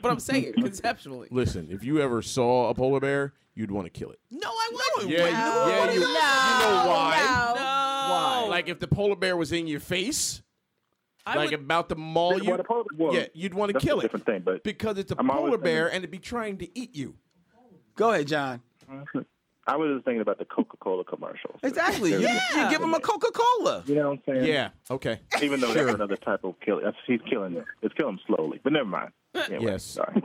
but 0.02 0.10
I'm 0.10 0.20
saying 0.20 0.52
conceptually. 0.58 1.28
Listen, 1.30 1.68
if 1.70 1.82
you 1.82 2.00
ever 2.00 2.22
saw 2.22 2.68
a 2.68 2.74
polar 2.74 3.00
bear, 3.00 3.32
you'd 3.54 3.70
want 3.70 3.86
to 3.86 3.90
kill 3.90 4.10
it. 4.10 4.20
No, 4.30 4.48
I 4.48 4.70
wouldn't. 4.96 5.12
Yeah, 5.12 5.26
you, 5.26 5.72
yeah, 5.72 5.90
you, 5.92 6.00
you 6.00 6.06
know 6.06 6.84
why? 6.86 7.52
No. 7.56 7.62
Why? 7.62 8.46
Like 8.48 8.68
if 8.68 8.78
the 8.78 8.86
polar 8.88 9.16
bear 9.16 9.36
was 9.36 9.50
in 9.52 9.66
your 9.66 9.80
face, 9.80 10.42
I 11.26 11.36
like 11.36 11.50
would, 11.50 11.60
about 11.60 11.88
to 11.88 11.96
maul 11.96 12.40
you, 12.40 12.48
Well, 12.50 12.56
the 12.58 12.64
polar- 12.64 12.84
well, 12.96 13.14
yeah, 13.14 13.26
you'd 13.34 13.54
want 13.54 13.70
to 13.70 13.72
that's 13.74 13.84
kill 13.84 13.96
a 13.96 13.98
it 14.00 14.02
different 14.02 14.26
thing, 14.26 14.42
but 14.44 14.62
because 14.62 14.96
it's 14.98 15.10
a 15.10 15.16
I'm 15.18 15.26
polar 15.26 15.58
bear 15.58 15.84
thinking- 15.86 15.96
and 15.96 16.04
it'd 16.04 16.10
be 16.12 16.18
trying 16.20 16.58
to 16.58 16.78
eat 16.78 16.94
you. 16.94 17.16
Go 17.96 18.12
ahead, 18.12 18.28
John. 18.28 18.60
I 19.68 19.76
was 19.76 19.94
just 19.96 20.04
thinking 20.04 20.20
about 20.20 20.38
the 20.38 20.44
Coca 20.44 20.76
Cola 20.78 21.02
commercials. 21.04 21.58
Exactly. 21.62 22.12
You, 22.12 22.20
you 22.20 22.70
give 22.70 22.80
him 22.80 22.94
a 22.94 23.00
Coca 23.00 23.30
Cola. 23.32 23.82
You 23.86 23.96
know 23.96 24.10
what 24.10 24.18
I'm 24.28 24.34
saying? 24.34 24.46
Yeah. 24.46 24.68
Okay. 24.90 25.18
Even 25.42 25.60
though 25.60 25.72
Sure. 25.72 25.84
that's 25.86 25.94
another 25.96 26.16
type 26.16 26.44
of 26.44 26.54
kill. 26.60 26.80
He's 27.06 27.20
killing 27.28 27.56
it. 27.56 27.64
It's 27.82 27.94
killing 27.94 28.14
him 28.14 28.20
slowly. 28.26 28.60
But 28.62 28.72
never 28.74 28.88
mind. 28.88 29.10
Anyway, 29.34 29.64
Yes. 29.64 29.82
Sorry. 29.84 30.22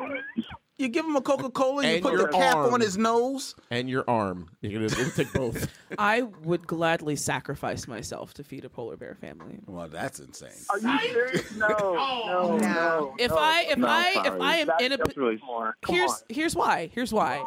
You 0.78 0.88
give 0.90 1.06
him 1.06 1.16
a 1.16 1.22
Coca 1.22 1.50
Cola. 1.52 1.86
You 1.86 2.02
put 2.02 2.18
the 2.18 2.28
cap 2.30 2.56
arm. 2.56 2.74
on 2.74 2.82
his 2.82 2.98
nose. 2.98 3.56
And 3.70 3.88
your 3.90 4.04
arm. 4.08 4.50
You're 4.62 4.74
gonna 4.74 4.86
it'll 4.86 5.12
take 5.12 5.32
both. 5.32 5.68
I 6.00 6.22
would 6.24 6.66
gladly 6.66 7.16
sacrifice 7.16 7.88
myself 7.88 8.34
to 8.36 8.44
feed 8.44 8.66
a 8.66 8.70
polar 8.70 8.98
bear 8.98 9.14
family. 9.14 9.60
Well, 9.68 9.88
that's 9.90 10.20
insane. 10.20 10.50
Are 10.72 10.80
you 10.80 11.00
serious? 11.12 11.56
No, 11.56 11.68
oh, 11.80 12.58
no, 12.58 12.68
no. 12.68 13.16
If 13.20 13.30
no. 13.32 13.38
I 13.38 13.66
if 13.70 13.78
No, 13.78 13.88
I 13.88 14.14
if. 14.26 14.42
I 14.42 14.56
am 14.58 14.68
That- 14.68 14.82
in 14.82 14.92
a 14.94 14.98
That's 14.98 15.16
really 15.18 15.38
Come 15.84 15.96
here's 15.96 16.24
here's 16.30 16.56
why 16.56 16.90
here's 16.94 17.14
why 17.14 17.44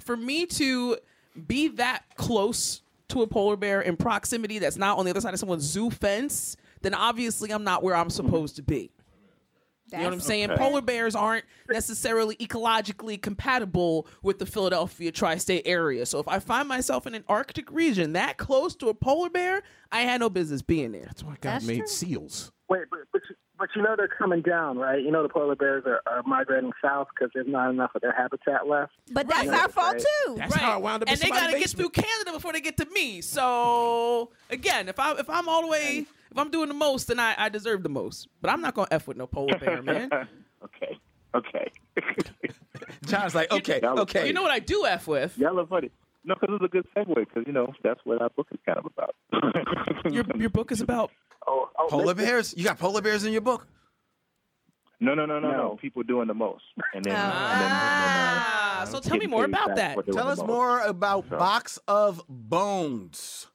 for 0.00 0.16
me 0.16 0.46
to 0.46 0.96
be 1.46 1.68
that 1.68 2.04
close 2.16 2.82
to 3.08 3.22
a 3.22 3.26
polar 3.26 3.56
bear 3.56 3.80
in 3.80 3.96
proximity 3.96 4.58
that's 4.58 4.76
not 4.76 4.98
on 4.98 5.04
the 5.04 5.10
other 5.10 5.20
side 5.20 5.34
of 5.34 5.40
someone's 5.40 5.64
zoo 5.64 5.90
fence 5.90 6.56
then 6.82 6.94
obviously 6.94 7.50
i'm 7.52 7.64
not 7.64 7.82
where 7.82 7.96
i'm 7.96 8.10
supposed 8.10 8.56
to 8.56 8.62
be 8.62 8.90
you 9.92 9.98
know 9.98 10.04
what 10.04 10.12
i'm 10.12 10.20
saying 10.20 10.48
Okay. 10.50 10.56
polar 10.62 10.80
bears 10.80 11.16
aren't 11.16 11.44
necessarily 11.68 12.36
ecologically 12.36 13.20
compatible 13.20 14.06
with 14.22 14.38
the 14.38 14.46
philadelphia 14.46 15.10
tri-state 15.10 15.62
area 15.66 16.06
so 16.06 16.20
if 16.20 16.28
i 16.28 16.38
find 16.38 16.68
myself 16.68 17.06
in 17.06 17.14
an 17.16 17.24
arctic 17.28 17.70
region 17.72 18.12
that 18.12 18.36
close 18.36 18.76
to 18.76 18.88
a 18.88 18.94
polar 18.94 19.28
bear 19.30 19.62
i 19.90 20.02
had 20.02 20.20
no 20.20 20.30
business 20.30 20.62
being 20.62 20.92
there 20.92 21.06
That's 21.06 21.24
why 21.24 21.32
God 21.40 21.54
That's 21.54 21.66
made 21.66 21.78
true. 21.78 21.86
seals. 21.88 22.52
Wait, 22.68 22.82
but 22.88 23.00
but 23.12 23.22
you, 23.28 23.34
but 23.60 23.68
you 23.76 23.82
know 23.82 23.94
they're 23.96 24.08
coming 24.08 24.42
down, 24.42 24.76
right? 24.78 25.00
You 25.00 25.12
know 25.12 25.22
the 25.22 25.28
polar 25.28 25.54
bears 25.54 25.84
are, 25.86 26.00
are 26.06 26.22
migrating 26.24 26.72
south 26.82 27.06
because 27.14 27.30
there's 27.34 27.46
not 27.46 27.70
enough 27.70 27.92
of 27.94 28.00
their 28.02 28.12
habitat 28.12 28.66
left. 28.66 28.92
But 29.12 29.28
that's 29.28 29.46
Right. 29.46 29.60
our 29.62 29.68
fault 29.68 29.94
Right. 29.94 30.04
too. 30.26 30.34
That's 30.38 30.54
how 30.56 30.72
I 30.72 30.76
wound 30.78 31.02
up 31.04 31.08
and 31.10 31.18
they 31.20 31.28
gotta 31.28 31.58
get 31.58 31.70
through 31.70 31.90
Canada 31.90 32.32
before 32.32 32.52
they 32.52 32.60
get 32.60 32.76
to 32.78 32.86
me. 32.86 33.20
So 33.20 34.30
again, 34.50 34.88
if 34.88 34.98
I 34.98 35.12
if 35.18 35.30
I'm 35.30 35.48
all 35.48 35.60
the 35.62 35.68
way, 35.68 36.06
if 36.30 36.38
I'm 36.38 36.50
doing 36.50 36.68
the 36.68 36.74
most, 36.74 37.06
then 37.08 37.20
I, 37.20 37.34
I 37.38 37.48
deserve 37.50 37.82
the 37.84 37.88
most. 37.88 38.26
But 38.40 38.50
I'm 38.50 38.60
not 38.62 38.74
gonna 38.74 38.88
f 38.90 39.06
with 39.06 39.16
no 39.18 39.26
polar 39.28 39.56
bear, 39.58 39.82
man. 39.82 40.10
okay. 40.64 40.98
Okay. 41.34 41.70
John's 43.06 43.34
like, 43.34 43.52
okay, 43.52 43.80
Y'all- 43.82 44.00
okay. 44.00 44.26
You 44.26 44.32
know 44.32 44.42
what 44.42 44.50
I 44.50 44.58
do 44.58 44.84
f 44.86 45.06
with? 45.06 45.36
Y'all 45.38 45.58
are 45.60 45.66
funny. 45.66 45.90
No, 46.24 46.34
because 46.34 46.56
it's 46.56 46.64
a 46.64 46.68
good 46.68 46.86
segue. 46.94 47.14
Because 47.14 47.44
you 47.46 47.52
know 47.52 47.72
that's 47.82 48.00
what 48.04 48.20
our 48.20 48.28
book 48.30 48.48
is 48.52 48.58
kind 48.66 48.78
of 48.78 48.86
about. 48.86 49.14
Your 50.12 50.24
your 50.36 50.50
book 50.50 50.70
is 50.72 50.80
about 50.80 51.10
Oh, 51.46 51.68
oh 51.78 51.86
polar 51.88 52.04
listen, 52.06 52.16
bears? 52.24 52.54
You 52.56 52.64
got 52.64 52.78
polar 52.78 53.00
bears 53.02 53.24
in 53.24 53.32
your 53.32 53.40
book? 53.42 53.66
no, 55.00 55.14
no, 55.14 55.24
no, 55.26 55.38
no, 55.40 55.50
no. 55.50 55.56
No. 55.56 55.76
People 55.80 56.02
doing 56.02 56.26
the 56.28 56.34
most, 56.34 56.62
and 56.94 57.04
then, 57.04 57.14
Ah, 57.16 58.80
and 58.80 58.86
then, 58.86 58.92
so 58.92 59.00
tell 59.08 59.18
me 59.18 59.26
more 59.26 59.44
about 59.46 59.76
that. 59.76 59.96
Tell 60.12 60.28
us 60.28 60.38
more 60.42 60.80
about 60.80 61.24
So- 61.30 61.38
Box 61.38 61.78
of 61.88 62.22
Bones. 62.28 63.46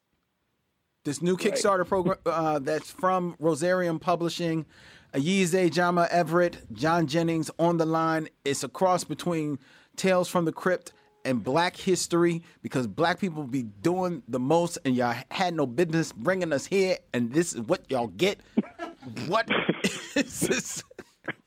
This 1.04 1.22
new 1.22 1.38
Kickstarter 1.38 1.88
program 1.88 2.18
uh, 2.26 2.58
that's 2.60 2.90
from 2.90 3.36
Rosarium 3.40 4.02
Publishing. 4.02 4.66
Ayize 5.14 5.72
Jama 5.72 6.08
Everett, 6.10 6.58
John 6.74 7.06
Jennings 7.06 7.52
on 7.60 7.78
the 7.78 7.86
line. 7.86 8.28
It's 8.44 8.64
a 8.64 8.68
cross 8.68 9.04
between 9.04 9.60
Tales 9.96 10.28
from 10.28 10.46
the 10.46 10.52
Crypt 10.52 10.94
and 11.26 11.44
Black 11.44 11.76
History 11.76 12.44
because 12.62 12.88
black 12.88 13.20
people 13.20 13.44
be 13.44 13.64
doing 13.64 14.24
the 14.28 14.40
most 14.40 14.78
and 14.86 14.96
y'all 14.96 15.16
had 15.32 15.54
no 15.54 15.66
business 15.66 16.12
bringing 16.14 16.54
us 16.54 16.66
here 16.66 16.98
and 17.14 17.34
this 17.34 17.54
is 17.54 17.62
what 17.62 17.90
y'all 17.90 18.08
get. 18.08 18.40
what 19.28 19.50
is 20.16 20.40
this? 20.42 20.84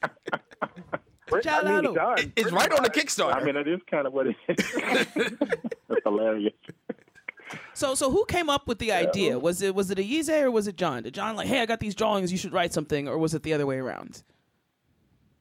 I 0.03 1.41
Shout 1.43 1.65
mean, 1.67 1.99
out. 1.99 2.21
it. 2.21 2.33
It's 2.37 2.53
right 2.53 2.73
on 2.73 2.83
the 2.83 2.91
Kickstarter. 2.91 3.35
I 3.35 3.45
mean, 3.45 3.57
it 3.57 3.69
is 3.69 3.81
kind 3.91 4.07
of 4.07 4.13
what 4.13 4.27
it 4.29 4.37
is. 4.49 4.57
That's 5.89 6.03
hilarious. 6.05 6.55
So 7.75 7.95
so 7.95 8.11
who 8.11 8.25
came 8.27 8.51
up 8.51 8.67
with 8.67 8.79
the 8.79 8.93
idea? 8.93 9.39
Was 9.39 9.63
it 9.63 9.75
was 9.75 9.91
it 9.91 9.99
a 9.99 10.03
Ayize 10.03 10.43
or 10.43 10.51
was 10.51 10.67
it 10.67 10.77
John? 10.77 11.03
Did 11.03 11.15
John 11.15 11.37
like, 11.37 11.47
hey, 11.47 11.61
I 11.61 11.67
got 11.67 11.81
these 11.81 11.95
drawings, 11.95 12.33
you 12.33 12.39
should 12.39 12.53
write 12.53 12.73
something, 12.73 13.09
or 13.09 13.19
was 13.19 13.35
it 13.35 13.43
the 13.43 13.53
other 13.53 13.67
way 13.67 13.77
around? 13.79 14.23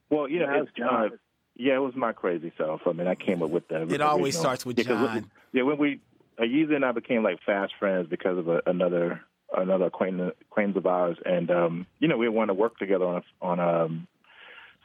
Well, 0.10 0.30
you 0.30 0.40
know, 0.40 0.46
Yeah, 0.46 0.62
it's, 0.62 0.70
it's 0.70 0.78
John. 0.78 1.12
Yeah, 1.58 1.76
it 1.76 1.80
was 1.80 1.96
my 1.96 2.14
crazy 2.14 2.52
self. 2.58 2.82
I 2.86 2.92
mean, 2.94 3.08
I 3.08 3.16
came 3.16 3.42
up 3.42 3.50
with 3.50 3.68
that. 3.70 3.92
It 3.92 4.02
always 4.02 4.38
starts 4.38 4.66
with 4.66 4.78
yeah, 4.78 4.86
'cause 4.86 5.08
John. 5.08 5.32
yeah, 5.54 5.64
when 5.64 5.78
we 5.78 6.00
Ayize 6.40 6.74
and 6.74 6.86
I 6.86 6.92
became 6.92 7.24
like 7.24 7.40
fast 7.44 7.74
friends 7.80 8.08
because 8.08 8.38
of 8.38 8.48
a, 8.48 8.62
another 8.68 9.22
another 9.56 9.86
acquaintance, 9.86 10.36
acquaintance 10.42 10.78
of 10.78 10.86
ours, 10.86 11.18
and 11.26 11.50
um, 11.50 11.88
you 12.00 12.08
know, 12.08 12.18
we 12.18 12.30
wanted 12.30 12.48
to 12.48 12.54
work 12.54 12.78
together 12.78 13.06
on 13.06 13.16
a, 13.18 13.46
on 13.46 13.60
um, 13.60 14.08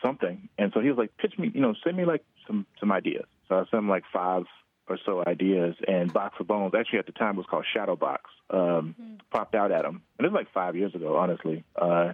something. 0.03 0.49
And 0.57 0.73
so 0.73 0.81
he 0.81 0.89
was 0.89 0.97
like, 0.97 1.16
"Pitch 1.18 1.39
me, 1.39 1.51
you 1.55 1.61
know, 1.61 1.75
send 1.85 1.97
me 1.97 2.05
like 2.07 2.25
some 2.47 2.66
some 2.81 2.91
ideas." 2.91 3.27
So 3.49 3.57
I 3.57 3.64
sent 3.64 3.75
him 3.83 3.89
like 3.91 4.05
five 4.12 4.45
or 4.89 4.99
so 5.05 5.23
ideas, 5.27 5.77
and 5.87 6.12
Box 6.12 6.37
of 6.41 6.47
Bones 6.47 6.73
actually 6.75 7.01
at 7.01 7.07
the 7.07 7.12
time 7.12 7.37
was 7.37 7.47
called 7.47 7.66
Shadow 7.73 7.97
Box. 7.97 8.31
Um, 8.51 8.95
Popped 9.31 9.55
out 9.55 9.73
at 9.73 9.85
him, 9.85 10.03
and 10.18 10.27
it 10.27 10.31
was 10.33 10.39
like 10.39 10.53
five 10.53 10.77
years 10.77 10.95
ago, 10.95 11.16
honestly. 11.16 11.64
Uh, 11.77 12.12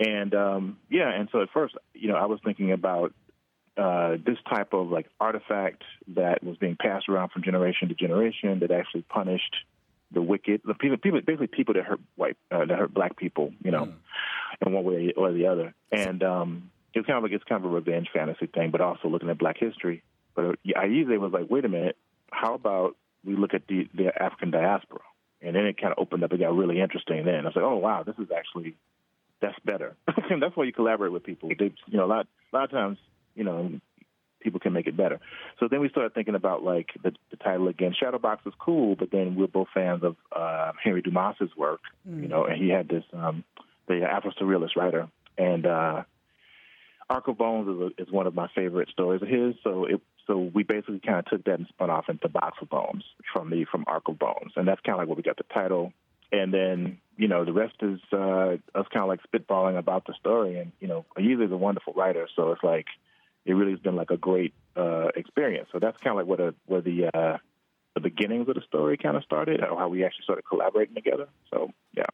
and 0.00 0.34
um, 0.34 0.78
yeah, 0.90 1.10
and 1.10 1.28
so 1.32 1.42
at 1.42 1.50
first, 1.50 1.74
you 1.94 2.08
know, 2.08 2.16
I 2.16 2.26
was 2.26 2.40
thinking 2.44 2.72
about 2.72 3.12
uh, 3.76 4.16
this 4.24 4.38
type 4.48 4.72
of 4.72 4.90
like 4.90 5.06
artifact 5.20 5.82
that 6.08 6.44
was 6.44 6.56
being 6.56 6.76
passed 6.80 7.08
around 7.08 7.30
from 7.30 7.42
generation 7.42 7.88
to 7.88 7.94
generation 7.94 8.60
that 8.60 8.70
actually 8.70 9.02
punished 9.02 9.56
the 10.12 10.22
wicked, 10.22 10.60
the 10.64 10.74
people, 10.74 10.96
people 10.96 11.20
basically 11.20 11.48
people 11.48 11.74
that 11.74 11.84
hurt 11.84 12.00
white, 12.14 12.36
uh, 12.50 12.64
that 12.64 12.78
hurt 12.78 12.94
black 12.94 13.16
people, 13.16 13.52
you 13.64 13.70
know, 13.70 13.92
in 14.64 14.72
one 14.72 14.84
way 14.84 15.12
or 15.16 15.32
the 15.32 15.46
other. 15.46 15.74
And 15.90 16.22
um, 16.22 16.70
it's 16.92 17.06
kind 17.06 17.16
of 17.16 17.24
like 17.24 17.32
it's 17.32 17.44
kind 17.44 17.64
of 17.64 17.70
a 17.70 17.74
revenge 17.74 18.08
fantasy 18.12 18.46
thing, 18.46 18.70
but 18.70 18.80
also 18.80 19.08
looking 19.08 19.28
at 19.28 19.38
black 19.38 19.56
history. 19.58 20.02
But 20.34 20.56
Ayize 20.64 21.18
was 21.18 21.32
like, 21.32 21.50
wait 21.50 21.64
a 21.64 21.68
minute, 21.68 21.96
how 22.30 22.54
about 22.54 22.96
we 23.24 23.36
look 23.36 23.54
at 23.54 23.66
the, 23.66 23.88
the 23.94 24.10
African 24.20 24.50
diaspora? 24.50 25.00
And 25.42 25.54
then 25.54 25.66
it 25.66 25.80
kind 25.80 25.92
of 25.92 25.98
opened 25.98 26.24
up. 26.24 26.32
It 26.32 26.40
got 26.40 26.54
really 26.54 26.80
interesting. 26.80 27.24
Then 27.24 27.40
I 27.40 27.42
was 27.42 27.56
like, 27.56 27.64
oh 27.64 27.76
wow, 27.76 28.02
this 28.04 28.16
is 28.18 28.28
actually 28.34 28.76
that's 29.44 29.58
better. 29.64 29.96
and 30.30 30.42
that's 30.42 30.56
why 30.56 30.64
you 30.64 30.72
collaborate 30.72 31.12
with 31.12 31.24
people. 31.24 31.50
They, 31.56 31.72
you 31.86 31.98
know, 31.98 32.04
a 32.04 32.06
lot, 32.06 32.26
a 32.52 32.56
lot 32.56 32.64
of 32.64 32.70
times, 32.70 32.98
you 33.34 33.44
know, 33.44 33.80
people 34.40 34.60
can 34.60 34.72
make 34.72 34.86
it 34.86 34.96
better. 34.96 35.18
So 35.58 35.68
then 35.68 35.80
we 35.80 35.88
started 35.88 36.14
thinking 36.14 36.34
about 36.34 36.62
like 36.62 36.90
the, 37.02 37.12
the 37.30 37.36
title 37.36 37.68
again. 37.68 37.94
Shadowbox 38.00 38.46
is 38.46 38.52
cool, 38.58 38.94
but 38.94 39.10
then 39.10 39.34
we're 39.34 39.46
both 39.46 39.68
fans 39.74 40.04
of 40.04 40.16
uh, 40.34 40.72
Henry 40.82 41.02
Dumas's 41.02 41.50
work, 41.56 41.80
you 42.04 42.28
know, 42.28 42.44
and 42.44 42.62
he 42.62 42.68
had 42.68 42.88
this 42.88 43.04
um, 43.12 43.42
the 43.88 44.02
Afro 44.02 44.32
Surrealist 44.32 44.76
writer, 44.76 45.08
and 45.36 45.66
uh, 45.66 46.02
Ark 47.10 47.28
of 47.28 47.38
Bones 47.38 47.68
is, 47.68 47.92
a, 47.98 48.02
is 48.02 48.12
one 48.12 48.26
of 48.26 48.34
my 48.34 48.48
favorite 48.54 48.88
stories 48.90 49.22
of 49.22 49.28
his. 49.28 49.54
So 49.64 49.86
it 49.86 50.00
so 50.26 50.50
we 50.54 50.62
basically 50.62 51.00
kind 51.00 51.18
of 51.18 51.26
took 51.26 51.44
that 51.44 51.58
and 51.58 51.68
spun 51.68 51.90
off 51.90 52.08
into 52.08 52.28
Box 52.28 52.58
of 52.62 52.70
Bones 52.70 53.04
from 53.32 53.50
the 53.50 53.64
from 53.70 53.84
Ark 53.86 54.04
of 54.08 54.18
Bones, 54.18 54.52
and 54.56 54.66
that's 54.66 54.80
kind 54.80 54.94
of 54.94 55.00
like 55.00 55.08
what 55.08 55.16
we 55.16 55.22
got 55.22 55.36
the 55.36 55.44
title. 55.52 55.92
And 56.32 56.52
then 56.52 56.98
you 57.16 57.28
know 57.28 57.44
the 57.44 57.52
rest 57.52 57.74
is 57.82 58.00
uh, 58.12 58.56
us 58.74 58.86
kind 58.92 59.02
of 59.02 59.08
like 59.08 59.20
spitballing 59.22 59.78
about 59.78 60.06
the 60.06 60.14
story, 60.18 60.58
and 60.58 60.72
you 60.80 60.88
know 60.88 61.04
Ayize 61.18 61.44
is 61.44 61.52
a 61.52 61.56
wonderful 61.56 61.92
writer, 61.92 62.28
so 62.36 62.52
it's 62.52 62.62
like 62.62 62.86
it 63.44 63.52
really 63.52 63.72
has 63.72 63.80
been 63.80 63.96
like 63.96 64.10
a 64.10 64.16
great 64.16 64.54
uh, 64.76 65.08
experience. 65.16 65.68
So 65.72 65.78
that's 65.78 65.96
kind 65.98 66.12
of 66.12 66.16
like 66.16 66.26
what 66.26 66.40
a, 66.40 66.54
where 66.66 66.80
the 66.80 67.06
uh, 67.14 67.38
the 67.94 68.00
beginnings 68.00 68.48
of 68.48 68.54
the 68.54 68.62
story 68.66 68.96
kind 68.96 69.16
of 69.16 69.22
started, 69.24 69.62
or 69.62 69.78
how 69.78 69.88
we 69.88 70.04
actually 70.04 70.24
started 70.24 70.44
collaborating 70.48 70.94
together. 70.94 71.28
So 71.52 71.70
yeah. 71.96 72.04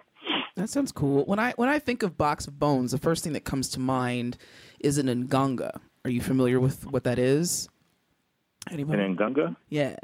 That 0.56 0.68
sounds 0.68 0.92
cool. 0.92 1.24
When 1.24 1.38
I 1.38 1.52
when 1.52 1.68
I 1.68 1.78
think 1.78 2.02
of 2.02 2.18
Box 2.18 2.46
of 2.46 2.58
Bones, 2.58 2.92
the 2.92 2.98
first 2.98 3.24
thing 3.24 3.32
that 3.32 3.44
comes 3.44 3.68
to 3.70 3.80
mind 3.80 4.36
is 4.80 4.98
an 4.98 5.06
nganga. 5.28 5.80
Are 6.04 6.10
you 6.10 6.20
familiar 6.20 6.60
with 6.60 6.86
what 6.86 7.04
that 7.04 7.18
is? 7.18 7.68
Anybody? 8.70 9.02
And 9.02 9.18
then 9.18 9.34
Gunga? 9.34 9.56
Yeah. 9.68 9.96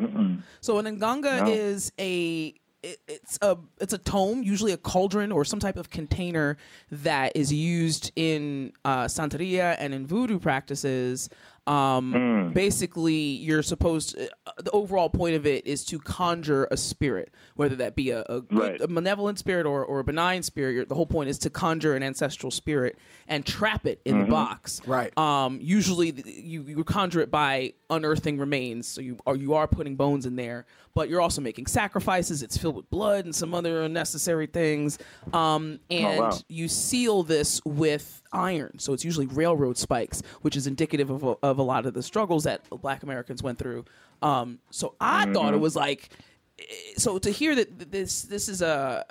Mm-mm. 0.00 0.42
So 0.60 0.78
an 0.78 0.98
nganga 0.98 1.44
No. 1.46 1.52
is 1.52 1.90
a 1.98 2.54
it- 2.86 3.00
it's 3.08 3.38
a 3.42 3.56
it's 3.80 3.92
a 3.92 3.98
tome, 3.98 4.42
usually 4.42 4.72
a 4.72 4.76
cauldron 4.76 5.32
or 5.32 5.44
some 5.44 5.58
type 5.58 5.76
of 5.76 5.90
container 5.90 6.56
that 6.90 7.32
is 7.34 7.52
used 7.52 8.12
in 8.16 8.72
uh, 8.84 9.04
Santeria 9.04 9.76
and 9.78 9.92
in 9.94 10.06
voodoo 10.06 10.38
practices. 10.38 11.28
Um, 11.66 12.12
Hmm. 12.12 12.52
Basically, 12.52 13.14
you're 13.14 13.62
supposed. 13.62 14.16
uh, 14.18 14.50
the 14.62 14.70
overall 14.70 15.10
point 15.10 15.34
of 15.36 15.46
it 15.46 15.66
is 15.66 15.84
to 15.86 15.98
conjure 15.98 16.66
a 16.70 16.76
spirit, 16.76 17.32
whether 17.56 17.74
that 17.76 17.94
be 17.96 18.10
a, 18.10 18.22
a, 18.28 18.40
good, 18.40 18.58
Right. 18.58 18.80
a 18.80 18.88
malevolent 18.88 19.38
spirit 19.38 19.66
or, 19.66 19.84
or 19.84 19.98
a 19.98 20.04
benign 20.04 20.42
spirit. 20.42 20.88
The 20.88 20.94
whole 20.94 21.06
point 21.06 21.28
is 21.28 21.38
to 21.40 21.50
conjure 21.50 21.94
an 21.96 22.02
ancestral 22.02 22.50
spirit 22.50 22.96
and 23.28 23.44
trap 23.44 23.84
it 23.86 24.00
in 24.04 24.18
the 24.20 24.24
Mhm. 24.26 24.30
box. 24.30 24.80
Right. 24.86 25.16
Um, 25.18 25.58
usually, 25.60 26.12
th- 26.12 26.26
you 26.26 26.62
you 26.62 26.84
conjure 26.84 27.20
it 27.20 27.30
by 27.30 27.74
unearthing 27.90 28.38
remains. 28.38 28.86
So 28.86 29.00
you 29.00 29.18
are 29.26 29.36
you 29.36 29.54
are 29.54 29.66
putting 29.66 29.96
bones 29.96 30.24
in 30.26 30.36
there, 30.36 30.66
but 30.94 31.08
you're 31.08 31.20
also 31.20 31.40
making 31.40 31.66
sacrifices. 31.66 32.42
It's 32.42 32.56
filled 32.56 32.76
with 32.76 32.88
blood 32.90 33.24
and 33.24 33.34
some 33.34 33.54
other 33.54 33.82
unnecessary 33.82 34.46
things. 34.46 34.98
Um, 35.32 35.80
and 35.90 36.20
wow. 36.20 36.38
you 36.48 36.68
seal 36.68 37.22
this 37.22 37.60
with 37.64 38.22
iron. 38.36 38.78
So 38.78 38.92
it's 38.92 39.04
usually 39.04 39.26
railroad 39.26 39.78
spikes, 39.78 40.22
which 40.42 40.56
is 40.56 40.66
indicative 40.66 41.10
of 41.10 41.22
a, 41.24 41.36
of 41.42 41.58
a 41.58 41.62
lot 41.62 41.86
of 41.86 41.94
the 41.94 42.02
struggles 42.02 42.44
that 42.44 42.68
Black 42.70 43.02
Americans 43.02 43.42
went 43.42 43.58
through. 43.58 43.84
Um, 44.22 44.58
so 44.70 44.94
I 45.00 45.32
thought 45.32 45.54
it 45.54 45.56
Mhm. 45.56 45.60
was 45.60 45.74
like, 45.76 46.10
eh, 46.58 46.62
so 46.96 47.18
to 47.18 47.30
hear 47.30 47.54
that 47.54 47.90
this 47.90 48.22
this 48.22 48.48
is 48.48 48.62
a 48.62 49.04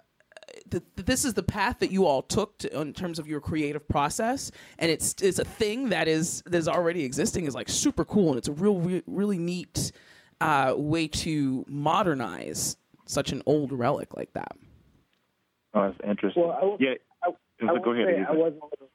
that 0.70 0.96
that 0.96 1.06
this 1.06 1.26
is 1.26 1.34
the 1.34 1.44
path 1.44 1.80
that 1.80 1.92
you 1.92 2.06
all 2.06 2.22
took 2.22 2.58
to, 2.60 2.80
in 2.82 2.94
terms 2.94 3.20
of 3.20 3.28
your 3.28 3.42
creative 3.42 3.88
process, 3.88 4.52
and 4.80 4.90
it's 4.92 5.16
it's 5.22 5.40
a 5.40 5.44
thing 5.46 5.90
that 5.90 6.08
is 6.08 6.42
that 6.46 6.56
is 6.58 6.68
already 6.68 7.04
existing 7.04 7.46
is 7.46 7.54
like 7.56 7.68
super 7.70 8.06
cool, 8.06 8.30
and 8.30 8.38
it's 8.38 8.48
a 8.48 8.54
real 8.54 8.80
re- 8.80 9.04
really 9.08 9.38
neat 9.38 9.92
uh, 10.42 10.74
way 10.76 11.08
to 11.08 11.66
modernize 11.68 12.78
such 13.06 13.32
an 13.32 13.42
old 13.46 13.72
relic 13.72 14.16
like 14.18 14.34
that? 14.34 14.52
Oh, 15.74 15.82
that's 15.92 16.10
interesting. 16.10 16.44
Well, 16.44 16.58
I 16.62 16.66
will- 16.66 16.78
yeah. 16.80 16.94
I, 17.24 17.32
Go 17.62 17.68
I 17.70 17.72
will 17.74 17.94
ahead, 17.94 18.08
say 18.16 18.26
I 18.28 18.32
was 18.32 18.52
a 18.54 18.66
little, 18.66 18.90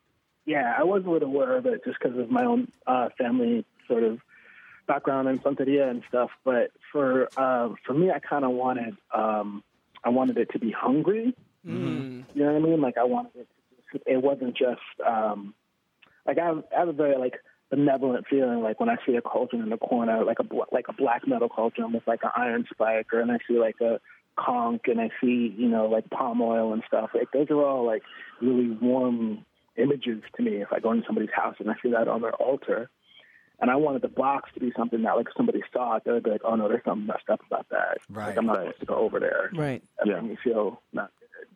yeah, 0.50 0.74
I 0.76 0.82
was 0.82 1.04
a 1.06 1.10
little 1.10 1.28
aware 1.28 1.56
of 1.56 1.64
it 1.66 1.84
just 1.84 1.98
because 2.02 2.18
of 2.18 2.28
my 2.28 2.44
own 2.44 2.72
uh, 2.84 3.10
family 3.16 3.64
sort 3.86 4.02
of 4.02 4.18
background 4.88 5.28
in 5.28 5.38
Santeria 5.38 5.88
and 5.88 6.02
stuff. 6.08 6.30
But 6.44 6.72
for 6.90 7.28
uh, 7.36 7.68
for 7.86 7.94
me, 7.94 8.10
I 8.10 8.18
kind 8.18 8.44
of 8.44 8.50
wanted 8.50 8.96
um, 9.14 9.62
I 10.02 10.08
wanted 10.08 10.38
it 10.38 10.50
to 10.50 10.58
be 10.58 10.72
hungry. 10.72 11.36
Mm. 11.64 12.24
You 12.34 12.42
know 12.42 12.52
what 12.52 12.62
I 12.62 12.68
mean? 12.68 12.80
Like 12.80 12.98
I 12.98 13.04
wanted 13.04 13.30
it. 13.36 13.48
To 13.48 13.92
just, 13.92 14.04
it 14.08 14.20
wasn't 14.20 14.56
just 14.56 14.80
um, 15.06 15.54
like 16.26 16.38
I 16.38 16.46
have, 16.46 16.64
I 16.76 16.80
have 16.80 16.88
a 16.88 16.92
very 16.94 17.16
like 17.16 17.34
benevolent 17.70 18.26
feeling. 18.28 18.60
Like 18.60 18.80
when 18.80 18.88
I 18.88 18.96
see 19.06 19.14
a 19.14 19.22
cauldron 19.22 19.62
in 19.62 19.70
the 19.70 19.76
corner, 19.76 20.24
like 20.24 20.40
a 20.40 20.46
like 20.72 20.88
a 20.88 20.92
black 20.92 21.28
metal 21.28 21.48
cauldron 21.48 21.92
with 21.92 22.08
like 22.08 22.24
an 22.24 22.30
iron 22.34 22.66
spike, 22.72 23.06
or 23.12 23.20
and 23.20 23.30
I 23.30 23.38
see 23.46 23.60
like 23.60 23.80
a 23.80 24.00
conch, 24.36 24.82
and 24.86 25.00
I 25.00 25.10
see 25.20 25.54
you 25.56 25.68
know 25.68 25.86
like 25.86 26.10
palm 26.10 26.42
oil 26.42 26.72
and 26.72 26.82
stuff. 26.88 27.10
Like 27.14 27.30
those 27.32 27.50
are 27.50 27.64
all 27.64 27.86
like 27.86 28.02
really 28.40 28.68
warm 28.68 29.44
images 29.76 30.22
to 30.36 30.42
me. 30.42 30.56
If 30.62 30.72
I 30.72 30.80
go 30.80 30.92
into 30.92 31.06
somebody's 31.06 31.30
house 31.34 31.56
and 31.58 31.70
I 31.70 31.74
see 31.82 31.90
that 31.92 32.08
on 32.08 32.20
their 32.22 32.34
altar. 32.34 32.90
And 33.62 33.70
I 33.70 33.76
wanted 33.76 34.00
the 34.00 34.08
box 34.08 34.48
to 34.54 34.60
be 34.60 34.72
something 34.74 35.02
that, 35.02 35.16
like, 35.16 35.26
if 35.26 35.34
somebody 35.36 35.62
saw 35.70 35.96
it, 35.96 36.04
they'd 36.04 36.22
be 36.22 36.30
like, 36.30 36.40
"Oh 36.44 36.54
no, 36.56 36.66
there's 36.66 36.82
something 36.82 37.06
messed 37.06 37.28
up 37.28 37.40
about 37.46 37.68
that. 37.68 37.98
Right. 38.08 38.28
Like, 38.28 38.38
I'm 38.38 38.46
not 38.46 38.56
supposed 38.56 38.80
to 38.80 38.86
go 38.86 38.94
over 38.94 39.20
there." 39.20 39.50
Right. 39.52 39.82
That 39.98 40.06
made 40.06 40.22
me 40.30 40.36
feel 40.42 40.80
not 40.94 41.10
good. 41.20 41.46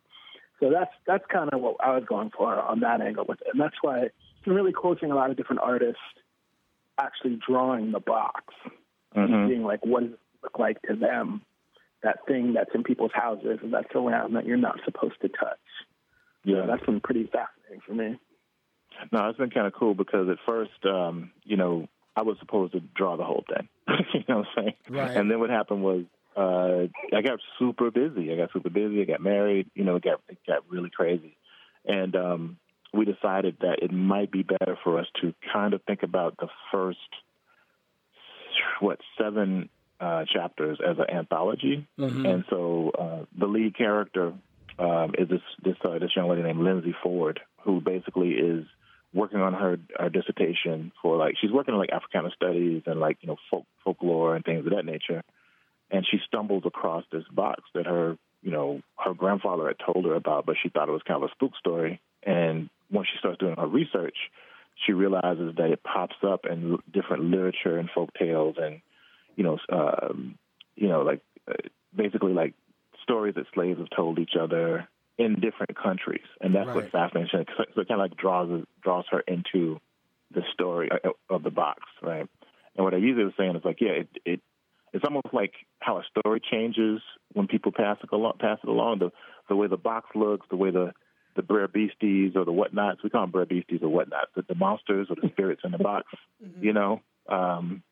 So 0.59 0.69
that's 0.71 0.91
that's 1.07 1.25
kind 1.31 1.51
of 1.51 1.61
what 1.61 1.77
I 1.83 1.95
was 1.95 2.05
going 2.05 2.29
for 2.29 2.53
on 2.53 2.81
that 2.81 3.01
angle 3.01 3.25
with 3.27 3.41
it, 3.41 3.47
and 3.51 3.59
that's 3.59 3.77
why 3.81 4.01
it's 4.01 4.15
been 4.45 4.53
really 4.53 4.71
cool 4.79 4.95
seeing 4.99 5.11
a 5.11 5.15
lot 5.15 5.31
of 5.31 5.35
different 5.37 5.63
artists 5.63 5.99
actually 6.99 7.37
drawing 7.45 7.91
the 7.91 7.99
box, 7.99 8.53
Mhm. 9.15 9.47
seeing 9.49 9.63
like 9.63 9.83
what 9.83 10.03
does 10.03 10.13
it 10.13 10.19
look 10.43 10.59
like 10.59 10.79
to 10.83 10.95
them, 10.95 11.41
that 12.01 12.23
thing 12.27 12.53
that's 12.53 12.73
in 12.75 12.83
people's 12.83 13.11
houses 13.13 13.59
and 13.63 13.73
that's 13.73 13.93
around 13.95 14.33
that 14.35 14.45
you're 14.45 14.57
not 14.57 14.79
supposed 14.85 15.19
to 15.21 15.27
touch. 15.29 15.57
Yeah. 16.43 16.67
that's 16.67 16.85
been 16.85 17.01
pretty 17.01 17.23
fascinating 17.65 17.81
for 17.85 17.93
me. 17.93 18.19
No, 19.11 19.29
it's 19.29 19.37
been 19.37 19.49
kind 19.49 19.67
of 19.67 19.73
cool 19.73 19.93
because 19.93 20.29
at 20.29 20.37
first, 20.45 20.85
um, 20.85 21.31
you 21.43 21.57
know, 21.57 21.87
I 22.15 22.21
was 22.21 22.37
supposed 22.39 22.73
to 22.73 22.79
draw 22.79 23.17
the 23.17 23.25
whole 23.25 23.43
thing. 23.47 23.67
you 24.13 24.23
know 24.27 24.37
what 24.39 24.47
I'm 24.57 24.63
saying? 24.63 24.73
Right. 24.89 25.17
And 25.17 25.29
then 25.29 25.39
what 25.39 25.49
happened 25.49 25.83
was 25.83 26.05
uh, 26.37 26.87
I 27.15 27.21
got 27.21 27.39
super 27.59 27.91
busy. 27.91 28.31
I 28.31 28.37
got 28.37 28.51
super 28.53 28.69
busy. 28.69 29.01
I 29.01 29.05
got 29.05 29.21
married. 29.21 29.69
You 29.73 29.83
know, 29.83 29.97
it 29.97 30.03
got 30.03 30.21
it 30.29 30.37
got 30.47 30.69
really 30.69 30.89
crazy, 30.89 31.37
and 31.85 32.15
um, 32.15 32.57
we 32.93 33.05
decided 33.05 33.57
that 33.61 33.79
it 33.81 33.91
might 33.91 34.31
be 34.31 34.43
better 34.43 34.77
for 34.83 34.99
us 34.99 35.07
to 35.21 35.33
kind 35.53 35.73
of 35.73 35.81
think 35.83 36.03
about 36.03 36.37
the 36.37 36.47
first 36.71 36.99
what 38.79 38.99
seven 39.17 39.69
uh, 39.99 40.25
chapters 40.33 40.79
as 40.85 40.97
an 40.97 41.09
anthology. 41.09 41.87
Mhm. 41.97 42.27
And 42.27 42.45
so 42.49 42.91
uh, 42.97 43.25
the 43.37 43.47
lead 43.47 43.77
character 43.77 44.33
um, 44.77 45.13
is 45.17 45.29
this 45.29 45.41
this 45.63 45.77
uh, 45.83 45.99
this 45.99 46.15
young 46.15 46.29
lady 46.29 46.43
named 46.43 46.59
Lindsay 46.59 46.95
Ford, 47.01 47.39
who 47.65 47.81
basically 47.81 48.31
is 48.31 48.65
working 49.13 49.39
on 49.39 49.53
her, 49.53 49.77
her 49.97 50.09
dissertation 50.09 50.91
for 51.01 51.17
like 51.17 51.35
she's 51.39 51.51
working 51.51 51.73
on 51.73 51.79
like 51.79 51.91
Africana 51.91 52.29
studies 52.35 52.83
and 52.85 52.99
like 52.99 53.17
you 53.21 53.27
know 53.27 53.37
folk, 53.49 53.65
folklore 53.83 54.35
and 54.35 54.45
things 54.45 54.65
of 54.65 54.73
that 54.73 54.85
nature. 54.85 55.23
And 55.91 56.05
she 56.09 56.17
stumbles 56.27 56.63
across 56.65 57.03
this 57.11 57.23
box 57.31 57.61
that 57.73 57.85
her 57.85 58.17
you 58.41 58.51
know 58.51 58.81
her 59.03 59.13
grandfather 59.13 59.67
had 59.67 59.77
told 59.83 60.05
her 60.05 60.15
about, 60.15 60.45
but 60.45 60.57
she 60.61 60.69
thought 60.69 60.89
it 60.89 60.93
was 60.93 61.01
kind 61.07 61.23
of 61.23 61.29
a 61.29 61.33
spook 61.33 61.55
story. 61.57 61.99
And 62.23 62.69
once 62.91 63.07
she 63.11 63.17
starts 63.19 63.39
doing 63.39 63.55
her 63.55 63.67
research, 63.67 64.17
she 64.85 64.93
realizes 64.93 65.55
that 65.57 65.71
it 65.71 65.83
pops 65.83 66.17
up 66.23 66.45
in 66.45 66.77
different 66.91 67.23
literature 67.23 67.77
and 67.77 67.89
folk 67.89 68.09
tales 68.19 68.55
and 68.59 68.81
you 69.35 69.43
know 69.43 69.57
um, 69.71 70.37
you 70.75 70.87
know 70.87 71.01
like 71.01 71.21
uh, 71.47 71.53
basically 71.95 72.33
like 72.33 72.53
stories 73.03 73.35
that 73.35 73.45
slaves 73.53 73.79
have 73.79 73.89
told 73.95 74.19
each 74.19 74.33
other 74.39 74.87
in 75.17 75.35
different 75.39 75.75
countries, 75.81 76.25
and 76.41 76.53
that's 76.53 76.67
Right. 76.67 76.75
what's 76.75 76.91
fascinating. 76.91 77.45
So, 77.57 77.63
so 77.73 77.81
it 77.81 77.87
kind 77.87 78.01
of 78.01 78.09
like 78.09 78.17
draws 78.17 78.63
draws 78.81 79.05
her 79.11 79.21
into 79.21 79.79
the 80.31 80.41
story 80.53 80.89
uh, 80.91 81.09
of 81.29 81.43
the 81.43 81.51
box, 81.51 81.81
right? 82.01 82.27
And 82.75 82.83
what 82.83 82.93
I 82.93 82.97
usually 82.97 83.25
was 83.25 83.33
saying 83.37 83.55
is 83.55 83.63
like, 83.63 83.79
yeah, 83.79 83.91
it, 84.01 84.09
it 84.25 84.41
it's 84.93 85.05
almost 85.05 85.27
like 85.33 85.53
how 85.79 85.97
a 85.97 86.03
story 86.19 86.41
changes 86.51 87.01
when 87.33 87.47
people 87.47 87.71
pass 87.71 87.97
it 88.03 88.09
along. 88.11 88.33
Pass 88.39 88.59
it 88.63 88.69
along. 88.69 88.99
The 88.99 89.11
the 89.49 89.55
way 89.55 89.67
the 89.67 89.77
box 89.77 90.09
looks, 90.15 90.45
the 90.49 90.57
way 90.57 90.71
the 90.71 90.91
the 91.35 91.43
brer 91.43 91.67
beasties 91.67 92.33
or 92.35 92.45
the 92.45 92.51
whatnots. 92.51 93.03
We 93.03 93.09
call 93.09 93.21
them 93.23 93.31
brer 93.31 93.45
beasties 93.45 93.81
or 93.81 93.89
whatnots. 93.89 94.31
The, 94.35 94.43
the 94.47 94.55
monsters 94.55 95.07
or 95.09 95.15
the 95.21 95.29
spirits 95.29 95.61
in 95.63 95.71
the 95.71 95.77
box. 95.77 96.07
You 96.61 96.73
know, 96.73 97.01
um, 97.27 97.83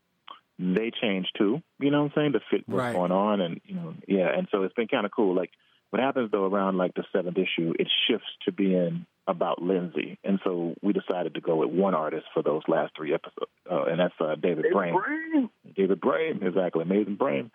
they 0.60 0.92
change 1.02 1.28
too. 1.38 1.62
You 1.80 1.92
know 1.92 2.04
what 2.04 2.12
I'm 2.12 2.16
saying 2.16 2.34
to 2.34 2.40
fit 2.50 2.64
what's 2.68 2.82
Right. 2.84 2.94
going 2.94 3.12
on, 3.12 3.42
and 3.42 3.60
you 3.66 3.76
know, 3.76 3.94
yeah. 4.08 4.30
And 4.36 4.48
so 4.52 4.64
it's 4.64 4.74
been 4.74 4.88
kind 4.88 5.06
of 5.06 5.12
cool. 5.12 5.36
Like 5.36 5.52
what 5.94 6.02
happens 6.02 6.32
though 6.32 6.46
around 6.46 6.76
like 6.76 6.96
the 6.96 7.04
seventh 7.14 7.38
issue, 7.38 7.72
it 7.78 7.88
shifts 8.08 8.26
to 8.46 8.52
being 8.52 9.06
about 9.28 9.62
Lindsay, 9.62 10.18
and 10.24 10.40
so 10.44 10.74
we 10.82 10.92
decided 10.92 11.36
to 11.36 11.40
go 11.40 11.58
with 11.58 11.70
one 11.70 11.94
artist 11.94 12.26
for 12.34 12.42
those 12.42 12.64
last 12.68 12.94
three 12.98 13.14
episodes, 13.14 13.52
uh, 13.72 13.84
and 13.84 14.00
that's 14.00 14.16
uh, 14.20 14.34
David 14.34 14.66
Brame. 14.74 15.50
David 15.76 16.02
Brame, 16.02 16.42
exactly, 16.42 16.82
amazing 16.82 17.16
Brame. 17.16 17.52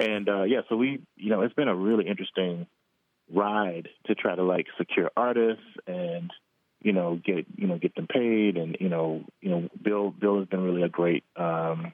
And 0.00 0.26
uh, 0.26 0.44
yeah, 0.44 0.62
so 0.70 0.76
we, 0.76 1.02
you 1.16 1.28
know, 1.28 1.42
it's 1.42 1.52
been 1.52 1.68
a 1.68 1.76
really 1.76 2.08
interesting 2.08 2.66
ride 3.30 3.90
to 4.06 4.14
try 4.14 4.34
to 4.34 4.42
like 4.42 4.68
secure 4.78 5.10
artists 5.14 5.62
and 5.86 6.30
you 6.80 6.94
know 6.94 7.20
get 7.22 7.44
you 7.56 7.66
know 7.66 7.76
get 7.76 7.94
them 7.94 8.06
paid 8.06 8.56
and 8.56 8.78
you 8.80 8.88
know 8.88 9.22
you 9.42 9.50
know 9.50 9.68
Bill 9.82 10.10
Bill 10.10 10.38
has 10.38 10.48
been 10.48 10.62
really 10.62 10.82
a 10.82 10.88
great 10.88 11.24
um, 11.36 11.92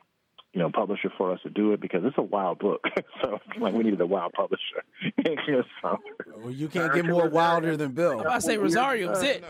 you 0.52 0.60
know 0.60 0.70
publisher 0.70 1.10
for 1.16 1.32
us 1.32 1.40
to 1.42 1.50
do 1.50 1.72
it 1.72 1.80
because 1.80 2.04
it's 2.04 2.18
a 2.18 2.22
wild 2.22 2.58
book, 2.58 2.84
so 3.22 3.38
like 3.58 3.74
we 3.74 3.84
needed 3.84 4.00
a 4.00 4.06
wild 4.06 4.32
publisher. 4.32 4.82
so, 5.82 5.98
Well, 6.36 6.50
you 6.50 6.68
can't 6.68 6.92
get 6.94 7.06
more 7.06 7.28
wilder 7.28 7.76
than 7.76 7.92
Bill. 7.92 8.12
I'm 8.12 8.20
about 8.20 8.34
to 8.34 8.40
say 8.42 8.58
Rosario's 8.58 9.22
it. 9.22 9.44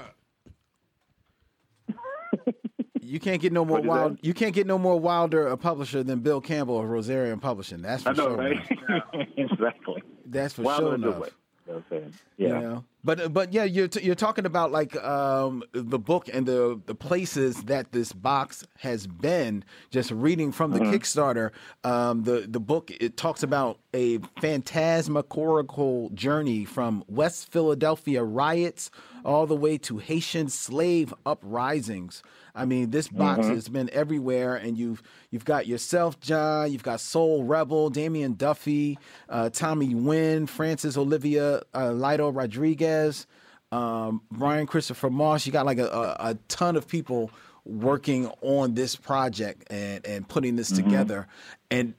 You 3.13 3.21
can't 3.21 3.43
get 3.43 3.53
no 3.53 3.65
more 3.65 3.75
What'd 3.79 3.85
you 3.85 3.91
wild. 3.91 4.19
You 4.23 4.33
can't 4.33 4.55
get 4.55 4.67
no 4.67 4.79
more 4.79 4.99
wilder 4.99 5.49
a 5.49 5.57
publisher 5.57 6.03
than 6.03 6.21
Bill 6.21 6.41
Campbell 6.41 6.81
of 6.81 6.87
Rosarium 6.87 7.41
Publishing. 7.43 7.83
That's 7.83 8.05
for 8.05 8.11
I 8.11 8.13
know, 8.13 8.29
sure. 8.29 8.37
right? 8.37 9.29
exactly. 9.37 10.03
That's 10.25 10.55
for 10.55 10.63
Wilder 10.63 10.87
sure. 10.87 10.95
in 10.95 11.05
a 11.05 11.07
good 11.07 11.17
enough. 11.17 11.31
Way. 11.67 11.75
You 11.75 11.75
know 11.75 11.85
what 11.89 12.03
I'm? 12.03 12.13
You 12.39 12.49
Yeah. 12.49 12.61
know? 12.61 12.85
But 13.05 13.33
but 13.33 13.53
yeah, 13.53 13.65
you're 13.65 13.89
t- 13.89 14.03
you're 14.05 14.15
talking 14.15 14.47
about 14.47 14.71
like 14.71 14.95
um, 15.03 15.65
the 15.73 15.99
book 15.99 16.29
and 16.33 16.47
the 16.47 16.81
the 16.87 16.95
places 16.95 17.65
that 17.65 17.91
this 17.91 18.13
box 18.13 18.65
has 18.79 19.07
been. 19.09 19.65
Just 19.91 20.11
reading 20.13 20.53
from 20.53 20.71
the 20.71 20.79
Mm-hmm. 20.79 20.93
Kickstarter, 20.95 21.51
um, 21.83 22.23
the 22.23 22.47
the 22.49 22.61
book 22.61 22.93
it 23.01 23.17
talks 23.17 23.43
about 23.43 23.81
a 23.93 24.19
phantasmagorical 24.41 26.11
journey 26.11 26.65
from 26.65 27.05
West 27.09 27.51
Philadelphia 27.51 28.23
riots 28.23 28.91
all 29.25 29.47
the 29.47 29.57
way 29.57 29.79
to 29.79 29.99
Haitian 29.99 30.49
slave 30.49 31.12
uprisings. 31.25 32.23
I 32.55 32.64
mean, 32.66 32.91
this 32.91 33.09
box 33.09 33.47
Mhm. 33.47 33.55
has 33.55 33.68
been 33.68 33.89
everywhere, 33.93 34.57
and 34.57 34.77
you've 34.77 35.03
you've 35.31 35.45
got 35.45 35.66
yourself, 35.66 36.20
John. 36.20 36.70
You've 36.73 36.83
got 36.83 37.01
Soul 37.01 37.45
Rebel, 37.45 37.89
Damian 37.91 38.35
Duffy, 38.35 38.99
uh, 39.29 39.49
Tommy 39.51 39.95
Wynn, 39.95 40.47
Francis 40.47 40.97
Olivia 40.97 41.62
uh, 41.75 41.93
Lido 41.93 42.31
Rodriguez, 42.31 43.27
um, 43.70 44.20
Brian 44.31 44.66
Christopher 44.66 45.09
Moss. 45.11 45.47
You 45.47 45.53
got 45.53 45.64
like 45.66 45.79
a, 45.79 45.89
a, 45.89 46.31
a 46.31 46.35
ton 46.49 46.77
of 46.77 46.87
people 46.87 47.31
working 47.64 48.29
on 48.43 48.75
this 48.75 48.97
project 48.97 49.64
and 49.70 50.05
and 50.07 50.29
putting 50.29 50.57
this 50.57 50.70
together, 50.70 51.27
and 51.70 51.95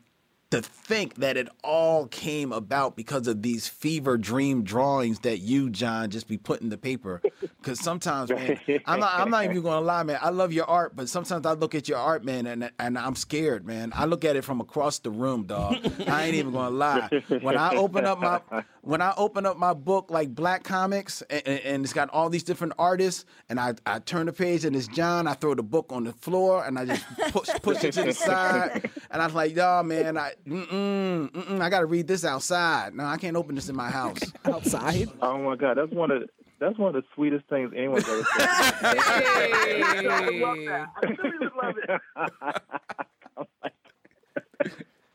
to 0.54 0.62
think 0.62 1.16
that 1.16 1.36
it 1.36 1.50
all 1.64 2.06
came 2.06 2.52
about 2.52 2.96
because 2.96 3.28
of 3.28 3.42
these 3.42 3.68
fever 3.68 4.20
dream 4.20 4.64
drawings 4.64 5.18
that 5.22 5.40
you, 5.40 5.72
John, 5.72 6.12
just 6.12 6.28
be 6.28 6.38
putting 6.38 6.70
the 6.70 6.78
paper. 6.78 7.24
Because 7.42 7.80
sometimes, 7.80 8.30
man, 8.30 8.60
I'm 8.86 9.00
not, 9.00 9.20
I'm 9.20 9.32
not 9.32 9.46
even 9.46 9.64
going 9.64 9.80
to 9.80 9.86
lie, 9.86 10.04
man. 10.04 10.20
I 10.22 10.30
love 10.30 10.54
your 10.54 10.70
art, 10.70 10.96
but 10.96 11.10
sometimes 11.10 11.48
I 11.48 11.54
look 11.54 11.74
at 11.74 11.90
your 11.90 11.98
art, 11.98 12.24
man, 12.24 12.46
and 12.46 12.70
and 12.78 13.00
I'm 13.00 13.16
scared, 13.16 13.66
man. 13.66 13.94
I 13.96 14.06
look 14.06 14.24
at 14.24 14.36
it 14.36 14.44
from 14.44 14.62
across 14.62 15.00
the 15.00 15.10
room, 15.10 15.46
dog. 15.46 15.78
I 16.06 16.26
ain't 16.26 16.36
even 16.36 16.52
going 16.52 16.70
to 16.70 16.78
lie. 16.78 17.10
When 17.42 17.58
I 17.58 17.76
open 17.76 18.06
up 18.06 18.20
my 18.20 18.64
when 18.84 19.02
I 19.02 19.14
open 19.18 19.46
up 19.46 19.58
my 19.58 19.74
book 19.74 20.12
like 20.12 20.36
Black 20.36 20.64
Comics, 20.64 21.22
and, 21.30 21.42
and- 21.48 21.60
and 21.62 21.84
it's 21.86 21.94
got 21.94 22.10
all 22.10 22.30
these 22.30 22.44
different 22.44 22.74
artists, 22.78 23.26
and 23.50 23.60
I, 23.60 23.74
I 23.86 24.00
turn 24.00 24.26
the 24.28 24.34
page 24.34 24.66
and 24.66 24.76
it's 24.76 24.88
John. 24.88 25.26
I 25.28 25.34
throw 25.34 25.56
the 25.56 25.64
book 25.64 25.88
on 25.90 26.04
the 26.04 26.12
floor 26.14 26.64
and 26.66 26.78
I 26.78 26.86
just 26.86 27.06
push 27.32 27.50
push 27.62 27.84
it 27.84 27.94
to 27.94 28.04
the 28.04 28.14
side, 28.14 28.90
and 29.10 29.22
I 29.22 29.26
was 29.26 29.34
like, 29.36 29.56
"Yo, 29.56 29.82
man, 29.84 30.18
I 30.18 30.34
mm-mm, 30.48 31.32
mm-mm, 31.32 31.62
I 31.62 31.70
got 31.70 31.80
to 31.80 31.86
read 31.86 32.08
this 32.08 32.26
outside. 32.26 32.94
No, 32.94 33.06
I 33.06 33.18
can't 33.18 33.36
open 33.38 33.56
this 33.56 33.70
in 33.70 33.76
my 33.76 33.90
house. 33.90 34.20
outside. 34.46 35.10
Oh 35.22 35.38
my 35.38 35.56
God, 35.56 35.78
that's 35.78 35.92
one 35.92 36.12
of 36.12 36.24
that's 36.60 36.78
one 36.78 36.96
of 36.96 37.02
the 37.02 37.08
sweetest 37.16 37.46
things 37.50 37.72
anyone's 37.76 38.08
ever 38.08 38.24
said. 38.24 38.48
I 38.48 40.30
love 40.42 40.58
that. 40.66 40.88
I 40.96 41.06
really 41.24 41.50
love 41.62 41.76
it. 41.78 42.62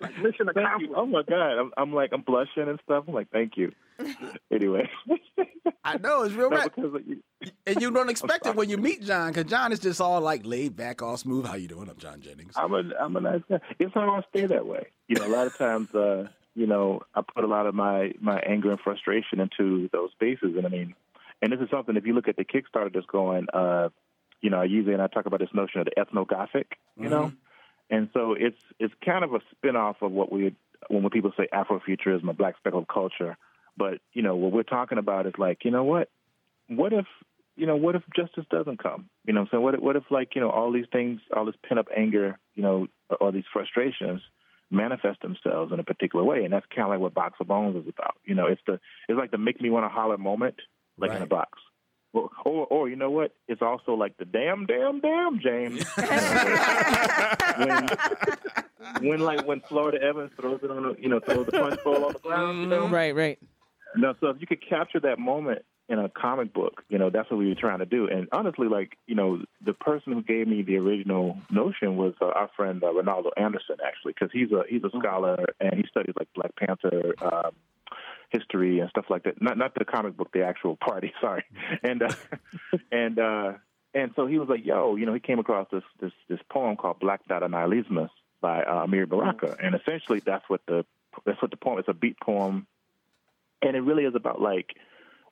Like 0.00 0.16
mission 0.18 0.46
Thank 0.46 0.56
you. 0.56 0.62
accomplished. 0.62 0.92
Oh 0.96 1.06
my 1.06 1.22
God, 1.22 1.58
I'm, 1.58 1.72
I'm 1.76 1.92
like 1.92 2.10
I'm 2.12 2.22
blushing 2.22 2.68
and 2.68 2.78
stuff. 2.84 3.04
I'm 3.08 3.14
like, 3.14 3.30
thank 3.30 3.56
you. 3.56 3.72
Anyway, 4.50 4.88
I 5.84 5.98
know 5.98 6.22
it's 6.22 6.34
real 6.34 6.50
no, 6.50 6.56
rap. 6.56 6.74
because 6.74 7.00
you, 7.06 7.22
and 7.66 7.80
you 7.82 7.90
don't 7.90 8.08
expect 8.08 8.46
it 8.46 8.56
when 8.56 8.68
you 8.70 8.78
meet 8.78 9.02
John, 9.02 9.30
because 9.30 9.44
John 9.44 9.72
is 9.72 9.78
just 9.78 10.00
all 10.00 10.20
like 10.20 10.46
laid 10.46 10.74
back, 10.74 11.02
all 11.02 11.16
smooth. 11.16 11.46
How 11.46 11.54
you 11.54 11.68
doing? 11.68 11.88
I'm 11.88 11.96
John 11.98 12.20
Jennings. 12.20 12.54
I'm 12.56 12.72
a 12.72 12.82
I'm 12.98 13.14
a 13.16 13.20
nice 13.20 13.42
guy. 13.48 13.60
It's 13.78 13.92
how 13.92 14.08
I 14.10 14.22
stay 14.30 14.46
that 14.46 14.66
way. 14.66 14.86
You 15.08 15.16
know, 15.16 15.26
a 15.26 15.34
lot 15.34 15.46
of 15.46 15.56
times, 15.58 15.94
uh, 15.94 16.28
you 16.54 16.66
know, 16.66 17.02
I 17.14 17.20
put 17.22 17.44
a 17.44 17.46
lot 17.46 17.66
of 17.66 17.74
my 17.74 18.12
my 18.20 18.38
anger 18.40 18.70
and 18.70 18.80
frustration 18.80 19.40
into 19.40 19.88
those 19.92 20.10
spaces, 20.12 20.56
and 20.56 20.64
I 20.66 20.70
mean, 20.70 20.94
and 21.42 21.52
this 21.52 21.60
is 21.60 21.68
something. 21.70 21.96
If 21.96 22.06
you 22.06 22.14
look 22.14 22.28
at 22.28 22.36
the 22.36 22.44
Kickstarter 22.44 22.92
that's 22.92 23.06
going, 23.06 23.46
uh, 23.52 23.90
you 24.40 24.50
know, 24.50 24.60
I 24.60 24.64
usually 24.64 24.94
and 24.94 25.02
I 25.02 25.08
talk 25.08 25.26
about 25.26 25.40
this 25.40 25.52
notion 25.52 25.80
of 25.80 25.86
the 25.86 26.00
ethnogothic, 26.00 26.72
you 26.96 27.08
know, 27.08 27.32
and 27.90 28.08
so 28.12 28.34
it's 28.38 28.58
it's 28.78 28.94
kind 29.04 29.24
of 29.24 29.34
a 29.34 29.40
spin 29.50 29.76
off 29.76 29.96
of 30.02 30.12
what 30.12 30.30
we 30.30 30.54
when 30.88 31.02
when 31.02 31.10
people 31.10 31.32
say 31.36 31.48
Afrofuturism 31.52 32.28
or 32.28 32.34
Black 32.34 32.56
speculative 32.58 32.88
culture. 32.88 33.36
But 33.76 33.98
you 34.12 34.22
know, 34.22 34.36
what 34.36 34.52
we're 34.52 34.62
talking 34.62 34.98
about 34.98 35.26
is 35.26 35.34
like, 35.38 35.64
you 35.64 35.70
know 35.70 35.84
what? 35.84 36.10
What 36.68 36.92
if 36.92 37.06
you 37.56 37.66
know, 37.66 37.76
what 37.76 37.96
if 37.96 38.02
justice 38.14 38.44
doesn't 38.50 38.80
come? 38.80 39.08
You 39.24 39.32
know, 39.32 39.46
what 39.50 39.62
what 39.62 39.74
if, 39.74 39.80
what 39.80 39.96
if 39.96 40.04
like 40.10 40.34
you 40.34 40.40
know 40.40 40.50
all 40.50 40.72
these 40.72 40.86
things, 40.92 41.20
all 41.34 41.44
this 41.44 41.56
pent 41.66 41.80
up 41.80 41.88
anger, 41.94 42.38
you 42.54 42.62
know, 42.62 42.86
all 43.20 43.32
these 43.32 43.44
frustrations 43.52 44.20
manifest 44.70 45.22
themselves 45.22 45.72
in 45.72 45.80
a 45.80 45.84
particular 45.84 46.24
way, 46.24 46.44
and 46.44 46.52
that's 46.52 46.66
kind 46.74 46.84
of 46.84 46.90
like 46.90 47.00
what 47.00 47.14
Box 47.14 47.36
of 47.40 47.48
Bones 47.48 47.76
is 47.76 47.88
about. 47.88 48.14
You 48.24 48.34
know, 48.34 48.46
it's 48.46 48.60
the 48.66 48.80
it's 49.08 49.18
like 49.18 49.30
the 49.30 49.38
make 49.38 49.60
me 49.60 49.70
want 49.70 49.84
to 49.84 49.88
holler 49.88 50.18
moment, 50.18 50.56
like 50.98 51.10
in 51.12 51.22
a 51.22 51.26
box. 51.26 51.58
Or, 52.14 52.30
or, 52.44 52.66
or 52.66 52.88
you 52.88 52.96
know 52.96 53.10
what? 53.10 53.32
It's 53.48 53.60
also 53.60 53.92
like 53.92 54.16
the 54.16 54.24
damn, 54.24 54.64
damn, 54.66 55.00
damn, 55.00 55.40
James. 55.40 55.84
when, 57.58 57.88
when 59.00 59.20
like 59.20 59.46
when 59.46 59.60
Florida 59.68 60.02
Evans 60.02 60.30
throws 60.40 60.60
it 60.62 60.70
on, 60.70 60.82
the, 60.84 60.96
you 60.98 61.08
know, 61.08 61.20
throws 61.20 61.46
the 61.46 61.52
punch 61.52 61.84
bowl 61.84 62.06
on 62.06 62.14
the 62.14 62.18
ground. 62.20 62.60
You 62.60 62.66
know? 62.66 62.88
Right, 62.88 63.14
right. 63.14 63.38
No, 63.96 64.14
so 64.20 64.28
if 64.28 64.40
you 64.40 64.46
could 64.46 64.66
capture 64.66 65.00
that 65.00 65.18
moment 65.18 65.62
in 65.88 65.98
a 65.98 66.08
comic 66.08 66.52
book, 66.52 66.82
you 66.88 66.98
know, 66.98 67.10
that's 67.10 67.30
what 67.30 67.38
we 67.38 67.48
were 67.48 67.54
trying 67.54 67.78
to 67.78 67.86
do. 67.86 68.08
And 68.08 68.28
honestly, 68.32 68.68
like, 68.68 68.96
you 69.06 69.14
know, 69.14 69.42
the 69.64 69.72
person 69.72 70.12
who 70.12 70.22
gave 70.22 70.46
me 70.46 70.62
the 70.62 70.76
original 70.76 71.38
notion 71.50 71.96
was 71.96 72.14
uh, 72.20 72.26
our 72.26 72.50
friend 72.56 72.82
uh, 72.82 72.88
Reynaldo 72.88 73.30
Anderson, 73.36 73.76
actually, 73.86 74.12
because 74.12 74.30
he's 74.32 74.52
a 74.52 74.62
he's 74.68 74.84
a 74.84 74.90
scholar 74.98 75.46
and 75.60 75.74
he 75.74 75.84
studies 75.90 76.14
like 76.18 76.28
Black 76.34 76.54
Panther 76.56 77.14
um, 77.22 77.52
history 78.30 78.80
and 78.80 78.90
stuff 78.90 79.06
like 79.08 79.24
that. 79.24 79.40
Not 79.40 79.58
not 79.58 79.74
the 79.74 79.84
comic 79.84 80.16
book, 80.16 80.30
the 80.32 80.44
actual 80.44 80.76
party. 80.76 81.12
Sorry, 81.20 81.44
and 81.82 82.02
uh, 82.02 82.14
and 82.92 83.18
uh, 83.18 83.52
and 83.94 84.12
so 84.16 84.26
he 84.26 84.38
was 84.38 84.48
like, 84.48 84.64
yo, 84.64 84.96
you 84.96 85.06
know, 85.06 85.14
he 85.14 85.20
came 85.20 85.38
across 85.38 85.68
this 85.72 85.84
this 86.00 86.12
this 86.28 86.40
poem 86.50 86.76
called 86.76 87.00
Black 87.00 87.26
Dada 87.26 87.48
Nihilismus 87.48 88.10
by 88.40 88.62
uh, 88.62 88.86
Amiri 88.86 89.08
Baraka, 89.08 89.56
and 89.62 89.74
essentially 89.74 90.20
that's 90.24 90.44
what 90.48 90.60
the 90.66 90.84
that's 91.24 91.40
what 91.42 91.50
the 91.50 91.56
poem. 91.56 91.78
It's 91.78 91.88
a 91.88 91.94
beat 91.94 92.18
poem 92.20 92.66
and 93.62 93.76
it 93.76 93.80
really 93.80 94.04
is 94.04 94.14
about 94.14 94.40
like, 94.40 94.76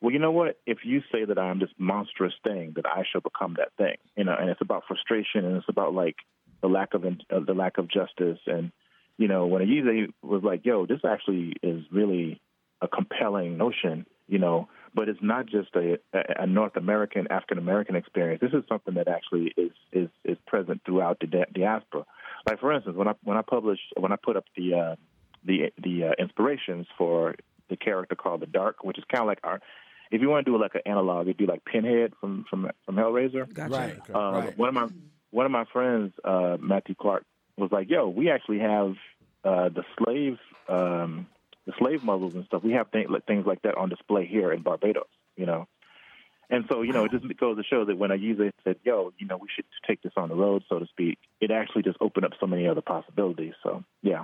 well, 0.01 0.11
you 0.11 0.19
know 0.19 0.31
what? 0.31 0.59
If 0.65 0.79
you 0.83 1.01
say 1.11 1.25
that 1.25 1.39
I'm 1.39 1.59
this 1.59 1.69
monstrous 1.77 2.33
thing, 2.43 2.73
that 2.75 2.85
I 2.85 3.03
shall 3.11 3.21
become 3.21 3.55
that 3.57 3.73
thing. 3.77 3.95
You 4.15 4.25
know, 4.25 4.35
and 4.39 4.49
it's 4.49 4.61
about 4.61 4.83
frustration, 4.87 5.43
and 5.45 5.57
it's 5.57 5.69
about 5.69 5.93
like 5.93 6.17
the 6.61 6.67
lack 6.67 6.93
of 6.93 7.03
uh, 7.03 7.09
the 7.45 7.53
lack 7.53 7.77
of 7.77 7.89
justice, 7.89 8.39
and 8.45 8.71
you 9.17 9.27
know, 9.27 9.47
when 9.47 9.63
Ayize 9.63 10.13
was 10.21 10.43
like, 10.43 10.65
"Yo, 10.65 10.85
this 10.85 10.99
actually 11.05 11.53
is 11.63 11.83
really 11.91 12.39
a 12.81 12.87
compelling 12.87 13.57
notion," 13.57 14.05
you 14.27 14.39
know, 14.39 14.67
but 14.93 15.09
it's 15.09 15.21
not 15.21 15.45
just 15.45 15.69
a, 15.75 15.97
a 16.13 16.47
North 16.47 16.75
American 16.75 17.27
African 17.31 17.57
American 17.57 17.95
experience. 17.95 18.41
This 18.41 18.53
is 18.53 18.63
something 18.67 18.95
that 18.95 19.07
actually 19.07 19.53
is 19.57 19.71
is 19.91 20.09
is 20.23 20.37
present 20.47 20.81
throughout 20.85 21.19
the 21.19 21.27
diaspora. 21.53 22.05
Like 22.45 22.59
for 22.59 22.71
instance, 22.71 22.95
when 22.95 23.07
I 23.07 23.13
when 23.23 23.37
I 23.37 23.41
published 23.41 23.93
when 23.97 24.11
I 24.11 24.15
put 24.15 24.37
up 24.37 24.45
the 24.55 24.73
uh, 24.73 24.95
the 25.43 25.71
the 25.81 26.05
uh, 26.05 26.11
inspirations 26.19 26.87
for 26.97 27.35
the 27.69 27.77
character 27.77 28.15
called 28.15 28.41
the 28.41 28.45
Dark, 28.47 28.83
which 28.83 28.97
is 28.97 29.03
kind 29.11 29.21
of 29.21 29.27
like 29.27 29.39
our. 29.43 29.59
If 30.09 30.21
you 30.21 30.29
want 30.29 30.45
to 30.45 30.51
do 30.53 30.57
like 30.57 30.73
an 30.73 30.81
analog, 30.85 31.27
it'd 31.27 31.35
be 31.35 31.45
like 31.47 31.65
Pinhead 31.65 32.13
from 32.21 32.45
from 32.49 32.71
from 32.85 32.95
Hellraiser. 32.95 33.53
Gotcha. 33.53 33.73
Right, 33.73 33.99
Uh, 34.15 34.31
right. 34.31 34.57
One 34.57 34.69
of 34.69 34.75
my 34.75 34.87
one 35.31 35.45
of 35.45 35.51
my 35.51 35.65
friends, 35.65 36.13
uh, 36.23 36.55
Matthew 36.61 36.95
Clark, 36.95 37.25
was 37.57 37.73
like, 37.73 37.89
"Yo, 37.89 38.07
we 38.07 38.29
actually 38.31 38.59
have 38.59 38.95
uh, 39.43 39.67
the 39.67 39.83
slave 39.97 40.37
um, 40.69 41.27
the 41.67 41.73
slave 41.77 42.03
muzzles 42.03 42.33
and 42.33 42.45
stuff. 42.45 42.63
We 42.63 42.71
have 42.73 42.89
things 42.89 43.09
like 43.09 43.25
things 43.25 43.45
like 43.45 43.61
that 43.61 43.77
on 43.77 43.89
display 43.89 44.25
here 44.25 44.51
in 44.51 44.63
Barbados. 44.63 45.07
You 45.35 45.45
know." 45.45 45.67
And 46.49 46.63
so, 46.69 46.81
you 46.81 46.93
know, 46.93 47.03
it 47.03 47.11
just 47.11 47.25
goes 47.37 47.57
to 47.57 47.63
show 47.63 47.83
that 47.83 47.97
when 47.97 48.09
I 48.09 48.15
use 48.15 48.39
it, 48.39 48.55
said, 48.63 48.77
"Yo, 48.83 49.13
you 49.19 49.27
know, 49.27 49.37
we 49.37 49.49
should 49.53 49.65
take 49.85 50.01
this 50.01 50.13
on 50.17 50.29
the 50.29 50.35
road, 50.35 50.63
so 50.67 50.79
to 50.79 50.87
speak." 50.87 51.19
It 51.39 51.51
actually 51.51 51.83
just 51.83 51.97
opened 52.01 52.25
up 52.25 52.31
so 52.39 52.47
many 52.47 52.67
other 52.67 52.81
possibilities. 52.81 53.53
So, 53.61 53.83
yeah. 54.01 54.23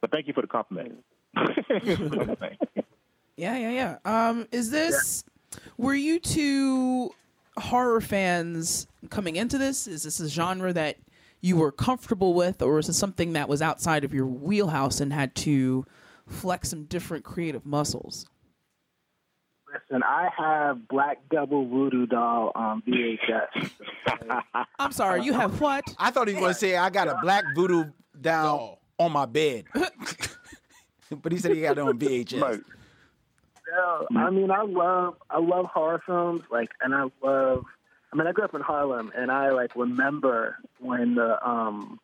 But 0.00 0.12
thank 0.12 0.28
you 0.28 0.34
for 0.34 0.42
the 0.42 0.46
compliment. 0.46 1.02
Yeah, 3.40 3.56
yeah, 3.56 3.70
yeah. 4.04 4.28
Um, 4.28 4.48
is 4.52 4.70
this? 4.70 5.24
Were 5.78 5.94
you 5.94 6.20
two 6.20 7.14
horror 7.56 8.02
fans 8.02 8.86
coming 9.08 9.36
into 9.36 9.56
this? 9.56 9.86
Is 9.86 10.02
this 10.02 10.20
a 10.20 10.28
genre 10.28 10.74
that 10.74 10.98
you 11.40 11.56
were 11.56 11.72
comfortable 11.72 12.34
with, 12.34 12.60
or 12.60 12.78
is 12.78 12.88
this 12.88 12.98
something 12.98 13.32
that 13.32 13.48
was 13.48 13.62
outside 13.62 14.04
of 14.04 14.12
your 14.12 14.26
wheelhouse 14.26 15.00
and 15.00 15.10
had 15.10 15.34
to 15.36 15.86
flex 16.26 16.70
some 16.70 16.84
different 16.84 17.24
creative 17.24 17.64
muscles? 17.66 18.26
Listen, 19.72 20.02
I 20.02 20.28
have 20.36 20.88
Black 20.88 21.18
Double 21.30 21.66
Voodoo 21.66 22.06
Doll 22.06 22.50
on 22.54 22.82
VHS. 22.82 23.70
I'm 24.78 24.92
sorry, 24.92 25.22
you 25.22 25.32
have 25.32 25.60
what? 25.60 25.84
I 25.98 26.10
thought 26.10 26.26
he 26.26 26.34
was 26.34 26.40
going 26.40 26.52
to 26.54 26.58
say 26.58 26.76
I 26.76 26.90
got 26.90 27.06
a 27.08 27.18
black 27.22 27.44
voodoo 27.54 27.84
down 28.20 28.76
on 28.98 29.12
my 29.12 29.26
bed, 29.26 29.64
but 31.22 31.30
he 31.30 31.38
said 31.38 31.54
he 31.54 31.62
got 31.62 31.78
it 31.78 31.80
on 31.80 31.98
VHS. 31.98 32.62
Yeah, 33.70 34.20
I 34.20 34.30
mean, 34.30 34.50
I 34.50 34.62
love 34.62 35.16
I 35.30 35.38
love 35.38 35.66
horror 35.66 36.02
films, 36.04 36.42
like, 36.50 36.70
and 36.80 36.94
I 36.94 37.04
love. 37.22 37.64
I 38.12 38.16
mean, 38.16 38.26
I 38.26 38.32
grew 38.32 38.44
up 38.44 38.54
in 38.54 38.60
Harlem, 38.60 39.12
and 39.14 39.30
I 39.30 39.50
like 39.50 39.76
remember 39.76 40.56
when 40.80 41.14
the 41.14 41.48
um, 41.48 42.00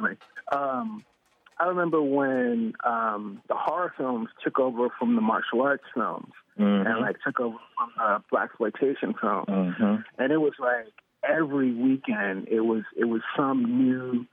like, 0.00 0.18
um, 0.52 1.04
I 1.60 1.66
remember 1.66 2.00
when 2.02 2.74
um 2.84 3.40
the 3.48 3.54
horror 3.54 3.92
films 3.96 4.28
took 4.44 4.58
over 4.58 4.88
from 4.98 5.14
the 5.16 5.20
martial 5.22 5.62
arts 5.62 5.84
films, 5.94 6.32
and 6.56 7.00
like 7.00 7.16
took 7.24 7.38
over 7.40 7.56
from 7.76 7.90
the 7.96 8.22
black 8.30 8.50
exploitation 8.50 9.14
films, 9.20 9.46
Mhm. 9.48 10.04
and 10.18 10.32
it 10.32 10.38
was 10.38 10.54
like 10.58 10.92
every 11.22 11.72
weekend 11.72 12.48
it 12.48 12.60
was 12.60 12.84
it 12.96 13.04
was 13.04 13.22
some 13.36 13.62
new 13.78 14.26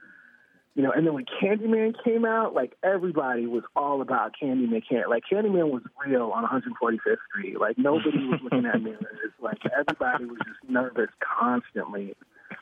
you 0.75 0.83
know, 0.83 0.91
and 0.91 1.07
then 1.07 1.13
when 1.13 1.23
Candyman 1.41 1.93
came 2.03 2.25
out, 2.25 2.53
like 2.53 2.73
everybody 2.83 3.47
was 3.47 3.63
all 3.77 4.01
about 4.01 4.33
Candyman. 4.41 4.85
Can 4.85 5.03
like 5.09 5.23
Candyman 5.31 5.69
was 5.69 5.83
real 6.05 6.31
on 6.35 6.43
145th 6.43 7.15
Street. 7.29 7.57
Like 7.59 7.77
nobody 7.77 8.27
was 8.27 8.41
looking 8.43 8.65
at 8.65 8.81
mirrors. 8.81 8.99
Like 9.39 9.59
everybody 9.65 10.25
was 10.25 10.39
just 10.45 10.59
nervous 10.69 11.09
constantly. 11.21 12.13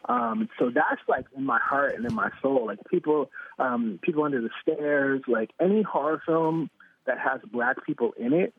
Um, 0.09 0.49
so 0.59 0.69
that's 0.73 1.01
like 1.07 1.25
in 1.35 1.45
my 1.45 1.59
heart 1.59 1.95
and 1.95 2.05
in 2.05 2.13
my 2.13 2.29
soul. 2.41 2.65
Like 2.67 2.79
people, 2.89 3.29
um, 3.59 3.99
people 4.01 4.23
under 4.23 4.41
the 4.41 4.49
stairs. 4.61 5.21
Like 5.27 5.51
any 5.59 5.81
horror 5.81 6.21
film 6.25 6.69
that 7.05 7.17
has 7.19 7.41
black 7.51 7.85
people 7.85 8.13
in 8.17 8.33
it, 8.33 8.53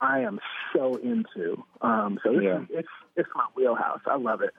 I 0.00 0.20
am 0.20 0.40
so 0.74 0.96
into. 0.96 1.62
Um, 1.80 2.18
so 2.22 2.32
it's, 2.32 2.42
Yeah. 2.42 2.64
it's 2.70 2.88
it's 3.16 3.28
my 3.34 3.44
wheelhouse. 3.54 4.00
I 4.06 4.16
love 4.16 4.42
it. 4.42 4.54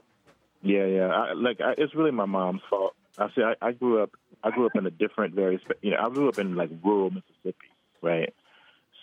Yeah, 0.62 0.86
yeah. 0.86 1.08
I, 1.08 1.34
like 1.34 1.60
I, 1.62 1.74
it's 1.78 1.96
really 1.96 2.12
my 2.12 2.26
mom's 2.26 2.62
fault. 2.70 2.94
I 3.18 3.28
see. 3.36 3.42
I, 3.42 3.56
I 3.62 3.72
grew 3.72 4.02
up. 4.02 4.12
I 4.44 4.52
grew 4.52 4.66
up 4.66 4.76
in 4.76 4.86
a 4.86 4.92
different, 4.92 5.34
very. 5.36 5.60
You 5.82 5.92
know, 5.92 5.98
I 6.02 6.10
grew 6.10 6.30
up 6.30 6.40
in 6.40 6.56
like 6.56 6.70
rural 6.84 7.10
Mississippi, 7.10 7.68
right? 8.02 8.34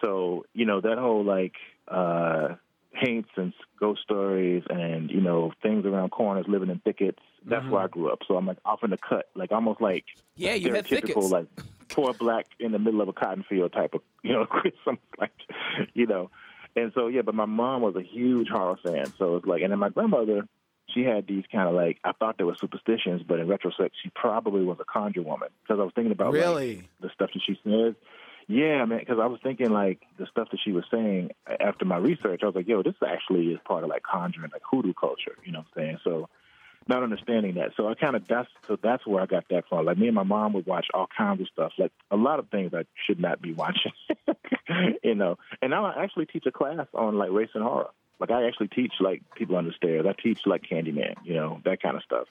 So 0.01 0.47
you 0.55 0.65
know 0.67 0.81
that 0.81 0.99
whole 0.99 1.25
like 1.25 1.55
uh 1.89 2.55
haints 2.93 3.31
and 3.37 3.53
ghost 3.79 4.01
stories 4.03 4.65
and 4.71 5.11
you 5.11 5.21
know 5.21 5.53
things 5.63 5.85
around 5.87 6.11
corners, 6.11 6.47
living 6.49 6.71
in 6.71 6.79
thickets. 6.81 7.21
That's 7.45 7.67
where 7.67 7.83
I 7.83 7.87
mm-hmm. 7.87 8.01
grew 8.01 8.13
up. 8.13 8.21
So 8.27 8.37
I'm 8.37 8.47
like 8.47 8.59
off 8.65 8.83
in 8.83 8.91
the 8.91 8.99
cut, 8.99 9.27
like 9.35 9.53
almost 9.53 9.81
like 9.81 10.05
Yeah, 10.37 10.55
you 10.55 10.75
had 10.75 10.87
thickets. 10.87 11.31
like 11.31 11.47
poor 11.89 12.13
black 12.13 12.47
in 12.59 12.73
the 12.73 12.79
middle 12.79 13.01
of 13.01 13.09
a 13.09 13.13
cotton 13.13 13.45
field 13.49 13.73
type 13.73 13.95
of 13.95 14.03
you 14.23 14.33
know 14.33 14.47
something 14.85 15.03
like 15.19 15.33
you 15.95 16.07
know. 16.07 16.31
And 16.77 16.93
so 16.95 17.09
yeah, 17.09 17.23
but 17.23 17.35
my 17.35 17.47
mom 17.47 17.83
was 17.83 17.97
a 17.97 18.03
huge 18.03 18.49
horror 18.49 18.79
fan, 18.85 19.07
so 19.19 19.37
it's 19.37 19.47
like, 19.47 19.63
and 19.63 19.73
then 19.73 19.79
my 19.79 19.89
grandmother, 19.89 20.47
she 20.95 21.03
had 21.03 21.27
these 21.27 21.45
kind 21.51 21.69
of 21.69 21.75
like 21.75 21.99
I 22.05 22.13
thought 22.13 22.39
they 22.39 22.45
were 22.45 22.57
superstitions, 22.61 23.23
but 23.27 23.39
in 23.41 23.49
retrospect, 23.49 23.95
she 24.03 24.11
probably 24.15 24.65
was 24.65 24.79
a 24.81 24.85
conjure 24.85 25.23
woman 25.23 25.49
because 25.63 25.81
I 25.81 25.85
was 25.85 25.93
thinking 25.95 26.13
about 26.13 26.33
like, 26.33 26.43
Really? 26.43 26.89
the 27.01 27.11
stuff 27.15 27.31
that 27.33 27.43
she 27.45 27.59
says. 27.65 27.95
Yeah, 28.49 28.87
man, 28.87 29.01
because 29.01 29.19
I 29.21 29.27
was 29.27 29.41
thinking 29.43 29.71
like 29.71 30.01
the 30.19 30.27
stuff 30.27 30.49
that 30.51 30.61
she 30.65 30.73
was 30.73 30.85
saying 30.91 31.33
after 31.61 31.85
my 31.85 31.99
research. 31.99 32.41
I 32.43 32.47
was 32.47 32.55
like, 32.55 32.67
yo, 32.67 32.83
this 32.83 32.95
actually 33.07 33.49
is 33.49 33.59
part 33.67 33.85
of 33.85 33.91
like 33.91 34.03
conjuring, 34.03 34.51
like 34.51 34.63
hoodoo 34.69 34.95
culture. 34.95 35.37
You 35.45 35.53
know 35.53 35.59
what 35.59 35.67
I'm 35.77 35.83
saying? 35.85 35.99
So 36.03 36.31
not 36.89 37.03
understanding 37.03 37.57
that. 37.57 37.73
So 37.77 37.89
I 37.89 37.95
kind 37.95 38.17
of 38.17 38.27
that's 38.27 38.49
so 38.67 38.79
that's 38.83 39.07
where 39.07 39.23
I 39.23 39.27
got 39.27 39.45
that 39.51 39.65
from. 39.69 39.85
Like 39.85 39.99
me 39.99 40.07
and 40.07 40.15
my 40.15 40.23
mom 40.23 40.55
would 40.55 40.67
watch 40.67 40.87
all 40.95 41.07
kinds 41.15 41.43
of 41.43 41.49
stuff, 41.49 41.73
like 41.77 41.93
a 42.11 42.17
lot 42.17 42.39
of 42.39 42.49
things 42.49 42.73
I 42.73 42.85
should 43.07 43.21
not 43.21 43.43
be 43.43 43.53
watching. 43.53 43.93
you 45.05 45.15
know, 45.15 45.37
and 45.61 45.71
now 45.71 45.85
I 45.85 46.03
actually 46.03 46.25
teach 46.25 46.47
a 46.47 46.51
class 46.51 46.87
on 46.95 47.19
like 47.19 47.31
race 47.31 47.51
and 47.53 47.63
horror. 47.63 47.91
Like 48.19 48.31
I 48.31 48.47
actually 48.47 48.69
teach 48.69 48.95
like 48.99 49.23
people 49.37 49.57
under 49.57 49.73
stairs. 49.75 50.07
I 50.09 50.15
teach 50.21 50.41
like 50.47 50.63
Candyman, 50.63 51.17
you 51.23 51.35
know, 51.35 51.61
that 51.67 51.83
kind 51.83 51.97
of 51.97 52.03
stuff 52.03 52.29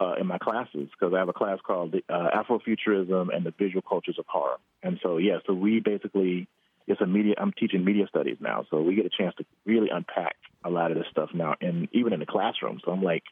uh, 0.00 0.14
in 0.20 0.26
my 0.26 0.38
classes 0.38 0.88
because 0.90 1.14
I 1.14 1.18
have 1.18 1.28
a 1.28 1.32
class 1.32 1.58
called 1.64 1.94
uh, 2.08 2.28
Afrofuturism 2.34 3.34
and 3.34 3.44
the 3.44 3.54
Visual 3.58 3.82
Cultures 3.82 4.18
of 4.18 4.26
Horror. 4.28 4.58
And 4.82 4.98
so 5.02 5.18
yeah, 5.18 5.38
so 5.46 5.54
we 5.54 5.80
basically 5.80 6.48
it's 6.86 7.00
a 7.00 7.06
media. 7.06 7.34
I'm 7.38 7.52
teaching 7.52 7.84
media 7.84 8.06
studies 8.08 8.36
now, 8.40 8.66
so 8.70 8.82
we 8.82 8.94
get 8.94 9.06
a 9.06 9.10
chance 9.10 9.34
to 9.36 9.44
really 9.64 9.88
unpack 9.90 10.36
a 10.64 10.70
lot 10.70 10.90
of 10.90 10.98
this 10.98 11.06
stuff 11.10 11.30
now, 11.32 11.54
and 11.60 11.88
even 11.92 12.12
in 12.12 12.20
the 12.20 12.26
classroom. 12.26 12.80
So 12.84 12.92
I'm 12.92 13.02
like, 13.02 13.22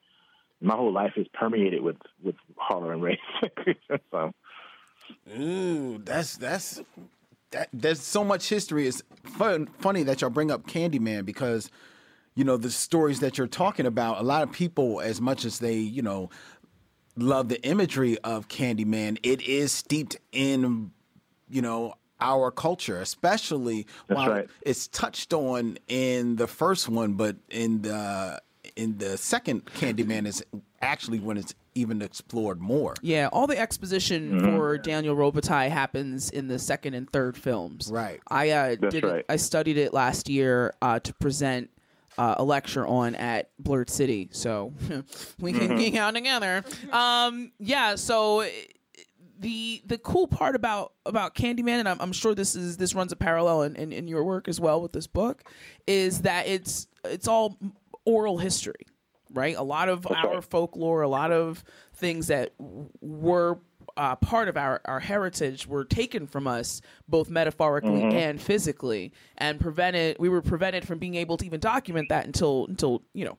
my 0.60 0.74
whole 0.74 0.92
life 0.92 1.12
is 1.16 1.26
permeated 1.34 1.82
with 1.82 1.96
with 2.22 2.36
horror 2.56 2.92
and 2.92 3.02
race. 3.02 3.18
so 4.10 4.32
Ooh, 5.36 5.98
that's 5.98 6.36
that's 6.36 6.80
that. 7.50 7.68
There's 7.72 8.00
so 8.00 8.24
much 8.24 8.48
history. 8.48 8.86
It's 8.86 9.02
fun, 9.24 9.66
funny 9.80 10.02
that 10.04 10.20
y'all 10.20 10.30
bring 10.30 10.50
up 10.50 10.66
Candyman 10.66 11.26
because 11.26 11.70
you 12.34 12.44
know 12.44 12.56
the 12.56 12.70
stories 12.70 13.20
that 13.20 13.38
you're 13.38 13.46
talking 13.46 13.86
about. 13.86 14.20
A 14.20 14.22
lot 14.22 14.42
of 14.42 14.52
people, 14.52 15.00
as 15.00 15.20
much 15.20 15.44
as 15.44 15.58
they 15.58 15.76
you 15.76 16.02
know 16.02 16.30
love 17.16 17.48
the 17.48 17.62
imagery 17.66 18.18
of 18.20 18.48
Candyman, 18.48 19.18
it 19.22 19.42
is 19.42 19.72
steeped 19.72 20.16
in 20.32 20.90
you 21.48 21.62
know 21.62 21.94
our 22.20 22.50
culture, 22.52 23.00
especially 23.00 23.86
That's 24.06 24.16
while 24.16 24.30
right. 24.30 24.48
it's 24.62 24.86
touched 24.88 25.32
on 25.32 25.76
in 25.88 26.36
the 26.36 26.46
first 26.46 26.88
one, 26.88 27.14
but 27.14 27.36
in 27.50 27.82
the 27.82 28.40
in 28.76 28.96
the 28.98 29.18
second 29.18 29.64
Candyman 29.66 30.26
is 30.26 30.42
actually 30.80 31.18
when 31.18 31.36
it's 31.36 31.54
even 31.74 32.00
explored 32.02 32.60
more. 32.60 32.94
Yeah, 33.02 33.28
all 33.32 33.46
the 33.46 33.58
exposition 33.58 34.40
Mhm. 34.40 34.56
for 34.56 34.78
Daniel 34.78 35.16
Robitaille 35.16 35.70
happens 35.70 36.30
in 36.30 36.46
the 36.48 36.58
second 36.58 36.94
and 36.94 37.10
third 37.10 37.36
films. 37.36 37.90
Right. 37.90 38.20
I 38.28 38.50
uh, 38.50 38.76
That's 38.80 38.94
did. 38.94 39.04
it- 39.04 39.06
right. 39.06 39.24
I 39.28 39.36
studied 39.36 39.76
it 39.78 39.92
last 39.92 40.28
year 40.28 40.74
uh, 40.82 41.00
to 41.00 41.12
present 41.14 41.70
uh, 42.18 42.34
a 42.38 42.44
lecture 42.44 42.86
on 42.86 43.14
at 43.14 43.50
Blurred 43.58 43.90
City, 43.90 44.28
so 44.32 44.72
we 45.40 45.52
can 45.52 45.60
Mm-hmm. 45.62 45.72
Mhm. 45.72 45.78
geek 45.78 45.96
out 45.96 46.14
together. 46.14 46.64
Um, 46.90 47.52
yeah. 47.58 47.94
So 47.96 48.46
the 49.38 49.82
the 49.86 49.98
cool 49.98 50.28
part 50.28 50.54
about 50.54 50.92
about 51.06 51.34
Candyman, 51.34 51.80
and 51.80 51.88
I'm, 51.88 52.00
I'm 52.00 52.12
sure 52.12 52.34
this 52.34 52.54
is 52.54 52.76
this 52.76 52.94
runs 52.94 53.12
a 53.12 53.16
parallel 53.16 53.62
in, 53.62 53.76
in, 53.76 53.92
in 53.92 54.08
your 54.08 54.24
work 54.24 54.46
as 54.48 54.60
well 54.60 54.80
with 54.80 54.92
this 54.92 55.06
book, 55.06 55.42
is 55.86 56.22
that 56.22 56.46
it's 56.46 56.86
it's 57.04 57.26
all 57.26 57.58
oral 58.04 58.38
history, 58.38 58.86
right? 59.32 59.56
A 59.56 59.62
lot 59.62 59.88
of 59.88 60.06
our 60.06 60.42
folklore, 60.42 61.02
a 61.02 61.08
lot 61.08 61.32
of 61.32 61.64
things 61.94 62.28
that 62.28 62.52
were 63.00 63.58
uh, 63.96 64.16
part 64.16 64.48
of 64.48 64.56
our, 64.56 64.80
our 64.84 65.00
heritage 65.00 65.66
were 65.66 65.84
taken 65.84 66.26
from 66.26 66.46
us 66.46 66.80
both 67.08 67.28
metaphorically 67.30 68.02
Mhm. 68.02 68.12
and 68.14 68.40
physically 68.40 69.12
and 69.38 69.60
prevented 69.60 70.16
we 70.18 70.28
were 70.28 70.42
prevented 70.42 70.86
from 70.86 70.98
being 70.98 71.14
able 71.14 71.36
to 71.36 71.44
even 71.46 71.60
document 71.60 72.08
that 72.08 72.24
until 72.26 72.66
until 72.66 73.02
you 73.14 73.24
know 73.24 73.38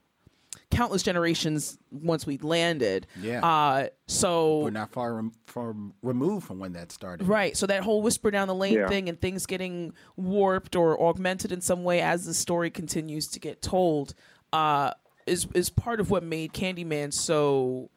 countless 0.69 1.03
generations 1.03 1.77
once 1.91 2.25
we 2.25 2.37
landed 2.39 3.05
Yeah. 3.21 3.45
uh 3.45 3.87
so 4.07 4.59
We're 4.59 4.69
not 4.71 4.91
far 4.91 5.15
rem- 5.15 5.31
from 5.45 5.93
removed 6.01 6.45
from 6.47 6.59
when 6.59 6.73
that 6.73 6.91
started. 6.91 7.27
Right. 7.27 7.55
So 7.57 7.65
that 7.67 7.83
whole 7.83 8.01
whisper 8.01 8.31
down 8.31 8.47
the 8.47 8.55
lane 8.55 8.73
Yeah. 8.73 8.87
thing 8.87 9.07
and 9.09 9.19
things 9.19 9.45
getting 9.45 9.93
warped 10.15 10.75
or 10.75 10.99
augmented 11.01 11.51
in 11.51 11.61
some 11.61 11.83
way 11.83 12.01
as 12.01 12.25
the 12.25 12.33
story 12.33 12.69
continues 12.71 13.27
to 13.29 13.39
get 13.39 13.61
told 13.61 14.13
uh, 14.51 14.93
is 15.25 15.47
is 15.55 15.69
part 15.69 15.99
of 15.99 16.09
what 16.11 16.23
made 16.23 16.53
Candyman 16.53 17.13
so 17.13 17.89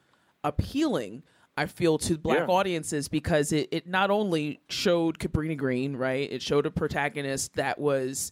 appealing. 0.45 1.23
I 1.57 1.67
feel 1.67 1.99
to 1.99 2.19
black 2.19 2.41
Yeah. 2.41 2.47
audiences 2.55 3.09
because 3.09 3.53
it, 3.53 3.69
it 3.73 3.87
not 3.87 4.11
only 4.11 4.61
showed 4.69 5.19
Cabrini 5.19 5.57
Green, 5.57 5.97
right? 5.97 6.31
It 6.31 6.43
showed 6.43 6.67
a 6.67 6.71
protagonist 6.71 7.55
that 7.55 7.79
was 7.79 8.31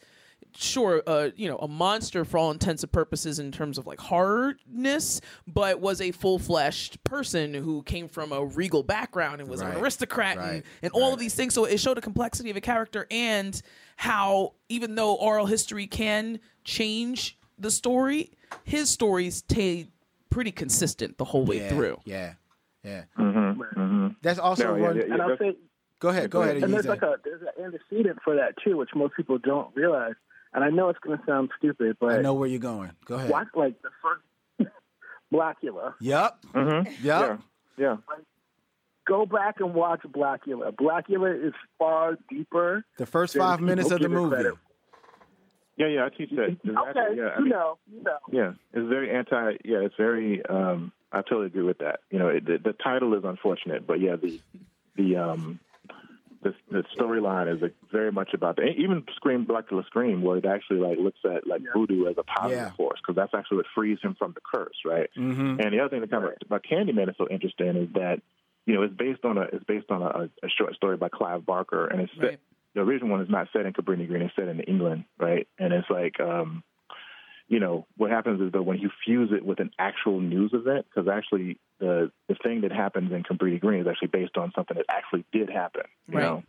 sure 0.56 1.02
uh 1.08 1.30
you 1.34 1.48
know 1.48 1.56
a 1.58 1.66
monster 1.66 2.24
for 2.24 2.38
all 2.38 2.52
intents 2.52 2.84
and 2.84 2.92
purposes 2.92 3.40
in 3.40 3.50
terms 3.50 3.76
of 3.76 3.88
like 3.88 3.98
hardness 3.98 5.20
but 5.52 5.80
was 5.80 6.00
a 6.00 6.12
full-fleshed 6.12 7.02
person 7.02 7.52
who 7.52 7.82
came 7.82 8.06
from 8.06 8.30
a 8.30 8.44
regal 8.44 8.84
background 8.84 9.40
and 9.40 9.50
was 9.50 9.60
an 9.60 9.66
Right. 9.68 9.78
aristocrat 9.78 10.36
and, 10.38 10.62
Right. 10.82 10.92
all 10.92 11.12
of 11.12 11.18
these 11.18 11.34
things 11.34 11.54
so 11.54 11.64
it 11.64 11.78
showed 11.80 11.98
a 11.98 12.00
complexity 12.00 12.50
of 12.50 12.56
a 12.56 12.60
character 12.60 13.08
and 13.10 13.60
how 13.96 14.52
even 14.68 14.94
though 14.94 15.14
oral 15.16 15.46
history 15.46 15.88
can 15.88 16.38
change 16.62 17.36
the 17.58 17.70
story 17.70 18.30
his 18.62 18.88
stories 18.88 19.36
stayed 19.38 19.90
pretty 20.30 20.52
consistent 20.52 21.18
the 21.18 21.24
whole 21.24 21.44
way 21.44 21.58
Yeah, 21.62 21.68
through 21.70 22.00
Yeah. 22.04 22.34
Yeah. 22.84 23.04
Mm-hmm. 23.18 24.08
That's 24.22 24.38
also 24.38 24.76
No, 24.76 24.82
one. 24.82 24.96
yeah, 24.96 25.02
and 25.04 25.22
I'll 25.22 25.36
say, 25.38 25.56
Go 26.00 26.08
ahead. 26.10 26.28
Go 26.30 26.42
ahead. 26.42 26.58
And 26.58 26.72
there's 26.72 26.84
Ayize. 26.84 26.88
like 26.88 27.02
a 27.02 27.16
there's 27.24 27.40
an 27.42 27.64
antecedent 27.64 28.18
for 28.22 28.36
that 28.36 28.54
too, 28.62 28.76
which 28.76 28.90
most 28.94 29.14
people 29.16 29.38
don't 29.38 29.74
realize. 29.74 30.14
And 30.52 30.62
I 30.62 30.68
know 30.70 30.88
it's 30.90 30.98
going 31.00 31.18
to 31.18 31.24
sound 31.24 31.50
stupid, 31.58 31.96
but 31.98 32.12
I 32.12 32.20
know 32.20 32.34
where 32.34 32.48
you're 32.48 32.58
going. 32.60 32.92
Go 33.06 33.14
ahead. 33.16 33.30
watch 33.30 33.48
like 33.54 33.80
the 33.82 33.88
first 34.02 34.70
Blackula. 35.32 35.94
Yep. 36.00 36.36
Mm-hmm. 36.54 37.06
Yep. 37.06 37.40
Yeah. 37.78 37.96
Go 39.06 39.26
back 39.26 39.56
and 39.60 39.74
watch 39.74 40.00
Blackula. 40.02 40.72
Blackula 40.74 41.46
is 41.48 41.52
far 41.78 42.16
deeper. 42.28 42.84
The 42.98 43.06
first 43.06 43.36
five 43.36 43.60
minutes 43.60 43.90
of 43.90 44.00
the 44.00 44.08
movie. 44.08 44.34
credit. 44.36 44.54
Yeah, 45.76 45.88
yeah, 45.88 46.04
I 46.06 46.08
teach 46.16 46.30
that. 46.36 46.44
Exactly. 46.64 46.72
Okay, 46.76 47.16
Yeah, 47.16 47.22
I 47.24 47.36
you 47.38 47.40
mean- 47.42 47.48
know, 47.50 47.78
you 47.92 48.02
know. 48.04 48.18
Yeah, 48.30 48.52
it's 48.72 48.88
very 48.88 49.10
anti. 49.10 49.56
Yeah, 49.64 49.78
it's 49.78 49.94
very. 49.96 50.44
Um, 50.46 50.92
I 51.14 51.22
totally 51.22 51.46
agree 51.46 51.62
with 51.62 51.78
that. 51.78 52.00
You 52.10 52.18
know, 52.18 52.28
it, 52.28 52.44
the, 52.44 52.58
the 52.58 52.72
title 52.72 53.14
is 53.14 53.24
unfortunate, 53.24 53.86
but 53.86 54.00
yeah, 54.00 54.16
the 54.16 54.40
the 54.96 55.16
um 55.16 55.60
the 56.42 56.54
the 56.70 56.84
storyline 56.96 57.54
is 57.54 57.62
like 57.62 57.74
very 57.90 58.12
much 58.12 58.34
about 58.34 58.56
the 58.56 58.64
even 58.64 59.04
Scream 59.16 59.46
Blackula 59.46 59.86
Scream, 59.86 60.22
where 60.22 60.36
it 60.36 60.44
actually 60.44 60.80
like 60.80 60.98
looks 60.98 61.20
at 61.24 61.46
like 61.46 61.62
voodoo 61.74 62.06
as 62.06 62.16
a 62.18 62.22
positive 62.22 62.58
Yeah. 62.58 62.70
force 62.72 63.00
because 63.00 63.16
that's 63.16 63.32
actually 63.34 63.58
what 63.58 63.66
frees 63.74 63.98
him 64.02 64.14
from 64.18 64.32
the 64.32 64.40
curse, 64.40 64.76
right? 64.84 65.08
Mhm. 65.16 65.64
And 65.64 65.72
the 65.72 65.80
other 65.80 65.88
thing 65.88 66.00
that 66.02 66.10
kind 66.10 66.24
of 66.24 66.32
about 66.44 66.64
Candyman 66.64 67.08
is 67.08 67.16
so 67.16 67.26
interesting 67.30 67.76
is 67.76 67.88
that 67.94 68.20
you 68.66 68.74
know 68.74 68.82
it's 68.82 68.94
based 68.94 69.24
on 69.24 69.38
a 69.38 69.42
it's 69.42 69.64
based 69.64 69.90
on 69.90 70.02
a, 70.02 70.28
a 70.42 70.48
short 70.48 70.74
story 70.74 70.96
by 70.96 71.08
Clive 71.08 71.46
Barker, 71.46 71.86
and 71.86 72.00
it's 72.02 72.12
set, 72.20 72.40
the 72.74 72.80
original 72.80 73.10
one 73.10 73.20
is 73.22 73.30
not 73.30 73.48
set 73.52 73.64
in 73.66 73.72
Cabrini 73.72 74.06
Green; 74.06 74.22
it's 74.22 74.34
set 74.36 74.48
in 74.48 74.60
England, 74.60 75.04
right? 75.18 75.46
And 75.58 75.72
it's 75.72 75.88
like 75.88 76.18
um, 76.20 76.62
you 77.48 77.60
know 77.60 77.86
what 77.96 78.10
happens 78.10 78.40
is 78.40 78.52
that 78.52 78.62
when 78.62 78.78
you 78.78 78.90
fuse 79.04 79.30
it 79.32 79.44
with 79.44 79.60
an 79.60 79.70
actual 79.78 80.20
news 80.20 80.52
event, 80.54 80.86
because 80.88 81.08
actually 81.08 81.58
the 81.78 82.10
the 82.28 82.34
thing 82.42 82.62
that 82.62 82.72
happens 82.72 83.12
in 83.12 83.22
Cabrini 83.22 83.60
Green 83.60 83.80
is 83.80 83.86
actually 83.86 84.08
based 84.08 84.36
on 84.36 84.52
something 84.54 84.76
that 84.76 84.86
actually 84.88 85.24
did 85.32 85.50
happen, 85.50 85.84
you 86.08 86.18
Right. 86.18 86.22
know. 86.22 86.42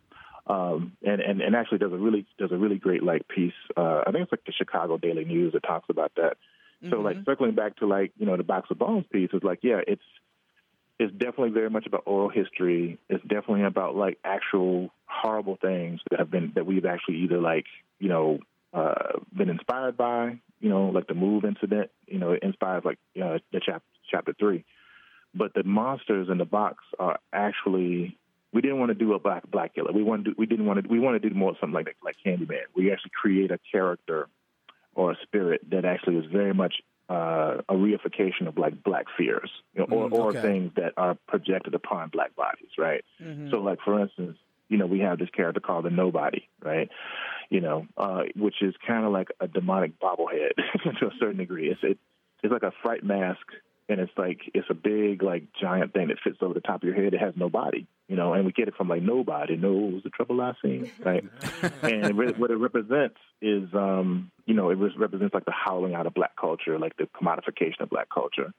Um, 0.48 0.92
and, 1.02 1.20
and, 1.20 1.40
and 1.40 1.56
actually 1.56 1.78
does 1.78 1.92
a 1.92 1.96
really 1.96 2.24
does 2.38 2.52
a 2.52 2.56
really 2.56 2.76
great 2.78 3.02
like 3.02 3.26
piece. 3.26 3.52
Uh, 3.76 4.02
I 4.06 4.12
think 4.12 4.22
it's 4.22 4.32
like 4.32 4.44
the 4.46 4.52
Chicago 4.52 4.96
Daily 4.96 5.24
News 5.24 5.52
that 5.54 5.64
talks 5.64 5.86
about 5.90 6.12
that. 6.16 6.36
So 6.90 7.00
like 7.00 7.16
circling 7.24 7.54
back 7.54 7.76
to 7.76 7.86
like 7.86 8.12
you 8.16 8.26
know 8.26 8.36
the 8.36 8.44
box 8.44 8.70
of 8.70 8.78
bones 8.78 9.06
piece 9.10 9.30
is 9.32 9.42
like 9.42 9.60
yeah 9.62 9.80
it's 9.88 10.02
it's 10.98 11.12
definitely 11.12 11.50
very 11.50 11.68
much 11.70 11.86
about 11.86 12.02
oral 12.06 12.28
history. 12.28 12.98
It's 13.08 13.22
definitely 13.22 13.64
about 13.64 13.96
like 13.96 14.18
actual 14.24 14.90
horrible 15.06 15.58
things 15.60 16.00
that 16.10 16.20
have 16.20 16.30
been 16.30 16.52
that 16.54 16.64
we've 16.64 16.86
actually 16.86 17.16
either 17.18 17.38
like 17.38 17.66
you 17.98 18.08
know 18.08 18.38
uh, 18.76 19.18
been 19.32 19.48
inspired 19.48 19.96
by 19.96 20.38
you 20.60 20.68
know 20.68 20.86
like 20.96 21.06
the 21.06 21.14
move 21.14 21.44
incident 21.44 21.90
you 22.06 22.18
know 22.18 22.32
it 22.32 22.42
inspires 22.42 22.82
like 22.84 22.98
uh, 23.22 23.38
the 23.52 23.60
chap- 23.64 23.82
chapter 24.10 24.34
three, 24.38 24.64
but 25.34 25.54
the 25.54 25.64
monsters 25.64 26.28
in 26.30 26.38
the 26.38 26.44
box 26.44 26.84
are 26.98 27.18
actually 27.32 28.18
we 28.52 28.60
didn't 28.62 28.78
want 28.78 28.90
to 28.90 28.94
do 28.94 29.14
a 29.14 29.18
black 29.18 29.50
black 29.50 29.74
killer. 29.74 29.92
We 29.92 30.02
wanted 30.02 30.24
to, 30.26 30.30
we 30.38 30.46
didn't 30.46 30.66
want 30.66 30.82
to 30.82 30.88
we 30.88 30.98
want 30.98 31.20
to 31.20 31.28
do 31.28 31.34
more 31.34 31.54
something 31.60 31.74
like 31.74 31.96
like 32.04 32.16
Candyman. 32.24 32.66
We 32.74 32.92
actually 32.92 33.12
create 33.20 33.50
a 33.50 33.58
character 33.72 34.28
or 34.94 35.12
a 35.12 35.16
spirit 35.22 35.60
that 35.70 35.84
actually 35.84 36.16
is 36.16 36.26
very 36.32 36.54
much 36.54 36.76
uh, 37.08 37.58
a 37.68 37.74
reification 37.74 38.48
of 38.48 38.58
like 38.58 38.82
black 38.82 39.06
fears, 39.16 39.50
you 39.74 39.80
know, 39.80 39.86
or, 39.96 40.08
Mm, 40.08 40.12
or 40.12 40.32
things 40.32 40.72
that 40.76 40.92
are 40.96 41.16
projected 41.28 41.74
upon 41.74 42.08
black 42.08 42.34
bodies, 42.34 42.70
right? 42.78 43.04
Mhm. 43.22 43.50
So, 43.50 43.58
like 43.58 43.80
for 43.84 44.00
instance, 44.00 44.38
you 44.68 44.78
know, 44.78 44.86
we 44.86 45.00
have 45.00 45.18
this 45.18 45.30
character 45.30 45.60
called 45.60 45.84
the 45.84 45.90
Nobody, 45.90 46.48
right? 46.62 46.88
You 47.50 47.60
know, 47.60 47.86
uh, 47.96 48.22
which 48.34 48.56
is 48.60 48.74
kind 48.86 49.04
of 49.04 49.12
like 49.12 49.28
a 49.40 49.46
demonic 49.46 49.98
bobblehead 50.00 50.56
to 51.00 51.06
a 51.06 51.12
certain 51.20 51.38
degree. 51.38 51.70
It's 51.70 51.80
it, 51.82 51.98
it's 52.42 52.52
like 52.52 52.62
a 52.62 52.72
fright 52.82 53.04
mask, 53.04 53.46
and 53.88 54.00
it's 54.00 54.12
like 54.16 54.40
it's 54.54 54.66
a 54.68 54.74
big 54.74 55.22
like 55.22 55.44
giant 55.60 55.92
thing 55.92 56.08
that 56.08 56.18
fits 56.22 56.38
over 56.40 56.54
the 56.54 56.60
top 56.60 56.82
of 56.82 56.88
your 56.88 56.94
head. 56.94 57.14
It 57.14 57.20
has 57.20 57.34
no 57.36 57.48
body, 57.48 57.86
you 58.08 58.16
know, 58.16 58.34
and 58.34 58.44
we 58.44 58.52
get 58.52 58.68
it 58.68 58.74
from 58.76 58.88
like 58.88 59.02
nobody 59.02 59.56
knows 59.56 60.02
the 60.02 60.10
trouble 60.10 60.40
I've 60.40 60.56
seen, 60.62 60.90
right? 61.04 61.24
and 61.82 62.04
it, 62.06 62.14
re- 62.14 62.34
what 62.36 62.50
it 62.50 62.56
represents 62.56 63.16
is, 63.40 63.68
um, 63.74 64.30
you 64.44 64.54
know, 64.54 64.70
it 64.70 64.78
re- 64.78 64.94
represents 64.96 65.34
like 65.34 65.44
the 65.44 65.52
howling 65.52 65.94
out 65.94 66.06
of 66.06 66.14
black 66.14 66.36
culture, 66.36 66.78
like 66.78 66.96
the 66.96 67.04
commodification 67.04 67.80
of 67.80 67.90
black 67.90 68.08
culture. 68.12 68.52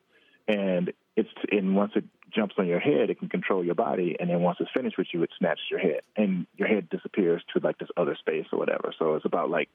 And 0.48 0.94
it's 1.16 1.30
and 1.52 1.76
once 1.76 1.94
it 1.96 2.06
jumps 2.34 2.56
on 2.58 2.68
your 2.68 2.80
head, 2.80 3.10
it 3.10 3.20
can 3.20 3.30
control 3.30 3.64
your 3.64 3.76
body, 3.76 4.16
and 4.20 4.30
then 4.30 4.42
once 4.42 4.58
it's 4.60 4.70
finished 4.74 4.98
with 4.98 5.08
you, 5.14 5.24
it 5.24 5.30
snatches 5.38 5.64
your 5.70 5.80
head, 5.80 6.02
and 6.16 6.46
your 6.56 6.68
head 6.68 6.90
disappears 6.90 7.44
to 7.54 7.60
like 7.62 7.78
this 7.80 7.90
other 7.98 8.16
space 8.16 8.46
or 8.52 8.60
whatever. 8.60 8.94
So 8.98 9.16
it's 9.16 9.26
about 9.26 9.50
like 9.50 9.70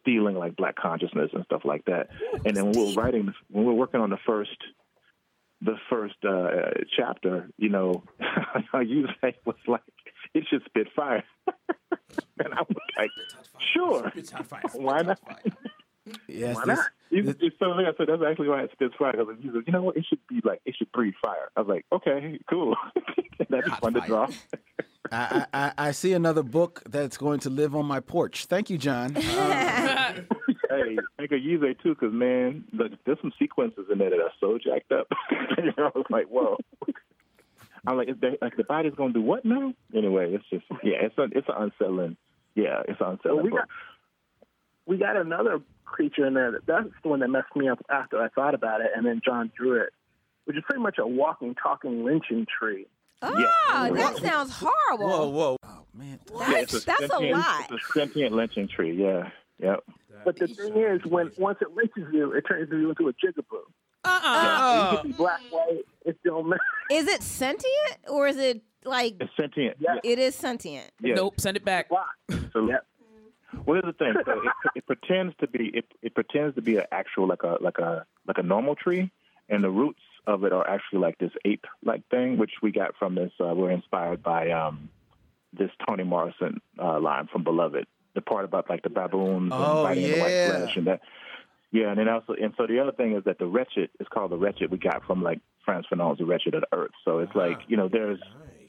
stealing 0.00 0.36
like 0.36 0.56
black 0.56 0.76
consciousness 0.76 1.30
and 1.32 1.44
stuff 1.44 1.62
like 1.64 1.84
that. 1.86 2.08
and 2.44 2.56
then 2.56 2.72
when 2.72 2.74
we're 2.74 2.94
writing, 2.94 3.32
when 3.50 3.64
we're 3.64 3.72
working 3.72 4.00
on 4.00 4.10
the 4.10 4.18
first 4.26 4.56
the 5.62 5.76
first 5.90 6.16
uh, 6.26 6.70
chapter, 6.96 7.50
you 7.58 7.68
know, 7.68 8.02
I 8.72 8.80
usually 8.80 9.36
was 9.44 9.56
like, 9.66 9.82
it 10.34 10.44
should 10.48 10.62
spit 10.64 10.88
fire. 10.96 11.24
and 12.38 12.54
I 12.54 12.62
was 12.62 12.76
like, 12.98 13.10
sure, 13.74 14.12
why 14.74 15.02
not? 15.02 15.20
Yes, 16.28 16.56
why 16.56 16.64
this- 16.66 16.78
not? 16.78 16.86
It's, 17.12 17.38
it's 17.42 17.56
so 17.58 17.66
like 17.66 17.86
I 17.86 17.96
said, 17.96 18.06
that's 18.08 18.22
actually 18.22 18.48
why 18.48 18.62
it 18.62 18.70
spits 18.72 18.94
fire. 18.96 19.12
Because 19.12 19.34
he 19.40 19.50
was, 19.50 19.64
you 19.66 19.72
know 19.72 19.82
what, 19.82 19.96
it 19.96 20.06
should 20.08 20.20
be 20.28 20.40
like, 20.44 20.60
it 20.64 20.76
should 20.76 20.92
breathe 20.92 21.14
fire. 21.20 21.50
I 21.56 21.60
was 21.60 21.68
like, 21.68 21.84
okay, 21.90 22.38
cool. 22.48 22.76
That'd 23.48 23.64
be 23.64 23.70
fun 23.72 23.94
to 23.94 24.00
draw. 24.02 24.28
I, 25.10 25.46
I, 25.52 25.72
I 25.76 25.90
see 25.90 26.12
another 26.12 26.44
book 26.44 26.82
that's 26.88 27.16
going 27.16 27.40
to 27.40 27.50
live 27.50 27.74
on 27.74 27.86
my 27.86 27.98
porch. 27.98 28.46
Thank 28.46 28.70
you, 28.70 28.78
John. 28.78 29.16
Um, 29.16 29.22
hey, 30.70 30.98
make 31.18 31.32
a 31.32 31.38
use 31.38 31.62
it 31.64 31.78
too, 31.82 31.94
because 31.94 32.12
man, 32.12 32.64
look, 32.72 32.92
there's 33.04 33.18
some 33.20 33.32
sequences 33.38 33.86
in 33.90 33.98
there 33.98 34.10
that 34.10 34.20
are 34.20 34.32
so 34.38 34.58
jacked 34.58 34.92
up. 34.92 35.08
I 35.30 35.90
was 35.94 36.06
like, 36.10 36.26
whoa. 36.26 36.58
I'm 37.86 37.96
like, 37.96 38.08
is 38.08 38.16
they, 38.20 38.36
like 38.40 38.56
the 38.56 38.64
body's 38.64 38.94
gonna 38.94 39.12
do 39.12 39.22
what 39.22 39.44
now? 39.44 39.72
Anyway, 39.94 40.34
it's 40.34 40.44
just 40.50 40.64
yeah, 40.84 40.98
it's 41.00 41.16
a, 41.18 41.24
it's 41.32 41.48
an 41.48 41.54
unsettling. 41.56 42.16
Yeah, 42.54 42.82
it's 42.86 43.00
an 43.00 43.06
unsettling. 43.12 43.36
Well, 43.36 43.44
we 43.44 43.50
book. 43.50 43.60
got 43.60 43.68
we 44.90 44.98
got 44.98 45.16
another 45.16 45.60
creature 45.84 46.26
in 46.26 46.34
there. 46.34 46.50
That, 46.50 46.66
that's 46.66 46.88
the 47.04 47.08
one 47.08 47.20
that 47.20 47.28
messed 47.28 47.54
me 47.54 47.68
up 47.68 47.78
after 47.88 48.20
I 48.20 48.28
thought 48.28 48.54
about 48.54 48.80
it, 48.80 48.90
and 48.94 49.06
then 49.06 49.20
John 49.24 49.52
drew 49.56 49.80
it, 49.80 49.90
which 50.44 50.56
is 50.56 50.64
pretty 50.66 50.82
much 50.82 50.98
a 50.98 51.06
walking, 51.06 51.54
talking 51.54 52.04
lynching 52.04 52.44
tree. 52.58 52.86
Oh, 53.22 53.94
that 53.94 54.16
sounds 54.16 54.52
horrible. 54.52 55.06
whoa, 55.06 55.28
whoa. 55.28 55.56
Oh, 55.64 55.82
man. 55.94 56.18
Yeah, 56.32 56.58
it's 56.58 56.84
That's 56.84 57.02
a 57.02 57.08
sentient- 57.08 57.38
lot. 57.38 57.70
It's 57.70 57.84
a 57.88 57.92
sentient 57.92 58.34
lynching 58.34 58.66
tree. 58.66 59.00
Yeah, 59.00 59.30
yep. 59.60 59.84
But 60.24 60.38
the 60.38 60.48
thing 60.48 60.76
is, 60.76 61.00
when 61.04 61.30
once 61.38 61.58
it 61.60 61.68
lynches 61.74 62.12
you, 62.12 62.32
it 62.32 62.42
turns 62.42 62.68
you 62.72 62.90
into 62.90 63.08
a 63.08 63.12
jigaboo. 63.12 63.62
Uh-uh. 64.04 64.90
You 64.92 64.98
can 64.98 65.08
be 65.10 65.14
oh. 65.14 65.16
black, 65.16 65.40
white. 65.50 65.84
It 66.04 66.18
don't 66.24 66.48
matter. 66.48 66.60
Is 66.90 67.06
it 67.06 67.22
sentient 67.22 67.98
or 68.08 68.26
is 68.26 68.38
it 68.38 68.62
like 68.84 69.16
It's 69.20 69.30
sentient. 69.36 69.76
it 70.02 70.18
is 70.18 70.34
sentient? 70.34 70.90
Yeah. 71.00 71.14
Nope, 71.14 71.40
send 71.40 71.56
it 71.56 71.64
back. 71.64 71.88
So, 72.52 72.68
well, 73.66 73.80
here's 73.82 73.94
the 73.94 74.04
thing. 74.04 74.14
So 74.24 74.32
it, 74.32 74.52
it 74.76 74.86
pretends 74.86 75.34
to 75.40 75.46
be 75.46 75.66
it, 75.74 75.86
it 76.02 76.14
pretends 76.14 76.54
to 76.56 76.62
be 76.62 76.76
an 76.76 76.84
actual 76.92 77.26
like 77.26 77.42
a 77.42 77.58
like 77.60 77.78
a 77.78 78.06
like 78.26 78.38
a 78.38 78.42
normal 78.42 78.74
tree, 78.74 79.10
and 79.48 79.62
the 79.62 79.70
roots 79.70 80.00
of 80.26 80.44
it 80.44 80.52
are 80.52 80.68
actually 80.68 81.00
like 81.00 81.18
this 81.18 81.32
ape 81.44 81.66
like 81.84 82.06
thing, 82.08 82.38
which 82.38 82.52
we 82.62 82.72
got 82.72 82.96
from 82.98 83.14
this. 83.14 83.32
Uh, 83.40 83.54
we're 83.54 83.70
inspired 83.70 84.22
by 84.22 84.50
um, 84.50 84.88
this 85.52 85.70
Toni 85.86 86.04
Morrison 86.04 86.60
uh, 86.78 87.00
line 87.00 87.28
from 87.32 87.44
Beloved. 87.44 87.86
The 88.14 88.20
part 88.20 88.44
about 88.44 88.68
like 88.68 88.82
the 88.82 88.90
baboons 88.90 89.52
Oh, 89.54 89.84
and 89.86 89.96
biting 89.96 90.12
the 90.12 90.20
white 90.20 90.46
flesh 90.46 90.76
and 90.76 90.86
that. 90.88 91.00
Yeah, 91.72 91.90
and 91.90 91.98
then 92.00 92.08
also, 92.08 92.32
and 92.32 92.52
so 92.56 92.66
the 92.66 92.80
other 92.80 92.90
thing 92.90 93.14
is 93.14 93.22
that 93.24 93.38
the 93.38 93.46
wretched 93.46 93.90
is 94.00 94.08
called 94.12 94.32
the 94.32 94.36
wretched. 94.36 94.72
We 94.72 94.78
got 94.78 95.04
from 95.06 95.22
like 95.22 95.38
Frantz 95.64 95.86
Fanon's 95.88 96.18
The 96.18 96.24
Wretched 96.24 96.54
of 96.54 96.62
the 96.62 96.76
Earth. 96.76 96.90
So 97.04 97.20
it's 97.20 97.34
like 97.36 97.58
you 97.68 97.76
know, 97.76 97.88
there's 97.88 98.18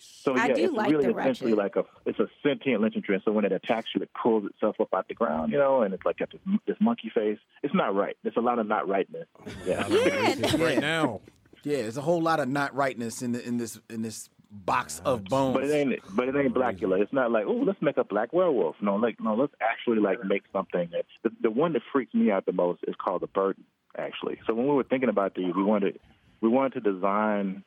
so 0.02 0.36
I 0.36 0.48
yeah, 0.48 0.54
do 0.54 0.64
it's 0.66 0.74
like 0.74 0.92
really 0.92 1.06
The 1.06 1.18
essentially 1.20 1.54
Wretched. 1.54 1.76
like 1.78 1.86
a 1.86 2.10
it's 2.10 2.20
a 2.20 2.28
sentient 2.44 2.82
lynching 2.82 3.02
tree. 3.04 3.16
And 3.16 3.24
so 3.24 3.32
when 3.32 3.46
it 3.46 3.52
attacks 3.52 3.90
you, 3.96 4.02
it 4.02 4.10
pulls 4.22 4.46
itself 4.46 4.80
up 4.80 4.94
out 4.94 5.08
the 5.08 5.14
ground, 5.14 5.52
you 5.52 5.58
know, 5.58 5.84
and 5.84 5.94
it's 5.94 6.04
like 6.06 6.18
got 6.18 6.32
this, 6.32 6.42
this 6.66 6.78
monkey 6.80 7.12
face. 7.14 7.40
It's 7.64 7.74
not 7.74 7.96
right. 7.96 8.18
There's 8.24 8.38
a 8.38 8.42
lot 8.42 8.60
of 8.60 8.68
not 8.68 8.88
rightness. 8.88 9.28
Yeah. 9.66 9.88
right 10.58 10.80
now. 10.80 11.22
Yeah, 11.64 11.84
there's 11.84 11.98
a 11.98 12.02
whole 12.02 12.22
lot 12.22 12.40
of 12.40 12.50
not 12.50 12.74
rightness 12.76 13.22
in 13.22 13.34
the, 13.34 13.48
in 13.48 13.58
this 13.58 13.80
in 13.90 14.02
this 14.02 14.30
box 14.52 15.02
of 15.06 15.24
bones. 15.26 15.56
But 15.56 15.66
it 15.66 15.74
ain't 15.74 16.00
but 16.16 16.28
it 16.28 16.36
ain't 16.36 16.54
Blackula. 16.54 17.02
It's 17.02 17.14
not 17.14 17.32
like, 17.32 17.46
oh, 17.48 17.64
let's 17.66 17.82
make 17.82 17.98
a 17.98 18.04
black 18.04 18.34
werewolf. 18.34 18.76
No, 18.82 18.96
like 18.96 19.20
no, 19.20 19.36
let's 19.36 19.54
actually 19.62 20.00
like 20.00 20.24
make 20.26 20.44
something 20.52 20.90
that 20.92 21.06
the, 21.24 21.30
the 21.42 21.52
one 21.52 21.74
that 21.74 21.84
freaks 21.92 22.14
me 22.14 22.32
out 22.32 22.46
the 22.46 22.52
most 22.52 22.82
is 22.88 22.96
called 22.96 23.22
the 23.22 23.28
burden, 23.28 23.64
actually. 23.98 24.40
So 24.48 24.54
when 24.54 24.68
we 24.68 24.74
were 24.74 24.84
thinking 24.84 25.10
about 25.10 25.36
these, 25.36 25.54
we 25.56 25.64
wanted 25.64 26.00
we 26.42 26.50
wanted 26.50 26.84
to 26.84 26.94
design 26.94 27.64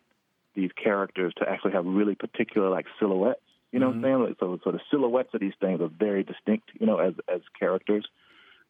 these 0.54 0.70
characters 0.82 1.32
to 1.38 1.48
actually 1.48 1.72
have 1.72 1.84
really 1.86 2.14
particular 2.14 2.70
like 2.70 2.86
silhouettes. 2.98 3.40
You 3.72 3.80
know 3.80 3.88
what 3.88 3.96
I'm 3.96 4.02
mm-hmm. 4.02 4.06
saying? 4.06 4.22
Like, 4.28 4.36
so 4.40 4.58
so 4.62 4.70
the 4.72 4.80
silhouettes 4.90 5.30
of 5.34 5.40
these 5.40 5.54
things 5.60 5.80
are 5.80 5.88
very 5.88 6.22
distinct, 6.22 6.70
you 6.78 6.86
know, 6.86 6.98
as 6.98 7.14
as 7.32 7.40
characters. 7.58 8.06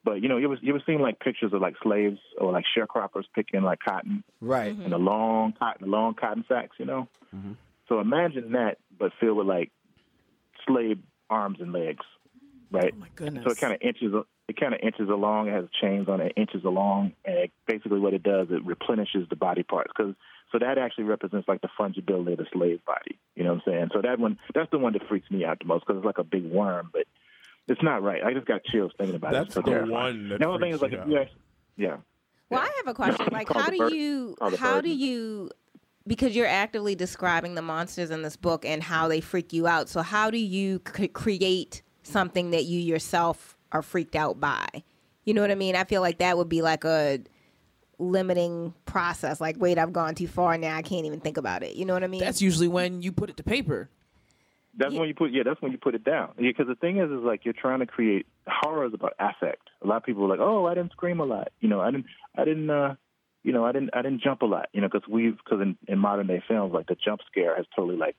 But 0.03 0.23
you 0.23 0.29
know, 0.29 0.37
you 0.37 0.53
ever 0.53 0.59
you 0.61 0.75
ever 0.75 0.83
seen 0.87 1.01
like 1.01 1.21
pictures 1.21 1.53
of 1.53 1.61
like 1.61 1.75
slaves 1.83 2.19
or 2.39 2.53
like 2.53 2.65
sharecroppers 2.77 3.25
picking 3.35 3.63
like 3.63 3.81
cotton, 3.81 4.25
right? 4.41 4.75
And 4.75 4.93
the 4.93 4.99
long 4.99 5.53
cotton, 5.59 5.87
the 5.87 5.91
long 5.91 6.15
cotton 6.15 6.45
sacks, 6.49 6.77
you 6.79 6.85
know. 6.85 7.09
Mm-hmm. 7.35 7.53
So 7.89 8.01
imagine 8.01 8.53
that, 8.53 8.79
but 8.99 9.13
filled 9.21 9.39
with 9.39 9.47
like 9.47 9.71
slave 10.67 10.99
arms 11.29 11.59
and 11.61 11.73
legs, 11.73 12.05
right? 12.71 12.93
Oh 12.95 12.99
my 12.99 13.09
goodness. 13.15 13.45
So 13.45 13.51
it 13.51 13.59
kind 13.59 13.75
of 13.75 13.81
inches, 13.83 14.13
it 14.49 14.61
kind 14.61 14.75
of 14.75 14.81
inches 14.81 15.09
along. 15.09 15.49
It 15.49 15.53
has 15.53 15.65
chains 15.81 16.09
on 16.09 16.21
it, 16.21 16.33
inches 16.37 16.65
along, 16.65 17.13
and 17.25 17.37
it, 17.37 17.53
basically 17.67 17.99
what 17.99 18.15
it 18.15 18.23
does, 18.23 18.49
it 18.51 18.65
replenishes 18.65 19.29
the 19.29 19.37
body 19.37 19.63
parts. 19.63 19.93
Because 19.97 20.15
so 20.55 20.61
that 20.61 20.79
actually 20.79 21.05
represents 21.05 21.49
like 21.49 21.61
the 21.61 21.69
fungibility 21.79 22.33
of 22.33 22.39
the 22.39 22.47
slave 22.53 22.79
body. 22.87 23.19
You 23.35 23.43
know 23.43 23.55
what 23.55 23.63
I'm 23.67 23.73
saying? 23.73 23.89
So 23.93 24.01
that 24.03 24.21
one, 24.21 24.39
that's 24.55 24.71
the 24.71 24.79
one 24.79 24.93
that 24.93 25.03
freaks 25.09 25.29
me 25.31 25.45
out 25.45 25.59
the 25.59 25.65
most 25.65 25.85
because 25.85 25.97
it's 25.99 26.07
like 26.07 26.19
a 26.19 26.23
big 26.25 26.45
worm, 26.47 26.91
but 26.93 27.03
it's 27.67 27.83
not 27.83 28.03
right. 28.05 28.23
I 28.23 28.33
just 28.33 28.47
got 28.47 28.63
chills 28.65 28.93
thinking 28.97 29.17
about 29.17 29.33
That's 29.33 29.47
it. 29.47 29.47
It's 29.49 29.55
so 29.57 29.63
the 29.63 29.71
terrifying. 29.71 29.91
one 29.91 30.29
that 30.29 30.39
The 30.41 30.49
other 30.49 30.61
thing 30.61 30.73
is 30.73 30.81
like, 30.81 30.93
freaks 30.93 31.03
if 31.03 31.09
you 31.09 31.13
you 31.15 31.19
out. 31.19 31.23
actually- 31.27 31.41
yeah. 31.77 31.97
Well, 32.51 32.61
I 32.61 32.71
have 32.77 32.87
a 32.87 32.95
question. 32.95 33.27
Like, 33.33 33.49
how 33.53 33.69
do 33.71 33.79
burden. 33.79 33.99
you, 33.99 34.37
how 34.59 34.81
do 34.81 34.91
you, 34.95 35.51
because 36.07 36.37
you're 36.37 36.47
actively 36.47 36.95
describing 36.95 37.57
the 37.57 37.63
monsters 37.63 38.11
in 38.11 38.23
this 38.23 38.37
book 38.37 38.65
and 38.65 38.81
how 38.83 39.09
they 39.09 39.21
freak 39.21 39.53
you 39.53 39.67
out. 39.67 39.89
So, 39.89 40.03
how 40.03 40.31
do 40.31 40.39
you 40.39 40.81
c- 40.97 41.09
create 41.09 41.83
something 42.05 42.51
that 42.53 42.65
you 42.65 42.79
yourself 42.79 43.57
are 43.73 43.83
freaked 43.83 44.15
out 44.15 44.39
by? 44.39 44.67
You 45.25 45.33
know 45.35 45.41
what 45.41 45.51
I 45.51 45.55
mean? 45.57 45.75
I 45.75 45.85
feel 45.85 46.03
like 46.03 46.19
that 46.19 46.37
would 46.37 46.51
be 46.51 46.61
like 46.63 46.85
a 46.85 47.21
limiting 47.99 48.75
process. 48.87 49.41
Like, 49.41 49.57
wait, 49.59 49.79
I've 49.79 49.93
gone 49.93 50.15
too 50.15 50.29
far 50.29 50.59
now. 50.59 50.77
I 50.77 50.83
can't 50.83 51.07
even 51.07 51.21
think 51.21 51.37
about 51.37 51.63
it. 51.63 51.77
You 51.77 51.85
know 51.85 51.95
what 51.95 52.05
I 52.05 52.09
mean? 52.09 52.21
That's 52.21 52.43
usually 52.43 52.69
when 52.69 53.03
you 53.03 53.13
put 53.13 53.31
it 53.31 53.37
to 53.39 53.43
paper. 53.43 53.89
That's 54.77 54.95
when 54.95 55.07
you 55.07 55.15
put 55.15 55.31
yeah. 55.31 55.45
That's 55.45 55.63
when 55.63 55.71
you 55.71 55.79
put 55.79 55.95
it 55.95 56.05
down. 56.05 56.33
Because 56.37 56.67
the 56.67 56.75
thing 56.75 56.99
is, 56.99 57.11
is 57.11 57.23
like 57.23 57.45
you're 57.45 57.55
trying 57.55 57.79
to 57.81 57.87
create 57.87 58.27
horror 58.47 58.87
is 58.87 58.95
about 58.95 59.13
affect. 59.21 59.71
A 59.83 59.87
lot 59.87 59.99
of 59.99 60.05
people 60.05 60.25
are 60.25 60.29
like, 60.29 60.41
oh, 60.41 60.67
I 60.67 60.75
didn't 60.75 60.93
scream 60.93 61.21
a 61.21 61.25
lot. 61.25 61.53
You 61.61 61.69
know, 61.69 61.81
I 61.81 61.93
didn't, 61.93 62.07
I 62.37 62.45
didn't, 62.45 62.69
uh, 62.71 62.97
you 63.45 63.53
know, 63.53 63.65
I 63.65 63.71
didn't, 63.71 63.91
I 63.95 64.03
didn't 64.03 64.23
jump 64.23 64.43
a 64.43 64.47
lot. 64.47 64.69
You 64.73 64.81
know, 64.81 64.89
because 64.89 65.09
we've 65.09 65.37
because 65.37 65.61
in, 65.61 65.77
in 65.87 65.99
modern 65.99 66.27
day 66.27 66.43
films, 66.49 66.73
like 66.75 66.89
the 66.89 66.97
jump 66.97 67.21
scare 67.31 67.57
has 67.57 67.67
totally 67.77 67.97
like 67.97 68.17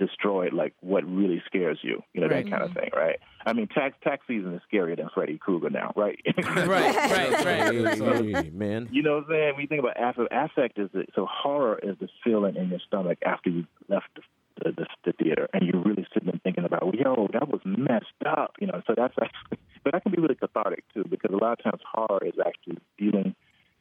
destroyed 0.00 0.52
like 0.54 0.74
what 0.80 1.04
really 1.04 1.42
scares 1.46 1.78
you. 1.82 2.02
You 2.14 2.22
know, 2.22 2.28
Right. 2.28 2.44
that 2.44 2.50
kind 2.50 2.62
of 2.62 2.70
mm-hmm. 2.70 2.80
thing, 2.80 2.90
right? 2.96 3.20
I 3.44 3.52
mean, 3.52 3.68
tax 3.68 3.96
tax 4.02 4.26
season 4.26 4.54
is 4.54 4.62
scarier 4.72 4.96
than 4.96 5.08
Freddy 5.14 5.38
Krueger 5.38 5.70
now, 5.70 5.92
right? 5.94 6.18
right, 6.44 6.66
right, 6.66 7.44
right. 7.44 7.98
So, 7.98 8.22
man. 8.52 8.88
You 8.90 9.02
know 9.02 9.16
what 9.16 9.24
I'm 9.24 9.30
saying? 9.30 9.52
When 9.54 9.62
you 9.62 9.68
think 9.68 9.80
about 9.80 9.96
affect, 9.98 10.32
affect 10.32 10.78
is 10.78 10.88
the, 10.92 11.04
so 11.14 11.26
horror 11.30 11.78
is 11.82 11.96
the 12.00 12.08
feeling 12.24 12.56
in 12.56 12.70
your 12.70 12.80
stomach 12.86 13.18
after 13.24 13.50
you 13.50 13.66
left 13.88 14.06
the, 14.16 14.22
the, 14.62 14.72
the, 14.72 14.86
the 15.04 15.12
theater 15.12 15.48
and 15.52 15.62
you're 15.62 15.82
really 15.82 16.06
sitting 16.12 16.30
and 16.30 16.42
thinking 16.42 16.64
about, 16.64 16.82
yo, 16.94 17.28
that 17.32 17.48
was 17.48 17.60
messed 17.64 18.06
up. 18.26 18.54
You 18.60 18.68
know, 18.68 18.82
so 18.86 18.94
that's 18.96 19.14
actually, 19.22 19.58
but 19.84 19.92
that 19.92 20.02
can 20.02 20.12
be 20.12 20.20
really 20.20 20.34
cathartic 20.34 20.84
too 20.94 21.04
because 21.08 21.30
a 21.32 21.36
lot 21.36 21.58
of 21.58 21.62
times 21.62 21.82
horror 21.92 22.24
is 22.24 22.34
actually 22.44 22.78
dealing. 22.98 23.34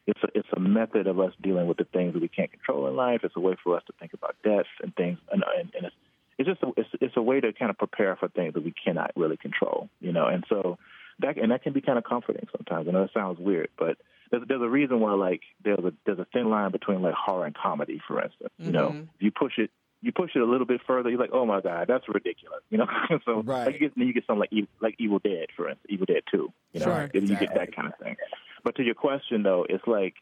It's 0.08 0.20
a, 0.24 0.28
it's 0.34 0.48
a 0.56 0.60
method 0.60 1.08
of 1.08 1.20
us 1.20 1.34
dealing 1.42 1.68
with 1.68 1.78
the 1.78 1.86
things 1.86 2.14
that 2.14 2.22
we 2.22 2.30
can't 2.30 2.52
control 2.52 2.88
in 2.88 2.96
life. 2.96 3.22
It's 3.24 3.36
a 3.36 3.40
way 3.40 3.56
for 3.64 3.78
us 3.78 3.84
to 3.88 3.94
think 4.00 4.14
about 4.14 4.36
death 4.44 4.66
and 4.82 4.96
things, 4.96 5.20
and, 5.32 5.44
and, 5.56 5.72
and 5.76 5.86
it's 5.86 5.96
it's 6.40 6.48
just 6.50 6.64
a, 6.64 6.72
it's 6.78 6.90
it's 7.02 7.18
a 7.18 7.22
way 7.22 7.40
to 7.40 7.54
kind 7.54 7.70
of 7.70 7.78
prepare 7.78 8.16
for 8.16 8.28
things 8.30 8.54
that 8.56 8.64
we 8.64 8.74
cannot 8.84 9.12
really 9.16 9.38
control, 9.38 9.90
you 10.02 10.12
know. 10.12 10.26
And 10.26 10.44
so 10.50 10.78
that 11.20 11.38
and 11.38 11.52
that 11.52 11.62
can 11.62 11.74
be 11.74 11.82
kind 11.82 11.98
of 12.00 12.04
comforting 12.06 12.48
sometimes. 12.56 12.88
I 12.88 12.92
know 12.92 13.04
it 13.04 13.12
sounds 13.14 13.38
weird, 13.40 13.70
but 13.78 13.98
there's 14.32 14.44
there's 14.48 14.62
a 14.62 14.70
reason 14.70 15.00
why 15.02 15.14
like 15.14 15.42
there's 15.64 15.80
a 15.80 15.94
there's 16.06 16.20
a 16.20 16.26
thin 16.34 16.50
line 16.50 16.72
between 16.72 17.02
like 17.02 17.14
horror 17.14 17.46
and 17.46 17.56
comedy, 17.56 18.02
for 18.08 18.24
instance. 18.24 18.54
You 18.58 18.72
know, 18.72 18.90
Mhm. 18.90 19.04
if 19.16 19.22
you 19.22 19.32
push 19.32 19.58
it 19.60 19.70
you 20.02 20.14
push 20.14 20.32
it 20.34 20.40
a 20.40 20.46
little 20.46 20.66
bit 20.66 20.80
further, 20.88 21.10
you're 21.10 21.20
like, 21.20 21.32
oh 21.34 21.46
my 21.46 21.60
god, 21.60 21.88
that's 21.90 22.08
ridiculous, 22.08 22.62
you 22.70 22.78
know. 22.78 22.88
so 23.26 23.42
right. 23.42 23.66
like 23.66 23.74
you 23.76 23.80
get 23.82 23.96
then 23.98 24.08
you 24.08 24.14
get 24.14 24.26
something 24.26 24.40
like 24.40 24.54
Evil- 24.54 24.70
like 24.80 24.96
Evil 24.98 25.20
Dead, 25.20 25.48
for 25.58 25.68
instance, 25.68 25.88
Evil 25.90 26.06
Dead 26.06 26.24
Two, 26.32 26.54
you 26.72 26.80
know, 26.80 26.86
Sure, 26.86 27.10
you 27.14 27.36
get 27.36 27.54
that 27.56 27.76
kind 27.76 27.88
of 27.90 27.96
thing. 28.02 28.16
But 28.64 28.76
to 28.76 28.84
your 28.84 28.96
question 28.96 29.44
though, 29.44 29.66
it's 29.70 29.86
like 29.88 30.14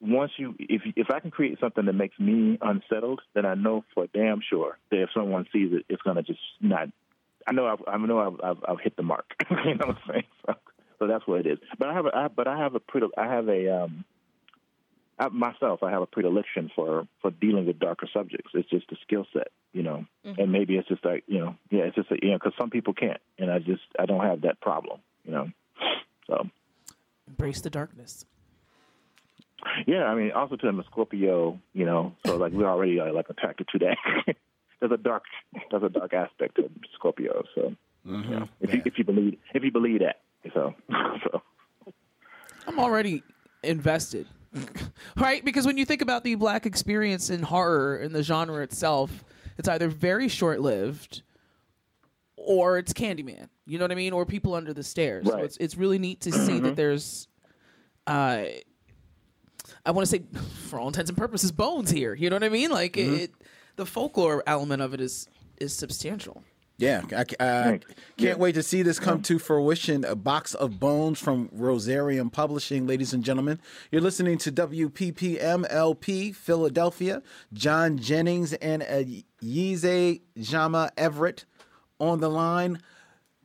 once 0.00 0.32
you 0.36 0.54
if 0.58 0.82
if 0.96 1.08
I 1.10 1.20
can 1.20 1.30
create 1.30 1.58
something 1.60 1.84
that 1.84 1.92
makes 1.92 2.18
me 2.18 2.58
unsettled, 2.60 3.20
then 3.34 3.44
I 3.44 3.54
know 3.54 3.84
for 3.94 4.06
damn 4.06 4.40
sure 4.48 4.78
that 4.90 5.02
if 5.02 5.10
someone 5.14 5.46
sees 5.52 5.72
it, 5.72 5.84
it's 5.88 6.02
gonna 6.02 6.22
just 6.22 6.40
not. 6.60 6.88
I 7.46 7.52
know 7.52 7.66
I've, 7.66 7.82
I 7.86 7.96
know 7.96 8.18
I've, 8.18 8.40
I've, 8.42 8.64
I've 8.68 8.80
hit 8.80 8.96
the 8.96 9.02
mark. 9.02 9.26
you 9.50 9.74
know 9.74 9.86
what 9.86 9.96
I'm 9.96 10.02
saying? 10.08 10.24
So, 10.46 10.54
so 10.98 11.06
that's 11.06 11.26
what 11.26 11.40
it 11.40 11.46
is. 11.46 11.58
But 11.78 11.88
I 11.88 11.94
have 11.94 12.06
a 12.06 12.14
I, 12.14 12.28
but 12.28 12.46
I 12.46 12.58
have 12.58 12.74
a 12.74 12.80
pretty 12.80 13.06
I 13.16 13.26
have 13.26 13.48
a 13.48 13.84
um. 13.84 14.04
I, 15.18 15.28
myself, 15.28 15.82
I 15.82 15.90
have 15.90 16.00
a 16.00 16.06
predilection 16.06 16.70
for 16.74 17.06
for 17.20 17.30
dealing 17.30 17.66
with 17.66 17.78
darker 17.78 18.06
subjects. 18.12 18.50
It's 18.54 18.68
just 18.70 18.90
a 18.92 18.96
skill 19.02 19.26
set, 19.34 19.48
you 19.72 19.82
know, 19.82 20.06
and 20.24 20.50
maybe 20.50 20.76
it's 20.76 20.88
just 20.88 21.04
like 21.04 21.24
you 21.26 21.38
know, 21.38 21.56
yeah, 21.70 21.82
it's 21.84 21.96
just 21.96 22.10
a, 22.10 22.16
you 22.22 22.30
know, 22.30 22.38
because 22.38 22.54
some 22.58 22.70
people 22.70 22.94
can't, 22.94 23.20
and 23.38 23.50
I 23.50 23.58
just 23.58 23.82
I 23.98 24.06
don't 24.06 24.24
have 24.24 24.42
that 24.42 24.60
problem, 24.60 25.00
you 25.24 25.32
know. 25.32 25.48
So 26.26 26.48
Embrace 27.28 27.60
the 27.60 27.70
darkness. 27.70 28.24
Yeah, 29.86 30.04
I 30.04 30.14
mean, 30.14 30.32
also 30.32 30.56
to 30.56 30.68
I'm 30.68 30.80
a 30.80 30.84
Scorpio, 30.84 31.58
you 31.72 31.84
know, 31.84 32.14
so 32.26 32.36
like 32.36 32.52
we're 32.52 32.68
already 32.68 33.00
uh, 33.00 33.12
like 33.12 33.28
attracted 33.28 33.68
to 33.68 33.78
that. 33.80 34.36
there's 34.80 34.92
a 34.92 34.96
dark, 34.96 35.24
there's 35.70 35.82
a 35.82 35.88
dark 35.88 36.12
aspect 36.14 36.56
to 36.56 36.70
Scorpio. 36.94 37.44
So, 37.54 37.74
you 38.04 38.30
know, 38.30 38.48
if 38.60 38.74
you 38.74 38.82
if 38.84 38.98
you 38.98 39.04
believe 39.04 39.38
if 39.54 39.62
you 39.62 39.70
believe 39.72 40.00
that, 40.00 40.20
so 40.54 40.74
so 41.24 41.42
I'm 42.66 42.78
already 42.78 43.22
invested. 43.62 44.26
right? 45.16 45.44
Because 45.44 45.64
when 45.64 45.78
you 45.78 45.84
think 45.84 46.02
about 46.02 46.24
the 46.24 46.34
black 46.34 46.66
experience 46.66 47.30
in 47.30 47.42
horror 47.42 47.96
and 47.96 48.12
the 48.12 48.22
genre 48.22 48.62
itself, 48.64 49.24
it's 49.58 49.68
either 49.68 49.88
very 49.88 50.26
short 50.26 50.60
lived 50.60 51.22
or 52.36 52.78
it's 52.78 52.92
Candyman. 52.92 53.48
You 53.66 53.78
know 53.78 53.84
what 53.84 53.92
I 53.92 53.96
mean? 53.96 54.12
Or 54.12 54.26
people 54.26 54.54
under 54.54 54.72
the 54.72 54.82
stairs. 54.82 55.26
So 55.26 55.38
it's 55.38 55.56
it's 55.58 55.76
really 55.76 55.98
neat 55.98 56.22
to 56.22 56.32
see 56.32 56.58
that 56.60 56.74
there's 56.74 57.28
uh 58.06 58.44
I 59.86 59.90
want 59.92 60.06
to 60.08 60.10
say 60.10 60.22
for 60.68 60.78
all 60.78 60.88
intents 60.88 61.10
and 61.10 61.16
purposes 61.18 61.52
bones 61.52 61.90
here. 61.90 62.14
You 62.14 62.30
know 62.30 62.36
what 62.36 62.44
I 62.44 62.48
mean? 62.50 62.70
Like 62.70 62.94
Mhm. 62.94 63.18
it 63.20 63.32
the 63.76 63.86
folklore 63.86 64.42
element 64.46 64.82
of 64.82 64.92
it 64.94 65.00
is 65.00 65.26
is 65.58 65.74
substantial. 65.74 66.42
Yeah, 66.78 67.02
I, 67.14 67.24
ca- 67.24 67.36
uh, 67.38 67.62
Thank 67.64 67.82
you. 67.88 67.94
can't 68.16 68.38
Yeah. 68.38 68.42
wait 68.42 68.54
to 68.54 68.62
see 68.62 68.80
this 68.82 68.98
come 68.98 69.20
to 69.22 69.38
fruition. 69.38 70.02
A 70.02 70.14
box 70.14 70.54
of 70.54 70.80
bones 70.80 71.18
from 71.18 71.48
Rosarium 71.50 72.32
Publishing, 72.32 72.86
ladies 72.86 73.12
and 73.12 73.22
gentlemen. 73.22 73.60
You're 73.92 74.00
listening 74.00 74.38
to 74.38 74.50
WPPMLP 74.50 76.32
Philadelphia. 76.34 77.22
John 77.52 77.98
Jennings 77.98 78.54
and 78.54 78.82
uh, 78.82 79.04
Ayize 79.42 80.22
Jama 80.38 80.90
Everett 80.96 81.44
on 81.98 82.20
the 82.20 82.30
line. 82.30 82.80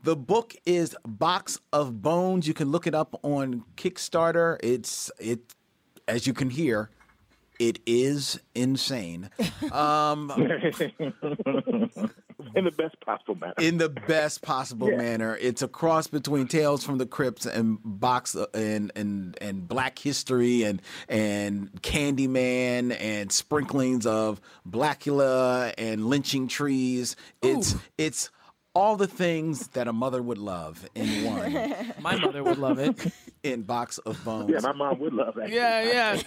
The 0.01 0.15
book 0.15 0.55
is 0.65 0.95
Box 1.05 1.59
of 1.73 2.01
Bones. 2.01 2.47
You 2.47 2.53
can 2.53 2.71
look 2.71 2.87
it 2.87 2.95
up 2.95 3.19
on 3.23 3.63
Kickstarter. 3.75 4.57
It's 4.63 5.11
it, 5.19 5.53
as 6.07 6.25
you 6.27 6.33
can 6.33 6.49
hear, 6.49 6.89
it 7.59 7.79
is 7.85 8.39
insane. 8.53 9.29
Um, 9.71 10.31
in 12.55 12.63
the 12.63 12.71
best 12.71 12.99
possible 13.01 13.35
manner. 13.35 13.53
in 13.57 13.77
the 13.77 13.89
best 13.89 14.41
possible 14.41 14.89
Yeah. 14.89 14.97
manner. 14.97 15.37
It's 15.41 15.61
a 15.61 15.67
cross 15.67 16.07
between 16.07 16.47
Tales 16.47 16.83
from 16.83 16.97
the 16.97 17.05
Crypts 17.05 17.45
and 17.45 17.79
box 17.83 18.35
and 18.53 18.91
and 18.95 19.37
and 19.41 19.67
Black 19.67 19.99
History 19.99 20.63
and 20.63 20.81
and 21.09 21.71
Candyman 21.81 22.95
and 22.99 23.31
sprinklings 23.31 24.05
of 24.05 24.39
Blackula 24.69 25.73
and 25.77 26.05
lynching 26.07 26.47
trees. 26.47 27.15
It's 27.41 27.75
it's 27.97 28.29
all 28.75 28.97
the 28.97 29.07
things 29.07 29.69
that 29.69 29.87
a 29.87 29.93
mother 29.93 30.21
would 30.21 30.37
love 30.37 30.87
in 30.93 31.23
one. 31.25 31.93
My 31.99 32.17
mother 32.17 32.43
would 32.43 32.57
love 32.59 32.77
it. 32.77 33.11
in 33.43 33.61
box 33.61 33.97
of 33.99 34.23
bones. 34.25 34.49
Yeah, 34.51 34.59
my 34.59 34.73
mom 34.73 34.99
would 34.99 35.13
love 35.13 35.35
that. 35.35 35.49
Yeah, 35.49 35.81
yeah. 36.17 36.21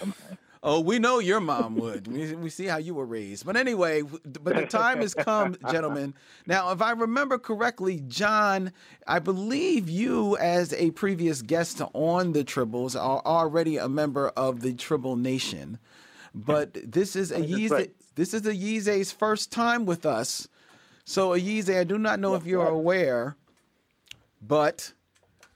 Oh, 0.61 0.81
we 0.81 0.99
know 0.99 1.19
your 1.19 1.39
mom 1.39 1.75
would. 1.75 2.07
We, 2.07 2.35
we 2.35 2.49
see 2.49 2.65
how 2.65 2.77
you 2.77 2.93
were 2.93 3.05
raised. 3.05 3.45
But 3.45 3.55
anyway, 3.55 4.01
but 4.01 4.55
the 4.55 4.65
time 4.65 4.99
has 4.99 5.13
come, 5.13 5.55
gentlemen. 5.71 6.13
Now, 6.45 6.71
if 6.71 6.81
I 6.81 6.91
remember 6.91 7.37
correctly, 7.37 8.03
John, 8.07 8.73
I 9.07 9.19
believe 9.19 9.89
you, 9.89 10.35
as 10.35 10.73
a 10.73 10.91
previous 10.91 11.41
guest 11.41 11.81
on 11.93 12.33
the 12.33 12.43
Tribbles, 12.43 12.99
are 12.99 13.21
already 13.25 13.77
a 13.77 13.87
member 13.87 14.29
of 14.29 14.59
the 14.59 14.73
Tribble 14.73 15.15
Nation. 15.15 15.79
But 16.35 16.77
this 16.91 17.15
is 17.15 17.31
Ayize, 17.31 17.71
right. 17.71 17.91
this 18.15 18.33
is 18.33 18.41
Ayize's 18.41 19.13
first 19.13 19.53
time 19.53 19.85
with 19.85 20.05
us. 20.05 20.49
So, 21.09 21.31
Yeezy, 21.31 21.75
I 21.75 21.85
do 21.85 21.97
not 21.97 22.19
know 22.19 22.35
if 22.35 22.45
you're 22.45 22.67
aware, 22.67 23.35
but 24.43 24.93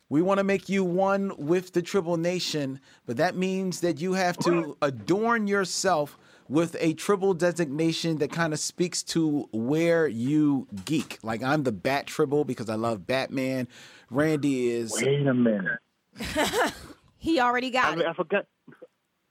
we 0.09 0.19
want 0.23 0.39
to 0.39 0.43
make 0.43 0.67
you 0.67 0.83
one 0.83 1.31
with 1.37 1.73
the 1.73 1.83
Tribble 1.83 2.17
Nation, 2.17 2.79
but 3.05 3.17
that 3.17 3.35
means 3.35 3.81
that 3.81 4.01
you 4.01 4.13
have 4.13 4.35
to 4.39 4.75
adorn 4.81 5.45
yourself 5.45 6.17
with 6.49 6.75
a 6.79 6.93
Tribble 6.93 7.35
designation 7.35 8.17
that 8.17 8.31
kind 8.31 8.51
of 8.51 8.57
speaks 8.57 9.03
to 9.03 9.47
where 9.51 10.07
you 10.07 10.67
geek. 10.85 11.19
Like 11.21 11.43
I'm 11.43 11.61
the 11.61 11.71
Bat 11.71 12.07
Tribble 12.07 12.45
because 12.45 12.67
I 12.67 12.75
love 12.75 13.05
Batman. 13.05 13.67
Randy 14.09 14.71
is. 14.71 14.91
Wait 14.91 15.27
a 15.27 15.35
minute. 15.35 15.77
He 17.19 17.39
already 17.39 17.69
got 17.69 17.93
I, 17.93 17.95
mean, 17.95 18.05
I 18.05 18.13
forgot. 18.13 18.47
Wait 18.67 18.77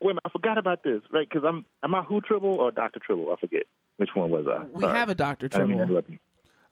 a 0.00 0.06
minute, 0.06 0.22
I 0.24 0.30
forgot 0.30 0.56
about 0.56 0.82
this, 0.82 1.02
right? 1.10 1.28
Because 1.28 1.44
I'm 1.46 1.66
am 1.82 1.94
I 1.94 2.02
Who 2.02 2.22
Tribble 2.22 2.54
or 2.54 2.70
Doctor 2.70 3.00
Tribble? 3.04 3.30
I 3.30 3.36
forget 3.38 3.64
which 3.96 4.10
one 4.14 4.30
was 4.30 4.46
I. 4.46 4.64
We 4.72 4.80
Sorry. 4.82 4.96
have 4.98 5.08
a 5.08 5.14
Dr. 5.14 5.46
I 5.46 5.58
didn't 5.58 5.68
mean 5.68 5.86
Tribble. 5.86 6.02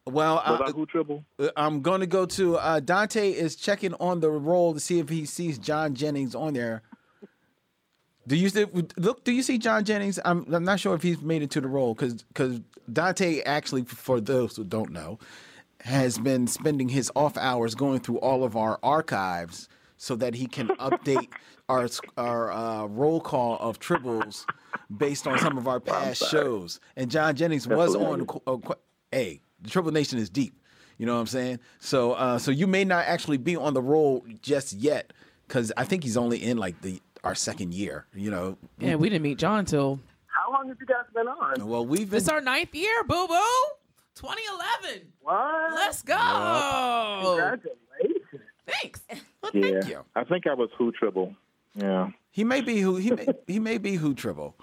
Well, 0.06 0.36
Was 0.36 0.60
uh, 0.60 0.64
I 0.64 0.70
Who 0.72 0.86
Tribble? 0.86 1.24
uh, 1.38 1.48
I'm 1.56 1.82
going 1.82 2.00
to 2.00 2.06
go 2.06 2.26
to 2.26 2.56
uh, 2.56 2.80
Dante 2.80 3.30
is 3.30 3.54
checking 3.56 3.94
on 3.94 4.20
the 4.20 4.30
roll 4.30 4.74
to 4.74 4.80
see 4.80 4.98
if 4.98 5.08
he 5.08 5.24
sees 5.26 5.58
John 5.58 5.94
Jennings 5.94 6.34
on 6.34 6.54
there. 6.54 6.82
Do 8.26 8.36
you 8.36 8.48
see, 8.48 8.66
look? 8.96 9.24
Do 9.24 9.32
you 9.32 9.42
see 9.42 9.58
John 9.58 9.84
Jennings? 9.84 10.18
I'm 10.24 10.46
I'm 10.52 10.64
not 10.64 10.78
sure 10.78 10.94
if 10.94 11.02
he's 11.02 11.20
made 11.20 11.42
it 11.42 11.50
to 11.52 11.60
the 11.60 11.68
roll 11.68 11.94
because 11.94 12.22
because 12.22 12.60
Dante 12.92 13.40
actually, 13.42 13.82
for 13.84 14.20
those 14.20 14.56
who 14.56 14.64
don't 14.64 14.90
know, 14.92 15.18
has 15.80 16.18
been 16.18 16.46
spending 16.46 16.88
his 16.88 17.10
off 17.16 17.36
hours 17.36 17.74
going 17.74 18.00
through 18.00 18.18
all 18.18 18.44
of 18.44 18.56
our 18.56 18.78
archives 18.82 19.68
so 19.96 20.16
that 20.16 20.34
he 20.34 20.46
can 20.46 20.68
update 20.78 21.28
our 21.70 21.88
our 22.16 22.52
uh, 22.52 22.86
roll 22.86 23.20
call 23.20 23.58
of 23.58 23.78
tribbles 23.78 24.44
based 24.94 25.26
on 25.26 25.38
some 25.38 25.56
of 25.56 25.68
our 25.68 25.80
past 25.80 26.28
shows. 26.30 26.80
And 26.96 27.10
John 27.10 27.36
Jennings 27.36 27.68
was 27.68 27.94
on. 27.94 28.26
Uh, 28.46 28.56
hey, 29.12 29.40
the 29.62 29.70
Tribble 29.70 29.92
Nation 29.92 30.18
is 30.18 30.28
deep. 30.28 30.54
You 30.98 31.06
know 31.06 31.14
what 31.14 31.20
I'm 31.20 31.26
saying? 31.28 31.60
So 31.78 32.12
uh, 32.12 32.38
so 32.38 32.50
you 32.50 32.66
may 32.66 32.84
not 32.84 33.06
actually 33.06 33.38
be 33.38 33.56
on 33.56 33.72
the 33.72 33.82
roll 33.82 34.24
just 34.42 34.72
yet 34.72 35.12
because 35.46 35.72
I 35.76 35.84
think 35.84 36.02
he's 36.02 36.16
only 36.16 36.42
in 36.42 36.58
like 36.58 36.80
the 36.82 37.00
our 37.24 37.34
second 37.34 37.72
year. 37.72 38.06
You 38.14 38.30
know. 38.30 38.58
Yeah, 38.78 38.96
we 38.96 39.08
didn't 39.08 39.22
meet 39.22 39.38
John 39.38 39.60
until 39.60 40.00
How 40.26 40.52
long 40.52 40.68
have 40.68 40.76
you 40.80 40.86
guys 40.86 41.06
been 41.14 41.28
on? 41.28 41.66
Well, 41.66 41.86
we've 41.86 42.10
been. 42.10 42.18
this 42.18 42.28
our 42.28 42.40
ninth 42.40 42.74
year, 42.74 43.04
boo 43.04 43.28
boo. 43.28 43.36
2011. 44.16 45.12
What? 45.20 45.72
Let's 45.74 46.02
go. 46.02 46.16
Congratulations. 47.24 47.76
Thanks. 48.66 49.00
yeah, 49.54 49.86
you. 49.88 50.04
I 50.14 50.24
think 50.24 50.46
I 50.46 50.54
was 50.54 50.68
Who 50.76 50.92
Tribble. 50.92 51.34
Yeah. 51.74 52.10
He 52.30 52.44
may 52.44 52.60
be 52.60 52.80
who 52.80 52.96
he 52.96 53.10
may, 53.10 53.26
he 53.46 53.58
may 53.58 53.78
be 53.78 53.94
who 53.96 54.14
Tribble, 54.14 54.56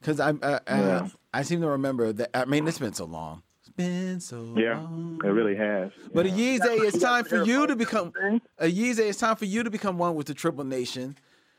because 0.00 0.20
I 0.20 0.30
uh, 0.30 0.32
uh, 0.42 0.60
Yeah. 0.66 1.08
I 1.32 1.42
seem 1.42 1.60
to 1.60 1.68
remember 1.68 2.12
that. 2.12 2.30
I 2.36 2.44
mean, 2.44 2.66
it's 2.66 2.78
been 2.78 2.92
so 2.92 3.04
long. 3.04 3.42
It's 3.60 3.70
been 3.70 4.20
so 4.20 4.54
Yeah, 4.56 4.78
long. 4.80 5.20
it 5.24 5.28
really 5.28 5.56
has. 5.56 5.92
But 6.12 6.26
yeah. 6.26 6.58
Ayize, 6.58 6.84
it's 6.88 6.98
time 6.98 7.24
for 7.24 7.44
you 7.44 7.66
to 7.66 7.76
become 7.76 8.12
a 8.58 8.66
Ayize. 8.66 8.98
It's 8.98 9.18
time 9.18 9.36
for 9.36 9.44
you 9.44 9.62
to 9.62 9.70
become 9.70 9.98
one 9.98 10.14
with 10.14 10.26
the 10.26 10.34
Tribble 10.34 10.64
Nation. 10.64 11.16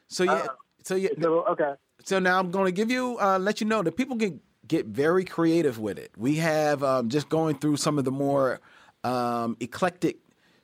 So 0.08 0.24
yeah, 0.24 0.47
so 0.84 0.95
yeah. 0.95 1.10
So, 1.22 1.45
okay. 1.45 1.74
So 2.04 2.20
now 2.20 2.38
I'm 2.38 2.51
going 2.51 2.66
to 2.66 2.72
give 2.74 2.91
you, 2.91 3.18
uh, 3.20 3.39
let 3.39 3.62
you 3.62 3.68
know 3.68 3.82
that 3.82 3.95
people 3.95 4.18
can 4.18 4.41
get 4.68 4.86
very 4.88 5.24
creative 5.24 5.80
with 5.80 5.97
it. 5.97 6.12
We 6.18 6.36
have 6.36 6.84
um, 6.84 7.08
just 7.10 7.30
going 7.30 7.56
through 7.58 7.78
some 7.78 7.97
of 7.97 8.04
the 8.04 8.12
more 8.12 8.60
um, 9.06 9.56
eclectic 9.62 10.18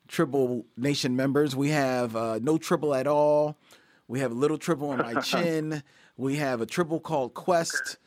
Tribble 0.10 0.66
Nation 0.76 1.16
members. 1.16 1.56
We 1.56 1.70
have 1.70 2.16
uh, 2.16 2.40
no 2.42 2.58
Tribble 2.58 2.94
at 2.94 3.08
all. 3.08 3.58
We 4.10 4.20
have 4.22 4.32
a 4.32 4.36
little 4.36 4.58
Tribble 4.58 4.90
on 4.90 4.98
my 4.98 5.22
chin. 5.22 5.84
We 6.18 6.36
have 6.38 6.60
a 6.62 6.66
tribble 6.66 7.00
called 7.00 7.36
Quest, 7.36 7.98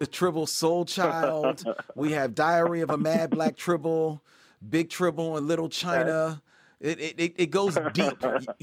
a 0.00 0.06
tribble 0.06 0.46
Soul 0.46 0.86
Child. 0.86 1.62
We 1.94 2.12
have 2.12 2.34
Diary 2.34 2.80
of 2.80 2.88
a 2.90 2.96
Mad 2.96 3.30
Black 3.30 3.54
Tribble, 3.56 4.22
Big 4.68 4.88
Tribble, 4.88 5.36
and 5.36 5.46
Little 5.46 5.68
China. 5.68 6.42
It, 6.80 6.98
it, 7.18 7.34
it- 7.36 7.50
goes 7.50 7.78
deep. 7.92 8.16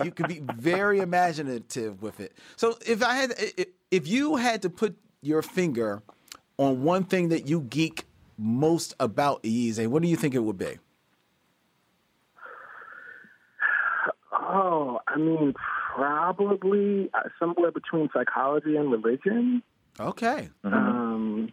You- 0.03 0.11
can 0.11 0.27
be 0.27 0.41
very 0.55 0.99
imaginative 0.99 2.01
with 2.01 2.19
it. 2.19 2.33
So 2.57 2.75
if 2.85 3.03
I 3.03 3.13
had, 3.13 3.33
if 3.91 4.07
you 4.07 4.35
had 4.37 4.63
to 4.63 4.69
put 4.69 4.97
your 5.21 5.43
finger 5.43 6.01
on 6.57 6.81
one 6.83 7.03
thing 7.03 7.29
that 7.29 7.47
you 7.47 7.61
geek 7.61 8.05
most 8.37 8.95
about 8.99 9.41
Ease, 9.43 9.79
what 9.87 10.01
do 10.01 10.07
you 10.09 10.15
think 10.17 10.33
it 10.33 10.39
would 10.39 10.57
be? 10.57 10.79
Oh, 14.33 14.99
I 15.07 15.17
mean, 15.17 15.53
probably 15.99 17.09
uh, 17.13 17.23
somewhere 17.39 17.71
between 17.71 18.09
psychology 18.13 18.75
and 18.77 18.91
religion. 18.91 19.61
Okay. 19.99 20.49
Um, 20.63 21.51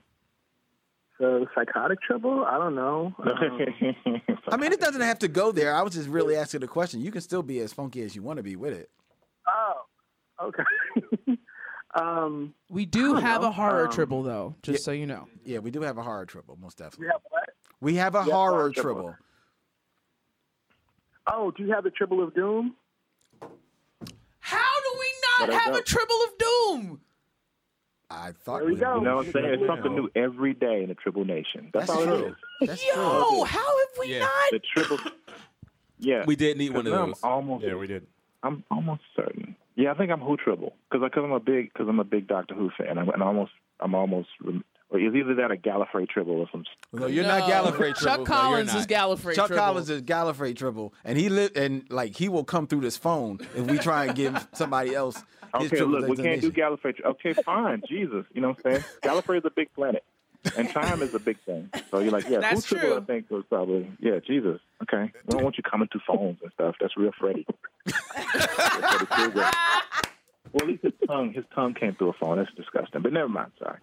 so 1.18 1.46
psychotic 1.54 2.00
trouble? 2.02 2.44
I 2.44 2.58
don't 2.58 2.74
know. 2.74 3.14
Um, 4.48 4.54
I 4.54 4.56
mean, 4.58 4.72
it 4.72 4.80
doesn't 4.80 5.00
have 5.00 5.18
to 5.20 5.28
go 5.28 5.50
there. 5.50 5.74
I 5.74 5.82
was 5.82 5.94
just 5.94 6.08
really 6.08 6.36
asking 6.36 6.60
the 6.60 6.68
question. 6.68 7.00
You 7.00 7.10
can 7.10 7.20
still 7.20 7.42
be 7.42 7.58
as 7.58 7.72
funky 7.72 8.02
as 8.02 8.14
you 8.14 8.22
want 8.22 8.36
to 8.36 8.44
be 8.44 8.54
with 8.54 8.74
it. 8.74 8.88
oh, 9.48 9.74
okay. 10.40 10.62
um, 11.96 12.54
We 12.70 12.86
do 12.86 13.14
have 13.14 13.42
know. 13.42 13.48
a 13.48 13.50
horror 13.50 13.86
Um, 13.86 13.92
tribble 13.92 14.22
though, 14.22 14.54
just 14.62 14.84
so 14.84 14.92
you 14.92 15.04
know. 15.06 15.26
Yeah, 15.44 15.58
we 15.58 15.72
do 15.72 15.80
have 15.82 15.98
a 15.98 16.02
horror 16.04 16.26
tribble, 16.26 16.56
most 16.62 16.78
definitely. 16.78 17.06
we 17.06 17.10
have 17.12 17.20
what? 17.30 17.48
We 17.80 17.94
have 17.96 18.14
a 18.14 18.18
Yeah, 18.24 18.34
horror 18.34 18.52
horror 18.52 18.70
tribble. 18.72 18.94
tribble. 18.94 19.16
Oh, 21.26 21.50
do 21.50 21.64
you 21.64 21.72
have 21.72 21.82
the 21.82 21.90
Tribble 21.90 22.22
of 22.22 22.32
Doom? 22.34 22.76
How 24.96 25.00
we 25.00 25.46
not 25.46 25.48
But 25.48 25.50
I 25.54 25.58
have 25.60 25.72
a 25.74 25.76
don't. 25.76 25.86
tribble 25.86 26.20
of 26.24 26.38
doom? 26.38 27.00
I 28.08 28.32
thought 28.32 28.60
There 28.60 28.68
we 28.68 28.76
go. 28.76 28.98
You 28.98 29.04
know 29.04 29.16
what 29.16 29.26
I'm 29.26 29.32
saying? 29.32 29.46
It's 29.46 29.66
something 29.66 29.94
new 29.94 30.08
every 30.14 30.54
day 30.54 30.82
in 30.82 30.88
the 30.88 30.94
Tribble 30.94 31.24
Nation. 31.24 31.70
That's, 31.74 31.88
That's 31.88 31.98
all 31.98 32.04
true. 32.06 32.24
it 32.26 32.28
is. 32.28 32.68
That's 32.68 32.86
Yo, 32.86 32.94
true. 32.94 33.44
how 33.44 33.58
have 33.78 33.88
we 33.98 34.12
Yeah. 34.14 34.20
not? 34.20 34.30
The 34.52 34.60
Tribble. 34.60 34.98
Yeah. 35.98 36.24
We 36.26 36.36
did 36.36 36.58
need 36.58 36.74
one 36.74 36.86
of 36.86 36.92
I'm 36.92 37.14
almost. 37.22 37.64
Yeah, 37.64 37.74
we 37.74 37.86
did. 37.86 38.06
I'm 38.42 38.62
almost 38.70 39.00
certain. 39.16 39.56
Yeah, 39.76 39.92
I 39.92 39.94
think 39.94 40.12
I'm 40.12 40.20
Who 40.20 40.36
Tribble 40.36 40.74
because 40.90 41.02
because 41.08 41.24
I'm 41.24 41.32
a 41.32 41.40
big 41.40 41.72
because 41.72 41.88
I'm 41.88 41.98
a 42.00 42.04
big 42.04 42.28
Doctor 42.28 42.54
Who 42.54 42.70
fan. 42.78 42.98
I'm, 42.98 43.08
and 43.08 43.22
almost 43.22 43.52
I'm 43.80 43.94
almost. 43.94 44.28
Or 44.88 45.00
it's 45.00 45.16
either 45.16 45.34
that 45.34 45.50
or 45.50 45.56
Gallifrey 45.56 46.08
tribble 46.08 46.34
or 46.40 46.46
some. 46.52 46.64
No, 46.92 47.06
you're 47.06 47.24
No. 47.24 47.38
not 47.38 47.50
Gallifrey 47.50 47.88
Chuck 47.96 47.98
tribble. 47.98 48.18
No, 48.18 48.24
Collins 48.24 48.68
is 48.74 48.74
not. 48.74 48.88
Gallifrey 48.88 49.34
Chuck 49.34 49.46
tribble. 49.48 49.62
Collins 49.64 49.90
is 49.90 50.02
Gallifrey 50.02 50.56
tribble, 50.56 50.94
and 51.04 51.18
he 51.18 51.28
live 51.28 51.50
and 51.56 51.84
like 51.90 52.14
he 52.16 52.28
will 52.28 52.44
come 52.44 52.68
through 52.68 52.82
this 52.82 52.96
phone 52.96 53.40
if 53.56 53.66
we 53.68 53.78
try 53.78 54.04
and 54.06 54.14
give 54.14 54.46
somebody 54.52 54.94
else 54.94 55.16
his 55.58 55.72
Okay, 55.72 55.82
look, 55.82 56.06
we 56.08 56.16
can't 56.16 56.40
do 56.40 56.50
designation. 56.52 56.78
Gallifrey. 57.02 57.04
Okay, 57.04 57.32
fine. 57.32 57.82
Jesus, 57.88 58.26
you 58.32 58.40
know 58.40 58.48
what 58.50 58.58
I'm 58.64 58.72
saying? 58.74 58.84
Gallifrey 59.02 59.38
is 59.38 59.44
a 59.44 59.50
big 59.50 59.72
planet, 59.74 60.04
and 60.56 60.70
time 60.70 61.02
is 61.02 61.12
a 61.14 61.18
big 61.18 61.38
thing. 61.44 61.68
So 61.90 61.98
you're 61.98 62.12
like, 62.12 62.28
yeah, 62.28 62.38
That's 62.38 62.64
Who 62.66 62.76
Tribble, 62.76 62.94
true. 62.94 63.02
I 63.02 63.04
think 63.06 63.28
was 63.30 63.44
probably 63.48 63.90
yeah, 63.98 64.20
Jesus. 64.24 64.60
Okay, 64.84 65.10
we 65.26 65.30
don't 65.32 65.42
want 65.42 65.56
you 65.56 65.64
coming 65.64 65.88
through 65.90 66.02
phones 66.06 66.38
and 66.42 66.52
stuff. 66.52 66.76
That's 66.80 66.96
real 66.96 67.10
Freddy. 67.18 67.44
That's 67.86 68.46
Freddy 68.46 69.06
Krueger. 69.06 69.50
well, 70.52 70.62
at 70.62 70.66
least 70.68 70.82
his 70.84 70.92
tongue, 71.08 71.32
his 71.32 71.44
tongue 71.56 71.74
came 71.74 71.94
through 71.96 72.10
a 72.10 72.12
phone. 72.12 72.36
That's 72.38 72.52
disgusting. 72.54 73.02
But 73.02 73.12
never 73.12 73.28
mind. 73.28 73.50
Sorry. 73.58 73.78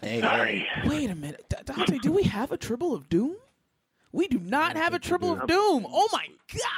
Hey, 0.00 0.20
Sorry. 0.20 0.66
Wait 0.84 1.10
a 1.10 1.14
minute. 1.14 1.44
D- 1.48 1.56
Dante, 1.64 1.98
do 1.98 2.12
we 2.12 2.24
have 2.24 2.52
a 2.52 2.56
Tribble 2.56 2.94
of 2.94 3.08
Doom? 3.08 3.36
We 4.12 4.28
do 4.28 4.38
not 4.38 4.76
have 4.76 4.94
a 4.94 4.98
Tribble 4.98 5.32
of 5.32 5.46
Doom. 5.46 5.86
Oh 5.88 6.08
my 6.12 6.26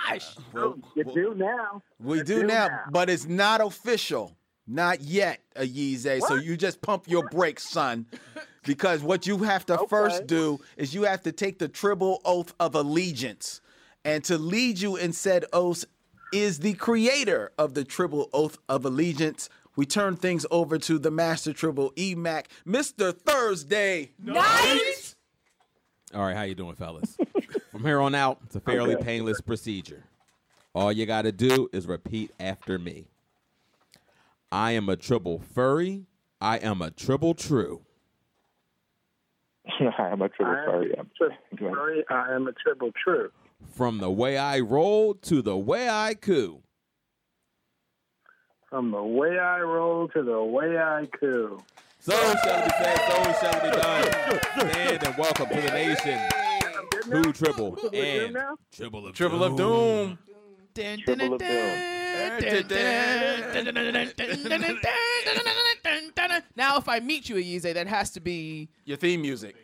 gosh. 0.09 0.37
You 0.55 1.05
do 1.05 1.35
now. 1.35 1.83
We 2.01 2.19
You 2.19 2.25
do 2.25 2.43
now, 2.45 2.81
but 2.91 3.11
it's 3.11 3.27
not 3.27 3.61
official. 3.61 4.37
Not 4.67 5.01
yet, 5.01 5.41
Ayize. 5.55 6.23
So 6.23 6.35
you 6.35 6.57
just 6.57 6.81
pump 6.81 7.05
your 7.07 7.29
brakes, 7.29 7.69
son. 7.69 8.07
Because 8.65 9.03
what 9.03 9.27
you 9.27 9.39
have 9.39 9.65
to 9.67 9.87
first 9.87 10.27
do 10.27 10.59
is 10.77 10.93
you 10.93 11.05
have 11.05 11.23
to 11.23 11.33
take 11.33 11.59
the 11.61 11.69
tribble 11.69 12.21
oath 12.25 12.53
of 12.59 12.75
allegiance. 12.75 13.61
And 14.05 14.25
to 14.25 14.39
lead 14.39 14.81
you 14.81 14.97
in 14.97 15.13
said 15.13 15.45
oath 15.53 15.85
is 16.33 16.59
the 16.59 16.75
creator 16.75 17.53
of 17.59 17.75
the 17.75 17.85
tribble 17.85 18.29
oath 18.33 18.59
of 18.69 18.85
allegiance. 18.85 19.49
We 19.77 19.85
turn 19.85 20.17
things 20.17 20.47
over 20.51 20.79
to 20.79 20.99
the 20.99 21.11
master 21.11 21.53
tribble 21.53 21.93
EMAC, 21.93 22.47
Mr. 22.67 23.15
Thursday. 23.17 24.13
Nice. 24.19 25.15
All 26.15 26.23
right, 26.23 26.35
how 26.35 26.43
you 26.43 26.55
doing, 26.55 26.77
fellas? 26.77 27.17
From 27.73 27.85
here 27.85 28.01
on 28.01 28.15
out, 28.15 28.39
it's 28.47 28.57
a 28.57 28.61
fairly 28.61 28.97
painless 28.97 29.41
procedure. 29.43 30.05
All 30.75 30.91
you 30.91 31.05
got 31.05 31.23
to 31.23 31.33
do 31.33 31.69
is 31.73 31.87
repeat 31.87 32.31
after 32.41 32.79
me. 32.79 33.09
I 34.51 34.73
am 34.73 34.89
a 34.89 34.97
tribble 34.97 35.41
furry. 35.41 36.07
I 36.41 36.57
am 36.59 36.81
a 36.81 36.91
tribble 36.91 37.35
true. 37.35 37.83
I 39.99 40.09
am 40.09 40.23
a 40.23 40.29
tribble 40.31 40.53
I 40.53 40.59
am 40.59 40.65
furry. 40.71 40.93
a 40.93 41.05
tribble 41.17 41.75
furry. 41.75 42.05
I 42.09 42.35
am 42.35 42.47
a 42.47 42.53
tribble 42.53 42.93
true. 42.93 43.31
From 43.75 43.99
the 43.99 44.11
way 44.11 44.39
I 44.39 44.61
roll 44.61 45.15
to 45.15 45.43
the 45.43 45.57
way 45.57 45.89
I 45.89 46.15
coo. 46.15 46.63
From 48.71 48.91
the 48.91 49.03
way 49.03 49.39
I 49.39 49.61
roll 49.61 50.09
to 50.09 50.23
the 50.25 50.43
way 50.43 50.77
I 50.77 51.07
coo. 51.07 51.63
So 52.01 52.13
shall 52.13 52.63
it 52.63 52.65
be 52.65 52.71
said, 52.71 52.99
so 52.99 53.15
shall 53.41 53.57
it 53.57 53.63
be 53.63 53.71
done. 53.81 54.41
Stand 54.71 55.03
and 55.05 55.17
welcome 55.17 55.49
to 55.49 55.55
the 55.55 55.71
nation. 55.71 56.21
Who 57.11 57.33
tribble 57.33 57.79
and 57.93 58.37
tribble 58.73 59.07
of 59.07 59.15
Tribble 59.15 59.45
of 59.45 59.57
Doom. 59.57 60.19
Tribble 60.75 61.35
of 61.35 61.41
Now, 66.57 66.77
if 66.79 66.89
I 66.89 67.01
meet 67.01 67.29
you, 67.29 67.37
Ayize, 67.37 67.63
that 67.63 67.87
has 67.87 68.11
to 68.11 68.21
be 68.21 68.69
Your 68.85 68.97
theme 68.97 69.23
music. 69.23 69.55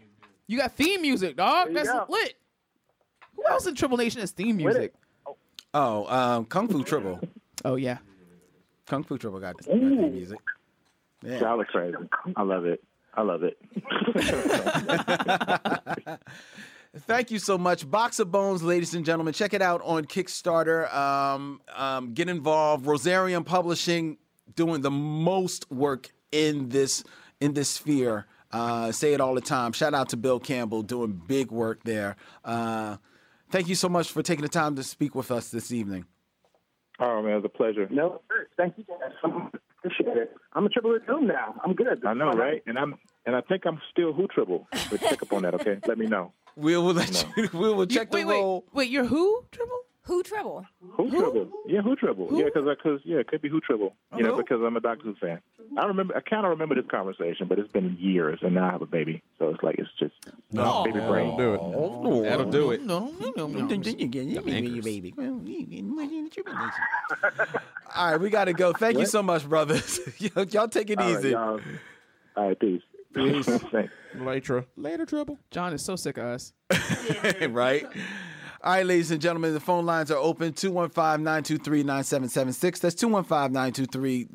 you 0.47 0.59
got 0.59 0.73
theme 0.73 1.03
music, 1.03 1.37
dog. 1.37 1.75
That's 1.75 1.89
go. 1.89 2.07
lit. 2.09 2.35
Who 3.35 3.45
else 3.49 3.67
in 3.67 3.75
Tribble 3.75 3.97
Nation 3.97 4.21
has 4.21 4.31
theme 4.31 4.57
music? 4.57 4.95
Oh, 5.75 6.07
um, 6.07 6.45
Kung 6.45 6.69
Fu 6.69 6.85
Tribble. 6.85 7.21
Oh 7.65 7.75
yeah. 7.75 7.99
Kung 8.93 9.05
Fu 9.05 9.17
Tribble 9.17 9.41
got, 9.41 9.57
got 9.57 9.65
theme 9.65 10.13
music. 10.13 10.39
Yeah. 11.25 11.41
Y'all 11.41 11.59
are 11.59 11.65
crazy. 11.65 11.97
I 12.37 12.43
love 12.43 12.67
it. 12.67 12.85
I 13.15 13.23
love 13.23 13.43
it. 13.43 13.57
Thank 16.99 17.31
you 17.31 17.39
so 17.39 17.57
much. 17.57 17.91
Box 17.91 18.19
of 18.19 18.31
Bones, 18.31 18.63
ladies 18.63 18.93
and 18.93 19.03
gentlemen. 19.07 19.33
Check 19.33 19.55
it 19.55 19.63
out 19.63 19.81
on 19.83 20.05
Kickstarter. 20.05 20.93
Um, 20.95 21.63
um, 21.75 22.13
get 22.13 22.29
involved. 22.29 22.85
Rosarium 22.85 23.47
Publishing 23.47 24.19
doing 24.57 24.83
the 24.83 24.91
most 24.91 25.71
work 25.71 26.13
in 26.31 26.69
this 26.69 27.03
in 27.41 27.55
this 27.55 27.71
sphere. 27.71 28.27
Uh, 28.51 28.93
say 28.93 29.15
it 29.15 29.23
all 29.23 29.35
the 29.35 29.41
time. 29.41 29.73
Shout 29.73 29.95
out 29.95 30.11
to 30.11 30.19
Bill 30.19 30.39
Campbell 30.39 30.83
doing 30.83 31.19
big 31.27 31.51
work 31.51 31.83
there. 31.85 32.17
Uh, 32.45 32.99
thank 33.51 33.69
you 33.69 33.75
so 33.75 33.89
much 33.89 34.13
for 34.13 34.23
taking 34.23 34.43
the 34.43 34.51
time 34.51 34.77
to 34.77 34.83
speak 34.83 35.15
with 35.15 35.31
us 35.31 35.49
this 35.49 35.73
evening. 35.73 36.05
oh 37.01 37.23
man, 37.23 37.33
it 37.33 37.37
was 37.37 37.45
a 37.47 37.49
pleasure. 37.49 37.89
No, 37.91 38.21
thank 38.63 38.79
you 38.79 38.85
guys. 38.85 39.13
I 39.25 39.49
appreciate 39.79 40.17
it. 40.17 40.37
I'm 40.53 40.67
a 40.67 40.69
tribble 40.69 40.95
of 40.95 41.07
doom 41.07 41.27
now. 41.27 41.55
I'm 41.65 41.75
good. 41.75 42.05
I 42.07 42.15
know, 42.15 42.31
right? 42.31 42.63
And 42.67 42.79
I'm 42.79 42.95
and 43.27 43.35
I 43.37 43.41
think 43.41 43.63
I'm 43.67 43.81
still 43.91 44.13
who 44.13 44.27
tribble. 44.29 44.69
But 44.91 45.01
check 45.01 45.23
up 45.23 45.33
on 45.33 45.43
that, 45.43 45.55
okay? 45.55 45.79
Let 45.87 45.99
me 45.99 46.07
know. 46.07 46.33
We 46.57 46.77
will 46.77 46.95
let 46.95 47.11
you. 47.37 47.49
We 47.53 47.73
will 47.73 47.87
check 47.87 48.13
wait, 48.13 48.23
the 48.23 48.29
wait, 48.29 48.35
roll. 48.35 48.65
wait. 48.73 48.91
You're 48.91 49.07
who? 49.07 49.45
Triple? 49.51 49.81
Who 50.05 50.23
trouble? 50.25 50.67
Who, 50.97 51.11
trouble? 51.11 51.49
Yeah, 51.65 51.81
who 51.81 51.95
tribble? 51.95 52.29
Yeah, 52.33 52.47
because 52.47 52.65
because 52.77 53.01
yeah, 53.05 53.19
it 53.19 53.29
could 53.29 53.41
be 53.41 53.49
who 53.49 53.61
Trouble. 53.61 53.95
You 54.17 54.25
know, 54.25 54.37
because 54.37 54.61
I'm 54.61 54.77
a 54.77 54.81
Doctor 54.81 55.05
Who 55.05 55.15
fan. 55.15 55.41
I 55.79 55.87
remember. 55.87 56.17
I 56.17 56.21
kind 56.21 56.45
of 56.45 56.51
remember 56.51 56.75
this 56.75 56.87
conversation, 56.91 57.47
but 57.47 57.61
it's 57.61 57.71
been 57.71 57.97
years, 58.01 58.41
and 58.43 58.55
now 58.55 58.69
I 58.69 58.73
have 58.73 58.83
a 58.83 58.87
baby, 58.87 59.23
so 59.39 59.51
it's 59.51 59.63
like 59.63 59.77
it's 59.79 59.89
just 60.01 60.15
No, 60.51 60.83
baby 60.85 60.99
brain. 60.99 61.37
do 61.39 61.55
it. 61.55 62.29
That'll 62.29 62.51
do 62.51 62.73
it. 62.73 62.83
No, 62.83 63.13
no, 63.21 63.33
no, 63.37 63.69
All 67.95 68.11
right, 68.11 68.21
we 68.21 68.29
got 68.31 68.47
to 68.47 68.53
go. 68.53 68.73
Thank 68.73 68.99
you 68.99 69.07
so 69.07 69.23
much, 69.23 69.49
brothers. 69.49 70.01
Y'all 70.19 70.69
take 70.69 70.91
it 70.91 70.99
All 70.99 71.09
right, 71.09 71.19
easy. 71.19 71.31
y'all. 71.31 71.61
All 72.37 72.49
right, 72.49 72.59
peace. 72.59 72.83
Peace. 73.15 73.47
Thanks. 73.73 73.93
Later. 74.17 74.65
Later, 74.77 75.07
trouble. 75.07 75.39
John 75.51 75.73
is 75.73 75.83
so 75.85 75.97
sick 75.97 76.19
of 76.19 76.25
us. 76.25 76.53
right? 77.51 77.87
All 78.65 78.73
right, 78.75 78.87
ladies 78.87 79.11
and 79.11 79.21
gentlemen, 79.21 79.55
the 79.55 79.59
phone 79.59 79.87
lines 79.87 80.13
are 80.13 80.19
open 80.19 80.53
215 80.53 81.25
923 81.25 81.83
9776. 81.83 82.79
That's 82.79 82.95
215 82.95 83.53
923 83.53 84.29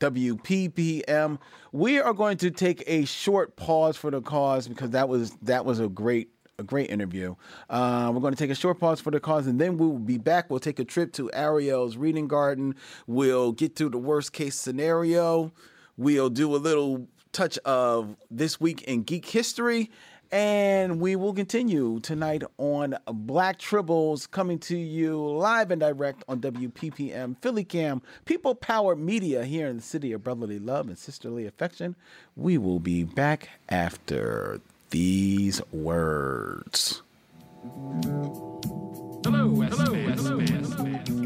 WPPM. 0.00 1.38
We 1.70 1.98
are 1.98 2.14
going 2.14 2.38
to 2.38 2.50
take 2.50 2.82
a 2.86 3.04
short 3.04 3.54
pause 3.56 3.98
for 3.98 4.10
the 4.10 4.22
cause 4.22 4.68
because 4.68 4.92
that 4.92 5.10
was 5.10 5.32
that 5.42 5.66
was 5.66 5.80
a 5.80 5.88
great 5.88 6.30
a 6.58 6.62
great 6.62 6.88
interview. 6.88 7.34
Uh, 7.68 8.10
we're 8.14 8.22
going 8.22 8.32
to 8.32 8.38
take 8.38 8.48
a 8.48 8.54
short 8.54 8.80
pause 8.80 9.02
for 9.02 9.10
the 9.10 9.20
cause, 9.20 9.46
and 9.46 9.60
then 9.60 9.76
we 9.76 9.86
will 9.86 9.98
be 9.98 10.16
back. 10.16 10.48
We'll 10.48 10.58
take 10.58 10.78
a 10.78 10.84
trip 10.86 11.12
to 11.12 11.30
Ariel's 11.34 11.98
reading 11.98 12.28
garden. 12.28 12.74
We'll 13.06 13.52
get 13.52 13.76
to 13.76 13.90
the 13.90 13.98
worst 13.98 14.32
case 14.32 14.54
scenario. 14.54 15.52
We'll 15.98 16.30
do 16.30 16.54
a 16.54 16.56
little 16.56 17.06
touch 17.36 17.58
of 17.66 18.16
this 18.30 18.58
week 18.58 18.80
in 18.84 19.02
geek 19.02 19.26
history, 19.26 19.90
and 20.32 21.00
we 21.00 21.16
will 21.16 21.32
continue 21.32 22.00
tonight 22.00 22.42
on 22.58 22.96
Black 23.06 23.58
Tribbles 23.58 24.30
coming 24.30 24.58
to 24.60 24.76
you 24.76 25.18
live 25.18 25.70
and 25.70 25.80
direct 25.80 26.24
on 26.28 26.40
WPPM 26.40 27.36
Philly 27.40 27.64
Cam, 27.64 28.02
People 28.24 28.54
Power 28.54 28.96
Media 28.96 29.44
here 29.44 29.66
in 29.68 29.76
the 29.76 29.82
city 29.82 30.12
of 30.12 30.24
brotherly 30.24 30.58
love 30.58 30.88
and 30.88 30.98
sisterly 30.98 31.46
affection. 31.46 31.94
We 32.36 32.58
will 32.58 32.80
be 32.80 33.04
back 33.04 33.48
after 33.68 34.60
these 34.90 35.60
words. 35.72 37.02
Hello, 39.24 39.48
hello, 39.48 41.25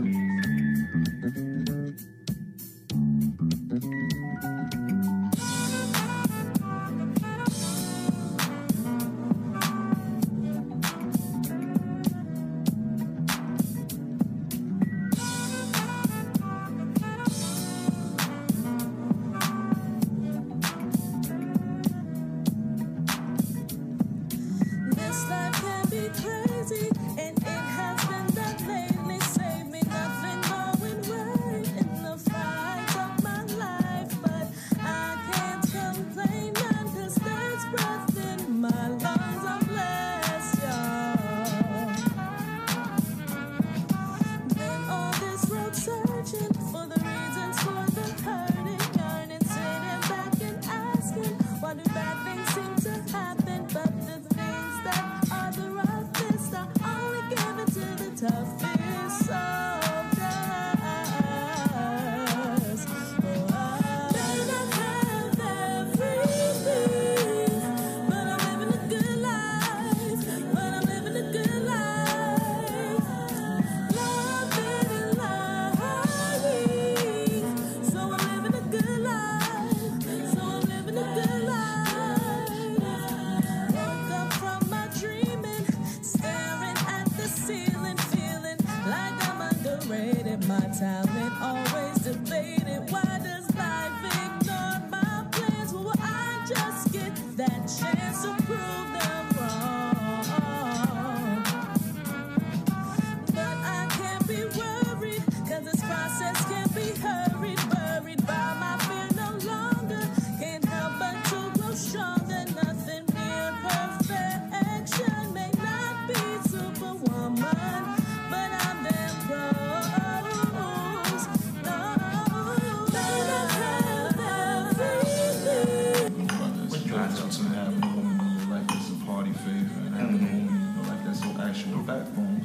bone. 132.15 132.41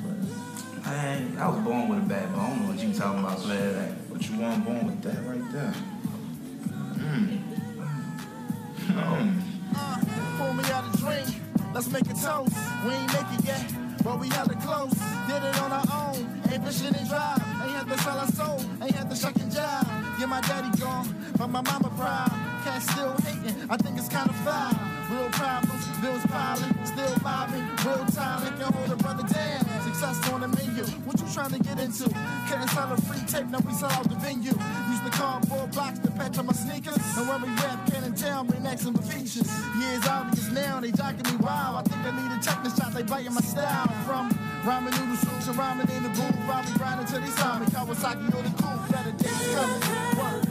I 0.85 1.47
was 1.49 1.59
born 1.63 1.89
with 1.89 1.99
a 1.99 2.01
bad 2.07 2.31
bone. 2.33 2.39
I 2.39 2.49
don't 2.49 2.61
know 2.61 2.67
what 2.69 2.79
you 2.79 2.93
talking 2.93 3.19
about, 3.19 3.37
player. 3.39 3.71
Like, 3.73 4.09
but 4.11 4.29
you 4.29 4.39
weren't 4.39 4.65
born 4.65 4.85
with 4.85 5.01
that 5.01 5.19
right 5.27 5.51
there. 5.51 5.73
Hmm. 7.01 7.37
Uh, 8.95 9.17
mm. 9.17 10.37
Pour 10.37 10.53
me 10.53 10.63
out 10.71 10.93
a 10.93 10.97
drink. 10.97 11.41
Let's 11.73 11.89
make 11.91 12.05
a 12.05 12.13
toast. 12.13 12.55
We 12.85 12.91
ain't 12.91 13.11
make 13.11 13.39
it 13.39 13.45
yet, 13.45 13.73
but 14.03 14.19
we 14.19 14.29
had 14.29 14.47
it 14.47 14.59
close. 14.61 14.93
Did 15.27 15.43
it 15.43 15.61
on 15.61 15.71
our 15.71 15.85
own. 15.91 16.41
Ain't 16.51 16.63
pushing 16.63 16.95
and 16.95 17.07
drive. 17.09 17.39
Ain't 17.63 17.71
had 17.71 17.87
to 17.87 17.97
sell 17.97 18.19
our 18.19 18.27
soul. 18.27 18.61
Ain't 18.81 18.95
had 18.95 19.09
to 19.09 19.15
shuck 19.15 19.35
and 19.35 19.51
jive. 19.51 20.19
Yeah, 20.19 20.27
my 20.27 20.41
daddy 20.41 20.77
gone, 20.79 21.13
but 21.37 21.47
my 21.47 21.61
mama 21.61 21.91
proud. 21.97 22.31
Cat 22.63 22.81
still 22.81 23.15
hating. 23.23 23.69
I 23.69 23.77
think 23.77 23.97
it's 23.97 24.07
kind 24.07 24.29
of 24.29 24.35
fun. 24.37 24.94
Real 25.10 25.30
problems, 25.30 25.86
bills 26.02 26.26
piling, 26.26 26.73
still 26.84 27.14
vibing. 27.22 27.86
Real 27.86 28.06
talent 28.07 28.60
can 28.60 28.73
hold 28.73 28.91
a 28.91 28.95
brother 28.95 29.22
down. 29.22 29.61
Success 29.84 30.32
on 30.32 30.41
the 30.41 30.48
menu, 30.48 30.84
what 31.06 31.19
you 31.22 31.27
trying 31.32 31.52
to 31.52 31.60
get 31.60 31.80
into? 31.80 32.10
Couldn't 32.49 32.69
sell 32.69 32.91
a 32.91 32.98
free 33.02 33.22
tape, 33.27 33.48
now 33.48 33.60
we 33.60 33.73
sell 33.73 33.91
out 33.91 34.10
the 34.10 34.15
venue. 34.15 34.49
Use 34.49 35.02
the 35.06 35.11
cardboard 35.11 35.72
blocks 35.72 35.99
to 35.99 36.11
patch 36.11 36.40
on 36.40 36.48
my 36.48 36.53
sneakers. 36.53 36.98
And 37.18 37.27
when 37.30 37.41
we 37.44 37.49
rap, 37.61 37.86
can 37.91 38.03
and 38.03 38.18
town, 38.18 38.48
bring 38.48 38.64
next 38.64 38.86
in 38.86 38.94
the 38.94 39.02
features. 39.03 39.48
Years 39.77 40.07
obvious 40.07 40.49
now, 40.52 40.80
they 40.80 40.91
jocking 40.91 41.30
me 41.32 41.38
wild. 41.38 41.77
I 41.77 41.84
think 41.84 42.02
I 42.02 42.11
need 42.11 42.32
a 42.38 42.41
tetanus 42.41 42.76
shot, 42.76 42.94
they 42.94 43.03
biting 43.03 43.34
my 43.34 43.41
style. 43.41 43.88
From 44.06 44.32
ramen 44.65 44.91
noodle 44.98 45.18
soup 45.18 45.38
to 45.45 45.60
ramen 45.60 45.88
in 45.95 46.02
the 46.02 46.10
booth, 46.10 46.36
probably 46.48 46.73
grinding 46.73 47.06
till 47.06 47.22
they 47.22 47.30
saw 47.30 47.60
me. 47.60 47.68
Kawasaki 47.68 48.34
or 48.34 48.41
the 48.41 48.52
cool, 48.57 48.80
better 48.90 49.11
days 49.11 49.53
coming. 49.53 49.82
What? 50.18 50.45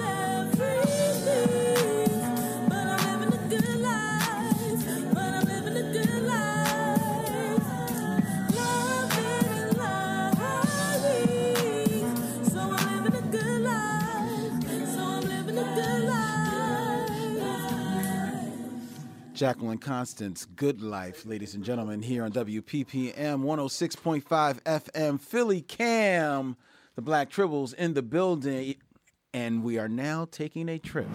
Jacqueline 19.35 19.79
Constance, 19.79 20.47
Good 20.55 20.81
Life, 20.81 21.27
ladies 21.27 21.55
and 21.55 21.65
gentlemen, 21.65 22.03
here 22.03 22.23
on 22.23 22.31
WPPM 22.31 23.15
106.5 23.15 24.23
FM, 24.63 25.21
Philly 25.21 25.61
Cam, 25.61 26.57
the 26.95 27.03
Black 27.03 27.31
Tribbles 27.31 27.75
in 27.75 27.95
the 27.95 28.03
building, 28.03 28.77
and 29.33 29.65
we 29.65 29.77
are 29.77 29.89
now 29.89 30.29
taking 30.31 30.69
a 30.69 30.79
trip. 30.79 31.09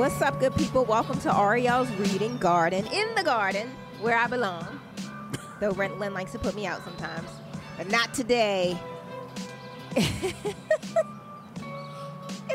What's 0.00 0.22
up, 0.22 0.40
good 0.40 0.56
people? 0.56 0.86
Welcome 0.86 1.20
to 1.20 1.28
Ariel's 1.28 1.90
Reading 1.90 2.38
Garden 2.38 2.86
in 2.86 3.14
the 3.16 3.22
garden 3.22 3.70
where 4.00 4.16
I 4.16 4.28
belong. 4.28 4.80
Though 5.60 5.72
Rent 5.72 5.98
Lynn 5.98 6.14
likes 6.14 6.32
to 6.32 6.38
put 6.38 6.54
me 6.54 6.64
out 6.64 6.82
sometimes, 6.84 7.28
but 7.76 7.90
not 7.90 8.14
today. 8.14 8.78
it's 9.96 10.24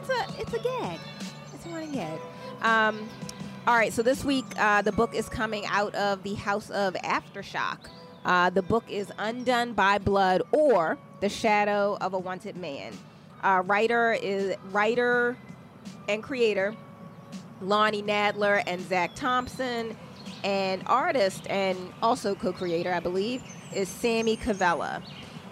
a 0.09 0.25
it's 0.39 0.53
a 0.53 0.57
gag. 0.57 0.99
It's 1.53 1.67
a 1.67 1.69
running 1.69 1.91
gag. 1.91 2.19
Um, 2.63 3.07
all 3.67 3.75
right, 3.75 3.93
so 3.93 4.01
this 4.01 4.25
week 4.25 4.45
uh, 4.57 4.81
the 4.81 4.91
book 4.91 5.13
is 5.13 5.29
coming 5.29 5.67
out 5.67 5.93
of 5.93 6.23
the 6.23 6.33
House 6.33 6.71
of 6.71 6.95
Aftershock. 6.95 7.77
Uh, 8.25 8.49
the 8.49 8.63
book 8.63 8.85
is 8.89 9.11
Undone 9.19 9.73
by 9.73 9.99
Blood 9.99 10.41
or 10.51 10.97
The 11.19 11.29
Shadow 11.29 11.95
of 12.01 12.15
a 12.15 12.19
Wanted 12.19 12.57
Man. 12.57 12.91
Uh, 13.43 13.61
writer 13.67 14.13
is 14.13 14.55
writer 14.71 15.37
and 16.09 16.23
creator 16.23 16.75
Lonnie 17.67 18.03
Nadler 18.03 18.63
and 18.67 18.81
Zac 18.87 19.15
Thompson, 19.15 19.97
and 20.43 20.83
artist 20.85 21.47
and 21.49 21.77
also 22.01 22.35
co-creator, 22.35 22.93
I 22.93 22.99
believe, 22.99 23.41
is 23.73 23.89
Sami 23.89 24.37
Kivelä. 24.37 25.01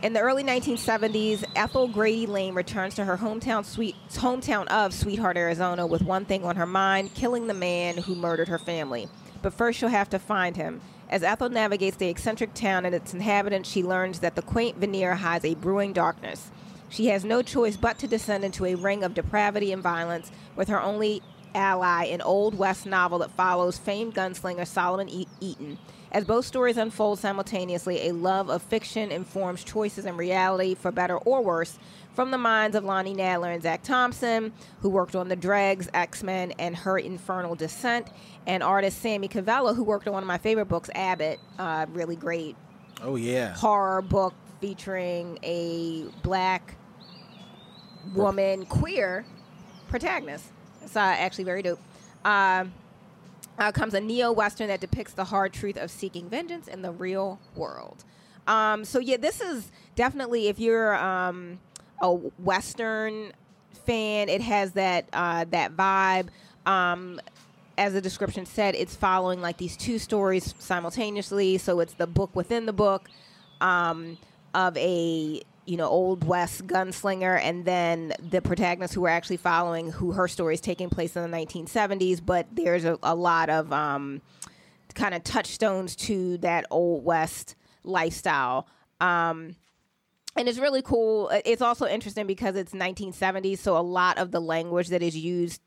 In 0.03 0.13
the 0.13 0.19
early 0.19 0.43
1970s, 0.43 1.43
Ethel 1.55 1.87
Grady 1.87 2.27
Lane 2.27 2.53
returns 2.53 2.93
to 2.95 3.05
her 3.05 3.17
hometown, 3.17 3.63
sweet, 3.63 3.95
hometown 4.09 4.67
of 4.67 4.93
Sweetheart, 4.93 5.37
Arizona, 5.37 5.87
with 5.87 6.01
one 6.01 6.25
thing 6.25 6.43
on 6.43 6.57
her 6.57 6.65
mind: 6.65 7.13
killing 7.13 7.47
the 7.47 7.53
man 7.53 7.97
who 7.97 8.13
murdered 8.13 8.49
her 8.49 8.59
family. 8.59 9.07
But 9.41 9.53
first, 9.53 9.79
she'll 9.79 9.89
have 9.89 10.09
to 10.09 10.19
find 10.19 10.55
him. 10.57 10.81
As 11.09 11.23
Ethel 11.23 11.49
navigates 11.49 11.97
the 11.97 12.09
eccentric 12.09 12.53
town 12.53 12.85
and 12.85 12.93
its 12.93 13.13
inhabitants, 13.13 13.69
she 13.69 13.83
learns 13.83 14.19
that 14.19 14.35
the 14.35 14.41
quaint 14.41 14.77
veneer 14.77 15.15
hides 15.15 15.45
a 15.45 15.55
brewing 15.55 15.93
darkness. 15.93 16.51
She 16.89 17.07
has 17.07 17.25
no 17.25 17.41
choice 17.41 17.77
but 17.77 17.97
to 17.99 18.07
descend 18.07 18.43
into 18.43 18.65
a 18.65 18.75
ring 18.75 19.03
of 19.03 19.13
depravity 19.13 19.71
and 19.71 19.81
violence, 19.81 20.31
with 20.55 20.67
her 20.67 20.81
only 20.81 21.21
ally, 21.55 22.05
an 22.05 22.21
Old 22.21 22.55
West 22.57 22.85
novel 22.85 23.19
that 23.19 23.31
follows 23.31 23.77
famed 23.77 24.15
gunslinger 24.15 24.67
Solomon 24.67 25.09
e- 25.09 25.27
Eaton. 25.39 25.77
As 26.11 26.25
both 26.25 26.45
stories 26.45 26.77
unfold 26.77 27.17
simultaneously, 27.19 28.07
a 28.07 28.11
love 28.13 28.49
of 28.49 28.61
fiction 28.61 29.11
informs 29.11 29.63
choices 29.63 30.05
in 30.05 30.15
reality, 30.15 30.75
for 30.75 30.91
better 30.91 31.17
or 31.17 31.41
worse, 31.43 31.79
from 32.13 32.29
the 32.29 32.37
minds 32.37 32.75
of 32.75 32.83
Lonnie 32.83 33.15
Nadler 33.15 33.51
and 33.51 33.63
Zac 33.63 33.81
Thompson, 33.81 34.53
who 34.81 34.89
worked 34.89 35.15
on 35.15 35.27
The 35.29 35.35
Dregs, 35.35 35.89
X 35.93 36.21
Men, 36.21 36.51
and 36.59 36.75
Her 36.75 36.99
Infernal 36.99 37.55
Descent, 37.55 38.09
and 38.45 38.61
artist 38.61 39.01
Sami 39.01 39.27
Kivelä, 39.27 39.75
who 39.75 39.83
worked 39.83 40.05
on 40.07 40.13
one 40.13 40.21
of 40.21 40.27
my 40.27 40.37
favorite 40.37 40.67
books, 40.67 40.91
Abbott, 40.93 41.39
uh, 41.57 41.87
really 41.89 42.15
great 42.15 42.55
Oh, 43.01 43.15
yeah. 43.15 43.55
horror 43.55 44.03
book 44.03 44.35
featuring 44.61 45.39
a 45.41 46.05
black 46.21 46.75
woman 48.13 48.65
queer 48.67 49.25
protagonist. 49.89 50.45
It's 50.83 50.95
uh, 50.95 50.99
actually 50.99 51.45
very 51.45 51.61
dope. 51.61 51.79
Um, 52.25 52.73
uh, 53.57 53.71
comes 53.71 53.93
a 53.93 54.01
neo 54.01 54.31
western 54.31 54.67
that 54.67 54.79
depicts 54.79 55.13
the 55.13 55.25
hard 55.25 55.53
truth 55.53 55.77
of 55.77 55.91
seeking 55.91 56.29
vengeance 56.29 56.67
in 56.67 56.81
the 56.81 56.91
real 56.91 57.39
world. 57.55 58.03
Um, 58.47 58.83
so 58.83 58.99
yeah, 58.99 59.17
this 59.17 59.41
is 59.41 59.71
definitely 59.95 60.47
if 60.47 60.59
you're 60.59 60.95
um, 60.95 61.59
a 62.01 62.11
western 62.13 63.31
fan, 63.85 64.29
it 64.29 64.41
has 64.41 64.73
that 64.73 65.05
uh, 65.13 65.45
that 65.51 65.75
vibe. 65.75 66.29
Um, 66.65 67.19
as 67.77 67.93
the 67.93 68.01
description 68.01 68.45
said, 68.45 68.75
it's 68.75 68.95
following 68.95 69.41
like 69.41 69.57
these 69.57 69.75
two 69.75 69.97
stories 69.97 70.53
simultaneously. 70.59 71.57
So 71.57 71.79
it's 71.79 71.93
the 71.93 72.07
book 72.07 72.35
within 72.35 72.65
the 72.65 72.73
book 72.73 73.09
um, 73.61 74.17
of 74.53 74.77
a 74.77 75.41
you 75.65 75.77
know 75.77 75.87
old 75.87 76.23
west 76.25 76.67
gunslinger, 76.67 77.39
and 77.41 77.65
then 77.65 78.13
the 78.19 78.41
protagonist 78.41 78.93
who 78.93 79.01
we're 79.01 79.09
actually 79.09 79.37
following, 79.37 79.91
who 79.91 80.11
her 80.11 80.27
story 80.27 80.53
is 80.53 80.61
taking 80.61 80.89
place 80.89 81.15
in 81.15 81.29
the 81.29 81.37
1970s. 81.37 82.21
But 82.23 82.47
there's 82.51 82.85
a, 82.85 82.97
a 83.03 83.15
lot 83.15 83.49
of 83.49 83.71
um, 83.71 84.21
kind 84.93 85.13
of 85.13 85.23
touchstones 85.23 85.95
to 85.95 86.37
that 86.39 86.65
old 86.69 87.03
west 87.03 87.55
lifestyle. 87.83 88.67
Um, 88.99 89.55
and 90.35 90.49
it's 90.49 90.57
really 90.57 90.81
cool. 90.81 91.29
It's 91.45 91.61
also 91.61 91.85
interesting 91.87 92.25
because 92.25 92.55
it's 92.55 92.73
1970s, 92.73 93.59
so 93.59 93.77
a 93.77 93.79
lot 93.79 94.17
of 94.17 94.31
the 94.31 94.41
language 94.41 94.87
that 94.89 95.03
is 95.03 95.15
used 95.15 95.61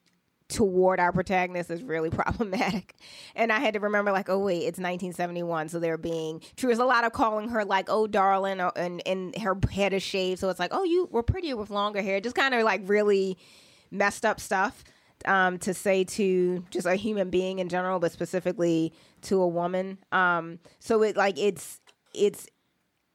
toward 0.48 1.00
our 1.00 1.12
protagonist 1.12 1.70
is 1.70 1.82
really 1.82 2.10
problematic. 2.22 2.94
And 3.34 3.52
I 3.52 3.60
had 3.60 3.74
to 3.74 3.80
remember, 3.80 4.12
like, 4.12 4.28
oh 4.28 4.38
wait, 4.38 4.58
it's 4.58 4.78
1971, 4.78 5.68
so 5.68 5.78
they're 5.78 5.98
being 5.98 6.40
true. 6.56 6.68
There's 6.68 6.78
a 6.78 6.84
lot 6.84 7.04
of 7.04 7.12
calling 7.12 7.48
her 7.50 7.64
like, 7.64 7.86
oh 7.88 8.06
darling, 8.06 8.60
or, 8.60 8.72
and 8.76 9.02
and 9.06 9.36
her 9.38 9.56
head 9.70 9.92
is 9.92 10.02
shaved, 10.02 10.40
so 10.40 10.48
it's 10.48 10.60
like, 10.60 10.72
oh 10.72 10.84
you 10.84 11.08
were 11.10 11.22
prettier 11.22 11.56
with 11.56 11.70
longer 11.70 12.02
hair. 12.02 12.20
Just 12.20 12.36
kind 12.36 12.54
of 12.54 12.62
like 12.62 12.82
really 12.84 13.38
messed 13.90 14.24
up 14.24 14.40
stuff 14.40 14.84
um, 15.24 15.58
to 15.58 15.74
say 15.74 16.04
to 16.04 16.64
just 16.70 16.86
a 16.86 16.94
human 16.94 17.30
being 17.30 17.58
in 17.58 17.68
general, 17.68 17.98
but 17.98 18.12
specifically 18.12 18.92
to 19.22 19.40
a 19.40 19.48
woman. 19.48 19.98
Um, 20.12 20.58
so 20.78 21.02
it 21.02 21.16
like 21.16 21.38
it's 21.38 21.80
it's 22.14 22.46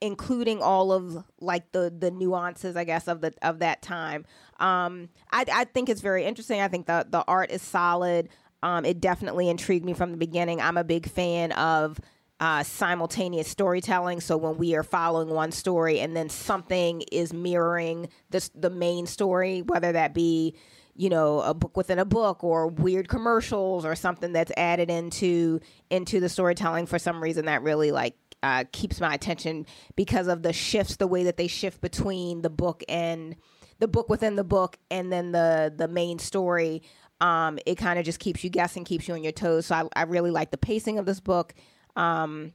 including 0.01 0.61
all 0.61 0.91
of 0.91 1.23
like 1.39 1.71
the 1.71 1.93
the 1.95 2.09
nuances 2.11 2.75
i 2.75 2.83
guess 2.83 3.07
of 3.07 3.21
the 3.21 3.33
of 3.41 3.59
that 3.59 3.81
time. 3.81 4.25
Um 4.59 5.09
i 5.31 5.45
i 5.53 5.63
think 5.65 5.89
it's 5.89 6.01
very 6.01 6.25
interesting. 6.25 6.59
I 6.61 6.67
think 6.67 6.87
the 6.87 7.05
the 7.09 7.23
art 7.27 7.51
is 7.51 7.61
solid. 7.61 8.29
Um 8.63 8.83
it 8.85 8.99
definitely 8.99 9.49
intrigued 9.49 9.85
me 9.85 9.93
from 9.93 10.11
the 10.11 10.17
beginning. 10.17 10.59
I'm 10.59 10.77
a 10.77 10.83
big 10.83 11.09
fan 11.09 11.51
of 11.53 11.99
uh, 12.41 12.63
simultaneous 12.63 13.47
storytelling. 13.47 14.19
So 14.19 14.35
when 14.35 14.57
we 14.57 14.73
are 14.73 14.81
following 14.81 15.29
one 15.29 15.51
story 15.51 15.99
and 15.99 16.17
then 16.17 16.27
something 16.27 17.03
is 17.11 17.31
mirroring 17.31 18.09
this 18.31 18.49
the 18.55 18.71
main 18.71 19.05
story, 19.05 19.61
whether 19.61 19.91
that 19.91 20.15
be 20.15 20.55
you 20.95 21.09
know 21.09 21.41
a 21.41 21.53
book 21.53 21.77
within 21.77 21.99
a 21.99 22.05
book 22.05 22.43
or 22.43 22.67
weird 22.67 23.07
commercials 23.07 23.85
or 23.85 23.95
something 23.95 24.33
that's 24.33 24.51
added 24.57 24.89
into 24.89 25.59
into 25.89 26.19
the 26.19 26.27
storytelling 26.27 26.85
for 26.85 26.99
some 26.99 27.21
reason 27.23 27.45
that 27.45 27.61
really 27.61 27.91
like 27.91 28.15
uh, 28.43 28.63
keeps 28.71 28.99
my 28.99 29.13
attention 29.13 29.65
because 29.95 30.27
of 30.27 30.43
the 30.43 30.53
shifts, 30.53 30.97
the 30.97 31.07
way 31.07 31.23
that 31.23 31.37
they 31.37 31.47
shift 31.47 31.81
between 31.81 32.41
the 32.41 32.49
book 32.49 32.83
and 32.89 33.35
the 33.79 33.87
book 33.87 34.09
within 34.09 34.35
the 34.35 34.43
book, 34.43 34.77
and 34.89 35.11
then 35.11 35.31
the 35.31 35.73
the 35.75 35.87
main 35.87 36.19
story. 36.19 36.83
Um, 37.19 37.59
it 37.67 37.75
kind 37.75 37.99
of 37.99 38.05
just 38.05 38.19
keeps 38.19 38.43
you 38.43 38.49
guessing, 38.49 38.83
keeps 38.83 39.07
you 39.07 39.13
on 39.13 39.23
your 39.23 39.31
toes. 39.31 39.67
So 39.67 39.75
I, 39.75 39.83
I 39.95 40.03
really 40.03 40.31
like 40.31 40.49
the 40.49 40.57
pacing 40.57 40.97
of 40.97 41.05
this 41.05 41.19
book. 41.19 41.53
Um, 41.95 42.53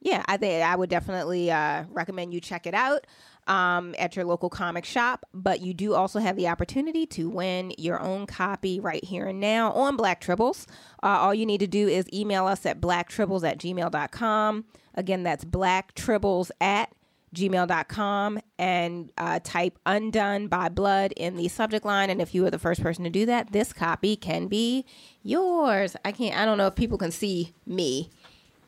yeah, 0.00 0.22
I 0.26 0.36
think 0.38 0.64
I 0.64 0.76
would 0.76 0.88
definitely 0.88 1.50
uh, 1.50 1.84
recommend 1.90 2.32
you 2.32 2.40
check 2.40 2.66
it 2.66 2.74
out 2.74 3.06
um, 3.46 3.94
at 3.98 4.16
your 4.16 4.24
local 4.24 4.48
comic 4.48 4.84
shop. 4.84 5.26
But 5.34 5.60
you 5.60 5.74
do 5.74 5.94
also 5.94 6.20
have 6.20 6.36
the 6.36 6.48
opportunity 6.48 7.04
to 7.06 7.28
win 7.28 7.72
your 7.76 8.00
own 8.00 8.26
copy 8.26 8.80
right 8.80 9.04
here 9.04 9.26
and 9.26 9.40
now 9.40 9.72
on 9.72 9.96
Black 9.96 10.20
Tribbles. 10.20 10.66
Uh, 11.02 11.08
all 11.08 11.34
you 11.34 11.44
need 11.44 11.60
to 11.60 11.66
do 11.66 11.86
is 11.86 12.06
email 12.12 12.46
us 12.46 12.64
at 12.64 12.80
blacktribbles 12.80 13.46
at 13.46 13.58
gmail.com. 13.58 14.64
Again, 14.94 15.22
that's 15.22 15.44
blacktribbles 15.44 16.50
at 16.60 16.92
gmail.com 17.34 18.40
and 18.58 19.12
uh, 19.16 19.38
type 19.44 19.78
undone 19.86 20.48
by 20.48 20.68
blood 20.68 21.12
in 21.12 21.36
the 21.36 21.46
subject 21.46 21.86
line 21.86 22.10
and 22.10 22.20
if 22.20 22.34
you 22.34 22.44
are 22.44 22.50
the 22.50 22.58
first 22.58 22.82
person 22.82 23.04
to 23.04 23.10
do 23.10 23.24
that 23.24 23.52
this 23.52 23.72
copy 23.72 24.16
can 24.16 24.48
be 24.48 24.84
yours 25.22 25.94
i 26.04 26.10
can't 26.10 26.36
i 26.36 26.44
don't 26.44 26.58
know 26.58 26.66
if 26.66 26.74
people 26.74 26.98
can 26.98 27.12
see 27.12 27.54
me 27.66 28.10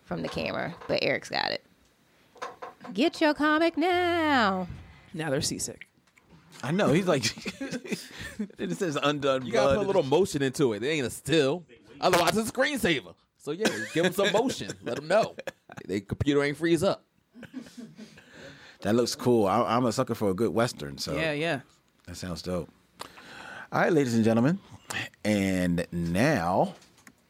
from 0.04 0.22
the 0.22 0.28
camera 0.28 0.72
but 0.86 1.02
eric's 1.02 1.28
got 1.28 1.50
it 1.50 1.64
get 2.94 3.20
your 3.20 3.34
comic 3.34 3.76
now 3.76 4.68
Now 5.14 5.30
they're 5.30 5.40
seasick. 5.42 5.88
I 6.62 6.70
know. 6.70 6.92
He's 6.92 7.06
like, 7.08 7.24
it 8.58 8.76
says 8.76 8.96
undone 9.02 9.44
You 9.44 9.52
gotta 9.52 9.76
put 9.76 9.84
a 9.84 9.86
little 9.86 10.02
motion 10.02 10.42
into 10.42 10.72
it. 10.74 10.82
It 10.82 10.86
ain't 10.88 11.06
a 11.06 11.10
still. 11.10 11.64
Otherwise, 12.00 12.36
it's 12.36 12.50
a 12.50 12.52
screensaver. 12.52 13.14
So 13.42 13.50
yeah, 13.50 13.66
give 13.92 14.04
them 14.04 14.12
some 14.12 14.32
motion. 14.40 14.70
Let 14.84 14.96
them 14.96 15.08
know. 15.08 15.34
They 15.86 16.00
computer 16.00 16.42
ain't 16.42 16.56
freeze 16.56 16.82
up. 16.82 17.04
That 18.82 18.96
looks 18.96 19.14
cool. 19.14 19.46
I, 19.46 19.62
I'm 19.62 19.84
a 19.84 19.92
sucker 19.92 20.16
for 20.16 20.30
a 20.30 20.34
good 20.34 20.52
western. 20.52 20.98
So 20.98 21.14
Yeah, 21.16 21.30
yeah. 21.30 21.60
that 22.06 22.16
sounds 22.16 22.42
dope. 22.42 22.68
All 23.70 23.80
right, 23.80 23.92
ladies 23.92 24.16
and 24.16 24.24
gentlemen, 24.24 24.58
and 25.24 25.86
now 25.92 26.74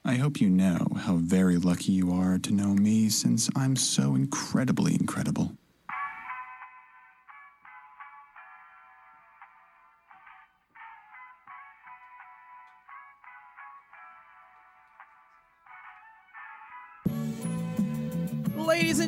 I 0.02 0.14
hope 0.14 0.40
you 0.40 0.48
know 0.48 0.86
how 0.97 1.16
very 1.16 1.59
lucky 1.59 1.93
you 1.93 2.10
are 2.12 2.39
to 2.39 2.52
know 2.55 2.68
me 2.68 3.10
since 3.10 3.51
I'm 3.55 3.76
so 3.76 4.14
incredibly 4.14 4.94
incredible. 4.94 5.52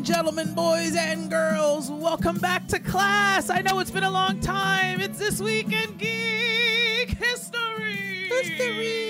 And 0.05 0.15
gentlemen, 0.15 0.53
boys 0.53 0.95
and 0.97 1.31
girls, 1.31 1.91
welcome 1.91 2.37
back 2.37 2.69
to 2.69 2.79
class. 2.79 3.49
I 3.49 3.63
know 3.63 3.79
it's 3.79 3.91
been 3.91 4.05
a 4.05 4.11
long 4.11 4.39
time. 4.41 5.01
It's 5.01 5.19
this 5.19 5.41
week 5.41 5.73
in 5.73 5.97
geek 5.97 7.17
history. 7.17 8.29
History. 8.29 9.01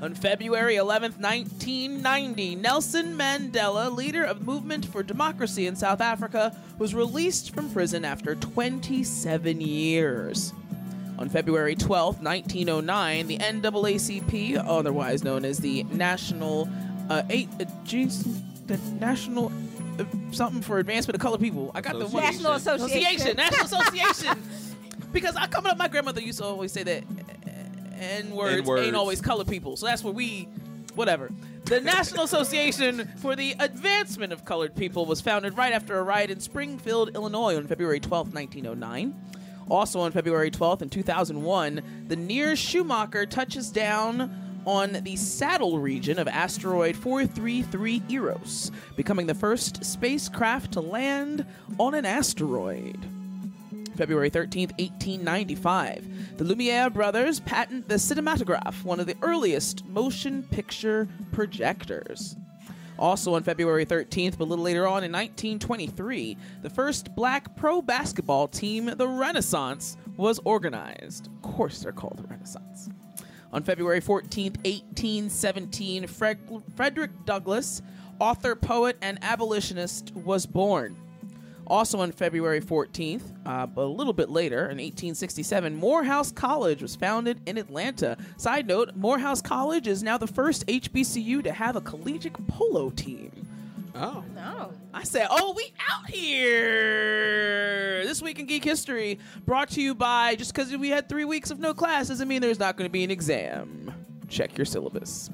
On 0.00 0.14
February 0.14 0.76
11th, 0.76 1.18
1990, 1.18 2.54
Nelson 2.54 3.18
Mandela, 3.18 3.92
leader 3.92 4.22
of 4.22 4.38
the 4.38 4.44
Movement 4.44 4.86
for 4.86 5.02
Democracy 5.02 5.66
in 5.66 5.74
South 5.74 6.00
Africa, 6.00 6.56
was 6.78 6.94
released 6.94 7.52
from 7.52 7.68
prison 7.68 8.04
after 8.04 8.36
27 8.36 9.60
years. 9.60 10.52
On 11.18 11.28
February 11.28 11.74
12, 11.74 12.22
1909, 12.22 13.26
the 13.26 13.38
NAACP, 13.38 14.62
otherwise 14.64 15.24
known 15.24 15.44
as 15.44 15.58
the 15.58 15.82
National 15.82 16.68
uh, 17.08 17.22
eight, 17.30 17.48
uh, 17.60 17.64
geez, 17.84 18.24
the 18.66 18.76
National 19.00 19.52
uh, 19.98 20.04
something 20.32 20.62
for 20.62 20.78
Advancement 20.78 21.14
of 21.16 21.20
Colored 21.20 21.40
People. 21.40 21.70
I 21.74 21.80
got 21.80 21.98
the 21.98 22.06
one- 22.06 22.22
National 22.22 22.52
Association. 22.52 23.36
National 23.36 23.64
Association. 23.64 24.42
because 25.12 25.36
I 25.36 25.46
coming 25.46 25.70
up, 25.72 25.78
my 25.78 25.88
grandmother 25.88 26.20
used 26.20 26.38
to 26.38 26.44
always 26.44 26.72
say 26.72 26.82
that 26.82 27.04
N 27.98 28.30
words 28.30 28.58
N-words. 28.58 28.86
ain't 28.86 28.96
always 28.96 29.20
colored 29.20 29.48
people. 29.48 29.76
So 29.76 29.86
that's 29.86 30.04
where 30.04 30.12
we, 30.12 30.48
whatever. 30.94 31.30
The 31.64 31.80
National 31.96 32.24
Association 32.24 33.08
for 33.18 33.34
the 33.36 33.54
Advancement 33.58 34.32
of 34.32 34.44
Colored 34.44 34.74
People 34.74 35.06
was 35.06 35.20
founded 35.20 35.56
right 35.56 35.72
after 35.72 35.98
a 35.98 36.02
riot 36.02 36.30
in 36.30 36.40
Springfield, 36.40 37.14
Illinois 37.14 37.56
on 37.56 37.66
February 37.66 38.00
12, 38.00 38.32
1909. 38.34 39.14
Also 39.68 40.00
on 40.00 40.12
February 40.12 40.50
12th 40.50 40.80
in 40.82 40.88
2001, 40.88 42.06
the 42.08 42.16
NEAR 42.16 42.56
Shoemaker 42.56 43.26
touches 43.26 43.70
down 43.70 44.47
on 44.66 44.92
the 45.02 45.16
saddle 45.16 45.78
region 45.78 46.18
of 46.18 46.28
asteroid 46.28 46.96
433 46.96 48.02
Eros, 48.08 48.70
becoming 48.96 49.26
the 49.26 49.34
first 49.34 49.84
spacecraft 49.84 50.72
to 50.72 50.80
land 50.80 51.46
on 51.78 51.94
an 51.94 52.04
asteroid. 52.04 52.98
February 53.96 54.30
13, 54.30 54.68
1895, 54.78 56.38
the 56.38 56.44
Lumiere 56.44 56.88
brothers 56.88 57.40
patent 57.40 57.88
the 57.88 57.96
cinematograph, 57.96 58.84
one 58.84 59.00
of 59.00 59.06
the 59.06 59.16
earliest 59.22 59.84
motion 59.86 60.44
picture 60.44 61.08
projectors. 61.32 62.36
Also 62.98 63.34
on 63.34 63.42
February 63.42 63.86
13th, 63.86 64.38
but 64.38 64.44
a 64.44 64.46
little 64.46 64.64
later 64.64 64.86
on 64.86 65.04
in 65.04 65.12
1923, 65.12 66.36
the 66.62 66.70
first 66.70 67.14
black 67.14 67.56
pro 67.56 67.80
basketball 67.80 68.48
team, 68.48 68.86
the 68.86 69.08
Renaissance, 69.08 69.96
was 70.16 70.40
organized. 70.44 71.26
Of 71.28 71.42
course, 71.42 71.80
they're 71.80 71.92
called 71.92 72.18
the 72.18 72.28
Renaissance. 72.28 72.88
On 73.52 73.62
February 73.62 74.00
14, 74.00 74.52
1817, 74.64 76.06
Fred- 76.06 76.38
Frederick 76.76 77.10
Douglass, 77.24 77.80
author, 78.18 78.54
poet, 78.54 78.98
and 79.00 79.18
abolitionist, 79.22 80.14
was 80.14 80.44
born. 80.44 80.96
Also 81.66 82.00
on 82.00 82.12
February 82.12 82.60
14th, 82.60 83.22
uh, 83.46 83.66
a 83.76 83.84
little 83.84 84.14
bit 84.14 84.30
later, 84.30 84.60
in 84.62 84.78
1867, 84.78 85.74
Morehouse 85.76 86.32
College 86.32 86.80
was 86.80 86.96
founded 86.96 87.40
in 87.46 87.58
Atlanta. 87.58 88.16
Side 88.38 88.66
note, 88.66 88.96
Morehouse 88.96 89.42
College 89.42 89.86
is 89.86 90.02
now 90.02 90.16
the 90.16 90.26
first 90.26 90.66
HBCU 90.66 91.44
to 91.44 91.52
have 91.52 91.76
a 91.76 91.82
collegiate 91.82 92.46
polo 92.48 92.88
team. 92.90 93.37
Oh. 94.00 94.24
No. 94.34 94.72
I 94.94 95.02
said, 95.02 95.26
oh, 95.28 95.52
we 95.56 95.72
out 95.90 96.08
here. 96.08 98.04
This 98.04 98.22
week 98.22 98.38
in 98.38 98.46
Geek 98.46 98.62
History, 98.62 99.18
brought 99.44 99.70
to 99.70 99.82
you 99.82 99.94
by, 99.94 100.36
just 100.36 100.54
because 100.54 100.74
we 100.76 100.88
had 100.88 101.08
three 101.08 101.24
weeks 101.24 101.50
of 101.50 101.58
no 101.58 101.74
class 101.74 102.06
doesn't 102.08 102.28
mean 102.28 102.40
there's 102.40 102.60
not 102.60 102.76
going 102.76 102.88
to 102.88 102.92
be 102.92 103.02
an 103.02 103.10
exam. 103.10 103.92
Check 104.28 104.56
your 104.56 104.66
syllabus. 104.66 105.30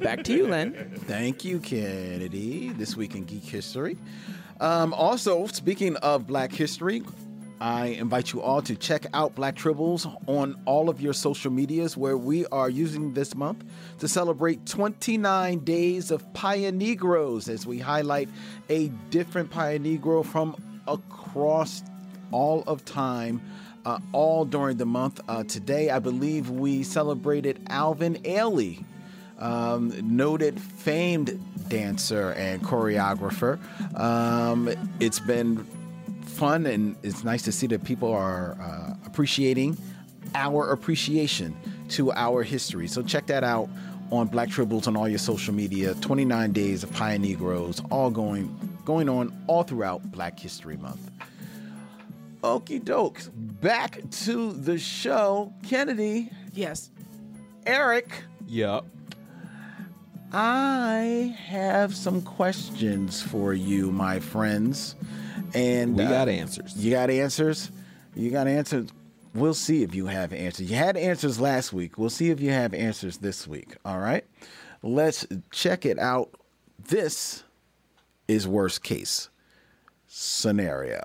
Back 0.00 0.22
to 0.24 0.32
you, 0.36 0.46
Len. 0.46 0.92
Thank 1.06 1.44
you, 1.44 1.58
Kennedy. 1.58 2.70
This 2.70 2.96
week 2.96 3.14
in 3.14 3.24
Geek 3.24 3.44
History. 3.44 3.98
Um, 4.60 4.94
also, 4.94 5.46
speaking 5.46 5.96
of 5.96 6.26
Black 6.26 6.52
History, 6.52 7.02
I 7.64 7.86
invite 7.86 8.34
you 8.34 8.42
all 8.42 8.60
to 8.60 8.76
check 8.76 9.06
out 9.14 9.34
Black 9.34 9.56
Tribbles 9.56 10.04
on 10.28 10.54
all 10.66 10.90
of 10.90 11.00
your 11.00 11.14
social 11.14 11.50
medias, 11.50 11.96
where 11.96 12.18
we 12.18 12.44
are 12.48 12.68
using 12.68 13.14
this 13.14 13.34
month 13.34 13.64
to 14.00 14.06
celebrate 14.06 14.66
29 14.66 15.60
days 15.60 16.10
of 16.10 16.30
Pioneegros 16.34 17.48
as 17.48 17.66
we 17.66 17.78
highlight 17.78 18.28
a 18.68 18.88
different 19.08 19.50
Pioneegro 19.50 20.26
from 20.26 20.54
across 20.86 21.82
all 22.32 22.64
of 22.66 22.84
time. 22.84 23.40
Uh, 23.86 23.98
all 24.12 24.44
during 24.44 24.76
the 24.76 24.86
month. 24.86 25.20
Uh, 25.26 25.44
today, 25.44 25.88
I 25.88 26.00
believe 26.00 26.50
we 26.50 26.82
celebrated 26.82 27.60
Alvin 27.68 28.16
Ailey, 28.24 28.82
um, 29.38 29.92
noted 30.02 30.60
famed 30.60 31.38
dancer 31.68 32.32
and 32.32 32.62
choreographer. 32.62 33.58
Um, 33.98 34.70
it's 35.00 35.20
been 35.20 35.66
fun 36.34 36.66
and 36.66 36.96
it's 37.02 37.24
nice 37.24 37.42
to 37.42 37.52
see 37.52 37.66
that 37.68 37.84
people 37.84 38.12
are 38.12 38.56
uh, 38.60 38.94
appreciating 39.06 39.76
our 40.34 40.70
appreciation 40.72 41.56
to 41.90 42.12
our 42.12 42.42
history. 42.42 42.88
So 42.88 43.02
check 43.02 43.26
that 43.26 43.44
out 43.44 43.68
on 44.10 44.26
Black 44.26 44.48
Tribbles 44.48 44.86
on 44.86 44.96
all 44.96 45.08
your 45.08 45.18
social 45.18 45.54
media. 45.54 45.94
29 45.94 46.52
days 46.52 46.82
of 46.82 46.90
Pioneegros, 46.90 47.86
all 47.90 48.10
going 48.10 48.48
going 48.84 49.08
on 49.08 49.32
all 49.46 49.62
throughout 49.62 50.02
Black 50.10 50.38
History 50.38 50.76
Month. 50.76 51.10
Okie 52.42 52.82
dokes. 52.82 53.30
Back 53.34 54.02
to 54.24 54.52
the 54.52 54.78
show. 54.78 55.52
Kennedy. 55.62 56.30
Yes. 56.52 56.90
Eric. 57.66 58.10
Yup. 58.46 58.86
I 60.32 61.34
have 61.46 61.94
some 61.94 62.20
questions 62.20 63.22
for 63.22 63.54
you, 63.54 63.90
my 63.90 64.18
friends. 64.18 64.96
And 65.54 65.96
We 65.96 66.04
uh, 66.04 66.10
got 66.10 66.28
answers. 66.28 66.76
You 66.76 66.90
got 66.90 67.10
answers? 67.10 67.70
You 68.14 68.30
got 68.30 68.46
answers? 68.46 68.90
We'll 69.34 69.54
see 69.54 69.82
if 69.82 69.94
you 69.94 70.06
have 70.06 70.32
answers. 70.32 70.70
You 70.70 70.76
had 70.76 70.96
answers 70.96 71.40
last 71.40 71.72
week. 71.72 71.98
We'll 71.98 72.10
see 72.10 72.30
if 72.30 72.40
you 72.40 72.50
have 72.50 72.72
answers 72.72 73.18
this 73.18 73.46
week. 73.46 73.76
All 73.84 73.98
right? 73.98 74.24
Let's 74.82 75.26
check 75.50 75.84
it 75.86 75.98
out. 75.98 76.30
This 76.88 77.42
is 78.28 78.46
worst 78.46 78.82
case 78.82 79.28
scenario. 80.06 81.02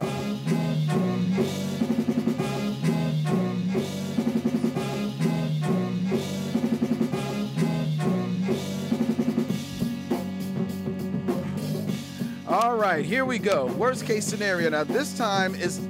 Right, 12.79 13.03
here 13.03 13.25
we 13.25 13.39
go. 13.39 13.65
Worst 13.65 14.05
case 14.05 14.25
scenario. 14.25 14.69
Now, 14.69 14.85
this 14.85 15.17
time 15.17 15.53
is 15.53 15.81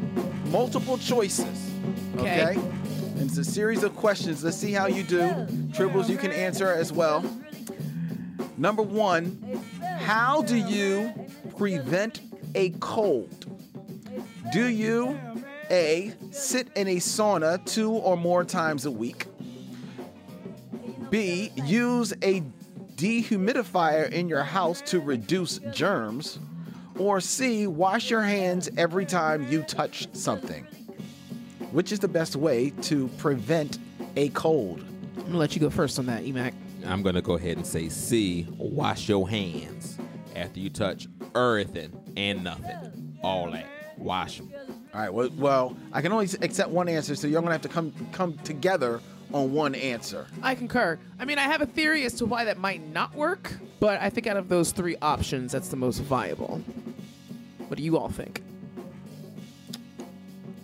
multiple 0.45 0.97
choices. 0.97 1.71
Okay. 2.17 2.41
Okay. 2.41 2.59
And 2.59 3.21
it's 3.21 3.37
a 3.37 3.43
series 3.43 3.83
of 3.83 3.95
questions. 3.95 4.43
Let's 4.43 4.57
see 4.57 4.71
how 4.71 4.87
you 4.87 5.03
do. 5.03 5.19
Tribbles, 5.71 6.09
you 6.09 6.17
can 6.17 6.31
answer 6.31 6.71
as 6.71 6.91
well. 6.91 7.23
Number 8.57 8.81
one, 8.81 9.61
how 9.99 10.41
do 10.41 10.55
you 10.55 11.13
prevent 11.57 12.21
a 12.55 12.71
cold? 12.79 13.45
Do 14.51 14.67
you 14.67 15.19
A, 15.69 16.13
sit 16.31 16.69
in 16.75 16.87
a 16.87 16.95
sauna 16.95 17.63
two 17.65 17.91
or 17.91 18.17
more 18.17 18.43
times 18.43 18.85
a 18.85 18.91
week? 18.91 19.27
B, 21.09 21.51
use 21.55 22.13
a 22.23 22.41
dehumidifier 22.95 24.11
in 24.11 24.27
your 24.27 24.43
house 24.43 24.81
to 24.87 24.99
reduce 24.99 25.59
germs? 25.71 26.39
Or 26.99 27.21
C, 27.21 27.65
wash 27.65 28.09
your 28.09 28.21
hands 28.21 28.69
every 28.77 29.05
time 29.05 29.47
you 29.49 29.63
touch 29.63 30.13
something? 30.13 30.67
Which 31.71 31.93
is 31.93 31.99
the 31.99 32.09
best 32.09 32.35
way 32.35 32.71
to 32.81 33.07
prevent 33.17 33.79
a 34.17 34.27
cold? 34.29 34.83
I'm 35.15 35.23
gonna 35.23 35.37
let 35.37 35.55
you 35.55 35.61
go 35.61 35.69
first 35.69 35.97
on 35.97 36.07
that, 36.07 36.23
Emac. 36.23 36.53
I'm 36.85 37.01
gonna 37.01 37.21
go 37.21 37.35
ahead 37.35 37.55
and 37.55 37.65
say 37.65 37.87
C. 37.87 38.47
Wash 38.57 39.07
your 39.07 39.29
hands 39.29 39.97
after 40.35 40.59
you 40.59 40.69
touch 40.69 41.07
everything 41.35 41.97
and 42.17 42.43
nothing. 42.43 43.17
All 43.23 43.49
that. 43.51 43.65
Wash 43.97 44.39
them. 44.39 44.51
All 44.93 44.99
right. 44.99 45.13
Well, 45.13 45.29
well, 45.37 45.77
I 45.93 46.01
can 46.01 46.11
only 46.11 46.27
accept 46.41 46.69
one 46.69 46.89
answer, 46.89 47.15
so 47.15 47.27
you're 47.27 47.41
gonna 47.41 47.53
have 47.53 47.61
to 47.61 47.69
come 47.69 47.93
come 48.11 48.37
together 48.39 48.99
on 49.33 49.53
one 49.53 49.73
answer. 49.75 50.27
I 50.41 50.53
concur. 50.55 50.99
I 51.17 51.23
mean, 51.23 51.37
I 51.37 51.43
have 51.43 51.61
a 51.61 51.65
theory 51.65 52.03
as 52.03 52.13
to 52.15 52.25
why 52.25 52.43
that 52.45 52.57
might 52.57 52.85
not 52.91 53.13
work, 53.15 53.53
but 53.79 54.01
I 54.01 54.09
think 54.09 54.27
out 54.27 54.35
of 54.37 54.49
those 54.49 54.71
three 54.71 54.97
options, 55.01 55.53
that's 55.53 55.69
the 55.69 55.77
most 55.77 55.99
viable. 55.99 56.61
What 57.69 57.77
do 57.77 57.83
you 57.83 57.97
all 57.97 58.09
think? 58.09 58.41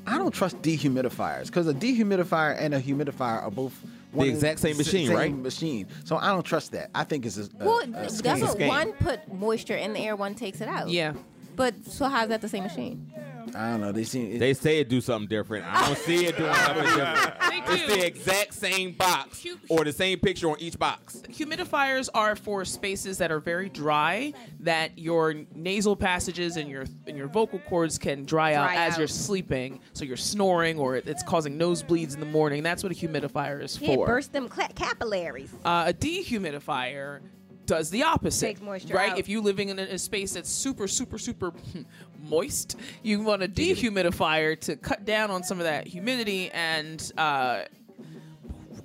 I 0.08 0.18
don't 0.18 0.34
trust 0.34 0.62
dehumidifiers 0.62 1.48
because 1.48 1.68
a 1.68 1.74
dehumidifier 1.74 2.56
and 2.60 2.74
a 2.74 2.82
humidifier 2.82 3.42
are 3.44 3.52
both 3.52 3.80
one 4.12 4.28
and 4.28 4.36
exact 4.36 4.60
same 4.60 4.78
machine, 4.78 5.08
same 5.08 5.16
right? 5.16 5.36
Machine. 5.36 5.88
So 6.04 6.18
I 6.18 6.28
don't 6.28 6.44
trust 6.44 6.72
that. 6.74 6.90
I 6.94 7.04
think 7.04 7.26
it's 7.26 7.38
a, 7.38 7.44
a, 7.44 7.66
Well, 7.66 7.82
a 7.82 7.88
that's 7.88 8.22
scam. 8.22 8.42
what 8.42 8.60
one 8.60 8.94
put 8.94 9.32
moisture 9.34 9.76
in 9.76 9.94
the 9.94 10.00
air, 10.00 10.16
one 10.16 10.36
takes 10.36 10.62
it 10.62 10.68
out. 10.68 10.90
Yeah. 10.90 11.14
But 11.56 11.86
so 11.86 12.08
how's 12.08 12.30
that 12.30 12.42
the 12.42 12.50
same 12.50 12.64
machine? 12.64 13.12
I 13.54 13.72
don't 13.72 13.82
know. 13.82 13.92
They 13.92 14.04
seem 14.06 14.40
They 14.40 14.54
say 14.54 14.80
it 14.80 14.90
do 14.90 15.02
something 15.02 15.28
different. 15.28 15.66
I 15.66 15.86
don't 15.88 15.98
see 16.00 16.26
it 16.26 16.38
doing 16.38 16.54
something 16.54 16.84
different. 16.86 17.34
It's 17.68 17.94
the 17.96 18.06
exact 18.06 18.54
same 18.54 18.94
box 18.94 19.46
or 19.70 19.84
the 19.84 19.92
same 19.92 20.20
picture 20.20 20.50
on 20.50 20.60
each 20.60 20.78
box. 20.80 21.22
Humidifiers 21.30 22.10
are 22.14 22.36
for 22.36 22.64
spaces 22.66 23.18
that 23.18 23.32
are 23.32 23.40
very 23.40 23.70
dry, 23.70 24.34
that 24.62 24.98
your 24.98 25.34
nasal 25.54 25.96
passages 25.96 26.58
and 26.58 26.70
your 26.70 26.86
and 27.08 27.18
your 27.18 27.28
vocal 27.28 27.60
cords 27.60 27.98
can 27.98 28.24
dry 28.26 28.54
out 28.54 28.68
Dry 28.68 28.76
as 28.86 28.94
out. 28.94 29.00
you're 29.00 29.08
sleeping, 29.08 29.80
so 29.94 30.06
you're 30.06 30.16
snoring 30.18 30.78
or 30.80 30.96
it's 30.98 31.24
causing 31.24 31.58
nosebleeds 31.60 32.14
in 32.14 32.20
the 32.20 32.26
morning. 32.26 32.64
That's 32.64 32.84
what 32.84 32.92
a 32.92 32.96
humidifier 32.96 33.62
is 33.62 33.80
Yeah, 33.82 33.96
for. 33.96 34.06
burst 34.08 34.32
them 34.34 34.48
cla- 34.48 34.70
capillaries. 34.76 35.52
Uh, 35.66 35.86
a 35.88 35.94
dehumidifier 35.94 37.22
does 37.66 37.90
the 37.90 38.04
opposite. 38.04 38.48
Takes 38.48 38.62
moisture 38.62 38.94
right? 38.94 39.12
out. 39.12 39.20
If 39.20 39.30
you're 39.30 39.42
living 39.42 39.70
in 39.70 39.80
a, 39.80 39.84
a 39.84 39.98
space 40.00 40.34
that's 40.34 40.50
super, 40.50 40.88
super, 40.88 41.18
super 41.18 41.54
moist, 42.24 42.78
you 43.04 43.22
want 43.22 43.44
a 43.44 43.48
dehumidifier 43.48 44.60
to 44.62 44.76
cut 44.76 45.06
down 45.06 45.32
on 45.32 45.44
some 45.44 45.60
of 45.60 45.66
that 45.66 45.88
humidity 45.88 46.52
and 46.52 47.12
uh, 47.18 47.64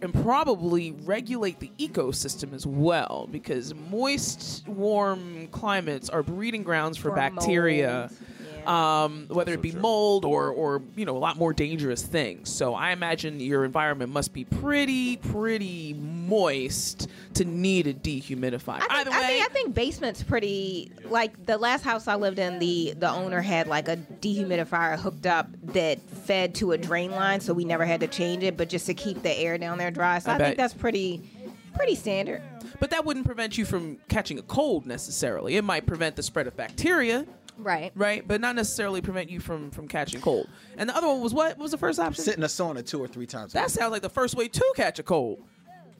and 0.02 0.14
probably 0.14 0.92
regulate 0.92 1.60
the 1.60 1.70
ecosystem 1.78 2.54
as 2.54 2.66
well, 2.66 3.28
because 3.30 3.74
moist, 3.74 4.66
warm 4.66 5.48
climates 5.48 6.08
are 6.08 6.22
breeding 6.22 6.62
grounds 6.62 6.96
for, 6.96 7.10
For 7.10 7.16
bacteria. 7.16 8.10
Um, 8.66 9.26
whether 9.28 9.52
it 9.52 9.62
be 9.62 9.72
mold 9.72 10.24
or, 10.24 10.48
or 10.50 10.82
you 10.96 11.04
know 11.04 11.16
a 11.16 11.18
lot 11.18 11.36
more 11.36 11.52
dangerous 11.52 12.02
things. 12.02 12.50
So 12.50 12.74
I 12.74 12.92
imagine 12.92 13.40
your 13.40 13.64
environment 13.64 14.12
must 14.12 14.32
be 14.32 14.44
pretty 14.44 15.16
pretty 15.16 15.94
moist 15.94 17.08
to 17.34 17.44
need 17.44 17.86
a 17.86 17.94
dehumidifier. 17.94 18.82
I 18.88 19.00
Either 19.00 19.10
think, 19.10 19.22
I 19.22 19.26
think 19.28 19.50
I 19.50 19.52
think 19.52 19.74
basement's 19.74 20.22
pretty 20.22 20.92
like 21.04 21.46
the 21.46 21.58
last 21.58 21.82
house 21.82 22.06
I 22.08 22.14
lived 22.16 22.38
in. 22.38 22.58
The 22.58 22.94
the 22.96 23.10
owner 23.10 23.40
had 23.40 23.66
like 23.66 23.88
a 23.88 23.96
dehumidifier 23.96 24.98
hooked 24.98 25.26
up 25.26 25.48
that 25.64 26.00
fed 26.00 26.54
to 26.56 26.72
a 26.72 26.78
drain 26.78 27.10
line, 27.12 27.40
so 27.40 27.52
we 27.54 27.64
never 27.64 27.84
had 27.84 28.00
to 28.00 28.06
change 28.06 28.42
it, 28.42 28.56
but 28.56 28.68
just 28.68 28.86
to 28.86 28.94
keep 28.94 29.22
the 29.22 29.36
air 29.36 29.58
down 29.58 29.78
there 29.78 29.90
dry. 29.90 30.18
So 30.18 30.30
I 30.30 30.34
I, 30.34 30.38
think 30.38 30.56
that's 30.56 30.74
pretty 30.74 31.22
pretty 31.74 31.94
standard. 31.94 32.42
but 32.80 32.90
that 32.90 33.04
wouldn't 33.04 33.24
prevent 33.24 33.56
you 33.56 33.64
from 33.64 33.96
catching 34.08 34.38
a 34.38 34.42
cold 34.42 34.86
necessarily. 34.86 35.56
It 35.56 35.62
might 35.64 35.86
prevent 35.86 36.16
the 36.16 36.22
spread 36.22 36.46
of 36.46 36.56
bacteria. 36.56 37.26
Right. 37.62 37.92
Right, 37.94 38.26
but 38.26 38.40
not 38.40 38.56
necessarily 38.56 39.00
prevent 39.00 39.30
you 39.30 39.40
from 39.40 39.70
from 39.70 39.88
catching 39.88 40.20
cold. 40.20 40.48
And 40.76 40.88
the 40.88 40.96
other 40.96 41.06
one 41.06 41.20
was 41.20 41.32
what? 41.34 41.56
What 41.56 41.62
was 41.64 41.70
the 41.72 41.78
first 41.78 41.98
option? 41.98 42.22
sit 42.24 42.36
in 42.36 42.42
a 42.42 42.46
sauna 42.48 42.84
two 42.86 43.00
or 43.02 43.08
three 43.08 43.26
times. 43.26 43.52
a 43.52 43.54
That 43.54 43.64
week. 43.66 43.70
sounds 43.70 43.92
like 43.92 44.02
the 44.02 44.08
first 44.10 44.34
way 44.36 44.48
to 44.48 44.72
catch 44.76 44.98
a 44.98 45.02
cold. 45.02 45.42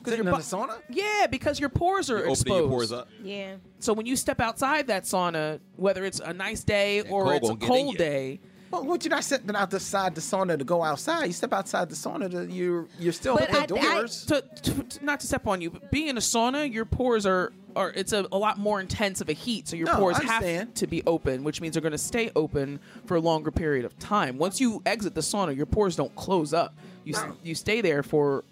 Sitting 0.03 0.25
your 0.25 0.33
in 0.35 0.41
the 0.41 0.45
sauna? 0.47 0.81
Yeah, 0.89 1.27
because 1.31 1.61
your 1.61 1.69
pores 1.69 2.11
are 2.11 2.19
You're 2.21 2.29
exposed. 2.31 2.49
opening 2.49 2.63
your 2.63 2.71
pores 2.71 2.91
up. 2.93 3.09
Yeah. 3.23 3.57
So 3.81 3.93
when 3.93 4.07
you 4.07 4.17
step 4.17 4.41
outside 4.41 4.87
that 4.87 5.03
sauna, 5.05 5.61
whether 5.77 6.07
it's 6.07 6.21
a 6.21 6.33
nice 6.33 6.65
day 6.65 7.03
or 7.03 7.25
cold 7.25 7.35
it's 7.37 7.49
a 7.51 7.53
gonna 7.53 7.59
get 7.61 7.65
in 7.65 7.69
cold 7.69 7.93
you. 7.93 7.99
day, 7.99 8.41
Well, 8.71 8.85
would 8.85 9.05
you 9.05 9.11
not 9.11 9.25
stepping 9.25 9.57
outside 9.57 10.15
the 10.15 10.21
sauna 10.21 10.57
to 10.59 10.65
go 10.65 10.83
outside? 10.85 11.27
You 11.27 11.33
step 11.33 11.53
outside 11.53 11.89
the 11.89 11.97
sauna, 11.97 12.31
to, 12.31 12.47
you're 12.53 12.87
you're 12.99 13.13
still 13.13 13.37
But 13.37 13.53
I- 13.53 13.63
indoors. 13.63 14.25
to, 14.27 14.43
to, 14.63 14.83
to- 14.85 15.05
not 15.05 15.21
to 15.21 15.27
step 15.27 15.47
on 15.47 15.61
you, 15.61 15.71
but 15.71 15.91
being 15.91 16.09
in 16.09 16.17
a 16.17 16.21
sauna, 16.21 16.73
your 16.73 16.85
pores 16.85 17.27
are 17.27 17.53
are 17.77 17.91
it's 17.91 18.13
a, 18.13 18.27
a 18.33 18.39
lot 18.39 18.59
more 18.59 18.81
intense 18.81 19.21
of 19.21 19.29
a 19.29 19.33
heat, 19.33 19.69
so 19.69 19.77
your 19.77 19.87
No, 19.87 19.97
pores 19.97 20.19
have 20.19 20.75
to 20.75 20.87
be 20.89 21.03
open, 21.07 21.45
which 21.45 21.61
means 21.61 21.75
they're 21.75 21.81
going 21.83 21.93
to 21.93 21.99
stay 21.99 22.31
open 22.35 22.81
for 23.07 23.17
a 23.17 23.21
longer 23.21 23.51
period 23.53 23.85
of 23.85 23.97
time. 24.01 24.39
Once 24.39 24.61
you 24.61 24.83
exit 24.87 25.15
the 25.15 25.21
sauna, 25.21 25.55
your 25.57 25.67
pores 25.67 25.95
don't 25.97 26.15
close 26.17 26.53
up. 26.53 26.75
You 27.05 27.15
s 27.15 27.23
you 27.43 27.55
stay 27.55 27.81
there 27.81 28.03
for 28.03 28.45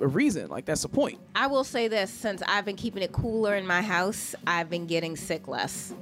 a 0.00 0.06
reason. 0.06 0.48
Like 0.48 0.64
that's 0.66 0.82
the 0.82 0.88
point. 0.88 1.18
I 1.34 1.46
will 1.48 1.64
say 1.64 1.88
this: 1.88 2.10
since 2.10 2.42
I've 2.46 2.64
been 2.64 2.76
keeping 2.76 3.02
it 3.02 3.12
cooler 3.12 3.54
in 3.56 3.66
my 3.66 3.82
house, 3.82 4.34
I've 4.46 4.68
been 4.70 4.86
getting 4.86 5.16
sick 5.16 5.48
less. 5.48 5.92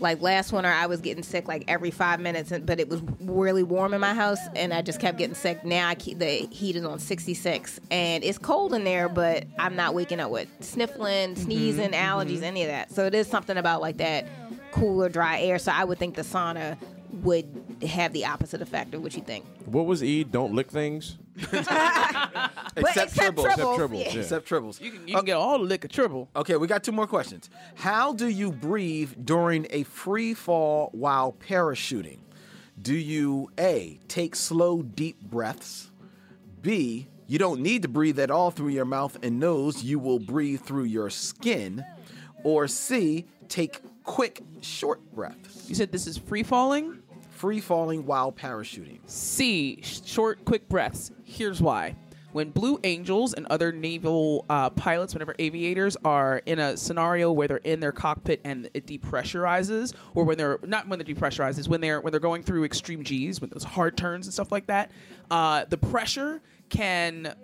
Like 0.00 0.20
last 0.22 0.52
winter, 0.52 0.70
I 0.70 0.86
was 0.86 1.00
getting 1.00 1.22
sick 1.22 1.48
like 1.48 1.64
every 1.68 1.90
five 1.90 2.20
minutes, 2.20 2.52
and- 2.52 2.64
but 2.64 2.80
it 2.80 2.88
was 2.88 3.00
really 3.20 3.62
warm 3.62 3.94
in 3.94 4.00
my 4.00 4.14
house, 4.14 4.38
and 4.54 4.72
I 4.72 4.82
just 4.82 5.00
kept 5.00 5.18
getting 5.18 5.34
sick. 5.34 5.64
Now 5.64 5.88
I 5.88 5.94
keep 5.94 6.18
the 6.18 6.46
heat 6.50 6.76
is 6.76 6.84
on 6.84 6.98
66, 6.98 7.80
and 7.90 8.22
it's 8.22 8.38
cold 8.38 8.74
in 8.74 8.84
there, 8.84 9.08
but 9.08 9.44
I'm 9.58 9.76
not 9.76 9.94
waking 9.94 10.20
up 10.20 10.30
with 10.30 10.48
sniffling, 10.60 11.34
mm-hmm, 11.34 11.42
sneezing, 11.42 11.90
allergies, 11.90 12.36
mm-hmm. 12.36 12.44
any 12.44 12.62
of 12.62 12.68
that. 12.68 12.92
So 12.92 13.06
it 13.06 13.14
is 13.14 13.26
something 13.26 13.56
about 13.56 13.80
like 13.80 13.98
that 13.98 14.26
cooler, 14.72 15.08
dry 15.08 15.40
air. 15.40 15.58
So 15.58 15.72
I 15.72 15.84
would 15.84 15.98
think 15.98 16.14
the 16.14 16.22
sauna 16.22 16.76
would 17.12 17.46
have 17.86 18.12
the 18.12 18.26
opposite 18.26 18.62
effect 18.62 18.94
of 18.94 19.02
what 19.02 19.14
you 19.14 19.22
think. 19.22 19.44
What 19.64 19.86
was 19.86 20.02
E? 20.02 20.24
Don't 20.24 20.54
lick 20.54 20.70
things. 20.70 21.18
except 21.52 23.14
tribbles, 23.14 23.44
Except 23.44 23.58
yeah. 23.58 23.64
tribbles. 23.64 24.04
Yeah. 24.04 24.20
Except 24.20 24.48
tribbles. 24.48 24.80
You 24.80 24.90
can, 24.90 25.08
you 25.08 25.14
can 25.14 25.24
get 25.24 25.36
all 25.36 25.58
the 25.58 25.64
liquor 25.64 25.88
tribble. 25.88 26.28
Okay, 26.36 26.56
we 26.56 26.66
got 26.66 26.82
two 26.84 26.92
more 26.92 27.06
questions. 27.06 27.50
How 27.76 28.12
do 28.12 28.28
you 28.28 28.52
breathe 28.52 29.12
during 29.24 29.66
a 29.70 29.84
free 29.84 30.34
fall 30.34 30.90
while 30.92 31.32
parachuting? 31.32 32.18
Do 32.80 32.94
you 32.94 33.50
A, 33.58 33.98
take 34.08 34.36
slow, 34.36 34.82
deep 34.82 35.20
breaths? 35.20 35.90
B, 36.62 37.08
you 37.26 37.38
don't 37.38 37.60
need 37.60 37.82
to 37.82 37.88
breathe 37.88 38.18
at 38.18 38.30
all 38.30 38.50
through 38.50 38.68
your 38.68 38.84
mouth 38.84 39.18
and 39.22 39.40
nose, 39.40 39.82
you 39.82 39.98
will 39.98 40.18
breathe 40.18 40.60
through 40.62 40.84
your 40.84 41.10
skin? 41.10 41.84
Or 42.44 42.68
C, 42.68 43.26
take 43.48 43.80
quick, 44.04 44.42
short 44.60 45.00
breaths? 45.12 45.68
You 45.68 45.74
said 45.74 45.92
this 45.92 46.06
is 46.06 46.18
free 46.18 46.42
falling. 46.42 46.97
Free 47.38 47.60
falling 47.60 48.04
while 48.04 48.32
parachuting. 48.32 48.98
C, 49.06 49.80
short, 49.82 50.44
quick 50.44 50.68
breaths. 50.68 51.12
Here's 51.22 51.62
why. 51.62 51.94
When 52.32 52.50
Blue 52.50 52.80
Angels 52.82 53.32
and 53.32 53.46
other 53.46 53.70
naval 53.70 54.44
uh, 54.50 54.70
pilots, 54.70 55.14
whenever 55.14 55.36
aviators 55.38 55.96
are 56.04 56.42
in 56.46 56.58
a 56.58 56.76
scenario 56.76 57.30
where 57.30 57.46
they're 57.46 57.58
in 57.58 57.78
their 57.78 57.92
cockpit 57.92 58.40
and 58.42 58.68
it 58.74 58.86
depressurizes, 58.86 59.94
or 60.16 60.24
when 60.24 60.36
they're 60.36 60.58
not 60.64 60.88
when 60.88 60.98
they're 60.98 61.14
depressurizes, 61.14 61.68
when 61.68 61.80
they're 61.80 62.00
when 62.00 62.10
they're 62.10 62.18
going 62.18 62.42
through 62.42 62.64
extreme 62.64 63.04
G's, 63.04 63.40
when 63.40 63.50
those 63.50 63.62
hard 63.62 63.96
turns 63.96 64.26
and 64.26 64.34
stuff 64.34 64.50
like 64.50 64.66
that, 64.66 64.90
uh, 65.30 65.64
the 65.68 65.78
pressure 65.78 66.42
can 66.70 67.26
f- 67.26 67.36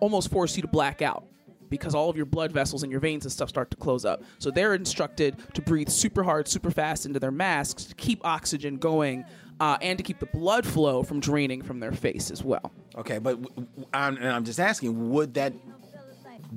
almost 0.00 0.30
force 0.30 0.54
you 0.54 0.62
to 0.62 0.68
black 0.68 1.02
out 1.02 1.24
because 1.70 1.94
all 1.94 2.10
of 2.10 2.16
your 2.16 2.26
blood 2.26 2.52
vessels 2.52 2.82
and 2.82 2.90
your 2.92 3.00
veins 3.00 3.24
and 3.24 3.32
stuff 3.32 3.48
start 3.48 3.70
to 3.70 3.76
close 3.76 4.04
up. 4.04 4.22
So 4.38 4.50
they're 4.50 4.74
instructed 4.74 5.36
to 5.54 5.62
breathe 5.62 5.88
super 5.88 6.22
hard, 6.22 6.48
super 6.48 6.70
fast 6.70 7.06
into 7.06 7.18
their 7.20 7.30
masks 7.30 7.84
to 7.84 7.94
keep 7.94 8.24
oxygen 8.26 8.76
going 8.76 9.24
uh, 9.60 9.78
and 9.80 9.96
to 9.98 10.02
keep 10.02 10.18
the 10.18 10.26
blood 10.26 10.66
flow 10.66 11.02
from 11.02 11.20
draining 11.20 11.62
from 11.62 11.80
their 11.80 11.92
face 11.92 12.30
as 12.30 12.42
well. 12.42 12.72
Okay, 12.96 13.18
but 13.18 13.42
w- 13.42 13.66
w- 13.66 13.86
I'm, 13.94 14.16
and 14.16 14.28
I'm 14.28 14.44
just 14.44 14.58
asking, 14.58 15.10
would 15.10 15.34
that 15.34 15.52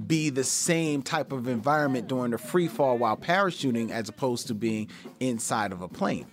be 0.08 0.30
the 0.30 0.44
same 0.44 1.04
type 1.04 1.32
of 1.32 1.48
environment 1.48 2.08
during 2.08 2.32
the 2.32 2.38
free 2.38 2.68
fall 2.68 2.98
while 2.98 3.16
parachuting 3.16 3.92
as 3.92 4.10
opposed 4.10 4.48
to 4.48 4.54
being 4.54 4.90
inside 5.20 5.72
of 5.72 5.82
a 5.82 5.88
plane? 5.88 6.26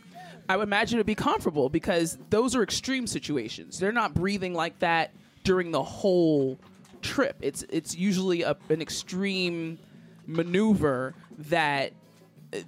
I 0.48 0.56
would 0.56 0.64
imagine 0.64 0.98
it'd 0.98 1.06
be 1.06 1.14
comfortable 1.14 1.68
because 1.68 2.18
those 2.30 2.56
are 2.56 2.62
extreme 2.62 3.06
situations. 3.06 3.78
They're 3.78 3.92
not 3.92 4.14
breathing 4.14 4.54
like 4.54 4.78
that 4.80 5.12
during 5.44 5.70
the 5.70 5.82
whole 5.82 6.58
trip. 7.02 7.36
It's 7.40 7.64
it's 7.68 7.96
usually 7.96 8.42
a, 8.42 8.56
an 8.68 8.80
extreme 8.80 9.78
maneuver 10.26 11.14
that 11.38 11.92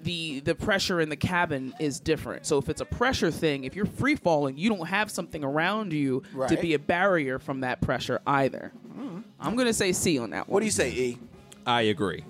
the 0.03 0.41
the 0.41 0.55
pressure 0.55 1.01
in 1.01 1.09
the 1.09 1.17
cabin 1.17 1.75
is 1.81 2.01
different. 2.01 2.47
So 2.47 2.59
if 2.59 2.69
it's 2.69 2.81
a 2.81 2.85
pressure 2.85 3.31
thing, 3.31 3.65
if 3.65 3.75
you're 3.75 3.87
free 3.87 4.17
falling, 4.17 4.57
you 4.57 4.69
don't 4.69 4.87
have 4.87 5.11
something 5.11 5.43
around 5.43 5.93
you 5.93 6.23
to 6.49 6.57
be 6.57 6.75
a 6.75 6.79
barrier 6.79 7.39
from 7.39 7.61
that 7.61 7.81
pressure 7.81 8.21
either. 8.27 8.73
Mm-hmm. 8.89 9.21
I'm 9.41 9.57
gonna 9.57 9.73
say 9.73 9.93
C 9.93 10.19
on 10.19 10.31
that 10.31 10.49
one. 10.49 10.55
What 10.55 10.61
do 10.61 10.67
you 10.67 10.73
say, 10.73 10.91
E? 10.91 11.19
I 11.67 11.83
agree. 11.83 12.25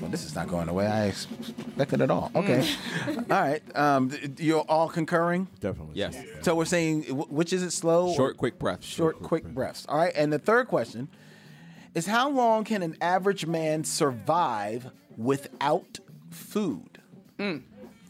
Well, 0.00 0.10
this 0.10 0.24
is 0.24 0.34
not 0.34 0.48
going 0.48 0.68
away. 0.68 0.86
I 0.86 1.06
expected 1.06 2.00
it 2.00 2.04
at 2.04 2.10
all. 2.10 2.30
Okay. 2.34 2.68
all 3.08 3.24
right. 3.28 3.62
Um, 3.76 4.10
th- 4.10 4.38
you're 4.40 4.60
all 4.62 4.88
concurring? 4.88 5.48
Definitely. 5.60 5.94
Yes. 5.94 6.16
So 6.42 6.54
we're 6.54 6.64
saying, 6.64 7.04
wh- 7.04 7.32
which 7.32 7.52
is 7.52 7.62
it 7.62 7.70
slow? 7.70 8.08
or- 8.08 8.14
Short, 8.14 8.36
quick 8.36 8.58
breaths. 8.58 8.86
Short, 8.86 9.22
quick 9.22 9.44
breaths. 9.44 9.86
All 9.88 9.96
right. 9.98 10.12
And 10.16 10.32
the 10.32 10.38
third 10.38 10.68
question 10.68 11.08
is 11.94 12.06
how 12.06 12.28
long 12.28 12.64
can 12.64 12.82
an 12.82 12.96
average 13.00 13.46
man 13.46 13.84
survive 13.84 14.90
without 15.16 16.00
food? 16.30 16.98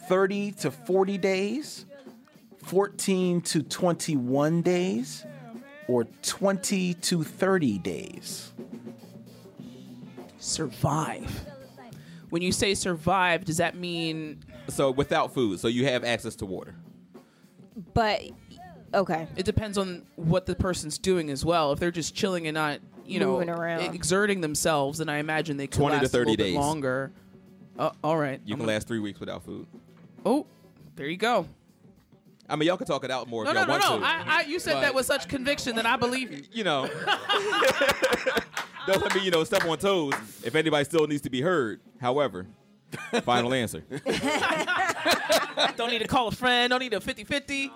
30 0.08 0.52
to 0.52 0.70
40 0.70 1.18
days, 1.18 1.84
14 2.64 3.40
to 3.42 3.62
21 3.62 4.62
days, 4.62 5.24
or 5.88 6.04
20 6.22 6.94
to 6.94 7.22
30 7.22 7.78
days? 7.78 8.52
Survive. 10.38 11.46
When 12.34 12.42
you 12.42 12.50
say 12.50 12.74
survive, 12.74 13.44
does 13.44 13.58
that 13.58 13.76
mean 13.76 14.40
So 14.66 14.90
without 14.90 15.32
food, 15.32 15.60
so 15.60 15.68
you 15.68 15.84
have 15.86 16.02
access 16.02 16.34
to 16.36 16.46
water. 16.46 16.74
But 17.94 18.22
okay, 18.92 19.28
it 19.36 19.44
depends 19.44 19.78
on 19.78 20.04
what 20.16 20.44
the 20.44 20.56
person's 20.56 20.98
doing 20.98 21.30
as 21.30 21.44
well. 21.44 21.70
If 21.70 21.78
they're 21.78 21.92
just 21.92 22.12
chilling 22.12 22.48
and 22.48 22.56
not, 22.56 22.80
you 23.06 23.20
know, 23.20 23.34
Moving 23.34 23.50
around. 23.50 23.94
exerting 23.94 24.40
themselves, 24.40 24.98
then 24.98 25.08
I 25.08 25.18
imagine 25.18 25.58
they 25.58 25.68
could 25.68 25.78
20 25.78 25.94
to 25.98 26.02
last 26.02 26.10
30 26.10 26.16
a 26.16 26.30
little 26.32 26.44
days. 26.44 26.54
bit 26.54 26.60
longer. 26.60 27.12
Uh, 27.78 27.90
all 28.02 28.18
right. 28.18 28.40
You 28.44 28.54
I'm 28.54 28.58
can 28.58 28.66
gonna- 28.66 28.72
last 28.72 28.88
three 28.88 28.98
weeks 28.98 29.20
without 29.20 29.44
food. 29.44 29.68
Oh, 30.26 30.44
there 30.96 31.06
you 31.06 31.16
go. 31.16 31.46
I 32.48 32.56
mean, 32.56 32.66
y'all 32.66 32.76
can 32.78 32.88
talk 32.88 33.04
it 33.04 33.12
out 33.12 33.28
more 33.28 33.44
No, 33.44 33.50
if 33.50 33.54
no, 33.54 33.60
y'all 33.60 33.68
no, 33.68 33.90
want 33.90 34.02
no. 34.02 34.08
to. 34.08 34.12
I, 34.12 34.24
I, 34.26 34.40
you 34.48 34.58
said 34.58 34.74
But, 34.74 34.80
that 34.80 34.94
with 34.96 35.06
such 35.06 35.28
conviction 35.28 35.76
that 35.76 35.86
I 35.86 35.94
believe 35.94 36.32
you. 36.32 36.42
You 36.52 36.64
know, 36.64 36.90
don't 38.86 39.02
let 39.02 39.14
me, 39.14 39.22
you 39.22 39.30
know, 39.30 39.44
step 39.44 39.64
on 39.64 39.78
toes 39.78 40.14
if 40.44 40.54
anybody 40.54 40.84
still 40.84 41.06
needs 41.06 41.22
to 41.22 41.30
be 41.30 41.40
heard. 41.40 41.80
However, 42.00 42.46
final 43.22 43.52
answer. 43.54 43.84
don't 45.76 45.90
need 45.90 46.00
to 46.00 46.08
call 46.08 46.28
a 46.28 46.32
friend. 46.32 46.70
Don't 46.70 46.80
need 46.80 46.94
a 46.94 47.00
50-50. 47.00 47.70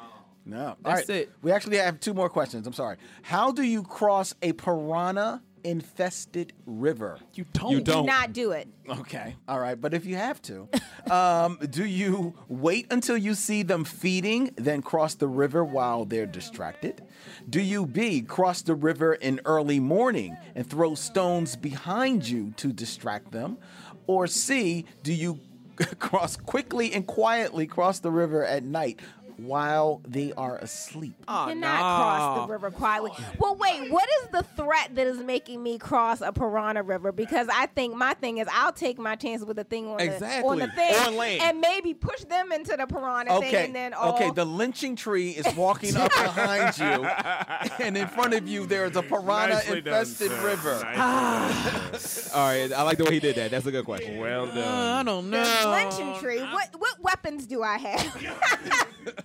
No. 0.44 0.76
That's 0.82 1.08
right. 1.08 1.18
it. 1.22 1.32
We 1.42 1.52
actually 1.52 1.76
have 1.76 2.00
two 2.00 2.14
more 2.14 2.28
questions. 2.28 2.66
I'm 2.66 2.72
sorry. 2.72 2.96
How 3.22 3.52
do 3.52 3.62
you 3.62 3.82
cross 3.82 4.34
a 4.42 4.52
piranha 4.52 5.42
infested 5.64 6.52
river? 6.66 7.18
You 7.34 7.44
don't. 7.52 7.70
You 7.70 7.78
do 7.78 7.92
don't. 7.92 8.06
not 8.06 8.32
do 8.32 8.52
it. 8.52 8.68
Okay. 8.88 9.36
All 9.46 9.58
right. 9.58 9.80
But 9.80 9.94
if 9.94 10.06
you 10.06 10.16
have 10.16 10.40
to, 10.42 10.68
um, 11.10 11.58
do 11.70 11.84
you 11.84 12.34
wait 12.48 12.86
until 12.90 13.16
you 13.16 13.34
see 13.34 13.62
them 13.62 13.84
feeding, 13.84 14.52
then 14.56 14.82
cross 14.82 15.14
the 15.14 15.28
river 15.28 15.64
while 15.64 16.04
they're 16.04 16.26
distracted? 16.26 17.02
Do 17.48 17.60
you 17.60 17.86
B, 17.86 18.22
cross 18.22 18.62
the 18.62 18.74
river 18.74 19.14
in 19.14 19.40
early 19.44 19.80
morning 19.80 20.36
and 20.54 20.68
throw 20.68 20.94
stones 20.94 21.56
behind 21.56 22.28
you 22.28 22.52
to 22.56 22.72
distract 22.72 23.32
them? 23.32 23.58
Or 24.06 24.26
C, 24.26 24.86
do 25.02 25.12
you 25.12 25.40
cross 25.98 26.36
quickly 26.36 26.92
and 26.92 27.06
quietly 27.06 27.66
cross 27.66 28.00
the 28.00 28.10
river 28.10 28.44
at 28.44 28.64
night 28.64 29.00
while 29.38 30.00
they 30.06 30.32
are 30.32 30.56
asleep? 30.56 31.14
Oh, 31.26 31.46
cannot 31.48 31.78
cross 31.78 32.46
the 32.46 32.52
river 32.52 32.70
quietly. 32.70 33.12
Well, 33.38 33.54
wait, 33.56 33.90
what 33.90 34.08
is 34.22 34.28
the 34.30 34.42
threat 34.42 34.94
that 34.94 35.06
is 35.06 35.18
making 35.18 35.62
me 35.62 35.78
cross 35.78 36.20
a 36.20 36.32
piranha 36.32 36.82
river? 36.82 37.12
Because 37.12 37.48
I 37.52 37.66
think 37.66 37.94
my 37.94 38.14
thing 38.14 38.38
is 38.38 38.48
I'll 38.52 38.72
take 38.72 38.98
my 38.98 39.14
chances 39.16 39.46
with 39.46 39.56
the 39.56 39.64
thing 39.64 39.86
on, 39.88 39.98
the, 39.98 40.42
on 40.44 40.58
the 40.58 40.68
thing 40.68 40.94
On 41.06 41.16
land. 41.16 41.42
and 41.42 41.60
maybe 41.60 41.94
push 41.94 42.20
them 42.24 42.52
into 42.52 42.76
the 42.76 42.86
piranha 42.86 43.40
thing 43.40 43.54
and 43.54 43.74
then 43.74 43.94
all. 43.94 44.14
Okay. 44.14 44.30
The 44.30 44.44
lynching 44.44 44.96
tree 44.96 45.30
is 45.30 45.46
walking 45.56 45.96
up 45.96 46.10
behind 46.22 46.76
you, 46.78 46.84
and 47.84 47.96
in 47.96 48.08
front 48.08 48.34
of 48.34 48.46
you 48.48 48.66
there 48.66 48.86
is 48.86 48.96
a 48.96 49.02
piranha 49.02 49.54
Nicely 49.54 49.78
infested 49.78 50.30
sir. 50.30 50.46
river. 50.46 50.80
Nicely 50.82 52.32
All 52.34 52.46
right, 52.48 52.72
I 52.72 52.82
like 52.82 52.98
the 52.98 53.04
way 53.04 53.14
he 53.14 53.20
did 53.20 53.36
that. 53.36 53.50
That's 53.50 53.66
a 53.66 53.70
good 53.70 53.84
question. 53.84 54.18
Well 54.18 54.46
done. 54.46 54.58
Uh, 54.58 55.00
I 55.00 55.02
don't 55.02 55.30
know. 55.30 55.44
the 55.44 55.64
know. 55.64 55.70
lynching 55.70 56.20
tree. 56.20 56.40
What 56.40 56.68
what 56.78 57.00
weapons 57.00 57.46
do 57.46 57.62
I 57.62 57.78
have? 57.78 59.24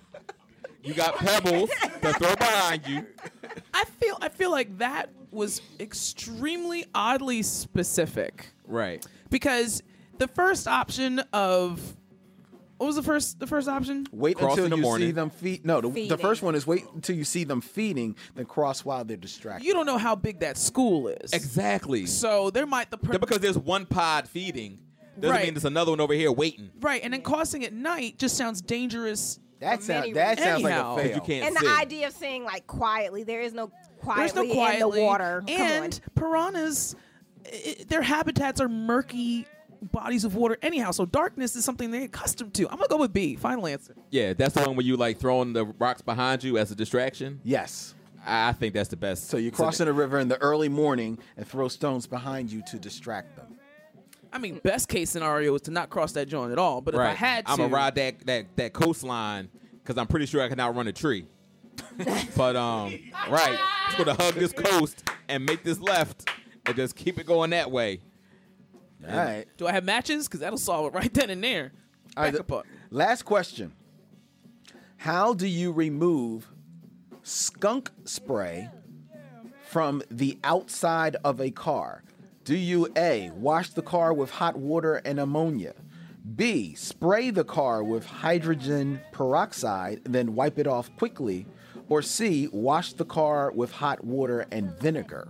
You 0.84 0.94
got 0.94 1.16
pebbles 1.16 1.70
to 2.02 2.12
throw 2.12 2.34
behind 2.36 2.86
you. 2.86 3.06
I 3.72 3.84
feel 3.84 4.18
I 4.20 4.28
feel 4.28 4.50
like 4.50 4.78
that 4.78 5.10
was 5.30 5.60
extremely 5.80 6.84
oddly 6.94 7.42
specific 7.42 8.48
Right. 8.66 9.04
because 9.30 9.82
the 10.18 10.28
first 10.28 10.68
option 10.68 11.18
of 11.32 11.80
what 12.76 12.86
was 12.88 12.96
the 12.96 13.02
first 13.02 13.38
the 13.40 13.46
first 13.46 13.66
option? 13.68 14.06
Wait 14.12 14.36
Cross 14.36 14.52
until 14.52 14.64
in 14.66 14.70
the 14.72 14.76
you 14.76 14.82
morning. 14.82 15.08
see 15.08 15.12
them 15.12 15.30
feed. 15.30 15.64
No, 15.64 15.80
the, 15.80 16.08
the 16.08 16.18
first 16.18 16.42
one 16.42 16.54
is 16.54 16.66
wait 16.66 16.84
until 16.94 17.16
you 17.16 17.24
see 17.24 17.44
them 17.44 17.60
feeding, 17.60 18.16
then 18.34 18.44
cross 18.44 18.84
while 18.84 19.04
they're 19.04 19.16
distracted. 19.16 19.66
You 19.66 19.72
don't 19.72 19.86
know 19.86 19.98
how 19.98 20.14
big 20.16 20.40
that 20.40 20.56
school 20.58 21.08
is. 21.08 21.32
Exactly. 21.32 22.06
So 22.06 22.50
there 22.50 22.66
might 22.66 22.90
the 22.90 22.98
per- 22.98 23.12
Just 23.12 23.20
because 23.20 23.38
there's 23.38 23.58
one 23.58 23.86
pod 23.86 24.28
feeding 24.28 24.80
doesn't 25.18 25.30
Right. 25.34 25.44
mean 25.46 25.54
there's 25.54 25.64
another 25.64 25.92
one 25.92 26.00
over 26.00 26.12
here 26.14 26.32
waiting. 26.32 26.70
right, 26.80 27.00
and 27.02 27.12
then 27.14 27.22
crossing 27.22 27.64
at 27.64 27.72
night 27.72 28.18
just 28.18 28.36
sounds 28.36 28.60
dangerous. 28.60 29.38
That 29.64 29.78
for 29.80 29.84
sounds 29.86 30.00
many 30.02 30.12
that 30.14 30.38
sounds 30.38 30.64
Anyhow. 30.64 30.94
like 30.94 31.04
a 31.06 31.08
'Cause 31.08 31.10
you 31.10 31.14
fail. 31.16 31.24
can't 31.40 31.46
and 31.48 31.58
see. 31.58 31.66
the 31.66 31.72
idea 31.72 32.06
of 32.06 32.12
saying 32.12 32.44
like 32.44 32.66
quietly, 32.66 33.24
there 33.24 33.40
is 33.40 33.52
no 33.52 33.70
quietly, 34.00 34.22
There's 34.42 34.48
no 34.48 34.54
quietly 34.54 34.98
in 35.00 35.04
the 35.04 35.04
water. 35.04 35.42
Come 35.46 35.56
and 35.56 36.00
piranhas. 36.14 36.94
i 37.46 37.76
their 37.88 38.02
habitats 38.02 38.60
are 38.60 38.68
murky 38.68 39.46
bodies 39.82 40.24
of 40.24 40.34
water 40.34 40.56
anyhow. 40.62 40.90
So 40.92 41.04
darkness 41.04 41.56
is 41.56 41.64
something 41.64 41.90
they're 41.90 42.04
accustomed 42.04 42.54
to. 42.54 42.68
I'm 42.70 42.76
gonna 42.76 42.88
go 42.88 42.96
with 42.98 43.12
B. 43.12 43.36
Final 43.36 43.66
answer. 43.66 43.94
Yeah, 44.10 44.32
that's 44.32 44.54
the 44.54 44.62
one 44.62 44.76
where 44.76 44.84
you 44.86 44.96
like 44.96 45.18
throwing 45.18 45.52
the 45.52 45.66
rocks 45.66 46.00
behind 46.02 46.42
you 46.42 46.56
as 46.58 46.70
a 46.70 46.74
distraction. 46.74 47.40
Yes. 47.44 47.94
I 48.26 48.48
I 48.48 48.52
think 48.52 48.72
that's 48.72 48.88
the 48.88 48.96
best. 48.96 49.28
So 49.28 49.36
you're 49.36 49.52
crossing 49.52 49.86
a 49.86 49.92
river 49.92 50.18
in 50.18 50.28
the 50.28 50.38
early 50.40 50.70
morning 50.70 51.18
and 51.36 51.46
throw 51.46 51.68
stones 51.68 52.06
behind 52.06 52.50
you 52.50 52.62
to 52.70 52.78
distract 52.78 53.36
them. 53.36 53.43
I 54.34 54.38
mean, 54.38 54.60
best 54.64 54.88
case 54.88 55.10
scenario 55.10 55.54
is 55.54 55.62
to 55.62 55.70
not 55.70 55.90
cross 55.90 56.12
that 56.12 56.26
joint 56.28 56.50
at 56.50 56.58
all. 56.58 56.80
But 56.80 56.94
if 56.94 57.00
I 57.00 57.12
had 57.12 57.46
to, 57.46 57.52
I'm 57.52 57.58
gonna 57.58 57.72
ride 57.72 57.94
that 57.94 58.26
that 58.26 58.46
that 58.56 58.72
coastline 58.72 59.48
because 59.82 59.96
I'm 59.96 60.08
pretty 60.08 60.26
sure 60.26 60.42
I 60.42 60.48
can 60.48 60.58
outrun 60.58 60.88
a 60.88 60.92
tree. 60.92 61.26
but 62.36 62.56
um, 62.56 62.98
right, 63.30 63.58
just 63.86 63.98
gonna 63.98 64.14
hug 64.14 64.34
this 64.34 64.52
coast 64.52 65.08
and 65.28 65.46
make 65.46 65.62
this 65.62 65.80
left 65.80 66.28
and 66.66 66.74
just 66.74 66.96
keep 66.96 67.20
it 67.20 67.26
going 67.26 67.50
that 67.50 67.70
way. 67.70 68.00
All 69.08 69.16
right. 69.16 69.44
do 69.56 69.66
I 69.66 69.72
have 69.72 69.84
matches? 69.84 70.26
Because 70.26 70.40
that'll 70.40 70.58
solve 70.58 70.86
it 70.86 70.96
right 70.96 71.12
then 71.12 71.30
and 71.30 71.42
there. 71.42 71.72
All 72.16 72.24
right, 72.24 72.34
Back 72.34 72.46
the- 72.46 72.62
Last 72.90 73.22
question. 73.22 73.72
How 74.96 75.34
do 75.34 75.46
you 75.46 75.72
remove 75.72 76.48
skunk 77.22 77.90
spray 78.04 78.70
from 79.68 80.02
the 80.10 80.38
outside 80.42 81.16
of 81.24 81.40
a 81.40 81.50
car? 81.50 82.02
Do 82.44 82.54
you 82.56 82.88
A, 82.96 83.30
wash 83.30 83.70
the 83.70 83.80
car 83.80 84.12
with 84.12 84.30
hot 84.30 84.56
water 84.56 84.96
and 84.96 85.18
ammonia? 85.18 85.74
B, 86.36 86.74
spray 86.74 87.30
the 87.30 87.44
car 87.44 87.82
with 87.82 88.04
hydrogen 88.04 89.00
peroxide, 89.12 90.02
then 90.04 90.34
wipe 90.34 90.58
it 90.58 90.66
off 90.66 90.94
quickly? 90.96 91.46
Or 91.88 92.02
C, 92.02 92.48
wash 92.52 92.92
the 92.92 93.04
car 93.06 93.50
with 93.54 93.72
hot 93.72 94.04
water 94.04 94.46
and 94.50 94.70
vinegar? 94.78 95.28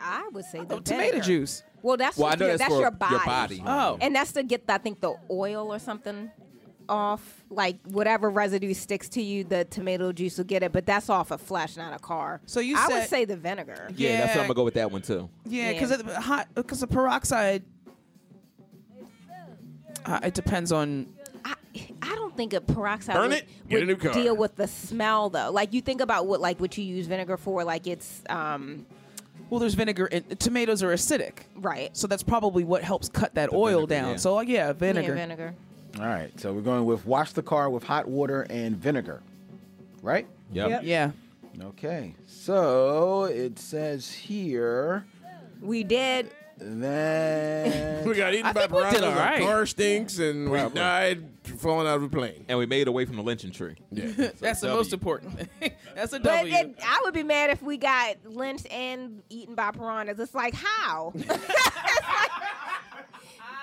I 0.00 0.28
would 0.32 0.44
say 0.44 0.60
oh, 0.60 0.64
the 0.64 0.74
Oh, 0.76 0.80
tomato 0.80 1.20
juice. 1.20 1.62
Well, 1.82 1.96
that's 1.96 2.16
Well, 2.16 2.28
I 2.28 2.36
know 2.36 2.46
your, 2.46 2.56
that's 2.56 2.68
that's 2.68 2.74
for 2.74 2.80
your 2.80 2.90
body. 2.90 3.14
your 3.14 3.24
body. 3.24 3.62
Oh. 3.66 3.98
and 4.00 4.14
that's 4.14 4.32
to 4.32 4.42
get 4.42 4.64
I 4.68 4.78
think 4.78 5.00
the 5.00 5.14
oil 5.30 5.72
or 5.72 5.78
something 5.78 6.30
off, 6.88 7.42
like 7.50 7.76
whatever 7.86 8.30
residue 8.30 8.74
sticks 8.74 9.08
to 9.10 9.22
you, 9.22 9.44
the 9.44 9.64
tomato 9.64 10.12
juice 10.12 10.38
will 10.38 10.44
get 10.44 10.62
it. 10.62 10.72
But 10.72 10.86
that's 10.86 11.08
off 11.10 11.30
a 11.30 11.38
flesh, 11.38 11.76
not 11.76 11.94
a 11.94 11.98
car. 11.98 12.40
So 12.46 12.60
you 12.60 12.76
I 12.76 12.86
said- 12.86 12.94
would 12.94 13.08
say 13.08 13.24
the 13.24 13.36
vinegar. 13.36 13.88
Yeah, 13.96 14.18
that's 14.20 14.34
what 14.36 14.40
I'm 14.42 14.46
gonna 14.48 14.54
go 14.54 14.64
with 14.64 14.74
that 14.74 14.90
one 14.90 15.02
too. 15.02 15.28
Yeah, 15.46 15.72
because 15.72 15.90
Yeah. 15.90 15.96
because 15.98 16.14
hot 16.16 16.48
because 16.54 16.80
the 16.80 16.86
peroxide. 16.86 17.62
Uh, 20.06 20.20
it 20.22 20.34
depends 20.34 20.70
on. 20.72 21.06
I, 21.44 21.54
I 22.02 22.14
don't 22.14 22.36
think 22.36 22.52
a 22.52 22.60
peroxide 22.60 23.16
Burn 23.16 23.30
would, 23.30 23.38
it, 23.38 23.48
get 23.68 23.76
a 23.76 23.78
would 23.80 23.88
new 23.88 23.96
car. 23.96 24.12
deal 24.12 24.36
with 24.36 24.54
the 24.56 24.66
smell 24.66 25.30
though. 25.30 25.50
Like 25.50 25.72
you 25.72 25.80
think 25.80 26.00
about 26.00 26.26
what 26.26 26.40
like 26.40 26.60
what 26.60 26.76
you 26.76 26.84
use 26.84 27.06
vinegar 27.06 27.36
for, 27.36 27.64
like 27.64 27.86
it's 27.86 28.22
um 28.28 28.86
Well, 29.50 29.60
there's 29.60 29.74
vinegar 29.74 30.06
and 30.06 30.38
tomatoes 30.38 30.82
are 30.82 30.92
acidic, 30.92 31.32
right. 31.56 31.96
so 31.96 32.06
that's 32.06 32.22
probably 32.22 32.64
what 32.64 32.82
helps 32.84 33.08
cut 33.08 33.34
that 33.34 33.52
oil 33.52 33.86
vinegar, 33.86 33.94
down. 33.94 34.10
yeah. 34.12 34.16
So 34.16 34.34
like, 34.34 34.48
yeah, 34.48 34.72
vinegar. 34.72 35.08
Yeah, 35.08 35.14
vinegar. 35.14 35.54
All 36.00 36.06
right, 36.06 36.38
so 36.40 36.52
we're 36.52 36.60
going 36.60 36.84
with 36.84 37.06
wash 37.06 37.32
the 37.32 37.42
car 37.42 37.70
with 37.70 37.84
hot 37.84 38.08
water 38.08 38.42
and 38.50 38.76
vinegar, 38.76 39.22
right? 40.02 40.26
Yep. 40.52 40.80
Yeah. 40.84 41.12
Okay, 41.62 42.14
so 42.26 43.24
it 43.24 43.58
says 43.60 44.10
here 44.10 45.06
We 45.60 45.84
did. 45.84 46.30
that 46.58 48.04
We 48.06 48.14
got 48.14 48.34
eaten 48.34 48.46
I 48.46 48.52
by 48.52 48.62
think 48.62 48.72
we 48.72 48.80
did 48.82 48.90
piranhas. 48.90 49.02
all 49.04 49.10
Our 49.10 49.16
right. 49.18 49.42
car 49.42 49.66
stinks, 49.66 50.18
and 50.18 50.50
we 50.50 50.58
Probably. 50.58 50.78
died 50.80 51.24
falling 51.44 51.86
out 51.86 51.96
of 51.96 52.02
a 52.02 52.08
plane. 52.08 52.44
And 52.48 52.58
we 52.58 52.66
made 52.66 52.88
away 52.88 53.04
from 53.04 53.14
the 53.16 53.22
lynching 53.22 53.52
tree. 53.52 53.76
Yeah. 53.92 54.06
That's 54.40 54.60
the 54.60 54.66
W. 54.66 54.74
most 54.76 54.92
important. 54.92 55.38
thing. 55.60 55.70
that's 55.94 56.12
a 56.12 56.18
But 56.18 56.38
W. 56.38 56.54
it, 56.54 56.76
I 56.84 57.00
would 57.04 57.14
be 57.14 57.22
mad 57.22 57.50
if 57.50 57.62
we 57.62 57.76
got 57.76 58.16
lynched 58.24 58.66
and 58.72 59.22
eaten 59.30 59.54
by 59.54 59.70
piranhas. 59.70 60.18
It's 60.18 60.34
like 60.34 60.54
how? 60.54 61.12
It's 61.14 61.28
like- 61.28 61.40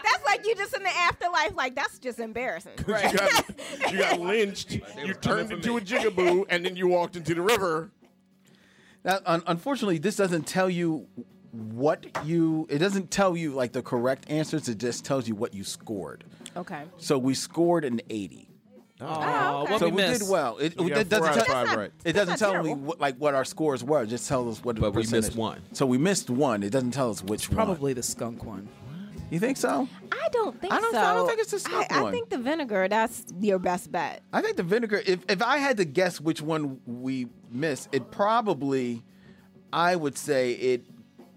that's 0.03 0.25
like 0.25 0.45
you 0.45 0.55
just 0.55 0.75
in 0.75 0.83
the 0.83 0.89
afterlife. 0.89 1.55
Like 1.55 1.75
that's 1.75 1.99
just 1.99 2.19
embarrassing. 2.19 2.73
You 2.79 2.93
got, 2.93 3.91
you 3.91 3.97
got 3.97 4.19
lynched. 4.19 4.71
You 5.03 5.13
turned 5.13 5.51
into 5.51 5.77
a 5.77 5.81
jigaboo, 5.81 6.45
and 6.49 6.65
then 6.65 6.75
you 6.75 6.87
walked 6.87 7.15
into 7.15 7.33
the 7.33 7.41
river. 7.41 7.91
Now, 9.03 9.19
un- 9.25 9.43
unfortunately, 9.47 9.97
this 9.97 10.15
doesn't 10.15 10.45
tell 10.47 10.69
you 10.69 11.07
what 11.51 12.05
you. 12.25 12.67
It 12.69 12.77
doesn't 12.79 13.11
tell 13.11 13.35
you 13.35 13.51
like 13.53 13.71
the 13.71 13.81
correct 13.81 14.29
answers. 14.29 14.67
It 14.69 14.77
just 14.77 15.05
tells 15.05 15.27
you 15.27 15.35
what 15.35 15.53
you 15.53 15.63
scored. 15.63 16.23
Okay. 16.55 16.83
So 16.97 17.17
we 17.17 17.33
scored 17.33 17.85
an 17.85 18.01
eighty. 18.09 18.47
Oh, 19.03 19.07
oh 19.07 19.63
what 19.71 19.79
so 19.79 19.85
we 19.87 19.93
we 19.93 20.01
did 20.03 20.21
well. 20.29 20.57
It, 20.57 20.79
You 20.79 20.87
it 20.93 21.09
doesn't 21.09 21.19
four 21.19 21.27
out 21.29 21.37
of 21.37 21.45
tell, 21.45 21.65
five 21.65 21.77
right. 21.77 21.91
It 22.05 22.13
doesn't 22.13 22.37
tell 22.37 22.61
me 22.61 22.73
what, 22.75 22.99
like 22.99 23.17
what 23.17 23.33
our 23.33 23.45
scores 23.45 23.83
were. 23.83 24.03
It 24.03 24.07
just 24.07 24.27
tells 24.27 24.57
us 24.59 24.63
what. 24.63 24.75
the 24.75 24.81
But 24.81 24.93
we 24.93 25.07
missed 25.07 25.35
one. 25.35 25.61
So 25.73 25.85
we 25.85 25.97
missed 25.97 26.29
one. 26.29 26.61
It 26.61 26.69
doesn't 26.69 26.91
tell 26.91 27.09
us 27.09 27.23
which 27.23 27.49
one. 27.49 27.55
Probably 27.55 27.93
the 27.93 28.03
skunk 28.03 28.43
one. 28.43 28.67
You 29.31 29.39
think 29.39 29.57
so? 29.57 29.87
I 30.11 30.27
don't 30.31 30.59
think 30.61 30.71
I 30.73 30.79
don't- 30.81 30.91
so. 30.93 30.99
I 30.99 31.13
don't 31.15 31.27
think 31.27 31.39
it's 31.39 31.51
the 31.51 31.59
skunk 31.59 31.87
I, 31.91 32.05
I 32.07 32.11
think 32.11 32.29
the 32.29 32.37
vinegar. 32.37 32.87
That's 32.87 33.23
your 33.39 33.57
best 33.59 33.91
bet. 33.91 34.21
I 34.33 34.41
think 34.41 34.57
the 34.57 34.63
vinegar. 34.63 35.01
If 35.05 35.19
if 35.29 35.41
I 35.41 35.57
had 35.57 35.77
to 35.77 35.85
guess 35.85 36.21
which 36.21 36.41
one 36.41 36.79
we 36.85 37.27
missed, 37.49 37.87
it 37.93 38.11
probably, 38.11 39.01
I 39.73 39.95
would 39.95 40.17
say 40.17 40.51
it 40.51 40.85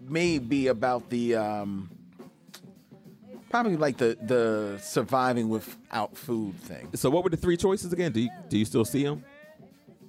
may 0.06 0.38
be 0.38 0.66
about 0.66 1.08
the 1.08 1.36
um, 1.36 1.88
probably 3.50 3.76
like 3.76 3.96
the 3.96 4.18
the 4.20 4.78
surviving 4.82 5.48
without 5.48 6.16
food 6.16 6.56
thing. 6.60 6.88
So 6.94 7.10
what 7.10 7.24
were 7.24 7.30
the 7.30 7.36
three 7.36 7.56
choices 7.56 7.92
again? 7.92 8.12
Do 8.12 8.20
you 8.20 8.30
do 8.48 8.58
you 8.58 8.64
still 8.64 8.84
see 8.84 9.04
them? 9.04 9.24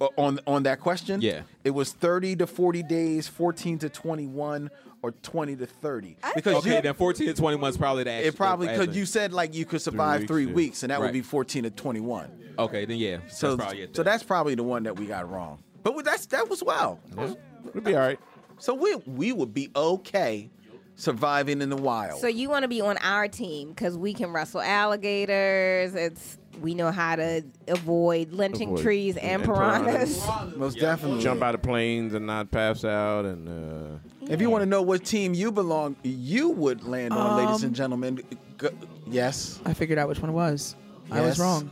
Uh, 0.00 0.08
On 0.18 0.38
on 0.46 0.64
that 0.64 0.80
question, 0.80 1.20
Yeah. 1.22 1.42
it 1.64 1.70
was 1.70 1.92
thirty 1.92 2.36
to 2.36 2.46
forty 2.46 2.82
days, 2.82 3.28
fourteen 3.28 3.78
to 3.78 3.88
twenty 3.88 4.26
one, 4.26 4.70
or 5.06 5.12
twenty 5.12 5.54
to 5.56 5.66
thirty. 5.66 6.16
Because 6.34 6.56
okay, 6.56 6.76
you, 6.76 6.82
then 6.82 6.94
14 6.94 7.28
to 7.28 7.34
21 7.34 7.70
is 7.70 7.76
probably 7.76 8.04
the 8.04 8.10
actual. 8.10 8.28
it 8.28 8.36
probably 8.36 8.68
answer. 8.68 8.82
because 8.82 8.96
you 8.96 9.06
said 9.06 9.32
like 9.32 9.54
you 9.54 9.64
could 9.64 9.80
survive 9.80 10.20
weeks, 10.20 10.28
three 10.28 10.46
yeah. 10.46 10.52
weeks, 10.52 10.82
and 10.82 10.90
that 10.90 11.00
would 11.00 11.12
be 11.12 11.22
fourteen 11.22 11.62
to 11.62 11.70
twenty 11.70 12.00
one. 12.00 12.30
Okay, 12.58 12.84
then 12.84 12.98
yeah. 12.98 13.18
So 13.28 13.54
that's 13.54 13.68
probably 13.68 13.88
so 13.92 14.02
that's 14.02 14.22
probably 14.22 14.54
the 14.54 14.62
one 14.64 14.82
that 14.82 14.98
we 14.98 15.06
got 15.06 15.30
wrong. 15.30 15.62
But 15.82 16.04
that's 16.04 16.26
that 16.26 16.48
was 16.48 16.62
well. 16.62 16.98
We'll 17.14 17.36
be 17.82 17.94
all 17.94 18.00
right. 18.00 18.18
So 18.58 18.74
we 18.74 18.96
we 19.06 19.32
would 19.32 19.54
be 19.54 19.70
okay 19.76 20.50
surviving 20.96 21.60
in 21.60 21.68
the 21.68 21.76
wild. 21.76 22.20
So 22.20 22.26
you 22.26 22.48
want 22.48 22.62
to 22.62 22.68
be 22.68 22.80
on 22.80 22.96
our 22.98 23.28
team 23.28 23.68
because 23.68 23.96
we 23.96 24.14
can 24.14 24.32
wrestle 24.32 24.62
alligators. 24.62 25.94
It's 25.94 26.38
we 26.60 26.74
know 26.74 26.90
how 26.90 27.16
to 27.16 27.42
avoid 27.68 28.32
lynching 28.32 28.70
Avoid- 28.70 28.82
trees 28.82 29.16
and, 29.16 29.42
and 29.42 29.44
piranhas. 29.44 30.26
Most 30.56 30.78
definitely. 30.78 31.22
Jump 31.22 31.42
out 31.42 31.54
of 31.54 31.62
planes 31.62 32.14
and 32.14 32.26
not 32.26 32.50
pass 32.50 32.84
out, 32.84 33.24
and 33.24 33.48
uh, 33.48 33.98
If 34.32 34.40
you 34.40 34.50
want 34.50 34.62
to 34.62 34.66
know 34.66 34.82
what 34.82 35.04
team 35.04 35.34
you 35.34 35.52
belong, 35.52 35.96
you 36.02 36.50
would 36.50 36.84
land 36.84 37.12
on, 37.12 37.44
ladies 37.44 37.62
and 37.64 37.74
gentlemen. 37.74 38.20
Go, 38.58 38.70
yes. 39.06 39.60
I 39.64 39.74
figured 39.74 39.98
out 39.98 40.08
which 40.08 40.20
one 40.20 40.30
it 40.30 40.34
was. 40.34 40.76
I 41.10 41.20
was 41.20 41.38
wrong. 41.38 41.70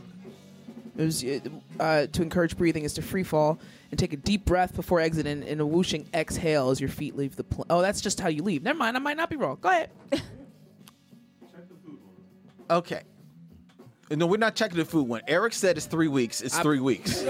It 0.97 1.03
was 1.03 1.25
uh, 1.79 2.07
to 2.07 2.21
encourage 2.21 2.55
breathing 2.55 2.83
is 2.85 2.93
to 2.93 3.01
free 3.01 3.23
fall 3.23 3.59
and 3.91 3.99
take 3.99 4.13
a 4.13 4.17
deep 4.17 4.45
breath 4.45 4.73
before 4.75 5.01
exiting 5.01 5.43
and 5.43 5.59
a 5.59 5.65
whooshing 5.65 6.07
exhale 6.13 6.69
as 6.69 6.79
your 6.79 6.89
feet 6.89 7.17
leave 7.17 7.35
the 7.35 7.43
plane. 7.43 7.65
Oh, 7.69 7.81
that's 7.81 7.99
just 7.99 8.21
how 8.21 8.29
you 8.29 8.43
leave. 8.43 8.63
Never 8.63 8.79
mind. 8.79 8.95
I 8.95 9.01
might 9.01 9.17
not 9.17 9.29
be 9.29 9.35
wrong. 9.35 9.57
Go 9.61 9.69
ahead. 9.69 9.89
Okay. 12.69 13.03
No, 14.11 14.27
we're 14.27 14.37
not 14.37 14.55
checking 14.55 14.77
the 14.77 14.85
food 14.85 15.07
one. 15.07 15.21
Eric 15.27 15.53
said 15.53 15.77
it's 15.77 15.87
three 15.87 16.07
weeks. 16.07 16.41
It's 16.41 16.57
three 16.59 16.79
weeks. 16.79 17.21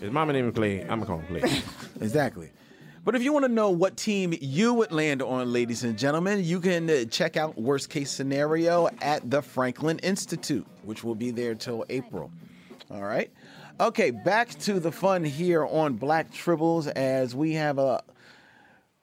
his 0.00 0.10
mama 0.10 0.32
name 0.32 0.48
is 0.48 0.54
Clay. 0.54 0.80
I'm 0.82 1.00
gonna 1.00 1.06
call 1.06 1.18
him 1.18 1.40
Clay. 1.40 1.62
exactly. 2.00 2.50
But 3.04 3.14
if 3.14 3.22
you 3.22 3.32
want 3.32 3.46
to 3.46 3.50
know 3.50 3.70
what 3.70 3.96
team 3.96 4.34
you 4.40 4.74
would 4.74 4.92
land 4.92 5.22
on, 5.22 5.52
ladies 5.52 5.84
and 5.84 5.98
gentlemen, 5.98 6.44
you 6.44 6.60
can 6.60 6.88
uh, 6.90 7.04
check 7.04 7.36
out 7.36 7.58
Worst 7.58 7.88
Case 7.88 8.10
Scenario 8.10 8.88
at 9.00 9.30
the 9.30 9.40
Franklin 9.40 9.98
Institute, 10.00 10.66
which 10.84 11.02
will 11.02 11.14
be 11.14 11.30
there 11.30 11.54
till 11.54 11.84
April. 11.88 12.30
All 12.90 13.02
right. 13.02 13.30
Okay, 13.78 14.10
back 14.10 14.50
to 14.60 14.80
the 14.80 14.92
fun 14.92 15.24
here 15.24 15.64
on 15.64 15.94
Black 15.94 16.30
Tribbles 16.30 16.88
as 16.88 17.34
we 17.34 17.54
have 17.54 17.78
a. 17.78 18.02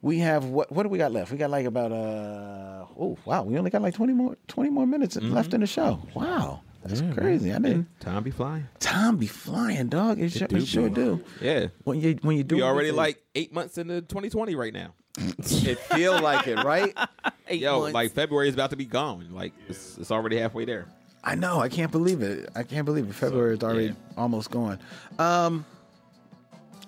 We 0.08 0.20
have 0.20 0.46
what? 0.46 0.72
What 0.72 0.84
do 0.84 0.90
we 0.90 0.98
got 0.98 1.12
left? 1.12 1.34
We 1.34 1.38
got 1.38 1.50
like 1.50 1.66
about 1.66 1.92
uh 1.92 2.86
oh 2.98 3.18
wow, 3.26 3.44
we 3.44 3.58
only 3.58 3.70
got 3.70 3.82
like 3.82 3.94
twenty 3.94 4.14
more 4.14 4.38
twenty 4.48 4.70
more 4.70 4.88
minutes 4.88 5.18
left 5.18 5.54
in 5.54 5.60
the 5.60 5.68
show. 5.68 6.02
Wow, 6.14 6.62
that's 6.82 7.02
crazy. 7.14 7.52
I 7.52 7.60
didn't. 7.60 8.00
Time 8.00 8.24
be 8.24 8.32
flying. 8.32 8.70
Time 8.80 9.18
be 9.18 9.28
flying, 9.28 9.90
dog. 9.90 10.18
It, 10.22 10.32
sure, 10.32 10.48
do 10.48 10.56
it 10.56 10.66
sure 10.66 10.90
do. 10.90 11.22
Yeah. 11.42 11.68
When 11.84 12.00
you 12.00 12.18
when 12.22 12.38
you 12.38 12.46
do 12.46 12.56
We 12.56 12.62
already 12.62 12.92
like 12.92 13.22
eight 13.36 13.52
months 13.54 13.78
into 13.78 14.00
2020 14.00 14.56
right 14.56 14.74
now. 14.74 14.94
it 15.18 15.78
feel 15.78 16.18
like 16.22 16.48
it, 16.48 16.64
right? 16.64 16.98
Eight 17.50 17.62
Yo, 17.62 17.80
months. 17.80 17.94
like 17.94 18.12
February 18.14 18.48
is 18.48 18.54
about 18.54 18.70
to 18.70 18.76
be 18.78 18.86
gone. 18.86 19.28
Like 19.32 19.52
it's, 19.68 19.98
it's 19.98 20.12
already 20.12 20.38
halfway 20.38 20.64
there. 20.64 20.86
I 21.22 21.36
know. 21.36 21.60
I 21.60 21.68
can't 21.68 21.92
believe 21.92 22.22
it. 22.22 22.50
I 22.56 22.64
can't 22.64 22.86
believe 22.86 23.10
it. 23.10 23.14
February 23.14 23.56
is 23.56 23.64
already 23.64 23.94
almost 24.16 24.52
gone. 24.52 24.80
Um, 25.18 25.66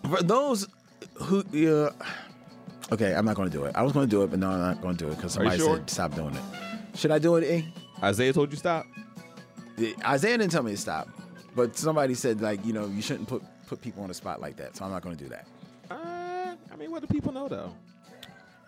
for 0.08 0.22
those 0.22 0.68
who, 1.16 1.40
uh, 1.68 1.92
okay, 2.92 3.14
I'm 3.14 3.26
not 3.26 3.36
going 3.36 3.50
to 3.50 3.58
do 3.58 3.66
it. 3.66 3.76
I 3.76 3.82
was 3.82 3.94
going 3.94 4.08
to 4.08 4.10
do 4.10 4.24
it, 4.24 4.30
but 4.30 4.40
no, 4.40 4.50
I'm 4.50 4.60
not 4.60 4.82
going 4.82 4.96
to 4.98 5.06
do 5.06 5.12
it 5.12 5.16
because 5.16 5.38
Are 5.38 5.44
you 5.44 5.52
somebody 5.52 5.58
sure? 5.64 5.78
said 5.78 5.90
stop 5.90 6.16
doing 6.16 6.36
it. 6.36 6.42
Should 6.96 7.12
I 7.12 7.20
do 7.20 7.36
it? 7.36 7.44
E? 7.50 7.74
Isaiah 8.04 8.34
told 8.34 8.52
you 8.52 8.58
stop. 8.58 8.86
Isaiah 10.06 10.38
didn't 10.38 10.52
tell 10.52 10.64
me 10.64 10.72
to 10.72 10.78
stop, 10.78 11.08
but 11.56 11.78
somebody 11.78 12.14
said 12.14 12.42
like 12.42 12.66
you 12.66 12.74
know 12.74 12.88
you 12.88 13.02
shouldn't 13.02 13.28
put 13.28 13.44
put 13.68 13.82
people 13.82 14.04
on 14.04 14.10
a 14.10 14.14
spot 14.14 14.42
like 14.42 14.58
that. 14.58 14.76
So 14.76 14.86
I'm 14.86 14.92
not 14.92 15.02
going 15.02 15.16
to 15.16 15.24
do 15.24 15.30
that. 15.30 15.48
Uh, 15.90 16.56
I 16.72 16.76
mean, 16.78 16.92
what 16.92 17.02
do 17.02 17.08
people 17.08 17.32
know 17.32 17.48
though? 17.48 17.74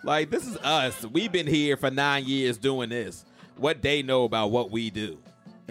Like 0.04 0.30
this 0.30 0.48
is 0.48 0.58
us. 0.58 1.06
We've 1.06 1.32
been 1.32 1.48
here 1.48 1.76
for 1.78 1.92
nine 1.92 2.26
years 2.26 2.58
doing 2.58 2.90
this. 2.90 3.26
What 3.58 3.82
they 3.82 4.02
know 4.02 4.24
about 4.24 4.52
what 4.52 4.72
we 4.72 4.90
do. 4.90 5.20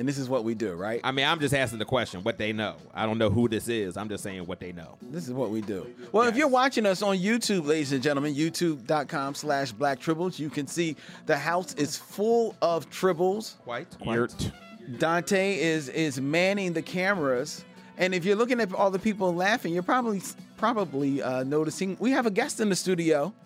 And 0.01 0.09
this 0.09 0.17
is 0.17 0.31
what 0.31 0.45
we 0.45 0.55
do, 0.55 0.73
right? 0.77 0.99
I 1.05 1.13
mean, 1.13 1.27
I'm 1.27 1.39
just 1.41 1.53
asking 1.53 1.79
the 1.79 1.85
question. 1.85 2.23
What 2.23 2.39
they 2.39 2.55
know. 2.55 2.77
I 2.95 3.05
don't 3.05 3.19
know 3.19 3.29
who 3.29 3.49
this 3.49 3.69
is. 3.69 3.99
I'm 3.99 4.09
just 4.09 4.23
saying 4.25 4.47
what 4.47 4.59
they 4.59 4.73
know. 4.73 4.97
This 5.03 5.29
is 5.29 5.35
what 5.35 5.51
we 5.51 5.61
do. 5.61 5.87
Well, 6.11 6.27
if 6.27 6.37
you're 6.37 6.49
watching 6.49 6.87
us 6.87 7.03
on 7.03 7.19
YouTube, 7.19 7.67
ladies 7.67 7.93
and 7.93 8.03
gentlemen, 8.03 8.35
youtube.com 8.35 9.35
slash 9.35 9.73
black 9.73 10.01
tribbles, 10.01 10.39
you 10.39 10.49
can 10.49 10.67
see 10.67 10.97
the 11.27 11.37
house 11.37 11.75
is 11.75 11.99
full 11.99 12.57
of 12.63 12.89
tribbles. 12.89 13.59
Quite. 13.59 13.89
Yurt. 14.03 14.51
Dante 14.97 15.59
is 15.61 15.91
is 15.91 16.19
manning 16.19 16.73
the 16.73 16.81
cameras. 16.81 17.63
And 17.99 18.15
if 18.15 18.25
you're 18.25 18.37
looking 18.37 18.59
at 18.59 18.73
all 18.73 18.91
the 18.91 18.99
people 18.99 19.35
laughing, 19.35 19.75
you're 19.75 19.83
probably 19.83 20.23
probably 20.57 21.21
uh, 21.21 21.45
noticing 21.45 21.99
we 22.01 22.13
have 22.13 22.25
a 22.25 22.31
guest 22.31 22.59
in 22.61 22.71
the 22.71 22.77
studio. 22.77 23.35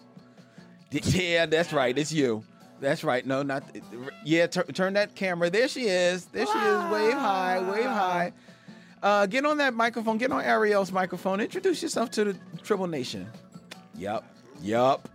Yeah, 1.03 1.47
that's 1.47 1.73
right. 1.73 1.99
It's 1.99 2.13
you. 2.13 2.45
That's 2.85 3.03
right. 3.03 3.25
No, 3.27 3.43
not 3.43 3.65
yeah. 4.25 4.47
tur- 4.47 4.65
turn 4.65 4.93
that 4.93 5.15
camera. 5.15 5.51
There 5.51 5.69
she 5.69 5.87
is. 5.87 6.27
There 6.27 6.47
she 6.47 6.53
is. 6.59 6.91
Wave 6.91 7.15
high. 7.15 7.71
Wave 7.71 7.85
high. 7.85 8.33
Uh, 9.03 9.27
get 9.27 9.45
on 9.45 9.59
that 9.59 9.75
microphone. 9.75 10.19
Get 10.19 10.31
on 10.31 10.43
Ariel's 10.43 10.93
microphone. 10.93 11.41
Introduce 11.41 11.83
yourself 11.83 12.11
to 12.13 12.25
the 12.25 12.37
Tribble 12.63 12.87
Nation. 12.87 13.27
Yup. 13.97 14.25
Yup. 14.63 15.09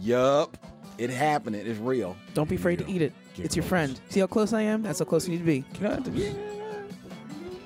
Yup. 0.00 0.56
It 0.98 1.10
happening. 1.10 1.66
It's 1.66 1.78
real. 1.78 2.16
Don't 2.34 2.48
be 2.48 2.56
afraid 2.56 2.80
to 2.80 2.90
eat 2.90 3.02
it. 3.02 3.12
It's 3.36 3.56
your 3.56 3.64
friend. 3.64 3.98
See 4.10 4.20
how 4.20 4.26
close 4.26 4.52
I 4.52 4.62
am? 4.62 4.82
That's 4.82 4.98
how 4.98 5.04
close 5.04 5.26
you 5.26 5.32
need 5.32 5.38
to 5.38 5.44
be. 5.44 5.64
Can 5.74 5.86
I 5.86 5.94
have 5.94 6.04
to 6.04 6.10
be? 6.10 6.34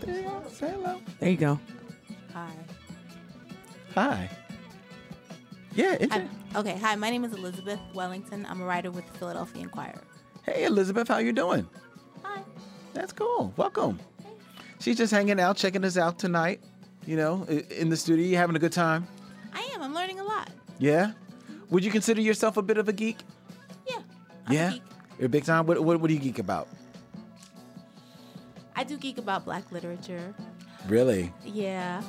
There 0.02 0.16
you 0.16 0.22
go. 0.22 0.42
Say 0.50 0.70
hello. 0.70 1.00
There 1.18 1.30
you 1.30 1.36
go. 1.36 1.58
Hi. 2.32 2.50
Hi. 3.94 4.30
Yeah. 5.74 5.96
I'm- 6.54 6.60
okay. 6.66 6.78
Hi. 6.78 6.94
My 6.96 7.10
name 7.10 7.24
is 7.24 7.32
Elizabeth 7.32 7.80
Wellington. 7.94 8.46
I'm 8.48 8.60
a 8.60 8.64
writer 8.64 8.90
with 8.90 9.06
the 9.12 9.18
Philadelphia 9.18 9.62
Inquirer. 9.62 10.00
Hey, 10.42 10.64
Elizabeth, 10.64 11.08
how 11.08 11.18
you 11.18 11.32
doing? 11.32 11.66
Hi. 12.22 12.42
That's 12.92 13.12
cool. 13.12 13.52
Welcome. 13.56 13.98
She's 14.78 14.96
just 14.96 15.12
hanging 15.12 15.40
out, 15.40 15.56
checking 15.56 15.84
us 15.84 15.96
out 15.96 16.18
tonight. 16.18 16.60
You 17.06 17.16
know, 17.16 17.44
in 17.44 17.90
the 17.90 17.96
studio. 17.96 18.24
You 18.24 18.36
having 18.36 18.56
a 18.56 18.58
good 18.58 18.72
time? 18.72 19.06
I 19.52 19.60
am. 19.74 19.82
I'm 19.82 19.92
learning 19.94 20.20
a 20.20 20.24
lot. 20.24 20.50
Yeah. 20.78 21.12
Would 21.70 21.84
you 21.84 21.90
consider 21.90 22.20
yourself 22.20 22.56
a 22.56 22.62
bit 22.62 22.78
of 22.78 22.88
a 22.88 22.92
geek? 22.92 23.18
Yeah. 23.86 23.98
yeah. 24.48 24.74
You're 25.18 25.26
a 25.26 25.28
big 25.28 25.44
time. 25.44 25.66
What, 25.66 25.82
what, 25.82 26.00
what 26.00 26.08
do 26.08 26.14
you 26.14 26.20
geek 26.20 26.38
about? 26.38 26.68
I 28.76 28.84
do 28.84 28.96
geek 28.96 29.18
about 29.18 29.44
Black 29.44 29.70
literature. 29.70 30.34
Really? 30.88 31.32
Yeah. 31.44 32.02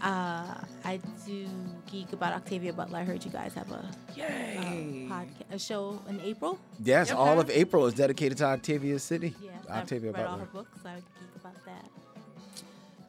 Uh, 0.00 0.54
I 0.86 1.00
do 1.26 1.46
geek 1.90 2.12
about 2.12 2.32
Octavia 2.34 2.72
Butler. 2.72 2.98
I 3.00 3.04
heard 3.04 3.24
you 3.24 3.30
guys 3.32 3.52
have 3.54 3.70
a 3.72 3.84
Yay. 4.14 5.08
podcast, 5.10 5.52
a 5.52 5.58
show 5.58 6.00
in 6.08 6.20
April. 6.20 6.60
Yes. 6.82 7.10
All 7.10 7.40
of 7.40 7.50
April 7.50 7.86
is 7.86 7.94
dedicated 7.94 8.38
to 8.38 8.44
Octavia 8.44 8.98
City. 9.00 9.34
Yeah, 9.42 9.50
Octavia 9.68 10.10
I've 10.10 10.16
read 10.16 10.26
all 10.26 10.38
her 10.38 10.46
books. 10.46 10.78
So 10.82 10.88
I 10.88 10.94
geek 10.94 11.40
about 11.40 11.64
that. 11.64 11.90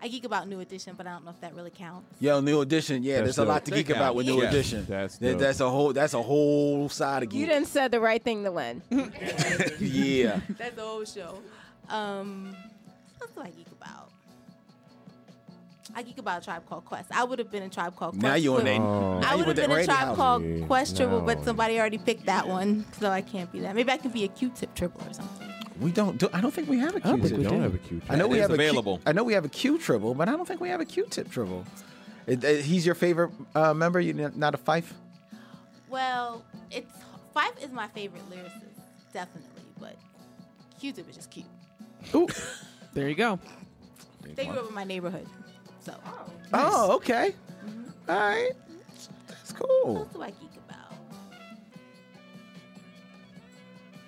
I 0.02 0.08
geek 0.08 0.26
about 0.26 0.48
New 0.48 0.60
Edition, 0.60 0.96
but 0.98 1.06
I 1.06 1.12
don't 1.12 1.24
know 1.26 1.32
if 1.32 1.42
that 1.42 1.54
really 1.56 1.70
counts. 1.70 2.20
Yo, 2.20 2.40
New 2.40 2.62
Edition. 2.62 3.04
Yeah, 3.04 3.18
That's 3.22 3.36
there's 3.36 3.38
a 3.40 3.46
lot 3.46 3.64
to 3.66 3.72
dope. 3.72 3.78
geek 3.78 3.90
about 3.96 4.16
with 4.16 4.26
New 4.26 4.42
Yeah. 4.42 4.50
Edition. 4.50 4.86
That's 4.90 5.18
dope. 5.20 5.38
that's 5.40 5.60
a 5.60 5.70
whole 5.70 5.94
that's 5.94 6.14
a 6.16 6.22
whole 6.22 6.90
side 6.90 7.24
of 7.24 7.30
geek. 7.30 7.40
You 7.42 7.46
didn't 7.46 7.68
said 7.68 7.92
the 7.92 8.00
right 8.00 8.24
thing 8.24 8.44
to 8.44 8.52
win. 8.52 8.82
yeah. 9.80 10.40
That's 10.58 10.76
the 10.76 10.82
whole 10.82 11.06
show. 11.06 11.40
Um, 11.90 12.56
what 13.20 13.34
do 13.36 13.42
I 13.42 13.50
geek 13.52 13.68
about? 13.80 14.07
I 15.98 16.04
geek 16.04 16.20
about 16.20 16.44
a 16.44 16.46
tribe 16.46 16.64
called 16.70 16.86
Quest. 16.86 17.10
I 17.12 17.24
would 17.24 17.40
have 17.40 17.50
been 17.52 17.64
a 17.64 17.70
tribe 17.70 17.96
called 17.96 18.12
Quest. 18.14 18.22
Now 18.24 18.36
you 18.36 18.52
on 18.52 18.58
with- 18.58 18.66
that- 18.66 18.80
Oh. 18.82 19.20
I 19.26 19.36
would 19.36 19.48
have 19.48 19.56
been 19.56 19.72
a 19.72 19.84
tribe 19.84 19.98
house. 20.10 20.16
called 20.16 20.44
Yeah, 20.44 20.66
Quest 20.68 20.96
Tribble, 20.96 21.22
no. 21.22 21.26
but 21.26 21.44
somebody 21.44 21.80
already 21.80 21.98
picked 21.98 22.28
that 22.28 22.48
one, 22.48 22.86
so 23.00 23.10
I 23.10 23.22
can't 23.22 23.52
be 23.52 23.62
that. 23.62 23.74
Maybe 23.74 23.92
I 23.92 23.98
can 23.98 24.12
be 24.12 24.24
a 24.24 24.28
Q-tip 24.28 24.76
tribble 24.76 25.02
or 25.10 25.12
something. 25.14 25.52
We 25.82 25.92
don't. 25.92 26.20
Do, 26.20 26.30
I 26.34 26.40
don't 26.42 26.54
think 26.54 26.70
we 26.70 26.78
have 26.78 26.94
a 26.96 26.98
I 26.98 27.10
don't 27.10 27.20
Q 27.22 27.30
think 27.30 27.38
we 27.40 27.44
tip. 27.46 27.50
don't 27.52 27.60
do. 27.60 27.64
have 27.64 27.74
a 27.74 27.78
Q. 27.80 28.02
I 28.10 28.16
know 28.16 28.28
we 28.28 28.38
have 28.38 28.52
available. 28.52 29.02
I 29.08 29.12
know 29.12 29.24
we 29.24 29.34
have 29.34 29.46
a 29.46 29.50
Q 29.50 29.80
tribble, 29.80 30.14
but 30.14 30.30
I 30.30 30.34
don't 30.34 30.48
think 30.48 30.62
we 30.62 30.70
have 30.70 30.82
a 30.82 30.86
Q 30.86 31.08
tip 31.10 31.32
tribble. 31.32 31.66
He's 32.28 32.86
your 32.86 32.94
favorite 32.96 33.32
uh, 33.56 33.74
member. 33.74 34.00
You 34.00 34.14
not 34.36 34.54
a 34.54 34.58
Phife? 34.60 34.92
Well, 35.90 36.44
it's 36.70 36.92
Phife 37.36 37.64
is 37.64 37.72
my 37.72 37.88
favorite 37.88 38.22
lyricist, 38.30 38.62
definitely, 39.14 39.64
but 39.80 39.96
Q-Tip 40.80 41.10
is 41.10 41.16
just 41.16 41.32
cute. 41.32 41.46
Ooh, 42.14 42.28
there 42.94 43.08
you 43.10 43.16
go. 43.16 43.40
They 44.36 44.46
grew 44.46 44.60
up 44.60 44.68
in 44.70 44.76
my 44.76 44.84
neighborhood, 44.84 45.26
so. 45.88 45.96
Oh, 46.54 46.96
okay. 46.96 47.34
All 48.10 48.16
right. 48.16 48.52
That's 49.28 49.52
cool. 49.54 49.96
What 49.96 50.14
do 50.14 50.22
I 50.22 50.30
geek 50.32 50.52
about? 50.68 50.94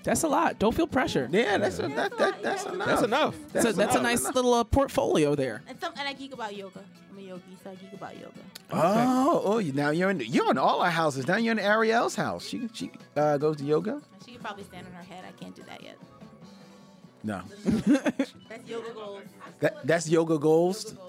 That's 0.04 0.24
a 0.24 0.28
lot. 0.28 0.60
Don't 0.60 0.74
feel 0.74 0.88
pressure. 0.88 1.28
Yeah, 1.32 1.58
that's 1.58 1.80
a, 1.80 1.88
that, 1.90 2.18
that, 2.18 2.42
that's 2.42 2.66
enough. 2.66 2.88
That's 2.88 3.02
enough. 3.04 3.36
That's, 3.54 3.66
a, 3.66 3.74
that's 3.74 3.96
a 3.96 4.02
nice 4.02 4.24
little 4.24 4.54
uh, 4.54 4.64
portfolio 4.64 5.36
there. 5.36 5.62
And 5.68 5.80
some, 5.80 5.94
and 5.98 6.08
I 6.08 6.14
geek 6.14 6.34
about 6.34 6.56
yoga. 6.56 6.82
I'm 7.12 7.18
a 7.18 7.22
yogi, 7.22 7.44
so 7.64 7.72
I 7.72 7.76
geek 7.76 7.94
about 7.94 8.16
yoga. 8.16 8.40
Oh, 8.72 9.42
oh, 9.44 9.60
now 9.60 9.90
you're 9.90 10.10
in 10.10 10.20
you're 10.22 10.50
in 10.52 10.58
all 10.58 10.82
our 10.82 10.92
houses. 10.92 11.28
Now 11.28 11.38
you're 11.38 11.52
in 11.52 11.60
Ariel's 11.60 12.16
house. 12.16 12.48
She 12.48 12.70
she 12.74 12.92
uh, 13.16 13.38
goes 13.38 13.58
to 13.58 13.64
yoga. 13.66 14.02
She 14.26 14.34
could 14.34 14.42
probably 14.42 14.64
stand 14.64 14.88
on 14.88 14.94
her 14.94 15.04
head. 15.04 15.24
I 15.28 15.32
can't 15.44 15.56
do 15.56 15.64
that 15.64 15.84
yet. 15.84 15.98
No, 17.22 17.42
That's 17.66 18.34
yoga 18.66 18.94
goals. 18.94 19.24
that 19.60 19.86
that's 19.86 20.08
yoga 20.08 20.38
goals 20.40 20.86
Yoga 20.86 20.96
goals. 20.96 21.09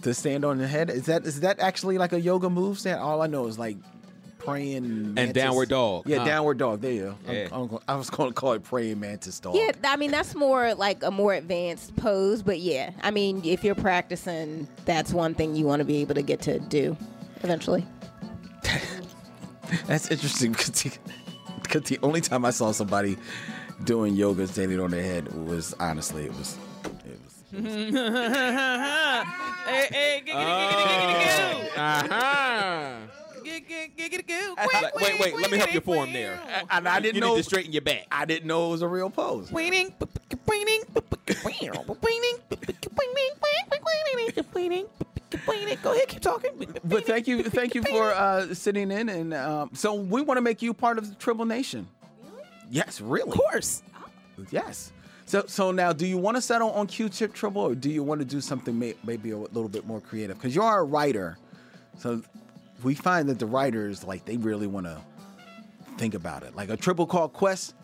Hashtag 0.00 0.04
yoga 0.04 0.04
goals. 0.04 0.04
to 0.04 0.14
stand 0.14 0.44
on 0.44 0.58
the 0.58 0.66
head. 0.68 0.90
Is 0.90 1.06
that 1.06 1.26
is 1.26 1.40
that 1.40 1.60
actually 1.60 1.98
like 1.98 2.12
a 2.12 2.20
yoga 2.20 2.48
move? 2.50 2.78
Stand. 2.78 3.00
All 3.00 3.22
I 3.22 3.26
know 3.26 3.46
is 3.46 3.58
like 3.58 3.76
praying 4.38 5.14
mantis. 5.14 5.34
downward 5.34 5.68
dog. 5.68 6.04
Yeah, 6.06 6.18
Huh. 6.18 6.24
downward 6.24 6.58
dog. 6.58 6.80
There 6.80 6.92
you 6.92 7.16
go. 7.26 7.32
Yeah. 7.32 7.48
I'm, 7.52 7.62
I'm 7.70 7.78
I 7.88 7.96
was 7.96 8.08
going 8.08 8.30
to 8.30 8.34
call 8.34 8.52
it 8.52 8.62
praying 8.64 9.00
mantis 9.00 9.40
dog. 9.40 9.56
Yeah, 9.56 9.72
I 9.84 9.96
mean 9.96 10.10
that's 10.10 10.34
more 10.34 10.74
like 10.74 11.02
a 11.02 11.10
more 11.10 11.34
advanced 11.34 11.94
pose, 11.96 12.42
but 12.42 12.58
yeah, 12.60 12.92
I 13.02 13.10
mean 13.10 13.42
if 13.44 13.64
you're 13.64 13.74
practicing, 13.74 14.68
that's 14.84 15.12
one 15.12 15.34
thing 15.34 15.54
you 15.54 15.64
want 15.66 15.80
to 15.80 15.84
be 15.84 15.96
able 15.98 16.14
to 16.14 16.22
get 16.22 16.40
to 16.42 16.58
do 16.60 16.96
eventually. 17.42 17.84
That's 19.86 20.10
interesting 20.10 20.52
because 20.52 21.82
the 21.82 21.98
only 22.02 22.20
time 22.22 22.44
I 22.46 22.50
saw 22.50 22.72
somebody 22.72 23.18
doing 23.84 24.14
yoga 24.14 24.46
standing 24.46 24.80
on 24.80 24.90
their 24.90 25.02
head 25.02 25.30
was 25.46 25.74
honestly 25.78 26.24
it 26.24 26.34
was 26.36 26.56
hey, 27.50 27.62
hey, 29.90 30.22
giggity, 30.26 30.70
giggity, 30.70 31.14
giggity, 31.14 31.74
goo. 31.74 31.80
Uh-huh. 31.80 32.96
Giggity, 33.44 33.96
giggity, 33.96 34.26
goo. 34.26 34.54
Like, 34.56 34.94
wait, 34.96 35.20
wait. 35.20 35.38
Let 35.38 35.50
me 35.50 35.58
help 35.58 35.72
you 35.72 35.80
form 35.80 36.12
there. 36.12 36.38
and 36.70 36.88
I 36.88 37.00
didn't 37.00 37.14
you 37.14 37.20
know 37.20 37.34
need 37.34 37.42
to 37.42 37.42
straighten 37.44 37.72
your 37.72 37.82
back. 37.82 38.06
I 38.10 38.24
didn't 38.24 38.46
know 38.46 38.66
it 38.68 38.70
was 38.72 38.82
a 38.82 38.88
real 38.88 39.10
pose. 39.10 39.50
Waiting, 39.50 39.94
waiting, 40.46 40.82
waiting, 41.32 42.36
waiting. 45.46 45.78
Go 45.82 45.92
ahead, 45.94 46.08
keep 46.08 46.20
talking. 46.20 46.52
But 46.84 47.06
thank 47.06 47.26
you, 47.28 47.42
thank 47.44 47.74
you 47.74 47.82
for 47.82 48.12
uh, 48.12 48.54
sitting 48.54 48.90
in, 48.90 49.08
and 49.08 49.34
um, 49.34 49.70
so 49.74 49.94
we 49.94 50.22
want 50.22 50.36
to 50.38 50.42
make 50.42 50.62
you 50.62 50.74
part 50.74 50.98
of 50.98 51.08
the 51.08 51.14
Tribble 51.16 51.44
Nation. 51.46 51.86
Really? 52.24 52.44
Yes, 52.70 53.00
really. 53.00 53.30
Of 53.30 53.36
course. 53.36 53.82
Yes. 54.50 54.92
So, 55.28 55.44
so 55.46 55.72
now, 55.72 55.92
do 55.92 56.06
you 56.06 56.16
want 56.16 56.38
to 56.38 56.40
settle 56.40 56.70
on 56.70 56.86
Q-Tip 56.86 57.34
Tribble, 57.34 57.60
or 57.60 57.74
do 57.74 57.90
you 57.90 58.02
want 58.02 58.20
to 58.20 58.24
do 58.24 58.40
something 58.40 58.78
may, 58.78 58.94
maybe 59.04 59.30
a 59.32 59.36
little 59.36 59.68
bit 59.68 59.86
more 59.86 60.00
creative? 60.00 60.38
Because 60.38 60.54
you 60.54 60.62
are 60.62 60.80
a 60.80 60.84
writer, 60.84 61.36
so 61.98 62.22
we 62.82 62.94
find 62.94 63.28
that 63.28 63.38
the 63.38 63.44
writers 63.44 64.04
like 64.04 64.24
they 64.24 64.38
really 64.38 64.66
want 64.66 64.86
to 64.86 64.98
think 65.98 66.14
about 66.14 66.44
it. 66.44 66.56
Like 66.56 66.70
a 66.70 66.78
Tribble 66.78 67.06
called 67.06 67.34
Quest, 67.34 67.74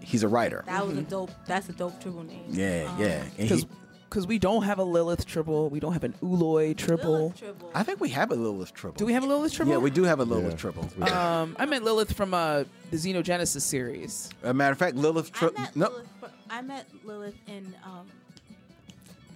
he's 0.00 0.22
a 0.22 0.28
writer. 0.28 0.64
That 0.66 0.86
was 0.86 0.96
a 0.96 1.02
dope. 1.02 1.30
That's 1.46 1.68
a 1.68 1.72
dope 1.72 2.00
tribble 2.00 2.22
name. 2.22 2.46
Yeah, 2.48 2.88
Um, 2.90 2.98
yeah. 3.00 3.24
Because 3.36 3.66
because 4.08 4.26
we 4.26 4.38
don't 4.38 4.62
have 4.62 4.78
a 4.78 4.84
Lilith 4.84 5.26
tribble, 5.26 5.68
we 5.68 5.78
don't 5.78 5.92
have 5.92 6.04
an 6.04 6.14
Ooloi 6.22 6.74
tribble. 6.76 7.32
Tribble. 7.36 7.70
I 7.74 7.82
think 7.82 8.00
we 8.00 8.08
have 8.10 8.30
a 8.30 8.34
Lilith 8.34 8.72
tribble. 8.72 8.96
Do 8.96 9.04
we 9.04 9.12
have 9.12 9.24
a 9.24 9.26
Lilith 9.26 9.52
tribble? 9.54 9.72
Yeah, 9.72 9.78
we 9.78 9.90
do 9.90 10.04
have 10.04 10.20
a 10.20 10.24
Lilith 10.24 10.56
tribble. 10.56 10.88
Um, 11.02 11.54
I 11.58 11.66
meant 11.66 11.84
Lilith 11.84 12.12
from 12.14 12.32
uh, 12.32 12.64
the 12.90 12.96
Xenogenesis 12.96 13.60
series. 13.60 14.30
As 14.42 14.50
a 14.50 14.54
matter 14.54 14.72
of 14.72 14.78
fact, 14.78 14.96
Lilith. 14.96 15.32
Tri- 15.32 15.50
I 15.56 15.68
no, 15.74 15.88
Lilith. 15.90 16.06
Fr- 16.52 16.58
I 16.58 16.62
met 16.62 16.86
Lilith 17.04 17.34
in 17.46 17.74
um, 17.84 18.06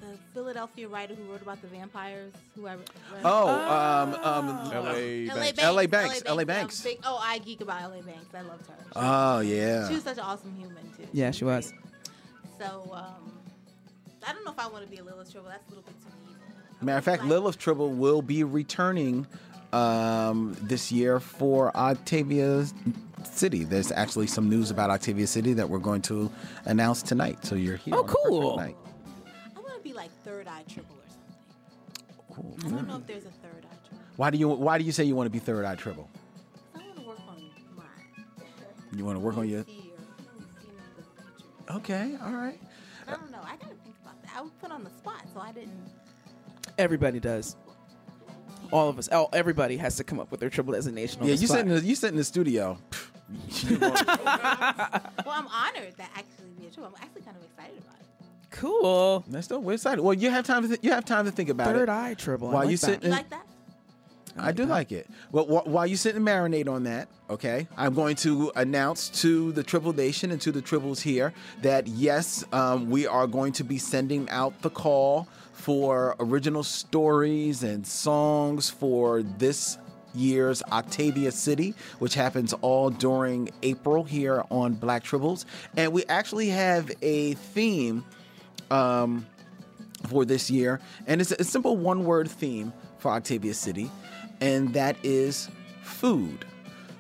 the 0.00 0.18
Philadelphia 0.34 0.88
writer 0.88 1.14
who 1.14 1.24
wrote 1.30 1.42
about 1.42 1.60
the 1.62 1.68
vampires. 1.68 2.32
Who 2.54 2.66
I 2.66 2.74
read. 2.74 2.90
Oh, 3.24 3.48
um, 3.48 4.14
um, 4.22 4.72
L.A. 4.72 5.28
L.A. 5.28 5.52
Banks. 5.52 5.62
L.A. 5.62 5.86
Banks. 5.86 6.22
L.A. 6.26 6.40
I'm 6.42 6.46
Banks. 6.46 6.80
big- 6.82 7.00
oh, 7.04 7.18
I 7.20 7.38
geek 7.38 7.60
about 7.60 7.82
L.A. 7.82 8.02
Banks. 8.02 8.34
I 8.34 8.42
loved 8.42 8.66
her. 8.66 8.74
She- 8.78 8.90
Oh, 8.96 9.40
yeah. 9.40 9.88
She 9.88 9.94
was 9.94 10.04
such 10.04 10.18
an 10.18 10.24
awesome 10.24 10.54
human 10.56 10.84
too. 10.96 11.06
Yeah, 11.12 11.30
she 11.30 11.44
was. 11.44 11.72
So 12.58 12.90
um, 12.92 13.32
I 14.26 14.32
don't 14.32 14.44
know 14.44 14.52
if 14.52 14.58
I 14.58 14.66
want 14.68 14.84
to 14.84 14.90
be 14.90 14.98
a 14.98 15.04
Lilith 15.04 15.30
tribble. 15.32 15.48
That's 15.48 15.66
a 15.66 15.70
little 15.70 15.84
bit 15.84 15.94
too 16.00 16.08
evil. 16.24 16.36
Matter 16.80 16.98
of 16.98 17.04
fact, 17.04 17.24
Lilith 17.24 17.58
Tribble 17.58 17.90
will 17.92 18.20
be 18.22 18.44
returning 18.44 19.26
um, 19.72 20.56
this 20.62 20.90
year 20.92 21.20
for 21.20 21.76
Octavia 21.76 22.66
City. 23.24 23.64
There's 23.64 23.92
actually 23.92 24.26
some 24.26 24.48
news 24.48 24.70
about 24.70 24.90
Octavia 24.90 25.26
City 25.26 25.52
that 25.54 25.68
we're 25.68 25.78
going 25.78 26.02
to 26.02 26.30
announce 26.64 27.02
tonight. 27.02 27.44
So 27.44 27.54
you're 27.54 27.76
here. 27.76 27.94
Oh, 27.94 28.00
on 28.00 28.06
the 28.06 28.12
perfect 28.12 28.28
cool. 28.28 28.56
night. 28.56 28.76
I 29.56 29.60
want 29.60 29.74
to 29.74 29.80
be 29.80 29.92
like 29.92 30.10
Third 30.24 30.46
Eye 30.48 30.64
Tribble 30.68 30.96
or 30.96 32.36
something. 32.38 32.72
I 32.72 32.76
don't 32.76 32.88
know 32.88 32.96
if 32.96 33.06
there's 33.06 33.24
a 33.24 33.30
Third 33.30 33.64
Eye 33.64 33.76
Tribble. 33.88 34.04
Why 34.16 34.30
do 34.30 34.38
you 34.38 34.48
Why 34.48 34.78
do 34.78 34.84
you 34.84 34.92
say 34.92 35.04
you 35.04 35.14
want 35.14 35.26
to 35.26 35.30
be 35.30 35.38
Third 35.38 35.64
Eye 35.64 35.74
Tribble? 35.74 36.08
I 36.74 36.78
want 36.78 36.96
to 36.96 37.02
work 37.02 37.20
on 37.28 37.42
mine. 37.76 37.84
You 38.96 39.04
want 39.04 39.16
to 39.16 39.20
work 39.20 39.36
on 39.36 39.48
your. 39.48 39.60
You 39.60 39.64
know, 39.66 39.72
see 39.72 39.92
the 39.96 40.62
future. 40.62 41.76
Okay, 41.78 42.16
all 42.22 42.32
right. 42.32 42.60
I 43.08 43.12
don't 43.12 43.30
know. 43.30 43.40
I 43.42 43.56
gotta 43.56 43.74
think 43.84 43.94
about 44.02 44.22
that. 44.22 44.32
I 44.36 44.40
was 44.40 44.52
put 44.60 44.70
on 44.70 44.84
the 44.84 44.90
spot, 44.90 45.22
so 45.32 45.40
I 45.40 45.52
didn't. 45.52 45.90
Everybody 46.78 47.20
does. 47.20 47.56
All 48.72 48.88
of 48.88 48.98
us. 48.98 49.08
Oh, 49.12 49.28
everybody 49.32 49.76
has 49.78 49.96
to 49.96 50.04
come 50.04 50.20
up 50.20 50.30
with 50.30 50.40
their 50.40 50.50
tribble 50.50 50.72
designation. 50.74 51.20
On 51.22 51.26
Yeah, 51.28 51.34
the 51.34 51.40
you 51.40 51.46
spot. 51.46 51.58
sit 51.58 51.66
in 51.66 51.74
the, 51.74 51.80
you 51.80 51.94
sit 51.94 52.10
in 52.10 52.16
the 52.16 52.24
studio. 52.24 52.78
Well, 53.70 55.34
I'm 55.34 55.48
honored 55.48 55.94
that 55.96 56.10
actually 56.14 56.50
be 56.58 56.66
a 56.66 56.70
tribble. 56.70 56.92
I'm 56.96 57.02
actually 57.02 57.22
kind 57.22 57.36
of 57.36 57.42
excited 57.44 57.78
about 57.78 57.94
it. 58.00 58.06
Cool. 58.50 59.24
That's 59.28 59.46
still 59.46 59.60
we're 59.60 59.74
excited. 59.74 60.00
Well, 60.02 60.14
you 60.14 60.30
have 60.30 60.46
time 60.46 60.62
to 60.62 60.68
th- 60.68 60.80
you 60.82 60.92
have 60.92 61.04
time 61.04 61.24
to 61.24 61.30
think 61.32 61.48
about 61.48 61.68
it. 61.74 61.78
Third 61.78 61.88
eye 61.88 62.14
tribble. 62.14 62.48
I 62.48 62.52
While 62.52 62.62
like 62.62 62.70
you 62.70 62.76
that. 62.76 62.86
sit 62.86 63.02
You 63.02 63.06
in, 63.06 63.10
like 63.12 63.30
that? 63.30 63.46
I 64.38 64.52
do 64.52 64.66
like 64.66 64.92
it. 64.92 65.08
Well, 65.32 65.44
wh- 65.46 65.66
while 65.66 65.86
you 65.86 65.96
sit 65.96 66.14
and 66.14 66.24
marinate 66.26 66.68
on 66.68 66.84
that, 66.84 67.08
okay, 67.30 67.66
I'm 67.76 67.94
going 67.94 68.16
to 68.16 68.52
announce 68.54 69.08
to 69.22 69.50
the 69.52 69.62
Tribble 69.62 69.94
Nation 69.94 70.30
and 70.30 70.38
to 70.42 70.52
the 70.52 70.60
Tribbles 70.60 71.00
here 71.00 71.32
that 71.62 71.86
yes, 71.88 72.44
um, 72.52 72.90
we 72.90 73.06
are 73.06 73.26
going 73.26 73.52
to 73.54 73.64
be 73.64 73.78
sending 73.78 74.28
out 74.28 74.60
the 74.60 74.68
call 74.70 75.26
for 75.66 76.14
original 76.20 76.62
stories 76.62 77.64
and 77.64 77.84
songs 77.84 78.70
for 78.70 79.24
this 79.24 79.78
year's 80.14 80.62
Octavia 80.70 81.32
City, 81.32 81.74
which 81.98 82.14
happens 82.14 82.52
all 82.60 82.88
during 82.88 83.48
April 83.64 84.04
here 84.04 84.44
on 84.48 84.74
Black 84.74 85.02
Tribbles. 85.02 85.44
And 85.76 85.92
we 85.92 86.04
actually 86.04 86.50
have 86.50 86.92
a 87.02 87.34
theme 87.34 88.04
um, 88.70 89.26
for 90.06 90.24
this 90.24 90.52
year, 90.52 90.80
and 91.08 91.20
it's 91.20 91.32
a 91.32 91.42
simple 91.42 91.76
one 91.76 92.04
word 92.04 92.30
theme 92.30 92.72
for 92.98 93.10
Octavia 93.10 93.52
City, 93.52 93.90
and 94.40 94.72
that 94.74 94.96
is 95.02 95.50
food. 95.82 96.45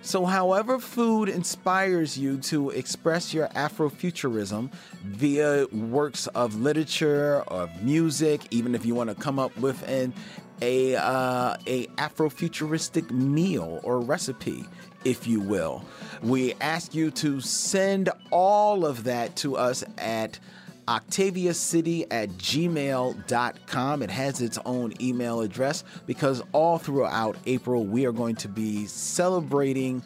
So, 0.06 0.24
however, 0.24 0.78
food 0.78 1.28
inspires 1.28 2.16
you 2.16 2.38
to 2.42 2.70
express 2.70 3.34
your 3.34 3.48
Afrofuturism 3.48 4.70
via 5.02 5.66
works 5.72 6.28
of 6.28 6.54
literature, 6.54 7.42
of 7.48 7.82
music, 7.82 8.42
even 8.52 8.76
if 8.76 8.86
you 8.86 8.94
want 8.94 9.10
to 9.10 9.16
come 9.16 9.40
up 9.40 9.56
with 9.56 9.82
an 9.88 10.14
a 10.62 10.94
uh, 10.94 11.56
a 11.66 11.88
Afrofuturistic 11.98 13.10
meal 13.10 13.80
or 13.82 13.98
recipe, 13.98 14.64
if 15.04 15.26
you 15.26 15.40
will, 15.40 15.84
we 16.22 16.54
ask 16.60 16.94
you 16.94 17.10
to 17.10 17.40
send 17.40 18.08
all 18.30 18.86
of 18.86 19.02
that 19.04 19.34
to 19.38 19.56
us 19.56 19.82
at 19.98 20.38
octaviacity 20.88 22.10
at 22.10 22.30
gmail.com. 22.30 24.02
It 24.02 24.10
has 24.10 24.40
its 24.40 24.58
own 24.64 24.92
email 25.00 25.40
address 25.40 25.84
because 26.06 26.42
all 26.52 26.78
throughout 26.78 27.36
April 27.46 27.84
we 27.84 28.06
are 28.06 28.12
going 28.12 28.36
to 28.36 28.48
be 28.48 28.86
celebrating 28.86 30.02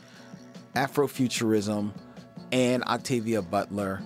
Afrofuturism 0.75 1.93
and 2.53 2.83
Octavia 2.85 3.43
Butler 3.43 4.03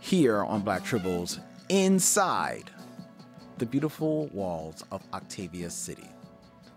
here 0.00 0.42
on 0.44 0.62
Black 0.62 0.82
Tribbles 0.82 1.40
inside 1.68 2.70
the 3.58 3.66
beautiful 3.66 4.26
walls 4.28 4.84
of 4.90 5.02
Octavia 5.12 5.70
City. 5.70 6.08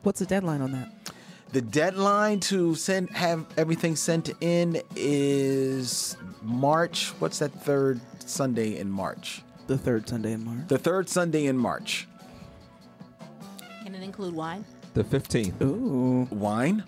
What's 0.03 0.19
the 0.19 0.25
deadline 0.25 0.61
on 0.61 0.71
that? 0.73 1.13
The 1.53 1.61
deadline 1.61 2.39
to 2.41 2.75
send 2.75 3.09
have 3.11 3.45
everything 3.57 3.95
sent 3.95 4.31
in 4.41 4.81
is 4.95 6.17
March. 6.41 7.09
What's 7.19 7.39
that 7.39 7.51
third 7.63 8.01
Sunday 8.29 8.77
in 8.77 8.89
March? 8.89 9.41
The 9.67 9.77
third 9.77 10.07
Sunday 10.07 10.33
in 10.33 10.43
March. 10.45 10.67
The 10.67 10.77
third 10.77 11.09
Sunday 11.09 11.45
in 11.45 11.57
March. 11.57 12.07
Can 13.83 13.95
it 13.95 14.03
include 14.03 14.33
wine? 14.33 14.65
The 14.93 15.03
15th. 15.03 15.61
Ooh. 15.61 16.27
Wine? 16.31 16.83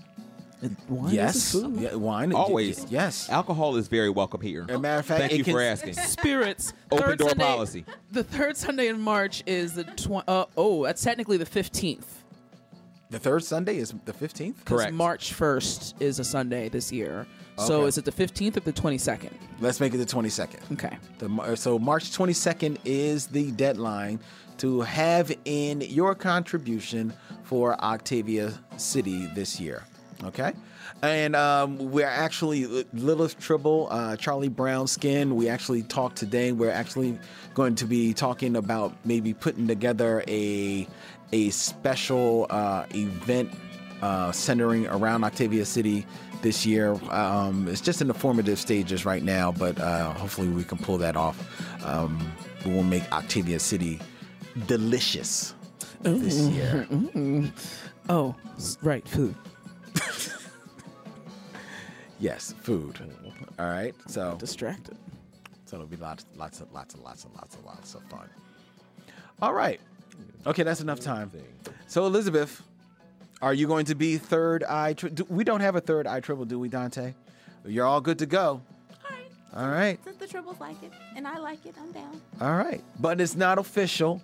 Wine 0.90 1.14
yes. 1.14 1.36
is 1.36 1.56
a 1.56 1.62
food. 1.62 1.80
Yeah, 1.80 1.96
wine. 1.96 2.34
Always. 2.34 2.86
Yes. 2.90 3.30
Alcohol 3.30 3.78
is 3.78 3.88
very 3.88 4.10
welcome 4.10 4.42
here. 4.42 4.66
As 4.68 4.76
a 4.76 4.80
matter 4.80 5.00
of 5.00 5.06
fact, 5.06 5.22
Thank 5.22 5.34
it 5.34 5.38
you 5.38 5.44
can- 5.44 5.54
for 5.54 5.62
asking. 5.62 5.94
Spirits. 5.94 6.74
Open 6.92 7.06
Third 7.06 7.20
door 7.20 7.30
Sunday- 7.30 7.44
policy. 7.46 7.86
The 8.12 8.24
third 8.24 8.58
Sunday 8.58 8.88
in 8.88 9.00
March 9.00 9.44
is 9.46 9.74
the 9.74 9.86
tw- 9.86 10.28
uh, 10.28 10.46
oh, 10.58 10.84
that's 10.86 11.02
technically 11.02 11.38
the 11.38 11.46
fifteenth. 11.46 12.24
The 13.10 13.20
third 13.20 13.44
Sunday 13.44 13.78
is 13.78 13.92
the 14.06 14.14
15th? 14.14 14.58
Because 14.60 14.92
March 14.92 15.34
1st 15.34 15.96
is 16.00 16.20
a 16.20 16.24
Sunday 16.24 16.70
this 16.70 16.92
year. 16.92 17.26
So 17.60 17.80
Okay. 17.82 17.88
is 17.90 17.98
it 17.98 18.06
the 18.06 18.12
15th 18.12 18.58
or 18.58 18.62
the 18.62 18.74
22nd? 18.74 19.32
Let's 19.60 19.80
make 19.80 19.94
it 19.94 19.98
the 19.98 20.06
22nd. 20.06 20.72
Okay. 20.74 20.98
The, 21.18 21.30
Mar- 21.30 21.56
so 21.56 21.78
March 21.78 22.12
22nd 22.12 22.78
is 22.86 23.28
the 23.28 23.52
deadline 23.52 24.20
to 24.60 24.82
have 24.82 25.32
in 25.46 25.82
your 25.82 26.16
contribution 26.16 27.14
for 27.44 27.80
Octavia 27.84 28.54
City 28.78 29.28
this 29.36 29.60
year. 29.60 29.84
Okay. 30.24 30.54
And 31.02 31.36
um, 31.36 31.78
we're 31.78 32.06
actually 32.08 32.66
Lilith 32.94 33.40
Tribble, 33.40 33.88
uh, 33.90 34.16
Charlie 34.18 34.50
Brown 34.50 34.86
Skin. 34.88 35.36
We 35.36 35.48
actually 35.48 35.84
talked 35.84 36.18
today. 36.18 36.52
We're 36.52 36.72
actually 36.72 37.18
going 37.54 37.76
to 37.76 37.86
be 37.86 38.14
talking 38.14 38.56
about 38.58 38.96
maybe 39.06 39.34
putting 39.34 39.68
together 39.68 40.24
a 40.28 40.88
a 41.32 41.50
special 41.52 42.48
uh, 42.50 42.86
event 42.94 43.52
uh, 44.02 44.32
centering 44.32 44.88
around 44.88 45.24
Octavia 45.24 45.64
City 45.64 46.06
this 46.42 46.66
year. 46.66 46.94
Um, 47.12 47.68
it's 47.68 47.82
just 47.82 48.02
in 48.02 48.08
the 48.08 48.14
formative 48.14 48.60
stages 48.60 49.06
right 49.06 49.24
now, 49.24 49.52
but 49.52 49.80
uh, 49.80 50.12
hopefully 50.14 50.48
we 50.50 50.64
can 50.64 50.78
pull 50.78 50.98
that 51.00 51.16
off. 51.16 51.38
Um, 51.86 52.32
we 52.66 52.74
will 52.74 52.84
make 52.84 53.10
Octavia 53.12 53.60
City 53.60 54.00
delicious 54.68 55.54
this 56.02 56.40
year. 56.48 56.88
Mm. 57.20 57.52
Oh, 58.08 58.34
right, 58.82 59.08
food. 59.08 59.36
Yes, 62.20 62.54
food. 62.62 63.00
All 63.58 63.68
right, 63.68 63.96
so 64.08 64.36
distracted. 64.38 64.98
So 65.66 65.78
it'll 65.78 65.88
be 65.88 65.96
lots, 65.96 66.26
lots 66.36 66.60
of, 66.60 66.72
lots 66.74 66.94
of, 66.94 67.02
lots 67.02 67.24
of, 67.24 67.34
lots 67.36 67.56
of, 67.56 67.64
lots 67.66 67.96
of 67.96 68.04
fun. 68.04 68.30
All 69.42 69.54
right. 69.54 69.80
Okay, 70.46 70.64
that's 70.64 70.82
enough 70.82 71.00
time. 71.00 71.32
So 71.88 72.06
Elizabeth, 72.06 72.62
are 73.42 73.54
you 73.54 73.68
going 73.68 73.86
to 73.86 73.96
be 73.96 74.18
third 74.18 74.64
eye? 74.64 74.94
Tri- 74.94 75.10
do, 75.10 75.26
we 75.30 75.44
don't 75.44 75.62
have 75.62 75.76
a 75.76 75.82
third 75.82 76.08
eye 76.08 76.20
tribble, 76.20 76.46
do 76.46 76.60
we, 76.60 76.70
Dante? 76.70 77.14
You're 77.66 77.86
all 77.86 78.02
good 78.02 78.20
to 78.20 78.26
go. 78.26 78.62
All 79.56 79.68
right. 79.68 80.00
Since 80.04 80.18
the 80.18 80.28
tribbles 80.28 80.60
like 80.60 80.82
it 80.84 80.92
and 81.16 81.28
I 81.28 81.38
like 81.40 81.66
it, 81.66 81.76
I'm 81.80 81.92
down. 81.92 82.22
All 82.40 82.56
right. 82.56 82.84
But 83.00 83.20
it's 83.20 83.36
not 83.36 83.58
official. 83.58 84.22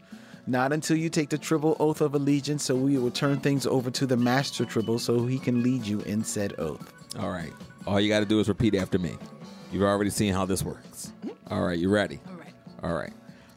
Not 0.48 0.72
until 0.72 0.98
you 0.98 1.10
take 1.10 1.30
the 1.30 1.40
tribble 1.40 1.76
oath 1.80 2.02
of 2.02 2.14
allegiance. 2.14 2.64
So 2.64 2.76
we 2.76 2.98
will 2.98 3.10
turn 3.10 3.40
things 3.40 3.66
over 3.66 3.90
to 3.90 4.06
the 4.06 4.18
master 4.18 4.66
tribble 4.66 5.00
so 5.00 5.26
he 5.26 5.40
can 5.40 5.64
lead 5.64 5.86
you 5.86 6.02
in 6.02 6.24
said 6.24 6.54
oath. 6.60 6.94
All 7.18 7.32
right. 7.32 7.52
All 7.88 8.00
you 8.00 8.10
got 8.10 8.20
to 8.20 8.26
do 8.26 8.40
is 8.40 8.48
repeat 8.48 8.76
after 8.76 9.00
me. 9.00 9.18
You've 9.72 9.82
already 9.82 10.12
seen 10.12 10.34
how 10.34 10.46
this 10.46 10.64
works. 10.64 11.12
Mm-hmm. 11.26 11.54
All 11.54 11.66
right. 11.66 11.80
You 11.80 11.90
ready? 11.90 12.20
All 12.30 12.36
right. 12.36 12.54
All 12.84 12.94
right. 12.94 13.14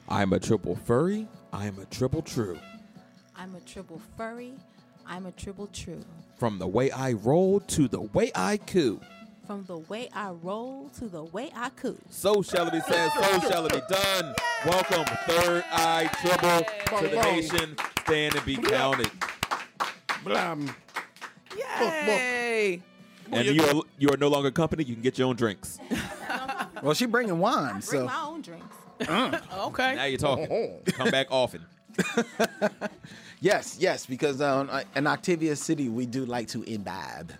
I'm 0.08 0.32
a 0.32 0.40
tribble 0.40 0.76
furry. 0.76 1.28
I'm 1.52 1.78
a 1.78 1.84
tribble 1.84 2.22
true. 2.22 2.58
I'm 3.36 3.54
a 3.54 3.60
tribble 3.60 4.00
furry. 4.16 4.54
I'm 5.08 5.26
a 5.26 5.32
tribble 5.32 5.68
true. 5.68 6.04
From 6.36 6.58
the 6.58 6.66
way 6.66 6.90
I 6.90 7.12
roll 7.12 7.60
to 7.60 7.88
the 7.88 8.00
way 8.02 8.30
I 8.34 8.58
coo. 8.58 9.00
From 9.46 9.64
the 9.64 9.78
way 9.78 10.10
I 10.12 10.30
roll 10.30 10.90
to 10.98 11.06
the 11.08 11.24
way 11.24 11.50
I 11.56 11.70
coo. 11.70 11.96
So 12.10 12.42
shall 12.42 12.66
it 12.68 12.72
be 12.72 12.80
said, 12.80 13.08
so 13.12 13.40
shall 13.48 13.64
it 13.66 13.72
be 13.72 13.80
done. 13.88 14.34
Welcome, 14.66 15.04
third 15.26 15.64
eye 15.72 16.10
tribble 16.20 16.98
to 17.00 17.08
the 17.08 17.22
nation. 17.22 17.76
Stand 18.04 18.36
and 18.36 18.44
be 18.44 18.56
counted. 18.56 19.10
Blam. 20.22 20.70
Yay! 21.56 22.82
And 23.32 23.46
you 23.46 23.62
are 23.64 23.82
you 23.98 24.10
are 24.10 24.16
no 24.18 24.28
longer 24.28 24.50
company. 24.50 24.84
You 24.84 24.94
can 24.94 25.02
get 25.02 25.18
your 25.18 25.28
own 25.28 25.36
drinks. 25.36 25.78
Well, 26.80 26.94
she 26.94 27.06
bringing 27.06 27.40
wine, 27.40 27.70
Bring 27.72 27.82
so 27.82 28.04
my 28.06 28.22
own 28.22 28.40
drinks. 28.40 28.76
okay. 29.02 29.96
Now 29.96 30.04
you're 30.04 30.16
talking. 30.16 30.78
Come 30.92 31.10
back 31.10 31.26
often. 31.28 31.66
yes, 33.40 33.76
yes, 33.80 34.06
because 34.06 34.40
um, 34.40 34.70
in 34.94 35.06
Octavia 35.06 35.56
City 35.56 35.88
we 35.88 36.06
do 36.06 36.24
like 36.24 36.48
to 36.48 36.62
imbibe 36.62 37.32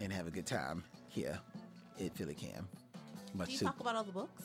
and 0.00 0.12
have 0.12 0.26
a 0.26 0.30
good 0.30 0.46
time 0.46 0.84
here 1.08 1.38
at 2.00 2.14
Philly 2.16 2.34
Cam. 2.34 2.68
Much 3.34 3.48
Do 3.48 3.52
you 3.52 3.58
to 3.58 3.64
talk 3.64 3.80
about 3.80 3.96
all 3.96 4.04
the 4.04 4.12
books? 4.12 4.42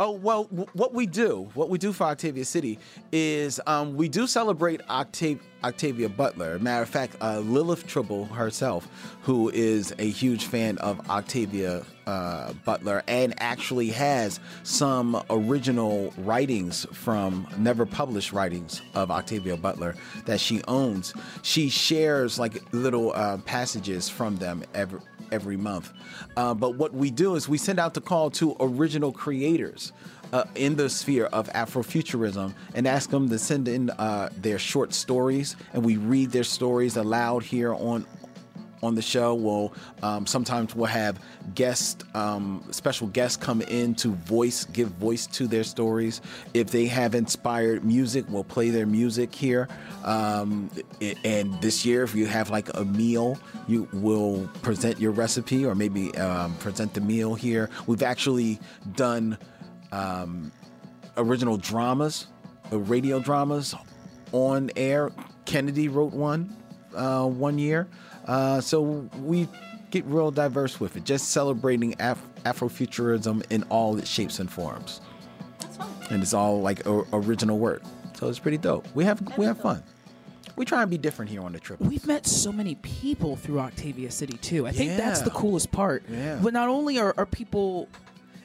Oh 0.00 0.12
well, 0.12 0.44
what 0.74 0.94
we 0.94 1.06
do, 1.06 1.50
what 1.54 1.70
we 1.70 1.76
do 1.76 1.92
for 1.92 2.04
Octavia 2.04 2.44
City 2.44 2.78
is 3.10 3.60
um, 3.66 3.96
we 3.96 4.08
do 4.08 4.28
celebrate 4.28 4.80
Octav- 4.86 5.40
Octavia 5.64 6.08
Butler. 6.08 6.60
Matter 6.60 6.84
of 6.84 6.88
fact, 6.88 7.16
uh, 7.20 7.40
Lilith 7.40 7.84
Tribble 7.84 8.26
herself, 8.26 8.86
who 9.22 9.48
is 9.48 9.92
a 9.98 10.08
huge 10.08 10.44
fan 10.44 10.78
of 10.78 11.10
Octavia 11.10 11.84
uh, 12.06 12.52
Butler 12.64 13.02
and 13.08 13.34
actually 13.38 13.88
has 13.88 14.38
some 14.62 15.20
original 15.30 16.14
writings 16.18 16.86
from 16.92 17.48
never 17.58 17.84
published 17.84 18.32
writings 18.32 18.80
of 18.94 19.10
Octavia 19.10 19.56
Butler 19.56 19.96
that 20.26 20.38
she 20.38 20.62
owns. 20.68 21.12
She 21.42 21.68
shares 21.68 22.38
like 22.38 22.62
little 22.72 23.12
uh, 23.14 23.38
passages 23.38 24.08
from 24.08 24.36
them 24.36 24.62
every 24.74 25.00
every 25.32 25.56
month. 25.56 25.92
Uh, 26.36 26.54
but 26.54 26.74
what 26.76 26.92
we 26.94 27.10
do 27.10 27.34
is 27.34 27.48
we 27.48 27.58
send 27.58 27.78
out 27.78 27.94
the 27.94 28.00
call 28.00 28.30
to 28.30 28.56
original 28.60 29.12
creators 29.12 29.92
uh, 30.32 30.44
in 30.54 30.76
the 30.76 30.88
sphere 30.90 31.26
of 31.26 31.48
Afrofuturism 31.50 32.52
and 32.74 32.86
ask 32.86 33.10
them 33.10 33.28
to 33.28 33.38
send 33.38 33.68
in 33.68 33.90
uh, 33.90 34.28
their 34.36 34.58
short 34.58 34.92
stories, 34.92 35.56
and 35.72 35.84
we 35.84 35.96
read 35.96 36.30
their 36.30 36.44
stories 36.44 36.96
aloud 36.96 37.42
here 37.42 37.74
on 37.74 38.06
on 38.82 38.94
the 38.94 39.02
show. 39.02 39.34
We'll 39.34 39.72
um, 40.02 40.26
sometimes 40.26 40.74
we'll 40.74 40.86
have 40.86 41.20
guest 41.54 42.04
um, 42.14 42.64
special 42.70 43.06
guests 43.08 43.36
come 43.36 43.62
in 43.62 43.94
to 43.96 44.14
voice 44.14 44.64
give 44.66 44.88
voice 44.90 45.26
to 45.28 45.46
their 45.46 45.64
stories. 45.64 46.20
If 46.54 46.70
they 46.70 46.86
have 46.86 47.14
inspired 47.14 47.84
music, 47.84 48.24
we'll 48.28 48.44
play 48.44 48.70
their 48.70 48.86
music 48.86 49.34
here. 49.34 49.68
Um, 50.04 50.70
and 51.24 51.60
this 51.60 51.84
year, 51.84 52.02
if 52.02 52.14
you 52.14 52.26
have 52.26 52.50
like 52.50 52.74
a 52.76 52.84
meal, 52.84 53.38
you 53.66 53.88
will 53.92 54.48
present 54.62 55.00
your 55.00 55.12
recipe 55.12 55.64
or 55.64 55.74
maybe 55.74 56.16
um, 56.16 56.54
present 56.56 56.94
the 56.94 57.00
meal 57.00 57.34
here. 57.34 57.70
We've 57.86 58.02
actually 58.02 58.58
done 58.94 59.38
um, 59.92 60.52
original 61.16 61.56
dramas, 61.56 62.26
uh, 62.72 62.78
radio 62.78 63.20
dramas 63.20 63.74
on 64.32 64.70
air. 64.76 65.10
Kennedy 65.44 65.88
wrote 65.88 66.12
one 66.12 66.54
uh, 66.94 67.26
one 67.26 67.58
year. 67.58 67.88
Uh, 68.28 68.60
so 68.60 68.82
we 69.22 69.48
get 69.90 70.04
real 70.04 70.30
diverse 70.30 70.78
with 70.78 70.96
it, 70.96 71.04
just 71.04 71.30
celebrating 71.30 71.94
Af- 71.98 72.22
Afrofuturism 72.44 73.42
in 73.50 73.62
all 73.64 73.96
its 73.98 74.08
shapes 74.08 74.38
and 74.38 74.50
forms. 74.50 75.00
And 76.10 76.22
it's 76.22 76.34
all 76.34 76.60
like 76.60 76.86
o- 76.86 77.06
original 77.12 77.58
work. 77.58 77.82
So 78.14 78.28
it's 78.28 78.38
pretty 78.38 78.58
dope. 78.58 78.86
We 78.94 79.04
have 79.04 79.20
we 79.38 79.44
have 79.46 79.60
fun. 79.60 79.82
We 80.56 80.64
try 80.64 80.82
and 80.82 80.90
be 80.90 80.98
different 80.98 81.30
here 81.30 81.40
on 81.42 81.52
the 81.52 81.60
trip. 81.60 81.80
We've 81.80 82.04
met 82.06 82.26
so 82.26 82.50
many 82.50 82.74
people 82.76 83.36
through 83.36 83.60
Octavia 83.60 84.10
City 84.10 84.36
too. 84.38 84.66
I 84.66 84.72
think 84.72 84.96
that's 84.96 85.22
the 85.22 85.30
coolest 85.30 85.70
part. 85.70 86.02
Yeah. 86.08 86.40
But 86.42 86.52
not 86.52 86.68
only 86.68 86.98
are, 86.98 87.14
are 87.16 87.26
people 87.26 87.88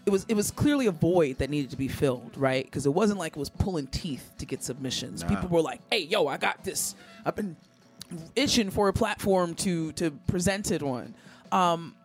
it 0.05 0.11
was 0.11 0.25
it 0.29 0.35
was 0.35 0.51
clearly 0.51 0.85
a 0.85 0.91
void 0.91 1.39
that 1.39 1.49
needed 1.49 1.71
to 1.71 1.77
be 1.77 1.87
filled, 1.87 2.31
right? 2.37 2.63
Because 2.65 2.85
it 2.85 2.93
wasn't 2.93 3.19
like 3.19 3.35
it 3.35 3.39
was 3.39 3.49
pulling 3.49 3.87
teeth 3.87 4.31
to 4.37 4.45
get 4.45 4.61
submissions. 4.63 5.23
Nah. 5.23 5.29
People 5.29 5.49
were 5.49 5.61
like, 5.61 5.79
"Hey, 5.89 5.99
yo, 6.03 6.27
I 6.27 6.37
got 6.37 6.63
this. 6.63 6.95
I've 7.25 7.35
been 7.35 7.55
itching 8.35 8.69
for 8.71 8.87
a 8.87 8.93
platform 8.93 9.55
to 9.55 9.91
to 9.93 10.11
present 10.27 10.71
it 10.71 10.81
on." 10.83 11.13
Um, 11.51 11.95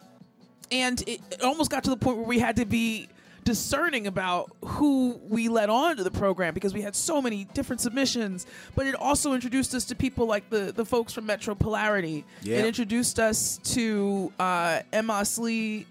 and 0.70 1.00
it, 1.08 1.20
it 1.30 1.42
almost 1.42 1.70
got 1.70 1.84
to 1.84 1.90
the 1.90 1.96
point 1.96 2.18
where 2.18 2.26
we 2.26 2.38
had 2.38 2.56
to 2.56 2.66
be 2.66 3.08
discerning 3.44 4.06
about 4.06 4.50
who 4.62 5.18
we 5.28 5.48
let 5.48 5.70
on 5.70 5.96
to 5.96 6.04
the 6.04 6.10
program 6.10 6.52
because 6.52 6.74
we 6.74 6.82
had 6.82 6.94
so 6.94 7.22
many 7.22 7.44
different 7.54 7.80
submissions 7.80 8.46
but 8.74 8.86
it 8.86 8.94
also 8.94 9.32
introduced 9.32 9.74
us 9.74 9.86
to 9.86 9.94
people 9.96 10.26
like 10.26 10.50
the 10.50 10.70
the 10.76 10.84
folks 10.84 11.14
from 11.14 11.26
Metropolarity 11.26 12.24
Yeah. 12.42 12.58
it 12.58 12.66
introduced 12.66 13.18
us 13.18 13.56
to 13.72 14.30
uh, 14.38 14.80
Emos 14.92 15.38
Lee 15.38 15.86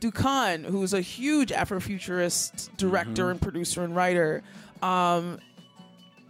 Dukan, 0.00 0.64
who's 0.66 0.92
a 0.92 1.00
huge 1.00 1.50
Afrofuturist 1.50 2.76
director 2.76 3.22
Mm-hmm. 3.22 3.30
and 3.30 3.40
producer 3.40 3.82
and 3.84 3.96
writer. 3.96 4.42
Um, 4.82 5.38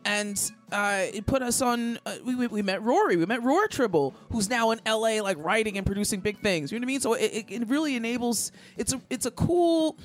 and 0.04 0.52
uh, 0.72 1.06
it 1.12 1.26
put 1.26 1.42
us 1.42 1.60
on. 1.60 1.98
Uh, 2.06 2.16
we, 2.24 2.34
we, 2.34 2.46
we 2.46 2.62
met 2.62 2.82
Rory. 2.82 3.16
We 3.16 3.26
met 3.26 3.42
Roar 3.42 3.68
Tribble, 3.68 4.14
who's 4.30 4.48
now 4.48 4.70
in 4.70 4.80
LA, 4.86 5.22
like 5.22 5.36
writing 5.38 5.76
and 5.76 5.86
producing 5.86 6.20
big 6.20 6.38
things. 6.38 6.72
You 6.72 6.78
know 6.78 6.84
what 6.84 6.86
I 6.86 6.92
mean? 6.92 7.00
So 7.00 7.14
it, 7.14 7.32
it, 7.32 7.46
it 7.50 7.68
really 7.68 7.96
enables. 7.96 8.52
It's 8.76 8.92
a 8.92 9.00
it's 9.10 9.26
a 9.26 9.30
cool. 9.30 9.96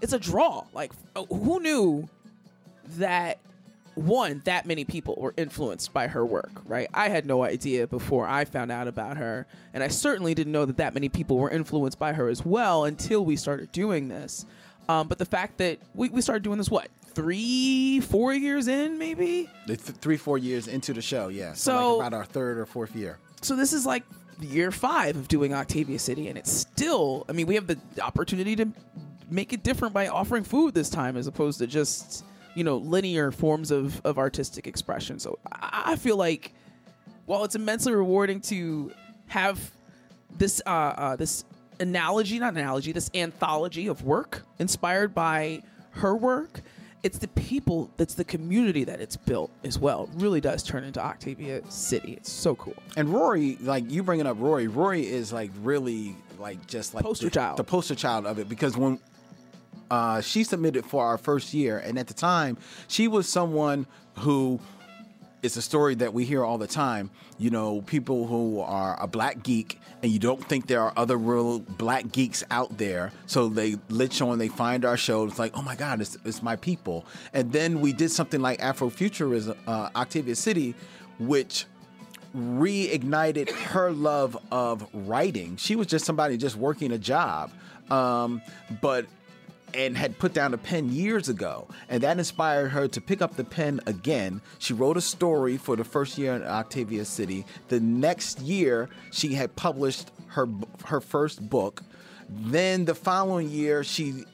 It's 0.00 0.12
a 0.12 0.18
draw. 0.18 0.64
Like 0.72 0.92
uh, 1.16 1.24
who 1.24 1.60
knew 1.60 2.08
that 2.98 3.38
one 3.94 4.40
that 4.44 4.66
many 4.66 4.84
people 4.84 5.14
were 5.18 5.34
influenced 5.36 5.92
by 5.92 6.06
her 6.06 6.24
work 6.24 6.50
right 6.64 6.88
i 6.94 7.10
had 7.10 7.26
no 7.26 7.44
idea 7.44 7.86
before 7.86 8.26
i 8.26 8.42
found 8.44 8.72
out 8.72 8.88
about 8.88 9.18
her 9.18 9.46
and 9.74 9.82
i 9.82 9.88
certainly 9.88 10.34
didn't 10.34 10.52
know 10.52 10.64
that 10.64 10.78
that 10.78 10.94
many 10.94 11.10
people 11.10 11.36
were 11.36 11.50
influenced 11.50 11.98
by 11.98 12.12
her 12.12 12.28
as 12.28 12.44
well 12.44 12.84
until 12.86 13.22
we 13.22 13.36
started 13.36 13.70
doing 13.70 14.08
this 14.08 14.46
um, 14.88 15.08
but 15.08 15.18
the 15.18 15.26
fact 15.26 15.58
that 15.58 15.78
we, 15.94 16.08
we 16.08 16.22
started 16.22 16.42
doing 16.42 16.56
this 16.58 16.70
what 16.70 16.88
three 17.14 18.00
four 18.00 18.32
years 18.34 18.68
in 18.68 18.98
maybe 18.98 19.48
th- 19.66 19.78
three 19.80 20.16
four 20.16 20.38
years 20.38 20.68
into 20.68 20.92
the 20.92 21.02
show, 21.02 21.28
yeah. 21.28 21.52
So, 21.52 21.72
So- 21.72 21.96
like 21.98 22.06
about 22.08 22.16
our 22.18 22.24
third 22.24 22.58
or 22.58 22.66
fourth 22.66 22.94
year. 22.96 23.18
so 23.40 23.56
this 23.56 23.72
is 23.72 23.84
like 23.86 24.04
year 24.40 24.70
five 24.70 25.16
of 25.16 25.28
doing 25.28 25.54
Octavia 25.54 25.98
City, 25.98 26.28
and 26.28 26.36
it's 26.38 26.50
still. 26.50 27.24
I 27.28 27.32
mean, 27.32 27.46
we 27.46 27.54
have 27.54 27.66
the 27.66 27.78
opportunity 28.02 28.56
to 28.56 28.68
make 29.30 29.52
it 29.52 29.62
different 29.62 29.94
by 29.94 30.08
offering 30.08 30.44
food 30.44 30.74
this 30.74 30.90
time, 30.90 31.16
as 31.16 31.26
opposed 31.26 31.58
to 31.60 31.66
just 31.66 32.24
you 32.54 32.64
know 32.64 32.76
linear 32.78 33.30
forms 33.32 33.70
of 33.70 34.00
of 34.04 34.18
artistic 34.18 34.66
expression. 34.66 35.18
So 35.18 35.38
I, 35.50 35.92
I 35.92 35.96
feel 35.96 36.16
like 36.16 36.52
while 37.26 37.44
it's 37.44 37.54
immensely 37.54 37.92
rewarding 37.94 38.40
to 38.42 38.92
have 39.28 39.70
this 40.36 40.60
uh, 40.66 40.70
uh, 40.70 41.16
this 41.16 41.44
analogy, 41.80 42.38
not 42.38 42.54
analogy, 42.54 42.92
this 42.92 43.10
anthology 43.14 43.86
of 43.86 44.02
work 44.02 44.42
inspired 44.58 45.14
by 45.14 45.62
her 45.92 46.16
work, 46.16 46.60
it's 47.02 47.18
the 47.18 47.28
people, 47.28 47.90
that's 47.96 48.14
the 48.14 48.24
community 48.24 48.84
that 48.84 49.00
it's 49.00 49.16
built 49.16 49.50
as 49.64 49.78
well. 49.78 50.04
It 50.04 50.22
really 50.22 50.40
does 50.40 50.62
turn 50.62 50.84
into 50.84 51.00
Octavia 51.00 51.62
City. 51.68 52.12
It's 52.12 52.30
so 52.30 52.54
cool. 52.54 52.76
And 52.96 53.12
Rory, 53.12 53.58
like 53.60 53.90
you 53.90 54.02
bringing 54.02 54.26
up 54.26 54.36
Rory, 54.38 54.68
Rory 54.68 55.06
is 55.06 55.32
like 55.32 55.50
really 55.62 56.16
like 56.38 56.64
just 56.66 56.94
like 56.94 57.04
Poster 57.04 57.26
the, 57.26 57.30
child. 57.30 57.56
the 57.56 57.64
poster 57.64 57.94
child 57.94 58.26
of 58.26 58.38
it 58.38 58.48
because 58.48 58.76
when 58.76 58.98
uh, 59.90 60.20
she 60.20 60.44
submitted 60.44 60.86
for 60.86 61.04
our 61.04 61.18
first 61.18 61.52
year, 61.52 61.78
and 61.78 61.98
at 61.98 62.06
the 62.06 62.14
time 62.14 62.56
she 62.88 63.08
was 63.08 63.28
someone 63.28 63.86
who 64.18 64.60
it's 65.42 65.56
a 65.56 65.62
story 65.62 65.96
that 65.96 66.14
we 66.14 66.24
hear 66.24 66.44
all 66.44 66.56
the 66.56 66.66
time. 66.66 67.10
You 67.36 67.50
know, 67.50 67.82
people 67.82 68.26
who 68.26 68.60
are 68.60 69.00
a 69.02 69.06
black 69.06 69.42
geek 69.42 69.80
and 70.02 70.10
you 70.10 70.18
don't 70.18 70.42
think 70.44 70.68
there 70.68 70.80
are 70.80 70.92
other 70.96 71.16
real 71.16 71.58
black 71.58 72.12
geeks 72.12 72.44
out 72.50 72.78
there. 72.78 73.12
So 73.26 73.48
they 73.48 73.76
lit 73.88 74.22
on, 74.22 74.38
they 74.38 74.48
find 74.48 74.84
our 74.84 74.96
show. 74.96 75.24
It's 75.26 75.38
like, 75.38 75.52
oh 75.56 75.62
my 75.62 75.74
God, 75.74 76.00
it's, 76.00 76.16
it's 76.24 76.42
my 76.42 76.56
people. 76.56 77.04
And 77.32 77.52
then 77.52 77.80
we 77.80 77.92
did 77.92 78.10
something 78.10 78.40
like 78.40 78.60
Afrofuturism, 78.60 79.56
uh, 79.66 79.90
Octavia 79.96 80.36
City, 80.36 80.74
which 81.18 81.66
reignited 82.36 83.50
her 83.50 83.90
love 83.90 84.38
of 84.50 84.86
writing. 84.92 85.56
She 85.56 85.76
was 85.76 85.86
just 85.86 86.04
somebody 86.04 86.36
just 86.36 86.56
working 86.56 86.92
a 86.92 86.98
job. 86.98 87.50
Um, 87.90 88.42
but 88.80 89.06
and 89.74 89.96
had 89.96 90.18
put 90.18 90.32
down 90.32 90.54
a 90.54 90.58
pen 90.58 90.92
years 90.92 91.28
ago, 91.28 91.68
and 91.88 92.02
that 92.02 92.18
inspired 92.18 92.68
her 92.68 92.88
to 92.88 93.00
pick 93.00 93.22
up 93.22 93.36
the 93.36 93.44
pen 93.44 93.80
again. 93.86 94.40
She 94.58 94.74
wrote 94.74 94.96
a 94.96 95.00
story 95.00 95.56
for 95.56 95.76
the 95.76 95.84
first 95.84 96.18
year 96.18 96.34
in 96.34 96.42
Octavia 96.42 97.04
City. 97.04 97.44
The 97.68 97.80
next 97.80 98.40
year, 98.40 98.88
she 99.10 99.34
had 99.34 99.56
published 99.56 100.10
her 100.28 100.48
her 100.84 101.00
first 101.00 101.48
book. 101.48 101.82
Then 102.28 102.86
the 102.86 102.94
following 102.94 103.50
year, 103.50 103.84
she 103.84 104.24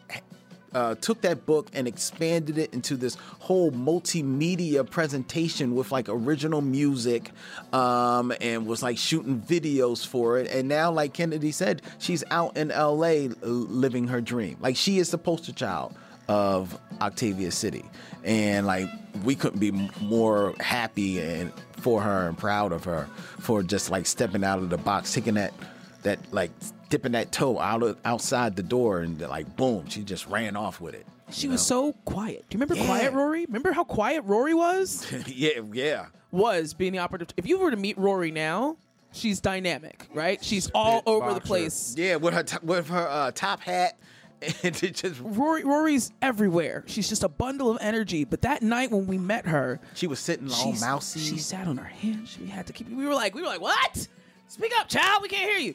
uh, 0.75 0.95
took 0.97 1.21
that 1.23 1.47
book 1.47 1.69
and 1.73 1.89
expanded 1.89 2.59
it 2.59 2.73
into 2.75 2.97
this 2.97 3.17
whole 3.39 3.71
multimedia 3.71 4.89
presentation 4.89 5.75
with 5.75 5.91
like 5.91 6.09
original 6.09 6.61
music 6.61 7.31
um, 7.73 8.33
and 8.41 8.67
was 8.67 8.83
like 8.83 8.99
shooting 8.99 9.41
videos 9.41 10.07
for 10.07 10.39
it. 10.39 10.51
And 10.51 10.69
now, 10.69 10.91
like 10.91 11.15
Kennedy 11.15 11.53
said, 11.53 11.83
she's 11.99 12.25
out 12.31 12.57
in 12.57 12.69
LA 12.69 13.29
living 13.43 14.09
her 14.09 14.21
dream. 14.21 14.57
Like 14.61 14.77
she 14.77 14.99
is 14.99 15.11
the 15.11 15.19
poster 15.19 15.53
child 15.53 15.95
of 16.29 16.79
Octavia 17.01 17.51
City. 17.51 17.85
And 18.25 18.67
like 18.67 18.89
we 19.25 19.35
couldn't 19.35 19.61
be 19.61 19.71
more 20.01 20.55
happy 20.61 21.21
and 21.21 21.53
for 21.79 22.03
her 22.03 22.29
and 22.29 22.37
proud 22.37 22.73
of 22.73 22.85
her 22.85 23.09
for 23.39 23.63
just 23.63 23.91
like 23.91 24.07
stepping 24.07 24.45
out 24.45 24.59
of 24.59 24.71
the 24.71 24.79
box, 24.79 25.13
taking 25.13 25.35
that 25.35 25.55
that 26.03 26.19
like 26.33 26.51
dipping 26.89 27.13
that 27.13 27.33
toe 27.33 27.59
out 27.59 27.83
of, 27.83 27.99
outside 28.05 28.57
the 28.57 28.63
door 28.63 29.01
and 29.01 29.21
like 29.21 29.57
boom, 29.57 29.89
she 29.89 30.03
just 30.03 30.27
ran 30.27 30.57
off 30.57 30.81
with 30.81 30.95
it. 30.95 31.07
She 31.31 31.49
was 31.49 31.65
so 31.65 31.93
quiet. 32.05 32.47
Do 32.49 32.57
you 32.57 32.61
remember 32.61 32.83
quiet 32.87 33.13
Rory? 33.13 33.45
Remember 33.47 33.73
how 33.73 33.85
quiet 33.85 34.23
Rory 34.25 34.55
was? 34.55 35.07
yeah, 35.27 35.61
yeah. 35.73 36.07
Was 36.31 36.75
being 36.75 36.93
the 36.93 36.99
operative. 36.99 37.29
If 37.37 37.47
you 37.47 37.59
were 37.59 37.71
to 37.71 37.77
meet 37.77 37.99
Rory 37.99 38.31
now, 38.31 38.77
she's 39.13 39.41
dynamic, 39.41 40.09
right? 40.15 40.43
She's 40.43 40.71
all 40.75 41.03
over 41.07 41.35
the 41.35 41.41
place. 41.41 41.95
Yeah, 41.99 42.17
with 42.17 42.35
her 42.35 42.43
t- 42.43 42.59
with 42.63 42.89
her 42.89 43.09
uh, 43.09 43.31
top 43.33 43.61
hat. 43.61 43.99
And 44.63 44.73
just 44.73 45.21
Rory, 45.21 45.65
Rory's 45.65 46.13
everywhere. 46.23 46.85
She's 46.87 47.09
just 47.09 47.25
a 47.25 47.29
bundle 47.29 47.73
of 47.73 47.79
energy. 47.81 48.23
But 48.23 48.43
that 48.43 48.63
night 48.63 48.93
when 48.93 49.09
we 49.09 49.19
met 49.19 49.47
her, 49.47 49.81
she 49.95 50.07
was 50.07 50.21
sitting 50.21 50.49
all 50.49 50.75
mousy. 50.75 51.19
She 51.19 51.39
sat 51.39 51.67
on 51.67 51.77
her 51.77 51.85
hands. 51.85 52.31
She 52.39 52.47
had 52.47 52.65
to 52.69 52.73
keep. 52.73 52.89
We 52.89 53.05
were 53.05 53.15
like, 53.15 53.35
we 53.35 53.41
were 53.41 53.49
like, 53.49 53.61
what? 53.61 54.07
Speak 54.47 54.73
up, 54.79 54.89
child. 54.89 55.23
We 55.23 55.29
can't 55.29 55.51
hear 55.51 55.59
you. 55.59 55.75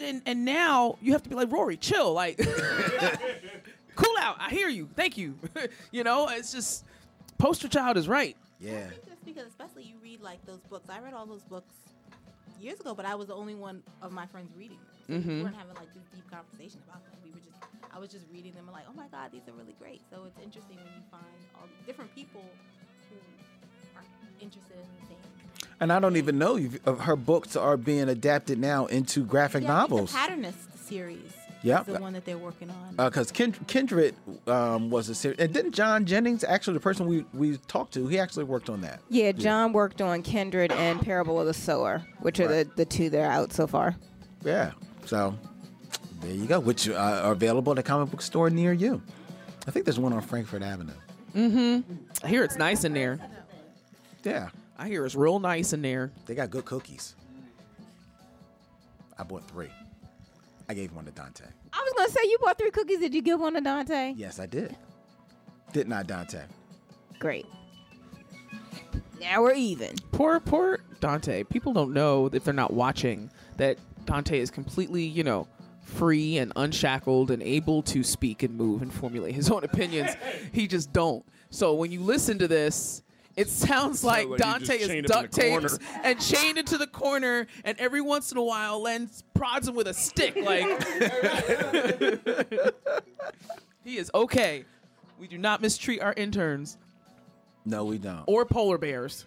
And, 0.00 0.22
and 0.26 0.44
now 0.44 0.96
you 1.00 1.12
have 1.12 1.22
to 1.24 1.28
be 1.28 1.34
like 1.34 1.50
Rory, 1.50 1.76
chill, 1.76 2.12
like 2.12 2.38
cool 3.96 4.14
out. 4.20 4.36
I 4.38 4.48
hear 4.50 4.68
you. 4.68 4.88
Thank 4.94 5.16
you. 5.18 5.34
you 5.90 6.04
know, 6.04 6.28
it's 6.28 6.52
just 6.52 6.84
poster 7.38 7.68
child 7.68 7.96
is 7.96 8.08
right. 8.08 8.36
Yeah. 8.60 8.86
Just 9.08 9.24
because, 9.24 9.46
especially 9.48 9.84
you 9.84 9.96
read 10.02 10.20
like 10.20 10.44
those 10.46 10.60
books. 10.70 10.88
I 10.88 11.00
read 11.00 11.14
all 11.14 11.26
those 11.26 11.42
books 11.42 11.74
years 12.60 12.78
ago, 12.80 12.94
but 12.94 13.04
I 13.04 13.14
was 13.16 13.26
the 13.26 13.34
only 13.34 13.54
one 13.56 13.82
of 14.02 14.12
my 14.12 14.26
friends 14.26 14.52
reading 14.56 14.78
them. 14.78 14.86
So 15.08 15.12
We 15.14 15.18
Mhm. 15.18 15.42
weren't 15.42 15.56
having 15.56 15.74
like 15.74 15.92
this 15.94 16.04
deep 16.14 16.30
conversation 16.30 16.78
about 16.86 17.02
them. 17.04 17.14
We 17.24 17.30
were 17.32 17.40
just, 17.42 17.58
I 17.92 17.98
was 17.98 18.08
just 18.08 18.24
reading 18.32 18.52
them 18.54 18.66
and 18.68 18.72
like, 18.72 18.86
oh 18.88 18.94
my 18.94 19.08
god, 19.08 19.32
these 19.32 19.42
are 19.48 19.52
really 19.58 19.74
great. 19.80 20.00
So 20.10 20.22
it's 20.30 20.38
interesting 20.38 20.76
when 20.76 20.86
you 20.94 21.02
find 21.10 21.26
all 21.56 21.66
these 21.66 21.84
different 21.86 22.14
people 22.14 22.44
who 23.10 23.18
are 23.98 24.04
interested 24.40 24.78
in 24.78 24.86
the 25.02 25.06
same. 25.10 25.21
And 25.82 25.92
I 25.92 25.98
don't 25.98 26.16
even 26.16 26.38
know 26.38 26.56
if 26.56 26.76
if 26.86 26.98
her 27.00 27.16
books 27.16 27.56
are 27.56 27.76
being 27.76 28.08
adapted 28.08 28.56
now 28.60 28.86
into 28.86 29.24
graphic 29.24 29.64
Yeah, 29.64 29.70
novels. 29.70 30.12
The 30.12 30.18
Patternist 30.18 30.78
series. 30.78 31.32
Yep. 31.64 31.88
Is 31.88 31.94
the 31.94 32.00
one 32.00 32.12
that 32.12 32.24
they're 32.24 32.38
working 32.38 32.70
on. 32.70 33.08
Because 33.08 33.32
Kend- 33.32 33.66
Kindred 33.66 34.14
um, 34.46 34.90
was 34.90 35.08
a 35.08 35.14
series, 35.16 35.40
and 35.40 35.52
didn't 35.52 35.72
John 35.72 36.06
Jennings, 36.06 36.44
actually 36.44 36.74
the 36.74 36.80
person 36.80 37.06
we 37.06 37.24
we 37.34 37.56
talked 37.66 37.94
to, 37.94 38.06
he 38.06 38.20
actually 38.20 38.44
worked 38.44 38.70
on 38.70 38.80
that. 38.82 39.00
Yeah, 39.08 39.32
John 39.32 39.72
worked 39.72 40.00
on 40.00 40.22
Kindred 40.22 40.70
and 40.70 41.00
Parable 41.00 41.40
of 41.40 41.46
the 41.46 41.54
Sower, 41.54 42.06
which 42.20 42.38
are 42.38 42.46
the, 42.46 42.70
the 42.76 42.84
two 42.84 43.10
that 43.10 43.20
are 43.20 43.32
out 43.32 43.52
so 43.52 43.66
far. 43.66 43.96
Yeah. 44.44 44.70
So 45.06 45.36
there 46.20 46.30
you 46.32 46.46
go, 46.46 46.60
which 46.60 46.88
uh, 46.88 46.92
are 47.24 47.32
available 47.32 47.72
at 47.72 47.78
a 47.80 47.82
comic 47.82 48.08
book 48.12 48.22
store 48.22 48.50
near 48.50 48.72
you. 48.72 49.02
I 49.66 49.72
think 49.72 49.84
there's 49.84 49.98
one 49.98 50.12
on 50.12 50.20
Frankford 50.20 50.62
Avenue. 50.62 50.92
Mm-hmm. 51.34 51.92
I 52.22 52.28
hear 52.28 52.44
it's 52.44 52.56
nice 52.56 52.84
in 52.84 52.92
there. 52.92 53.18
Yeah. 54.22 54.50
I 54.78 54.88
hear 54.88 55.04
it's 55.04 55.14
real 55.14 55.38
nice 55.38 55.72
in 55.72 55.82
there. 55.82 56.10
They 56.26 56.34
got 56.34 56.50
good 56.50 56.64
cookies. 56.64 57.14
I 59.18 59.22
bought 59.22 59.46
three. 59.48 59.70
I 60.68 60.74
gave 60.74 60.92
one 60.92 61.04
to 61.04 61.10
Dante. 61.10 61.44
I 61.72 61.78
was 61.78 61.92
gonna 61.96 62.10
say 62.10 62.20
you 62.24 62.38
bought 62.40 62.58
three 62.58 62.70
cookies. 62.70 62.98
Did 62.98 63.14
you 63.14 63.22
give 63.22 63.40
one 63.40 63.54
to 63.54 63.60
Dante? 63.60 64.14
Yes, 64.16 64.38
I 64.40 64.46
did. 64.46 64.76
Didn't 65.72 65.92
I, 65.92 66.02
Dante? 66.02 66.42
Great. 67.18 67.46
Now 69.20 69.42
we're 69.42 69.54
even. 69.54 69.94
Poor, 70.10 70.40
poor 70.40 70.80
Dante. 71.00 71.44
People 71.44 71.72
don't 71.72 71.92
know 71.92 72.28
if 72.32 72.44
they're 72.44 72.52
not 72.52 72.72
watching 72.72 73.30
that 73.56 73.78
Dante 74.04 74.38
is 74.40 74.50
completely, 74.50 75.04
you 75.04 75.22
know, 75.22 75.46
free 75.82 76.38
and 76.38 76.52
unshackled 76.56 77.30
and 77.30 77.42
able 77.42 77.82
to 77.82 78.02
speak 78.02 78.42
and 78.42 78.56
move 78.56 78.82
and 78.82 78.92
formulate 78.92 79.34
his 79.34 79.50
own 79.50 79.64
opinions. 79.64 80.10
He 80.52 80.66
just 80.66 80.92
don't. 80.92 81.24
So 81.50 81.74
when 81.74 81.92
you 81.92 82.00
listen 82.00 82.38
to 82.38 82.48
this, 82.48 83.02
it 83.36 83.48
sounds 83.48 84.04
like 84.04 84.28
like 84.28 84.38
Dante 84.38 84.76
is 84.76 84.88
chained 84.88 84.90
him 84.90 84.98
in 84.98 85.04
duct 85.04 85.32
taped 85.32 85.78
and 86.04 86.20
chained 86.20 86.58
into 86.58 86.78
the 86.78 86.86
corner, 86.86 87.46
and 87.64 87.78
every 87.78 88.00
once 88.00 88.32
in 88.32 88.38
a 88.38 88.42
while, 88.42 88.80
Len 88.82 89.08
prods 89.34 89.68
him 89.68 89.74
with 89.74 89.88
a 89.88 89.94
stick. 89.94 90.36
Like 90.36 90.64
he 93.84 93.96
is 93.96 94.10
okay. 94.14 94.64
We 95.18 95.28
do 95.28 95.38
not 95.38 95.62
mistreat 95.62 96.02
our 96.02 96.12
interns 96.14 96.78
No, 97.64 97.84
we 97.84 97.98
don't. 97.98 98.24
or 98.26 98.44
polar 98.44 98.78
bears. 98.78 99.24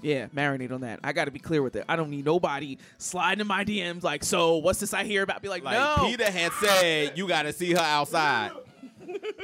Yeah, 0.00 0.28
marinate 0.28 0.70
on 0.70 0.82
that. 0.82 1.00
I 1.02 1.12
got 1.12 1.24
to 1.24 1.32
be 1.32 1.40
clear 1.40 1.60
with 1.60 1.74
it. 1.74 1.84
I 1.88 1.96
don't 1.96 2.10
need 2.10 2.24
nobody 2.24 2.78
sliding 2.98 3.40
in 3.40 3.48
my 3.48 3.64
DMs 3.64 4.04
like, 4.04 4.22
so 4.22 4.58
what's 4.58 4.78
this 4.78 4.94
I 4.94 5.02
hear 5.04 5.24
about? 5.24 5.42
Be 5.42 5.48
like, 5.48 5.64
Like 5.64 5.74
no. 5.74 6.06
Peter 6.06 6.30
had 6.30 6.52
said, 6.52 7.18
you 7.18 7.26
got 7.26 7.42
to 7.42 7.52
see 7.52 7.72
her 7.72 7.80
outside. 7.80 8.52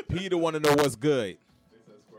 Peter 0.09 0.37
want 0.37 0.55
to 0.55 0.61
know 0.61 0.75
what's 0.75 0.97
good. 0.97 1.39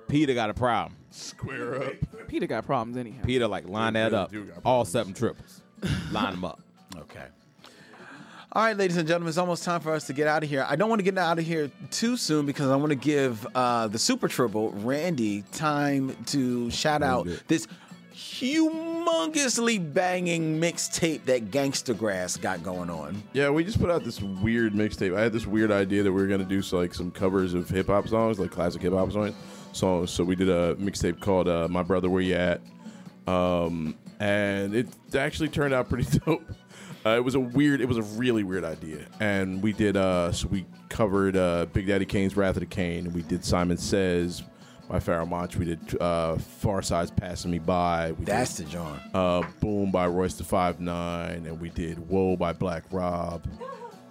Peter 0.07 0.33
got 0.33 0.49
a 0.49 0.53
problem. 0.53 0.95
Square 1.11 1.83
up. 1.83 1.93
Peter 2.27 2.45
got 2.47 2.65
problems 2.65 2.97
anyhow. 2.97 3.23
Peter 3.25 3.47
like 3.47 3.67
line 3.67 3.93
that 3.93 4.13
up. 4.13 4.31
All 4.63 4.85
seven 4.85 5.13
tribbles. 5.13 5.61
line 6.11 6.31
them 6.31 6.45
up. 6.45 6.59
Okay. 6.97 7.25
All 8.53 8.63
right, 8.63 8.77
ladies 8.77 8.95
and 8.95 9.05
gentlemen, 9.05 9.27
it's 9.27 9.37
almost 9.37 9.65
time 9.65 9.81
for 9.81 9.91
us 9.91 10.07
to 10.07 10.13
get 10.13 10.27
out 10.27 10.41
of 10.41 10.49
here. 10.49 10.65
I 10.69 10.77
don't 10.77 10.87
want 10.87 10.99
to 10.99 11.03
get 11.03 11.17
out 11.17 11.37
of 11.37 11.45
here 11.45 11.69
too 11.91 12.15
soon 12.15 12.45
because 12.45 12.69
I 12.69 12.77
want 12.77 12.91
to 12.91 12.95
give 12.95 13.45
uh, 13.53 13.89
the 13.89 13.99
Super 13.99 14.29
Tribble, 14.29 14.71
Randy, 14.71 15.41
time 15.51 16.15
to 16.27 16.71
shout 16.71 17.03
out 17.03 17.27
this 17.49 17.67
humongously 18.33 19.93
banging 19.93 20.59
mixtape 20.59 21.23
that 21.25 21.51
Gangsta 21.51 21.97
Grass 21.97 22.37
got 22.37 22.63
going 22.63 22.89
on. 22.89 23.21
Yeah, 23.33 23.49
we 23.49 23.63
just 23.63 23.79
put 23.79 23.89
out 23.91 24.03
this 24.03 24.21
weird 24.21 24.73
mixtape. 24.73 25.15
I 25.15 25.21
had 25.21 25.31
this 25.31 25.45
weird 25.45 25.71
idea 25.71 26.03
that 26.03 26.11
we 26.11 26.21
were 26.21 26.27
gonna 26.27 26.43
do 26.43 26.61
so, 26.61 26.77
like 26.77 26.93
some 26.93 27.11
covers 27.11 27.53
of 27.53 27.69
hip 27.69 27.87
hop 27.87 28.07
songs, 28.07 28.39
like 28.39 28.51
classic 28.51 28.81
hip 28.81 28.93
hop 28.93 29.11
songs. 29.11 29.35
So, 29.73 30.05
so 30.05 30.23
we 30.23 30.35
did 30.35 30.49
a 30.49 30.75
mixtape 30.75 31.19
called 31.19 31.47
uh, 31.47 31.67
"My 31.69 31.83
Brother, 31.83 32.09
Where 32.09 32.21
You 32.21 32.35
At," 32.35 32.61
um, 33.27 33.95
and 34.19 34.75
it 34.75 34.87
actually 35.15 35.49
turned 35.49 35.73
out 35.73 35.89
pretty 35.89 36.19
dope. 36.25 36.43
Uh, 37.05 37.11
it 37.17 37.23
was 37.23 37.35
a 37.35 37.39
weird, 37.39 37.81
it 37.81 37.87
was 37.87 37.97
a 37.99 38.03
really 38.17 38.43
weird 38.43 38.63
idea, 38.65 39.05
and 39.19 39.61
we 39.61 39.71
did. 39.71 39.95
Uh, 39.95 40.31
so 40.31 40.47
we 40.47 40.65
covered 40.89 41.37
uh, 41.37 41.67
Big 41.73 41.87
Daddy 41.87 42.05
Kane's 42.05 42.35
"Wrath 42.35 42.55
of 42.55 42.61
the 42.61 42.65
Kane," 42.65 43.05
and 43.05 43.13
we 43.13 43.21
did 43.21 43.45
Simon 43.45 43.77
Says 43.77 44.41
by 44.89 44.99
Pharoahe 44.99 45.27
Monch. 45.27 45.55
We 45.57 45.65
did 45.65 46.01
uh, 46.01 46.35
Pharcyde's 46.37 47.11
"Passing 47.11 47.51
Me 47.51 47.59
By." 47.59 48.13
We 48.13 48.25
That's 48.25 48.55
did, 48.55 48.67
the 48.67 48.71
John. 48.71 48.99
uh, 49.13 49.43
Boom 49.59 49.91
by 49.91 50.07
Royce 50.07 50.35
the 50.35 50.43
Five 50.43 50.79
Nine, 50.79 51.45
and 51.45 51.59
we 51.59 51.69
did 51.69 51.97
Whoa 52.09 52.35
by 52.35 52.53
Black 52.53 52.83
Rob. 52.91 53.45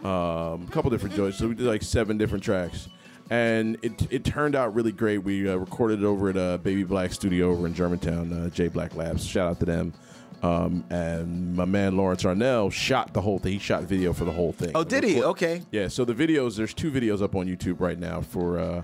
Um, 0.03 0.67
a 0.67 0.69
couple 0.71 0.91
different 0.91 1.15
joints. 1.15 1.39
So 1.39 1.49
we 1.49 1.55
did 1.55 1.67
like 1.67 1.83
seven 1.83 2.19
different 2.19 2.45
tracks. 2.45 2.89
and 3.31 3.79
it 3.83 4.07
it 4.13 4.25
turned 4.25 4.55
out 4.55 4.75
really 4.75 4.93
great. 4.93 5.19
We 5.19 5.49
uh, 5.49 5.57
recorded 5.57 6.01
it 6.03 6.05
over 6.05 6.29
at 6.29 6.37
uh, 6.37 6.59
Baby 6.59 6.85
Black 6.85 7.13
Studio 7.13 7.51
over 7.53 7.67
in 7.67 7.75
Germantown, 7.75 8.33
uh, 8.33 8.51
J 8.51 8.69
Black 8.69 8.95
Labs. 8.97 9.25
Shout 9.25 9.49
out 9.49 9.61
to 9.61 9.67
them. 9.67 9.95
Um, 10.43 10.85
and 10.91 11.57
my 11.57 11.65
man 11.65 11.97
Lawrence 11.97 12.23
Arnell 12.25 12.71
shot 12.71 13.15
the 13.15 13.23
whole 13.23 13.39
thing. 13.39 13.53
He 13.55 13.59
shot 13.59 13.85
video 13.85 14.13
for 14.13 14.27
the 14.27 14.33
whole 14.33 14.53
thing. 14.53 14.73
Oh, 14.75 14.85
did 14.85 15.03
he? 15.05 15.23
Okay. 15.23 15.63
Yeah. 15.71 15.89
So 15.89 16.05
the 16.05 16.13
videos, 16.13 16.57
there's 16.59 16.75
two 16.75 16.91
videos 16.91 17.23
up 17.23 17.35
on 17.35 17.47
YouTube 17.47 17.81
right 17.81 17.99
now 17.99 18.21
for 18.21 18.59
uh, 18.59 18.83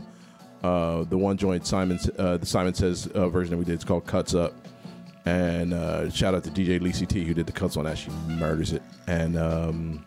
uh, 0.62 1.04
the 1.04 1.16
one 1.18 1.36
joint 1.36 1.66
Simon 1.66 1.98
uh, 2.18 2.36
the 2.36 2.46
Simon 2.46 2.74
Says 2.74 3.06
uh, 3.08 3.28
version 3.28 3.52
that 3.52 3.56
we 3.58 3.64
did. 3.64 3.74
It's 3.74 3.84
called 3.84 4.06
Cuts 4.06 4.34
Up. 4.34 4.54
And 5.26 5.74
uh, 5.74 6.10
shout 6.10 6.34
out 6.34 6.44
to 6.44 6.50
DJ 6.50 6.80
Lacey 6.82 7.06
T 7.06 7.24
who 7.24 7.34
did 7.34 7.46
the 7.46 7.52
cuts 7.52 7.76
on 7.76 7.84
that. 7.84 7.98
She 7.98 8.10
murders 8.26 8.72
it. 8.72 8.82
And 9.06 9.36
um, 9.38 10.04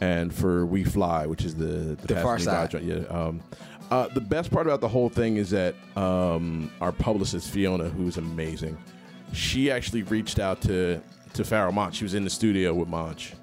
and 0.00 0.34
for 0.34 0.66
We 0.66 0.84
Fly, 0.84 1.26
which 1.26 1.44
is 1.44 1.54
the 1.54 1.96
the, 1.96 2.06
The 2.08 2.14
Pharcyde. 2.14 2.70
joint. 2.70 2.84
Yeah. 2.84 2.96
Um, 3.08 3.42
uh, 3.90 4.08
the 4.08 4.20
best 4.20 4.50
part 4.50 4.66
about 4.66 4.80
the 4.80 4.88
whole 4.88 5.08
thing 5.08 5.36
is 5.36 5.50
that 5.50 5.74
um, 5.96 6.70
our 6.80 6.92
publicist 6.92 7.50
Fiona, 7.50 7.88
who's 7.88 8.16
amazing, 8.16 8.76
she 9.32 9.70
actually 9.70 10.02
reached 10.02 10.38
out 10.38 10.60
to 10.62 11.00
to 11.34 11.42
Pharoahe 11.42 11.72
Monch. 11.72 11.96
She 11.96 12.04
was 12.04 12.14
in 12.14 12.24
the 12.24 12.30
studio 12.30 12.74
with 12.74 12.88
Monch 12.88 13.34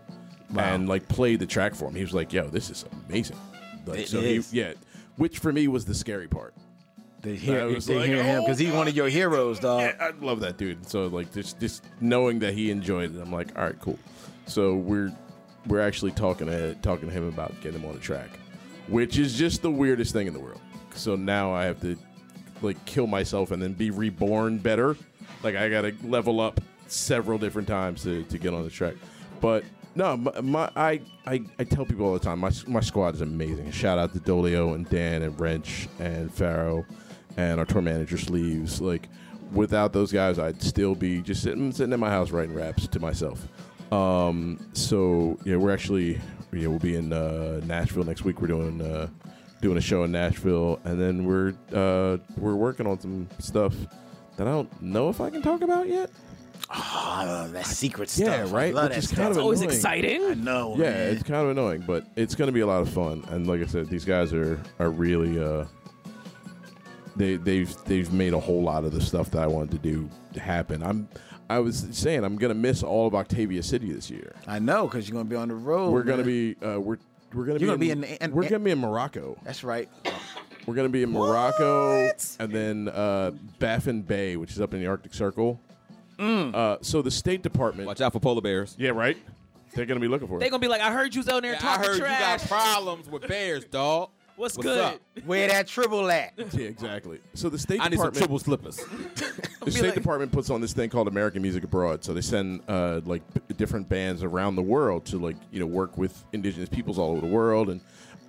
and 0.57 0.87
like 0.89 1.07
played 1.07 1.39
the 1.39 1.45
track 1.45 1.73
for 1.73 1.85
him. 1.85 1.95
He 1.95 2.01
was 2.03 2.13
like, 2.13 2.31
"Yo, 2.33 2.47
this 2.49 2.69
is 2.69 2.85
amazing." 3.07 3.37
Like, 3.85 3.99
It 3.99 4.07
so 4.09 4.19
is. 4.19 4.51
He, 4.51 4.59
yeah, 4.59 4.73
which 5.17 5.39
for 5.39 5.51
me 5.51 5.67
was 5.67 5.85
the 5.85 5.95
scary 5.95 6.27
part. 6.27 6.53
They 7.21 7.35
hear, 7.35 7.61
I 7.61 7.67
they 7.67 7.73
was 7.75 7.85
hear 7.85 7.99
like, 7.99 8.09
him 8.09 8.41
because 8.41 8.57
he's 8.57 8.73
one 8.73 8.87
of 8.87 8.95
your 8.95 9.05
oh, 9.05 9.09
heroes, 9.09 9.59
dog. 9.59 9.81
Yeah, 9.81 9.95
I 9.99 10.25
love 10.25 10.39
that 10.39 10.57
dude. 10.57 10.87
So 10.89 11.05
like 11.07 11.31
just 11.31 11.59
just 11.59 11.83
knowing 11.99 12.39
that 12.39 12.53
he 12.53 12.71
enjoyed 12.71 13.15
it, 13.15 13.21
I'm 13.21 13.31
like, 13.31 13.55
all 13.57 13.63
right, 13.63 13.79
cool. 13.79 13.99
So 14.47 14.75
we're 14.75 15.11
we're 15.67 15.81
actually 15.81 16.11
talking 16.11 16.47
to 16.47 16.73
talking 16.75 17.09
to 17.09 17.13
him 17.13 17.27
about 17.27 17.53
getting 17.61 17.79
him 17.79 17.87
on 17.87 17.93
the 17.93 18.01
track, 18.01 18.29
which 18.87 19.19
is 19.19 19.37
just 19.37 19.61
the 19.61 19.69
weirdest 19.69 20.13
thing 20.13 20.25
in 20.25 20.33
the 20.33 20.39
world. 20.39 20.61
So 20.95 21.15
now 21.15 21.53
I 21.53 21.65
have 21.65 21.79
to 21.81 21.95
like 22.63 22.83
kill 22.85 23.07
myself 23.07 23.51
and 23.51 23.61
then 23.61 23.73
be 23.73 23.91
reborn 23.91 24.57
better. 24.57 24.97
Like 25.43 25.55
I 25.55 25.69
gotta 25.69 25.93
level 26.03 26.39
up 26.39 26.59
several 26.87 27.37
different 27.37 27.67
times 27.67 28.03
to, 28.03 28.23
to 28.23 28.37
get 28.37 28.53
on 28.53 28.63
the 28.63 28.69
track. 28.69 28.95
But 29.39 29.63
no, 29.95 30.17
my, 30.17 30.41
my 30.41 30.69
I, 30.75 31.01
I 31.25 31.41
I 31.59 31.63
tell 31.63 31.85
people 31.85 32.05
all 32.05 32.13
the 32.13 32.19
time, 32.19 32.39
my 32.39 32.51
my 32.67 32.79
squad 32.79 33.15
is 33.15 33.21
amazing. 33.21 33.71
Shout 33.71 33.97
out 33.97 34.13
to 34.13 34.19
Dolio 34.19 34.73
and 34.75 34.89
Dan 34.89 35.21
and 35.21 35.39
Rench 35.39 35.87
and 35.99 36.33
Pharaoh 36.33 36.85
and 37.37 37.59
our 37.59 37.65
tour 37.65 37.81
manager 37.81 38.17
Sleeves. 38.17 38.81
Like 38.81 39.09
without 39.51 39.93
those 39.93 40.11
guys, 40.11 40.39
I'd 40.39 40.61
still 40.61 40.95
be 40.95 41.21
just 41.21 41.43
sitting 41.43 41.71
sitting 41.71 41.93
in 41.93 41.99
my 41.99 42.09
house 42.09 42.31
writing 42.31 42.55
raps 42.55 42.87
to 42.87 42.99
myself. 42.99 43.47
Um, 43.91 44.59
so 44.73 45.37
yeah, 45.43 45.57
we're 45.57 45.73
actually 45.73 46.19
yeah 46.53 46.67
we'll 46.67 46.79
be 46.79 46.95
in 46.95 47.11
uh, 47.11 47.61
Nashville 47.65 48.03
next 48.03 48.23
week. 48.23 48.41
We're 48.41 48.47
doing 48.47 48.81
uh, 48.81 49.07
doing 49.61 49.77
a 49.77 49.81
show 49.81 50.03
in 50.03 50.11
Nashville, 50.11 50.79
and 50.85 50.99
then 50.99 51.25
we're 51.25 51.53
uh, 51.73 52.17
we're 52.37 52.55
working 52.55 52.87
on 52.87 52.99
some 52.99 53.27
stuff 53.39 53.75
that 54.37 54.47
I 54.47 54.51
don't 54.51 54.81
know 54.81 55.09
if 55.09 55.19
I 55.19 55.29
can 55.29 55.41
talk 55.41 55.61
about 55.61 55.87
yet. 55.87 56.09
Oh, 56.69 57.49
that 57.53 57.65
secret 57.65 58.09
stuff. 58.09 58.27
I 58.29 58.43
right. 58.43 58.73
Which 58.73 58.81
that 58.83 58.97
is 58.97 59.07
kind 59.11 59.23
of 59.23 59.31
It's 59.31 59.37
always 59.39 59.61
annoying. 59.61 59.75
exciting. 59.75 60.25
I 60.25 60.33
know. 60.35 60.75
Yeah, 60.77 60.91
man. 60.91 61.13
it's 61.13 61.23
kind 61.23 61.43
of 61.43 61.49
annoying, 61.49 61.83
but 61.85 62.05
it's 62.15 62.35
going 62.35 62.47
to 62.47 62.51
be 62.53 62.61
a 62.61 62.67
lot 62.67 62.81
of 62.81 62.89
fun. 62.89 63.23
And 63.29 63.47
like 63.47 63.61
I 63.61 63.65
said, 63.65 63.89
these 63.89 64.05
guys 64.05 64.33
are 64.33 64.59
are 64.79 64.89
really 64.89 65.39
uh, 65.43 65.65
they 67.15 67.35
they've 67.35 67.73
they've 67.85 68.11
made 68.13 68.33
a 68.33 68.39
whole 68.39 68.61
lot 68.63 68.83
of 68.85 68.93
the 68.93 69.01
stuff 69.01 69.31
that 69.31 69.41
I 69.43 69.47
wanted 69.47 69.71
to 69.71 69.77
do 69.79 70.09
happen. 70.39 70.81
I'm 70.83 71.09
I 71.49 71.59
was 71.59 71.85
saying 71.91 72.23
I'm 72.23 72.37
going 72.37 72.53
to 72.53 72.59
miss 72.59 72.83
all 72.83 73.07
of 73.07 73.15
Octavia 73.15 73.61
City 73.63 73.91
this 73.91 74.09
year. 74.09 74.33
I 74.47 74.59
know 74.59 74.87
because 74.87 75.09
you're 75.09 75.17
gonna 75.17 75.29
be 75.29 75.35
on 75.35 75.49
the 75.49 75.55
road. 75.55 75.91
we're 75.91 76.03
going 76.03 76.23
to 76.23 76.25
man. 76.25 76.55
be 76.59 76.65
uh, 76.65 76.79
we're 76.79 76.97
we're 77.33 77.45
going 77.45 77.59
to 77.59 77.65
You're 77.65 77.77
be, 77.77 77.87
gonna 77.89 78.01
be 78.01 78.07
in, 78.07 78.15
in- 78.15 78.17
in- 78.29 78.31
we're 78.33 78.41
going 78.43 78.53
to 78.53 78.59
be 78.59 78.71
in 78.71 78.79
Morocco. 78.79 79.37
That's 79.43 79.63
right. 79.63 79.89
We're 80.67 80.75
going 80.75 80.87
to 80.87 80.91
be 80.91 81.01
in 81.01 81.11
Morocco 81.11 82.11
and 82.39 82.51
then 82.51 82.87
uh, 82.89 83.31
Baffin 83.59 84.01
Bay, 84.01 84.35
which 84.37 84.51
is 84.51 84.59
up 84.61 84.73
in 84.73 84.79
the 84.81 84.87
Arctic 84.87 85.13
Circle. 85.13 85.59
Mm. 86.21 86.53
Uh, 86.53 86.77
so 86.81 87.01
the 87.01 87.11
State 87.11 87.41
Department. 87.41 87.87
Watch 87.87 88.01
out 88.01 88.13
for 88.13 88.19
polar 88.19 88.41
bears. 88.41 88.75
Yeah, 88.77 88.91
right. 88.91 89.17
They're 89.73 89.85
going 89.85 89.99
to 89.99 90.01
be 90.01 90.07
looking 90.09 90.27
for 90.27 90.37
They're 90.39 90.49
gonna 90.49 90.59
be 90.59 90.67
like, 90.67 90.81
I 90.81 90.91
heard 90.91 91.15
you 91.15 91.21
was 91.21 91.29
out 91.29 91.41
there 91.43 91.55
I 91.55 91.57
talking 91.57 91.87
heard 91.89 91.97
trash. 91.99 92.43
you 92.43 92.49
got 92.49 92.49
problems 92.49 93.09
with 93.09 93.27
bears, 93.27 93.63
dog. 93.65 94.09
What's, 94.35 94.57
What's 94.57 94.67
good? 94.67 94.79
up? 94.79 94.99
Where 95.25 95.47
that 95.49 95.67
tribble 95.67 96.09
at? 96.09 96.33
Yeah, 96.53 96.65
exactly. 96.67 97.19
So 97.35 97.47
the 97.49 97.59
State 97.59 97.79
I 97.79 97.89
need 97.89 97.97
some 97.99 98.11
Department. 98.11 98.17
tribble 98.17 98.39
slippers. 98.39 98.77
the 99.63 99.71
State 99.71 99.93
Department 99.93 100.31
puts 100.31 100.49
on 100.49 100.61
this 100.61 100.73
thing 100.73 100.89
called 100.89 101.07
American 101.07 101.41
Music 101.41 101.63
Abroad. 101.63 102.03
So 102.03 102.13
they 102.13 102.21
send 102.21 102.61
uh, 102.67 103.01
like 103.05 103.21
b- 103.33 103.53
different 103.55 103.87
bands 103.87 104.23
around 104.23 104.55
the 104.55 104.61
world 104.61 105.05
to 105.07 105.19
like 105.19 105.35
you 105.51 105.59
know 105.59 105.67
work 105.67 105.97
with 105.97 106.25
indigenous 106.33 106.69
peoples 106.69 106.97
all 106.97 107.11
over 107.11 107.21
the 107.21 107.27
world 107.31 107.69
and 107.69 107.81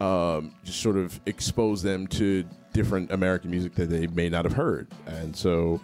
um, 0.02 0.54
just 0.64 0.80
sort 0.80 0.96
of 0.96 1.18
expose 1.26 1.82
them 1.82 2.06
to 2.08 2.44
different 2.72 3.10
American 3.10 3.50
music 3.50 3.74
that 3.76 3.88
they 3.88 4.06
may 4.08 4.28
not 4.28 4.44
have 4.44 4.54
heard. 4.54 4.88
And 5.06 5.34
so 5.34 5.80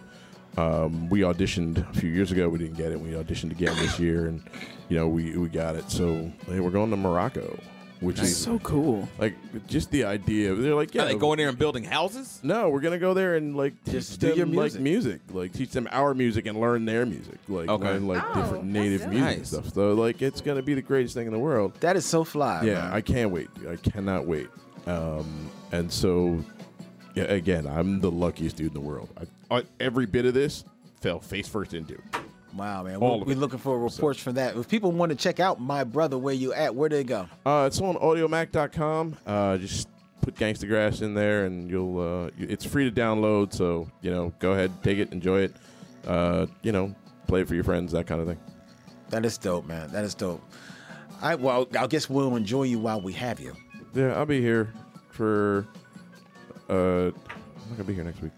um, 0.57 1.09
we 1.09 1.21
auditioned 1.21 1.89
a 1.89 1.93
few 1.99 2.09
years 2.09 2.31
ago. 2.31 2.49
We 2.49 2.59
didn't 2.59 2.77
get 2.77 2.91
it. 2.91 2.99
We 2.99 3.09
auditioned 3.11 3.51
again 3.51 3.75
this 3.77 3.99
year, 3.99 4.27
and 4.27 4.41
you 4.89 4.97
know 4.97 5.07
we 5.07 5.37
we 5.37 5.47
got 5.49 5.75
it. 5.75 5.89
So 5.89 6.31
hey, 6.47 6.59
we're 6.59 6.69
going 6.71 6.89
to 6.91 6.97
Morocco, 6.97 7.57
which 8.01 8.17
That's 8.17 8.29
is 8.29 8.37
so 8.37 8.59
cool. 8.59 9.07
Like 9.19 9.35
just 9.67 9.91
the 9.91 10.03
idea. 10.05 10.53
They're 10.55 10.75
like, 10.75 10.93
yeah, 10.93 11.03
Are 11.03 11.05
they 11.07 11.15
going 11.15 11.37
there 11.37 11.49
and 11.49 11.57
building 11.57 11.83
houses? 11.83 12.39
no, 12.43 12.69
we're 12.69 12.79
gonna 12.81 12.99
go 12.99 13.13
there 13.13 13.35
and 13.35 13.55
like 13.55 13.73
Just 13.85 14.11
teach 14.11 14.19
do 14.19 14.27
them 14.35 14.53
your 14.53 14.63
like 14.63 14.73
music, 14.79 15.21
like 15.31 15.53
teach 15.53 15.71
them 15.71 15.87
our 15.91 16.13
music 16.13 16.45
and 16.45 16.59
learn 16.59 16.85
their 16.85 17.05
music, 17.05 17.37
like 17.47 17.69
Okay. 17.69 17.83
learn 17.85 18.07
like 18.07 18.23
Oh, 18.35 18.41
different 18.41 18.63
native 18.65 19.01
that's 19.01 19.11
music 19.11 19.29
and 19.29 19.37
nice. 19.39 19.49
stuff. 19.49 19.73
So 19.73 19.93
like 19.93 20.21
it's 20.21 20.41
gonna 20.41 20.61
be 20.63 20.73
the 20.73 20.81
greatest 20.81 21.13
thing 21.13 21.27
in 21.27 21.33
the 21.33 21.39
world. 21.39 21.73
That 21.81 21.95
is 21.95 22.05
so 22.05 22.23
fly. 22.23 22.63
yeah, 22.63 22.73
man. 22.75 22.93
I 22.93 23.01
can't 23.01 23.31
wait. 23.31 23.49
I 23.69 23.75
cannot 23.77 24.25
wait. 24.25 24.47
Um, 24.87 25.49
and 25.71 25.91
so 25.91 26.43
yeah, 27.15 27.23
again, 27.25 27.67
I'm 27.67 27.99
the 28.01 28.09
luckiest 28.11 28.55
dude 28.57 28.67
in 28.69 28.73
the 28.73 28.79
world. 28.79 29.09
I, 29.17 29.23
I, 29.51 29.63
every 29.79 30.05
bit 30.05 30.25
of 30.25 30.33
this 30.33 30.63
fell 31.01 31.19
face 31.19 31.47
first 31.47 31.73
into. 31.73 32.01
Wow, 32.55 32.83
man. 32.83 32.97
All 32.97 33.19
We're, 33.19 33.27
we're 33.27 33.35
looking 33.35 33.59
for 33.59 33.79
reports 33.79 34.19
from 34.19 34.33
that. 34.35 34.55
If 34.55 34.67
people 34.67 34.91
want 34.91 35.11
to 35.11 35.15
check 35.15 35.39
out 35.39 35.59
my 35.59 35.83
brother, 35.83 36.17
where 36.17 36.33
you 36.33 36.53
at? 36.53 36.73
Where 36.73 36.89
do 36.89 36.95
they 36.95 37.03
go? 37.03 37.27
Uh, 37.45 37.65
it's 37.67 37.79
on 37.79 37.95
audiomack.com. 37.95 39.17
Uh, 39.25 39.57
just 39.57 39.87
put 40.21 40.35
Gangsta 40.35 40.67
Grass 40.67 41.01
in 41.01 41.13
there, 41.13 41.45
and 41.45 41.69
you'll. 41.69 41.99
Uh, 41.99 42.29
it's 42.37 42.65
free 42.65 42.89
to 42.89 42.95
download, 42.95 43.53
so 43.53 43.89
you 44.01 44.11
know, 44.11 44.33
go 44.39 44.53
ahead, 44.53 44.71
take 44.83 44.97
it, 44.97 45.11
enjoy 45.11 45.41
it. 45.41 45.55
Uh, 46.07 46.47
you 46.63 46.71
know, 46.71 46.93
play 47.27 47.41
it 47.41 47.47
for 47.47 47.55
your 47.55 47.63
friends, 47.63 47.91
that 47.91 48.07
kind 48.07 48.21
of 48.21 48.27
thing. 48.27 48.39
That 49.09 49.25
is 49.25 49.37
dope, 49.37 49.65
man. 49.65 49.91
That 49.91 50.03
is 50.03 50.13
dope. 50.13 50.41
I 51.21 51.35
well, 51.35 51.67
I 51.77 51.87
guess 51.87 52.09
we'll 52.09 52.35
enjoy 52.35 52.63
you 52.63 52.79
while 52.79 53.01
we 53.01 53.13
have 53.13 53.39
you. 53.39 53.55
Yeah, 53.93 54.13
I'll 54.13 54.25
be 54.25 54.41
here 54.41 54.73
for. 55.11 55.67
Uh, 56.69 56.73
I'm 56.73 57.13
not 57.69 57.71
gonna 57.71 57.83
be 57.85 57.93
here 57.93 58.03
next 58.03 58.21
week. 58.21 58.31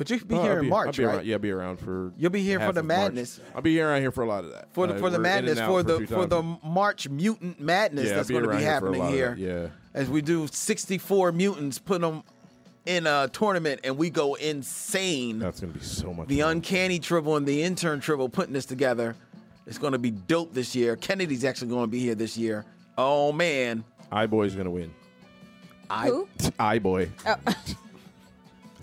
But 0.00 0.08
you 0.08 0.16
can 0.18 0.28
be 0.28 0.34
Oh, 0.34 0.42
here 0.42 0.52
I'll 0.52 0.58
in 0.60 0.64
I'll 0.64 0.70
March, 0.70 0.96
be 0.96 1.04
right? 1.04 1.16
Around, 1.16 1.26
yeah, 1.26 1.34
I'll 1.34 1.38
be 1.40 1.50
around 1.50 1.76
for. 1.78 2.10
You'll 2.16 2.30
be 2.30 2.42
here 2.42 2.58
for 2.58 2.72
the 2.72 2.80
of 2.80 2.86
March. 2.86 2.98
madness. 3.12 3.38
I'll 3.54 3.60
be 3.60 3.72
here 3.74 3.86
around 3.86 4.00
here 4.00 4.10
for 4.10 4.22
a 4.24 4.26
lot 4.26 4.44
of 4.44 4.52
that. 4.52 4.72
For 4.72 4.86
the 4.86 4.94
Uh, 4.94 5.10
the 5.10 5.18
madness, 5.18 5.58
and 5.58 5.68
for 5.68 5.82
the 5.82 6.06
for 6.06 6.24
the. 6.24 6.42
March 6.64 7.06
mutant 7.10 7.60
madness 7.60 8.08
Yeah, 8.08 8.14
that's 8.14 8.30
going 8.30 8.44
to 8.44 8.48
be 8.48 8.56
here 8.56 8.64
for 8.64 8.70
a 8.70 8.72
happening 8.72 9.00
lot 9.02 9.08
of 9.08 9.14
here. 9.14 9.34
yeah. 9.38 9.68
As 9.92 10.08
we 10.08 10.22
do 10.22 10.46
64 10.50 11.32
mutants, 11.32 11.78
put 11.78 12.00
them 12.00 12.22
in 12.86 13.06
a 13.06 13.28
tournament, 13.30 13.80
and 13.84 13.98
we 13.98 14.08
go 14.08 14.36
insane. 14.36 15.38
That's 15.38 15.60
gonna 15.60 15.74
be 15.74 15.80
so 15.80 16.14
much. 16.14 16.28
The 16.28 16.40
fun. 16.40 16.52
uncanny 16.56 16.98
tribble 16.98 17.36
and 17.36 17.44
the 17.44 17.62
intern 17.62 18.00
tribble 18.00 18.30
putting 18.30 18.54
this 18.54 18.64
together. 18.64 19.16
It's 19.66 19.76
going 19.76 19.92
to 19.92 19.98
be 19.98 20.12
dope 20.12 20.54
this 20.54 20.74
year. 20.74 20.96
Kennedy's 20.96 21.44
actually 21.44 21.68
going 21.68 21.84
to 21.84 21.90
be 21.90 22.00
here 22.00 22.14
this 22.14 22.38
year. 22.38 22.64
Oh 22.96 23.32
man, 23.32 23.84
I 24.10 24.24
boy's 24.24 24.54
gonna 24.54 24.70
win. 24.70 24.92
I 25.90 26.06
Who? 26.08 26.26
I 26.58 26.78
boy. 26.78 27.10
Oh. 27.26 27.36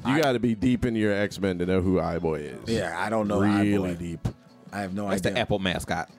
You 0.07 0.21
got 0.21 0.33
to 0.33 0.39
be 0.39 0.55
deep 0.55 0.85
into 0.85 0.99
your 0.99 1.13
X 1.13 1.39
Men 1.39 1.57
to 1.59 1.65
know 1.65 1.81
who 1.81 1.99
I 1.99 2.19
boy 2.19 2.39
is. 2.41 2.69
yeah, 2.69 2.95
I 2.97 3.09
don't 3.09 3.27
know. 3.27 3.41
really 3.41 3.95
iBoy. 3.95 3.97
deep. 3.99 4.27
I 4.71 4.81
have 4.81 4.93
no 4.93 5.03
idea. 5.05 5.09
That's 5.11 5.21
idea. 5.27 5.33
the 5.33 5.39
Apple 5.39 5.59
mascot. 5.59 6.09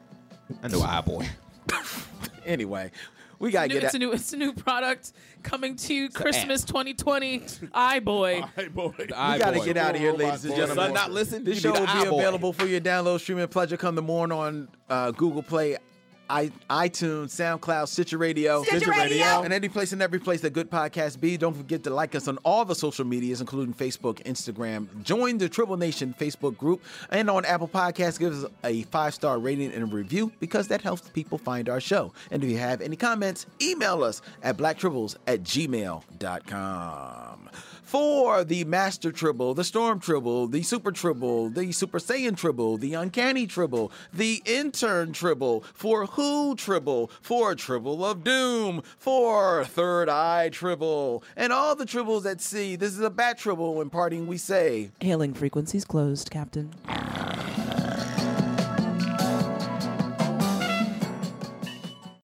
I 0.63 0.69
know 0.69 0.81
I 0.83 1.01
boy. 1.01 1.27
Anyway, 2.47 2.91
we 3.39 3.51
gotta 3.51 3.69
New- 3.69 3.75
get 3.75 3.85
it's 3.85 3.95
out. 3.95 3.97
a 3.97 3.99
new 3.99 4.13
it's 4.13 4.33
a 4.33 4.37
new 4.39 4.55
product 4.55 5.13
coming 5.43 5.77
to 5.77 6.09
Christmas 6.11 6.65
2020. 6.65 7.43
I 7.75 8.01
boy. 8.01 8.43
I 8.57 8.69
boy. 8.69 8.95
We 8.99 9.07
gotta 9.07 9.61
get 9.65 9.77
out 9.77 9.95
of 9.95 10.01
here, 10.01 10.13
ladies 10.13 10.45
and 10.47 10.55
gentlemen. 10.55 10.77
Son, 10.77 10.77
gentlemen. 10.77 10.95
not 10.95 11.11
listen. 11.13 11.45
This 11.45 11.57
You 11.57 11.61
show 11.61 11.73
will 11.73 11.87
be 11.87 11.93
eye 11.93 12.09
boy. 12.09 12.19
available 12.21 12.53
for 12.55 12.65
your 12.67 12.81
download, 12.81 13.21
streaming 13.21 13.49
pleasure. 13.49 13.77
Come 13.77 13.97
the 13.97 14.03
morning 14.03 14.39
on 14.39 14.69
uh, 14.89 15.11
Google 15.11 15.43
Play, 15.43 15.77
I, 16.31 16.51
iTunes, 16.69 17.31
SoundCloud, 17.31 17.89
Stitcher 17.89 18.19
Radio, 18.19 18.63
Stitcher 18.65 18.91
Radio. 18.91 19.43
and 19.43 19.53
any 19.53 19.69
place 19.69 19.93
and 19.93 20.03
every 20.03 20.19
place 20.19 20.41
that 20.43 20.53
good 20.53 20.71
podcasts 20.71 21.19
be. 21.19 21.37
Don't 21.37 21.57
forget 21.57 21.83
to 21.85 21.91
like 21.91 22.15
us 22.15 22.29
on 22.29 22.39
all 22.45 22.65
the 22.65 22.75
social 22.75 23.05
medias, 23.05 23.41
including 23.41 23.75
Facebook, 23.75 24.23
Instagram. 24.25 25.03
Join 25.03 25.39
the 25.39 25.49
Tribble 25.49 25.77
Nation 25.77 26.15
Facebook 26.19 26.57
group, 26.57 26.83
and 27.11 27.31
on 27.31 27.45
Apple 27.45 27.69
Podcasts, 27.69 28.19
give 28.19 28.33
us 28.33 28.51
a 28.65 28.83
five 28.85 29.15
star 29.15 29.39
rating 29.39 29.73
and 29.73 29.83
a 29.83 29.87
review 29.87 30.33
because 30.41 30.69
that 30.69 30.83
helps 30.83 31.09
people 31.11 31.39
find 31.39 31.69
our 31.69 31.81
show. 31.81 32.13
And 32.31 32.43
if 32.45 32.51
you 32.51 32.59
have 32.59 32.81
any 32.81 32.97
comments, 32.97 33.47
email 33.61 34.05
us 34.05 34.23
at 34.43 34.57
blacktribbles 34.57 35.17
at 35.27 35.43
gmail.com. 35.43 37.51
For 37.89 38.45
the 38.45 38.65
Master 38.65 39.11
Tribble, 39.11 39.55
the 39.55 39.65
Storm 39.65 39.99
Tribble, 39.99 40.47
the 40.47 40.63
Super 40.63 40.93
Tribble, 40.93 41.49
the 41.49 41.73
Super 41.73 41.99
Saiyan 41.99 42.37
Tribble, 42.37 42.77
the 42.77 42.93
Uncanny 42.93 43.47
Tribble, 43.47 43.91
the 44.13 44.43
Intern 44.45 45.15
Tribble, 45.15 45.65
for 45.73 46.05
Who 46.05 46.55
Tribble, 46.55 47.11
for 47.23 47.55
Tribble 47.55 48.05
of 48.05 48.23
Doom, 48.23 48.83
for 48.99 49.65
Third 49.65 50.11
Eye 50.11 50.51
Tribble, 50.51 51.25
and 51.35 51.51
all 51.51 51.75
the 51.75 51.87
Tribbles 51.87 52.31
at 52.31 52.43
sea. 52.43 52.77
This 52.77 52.93
is 52.93 53.01
a 53.01 53.09
Bat 53.09 53.39
Tribble. 53.39 53.81
In 53.81 53.89
parting, 53.89 54.27
we 54.27 54.37
say. 54.37 54.91
Hailing 55.01 55.33
frequencies 55.33 55.87
closed, 55.87 56.31
Captain. 56.31 56.75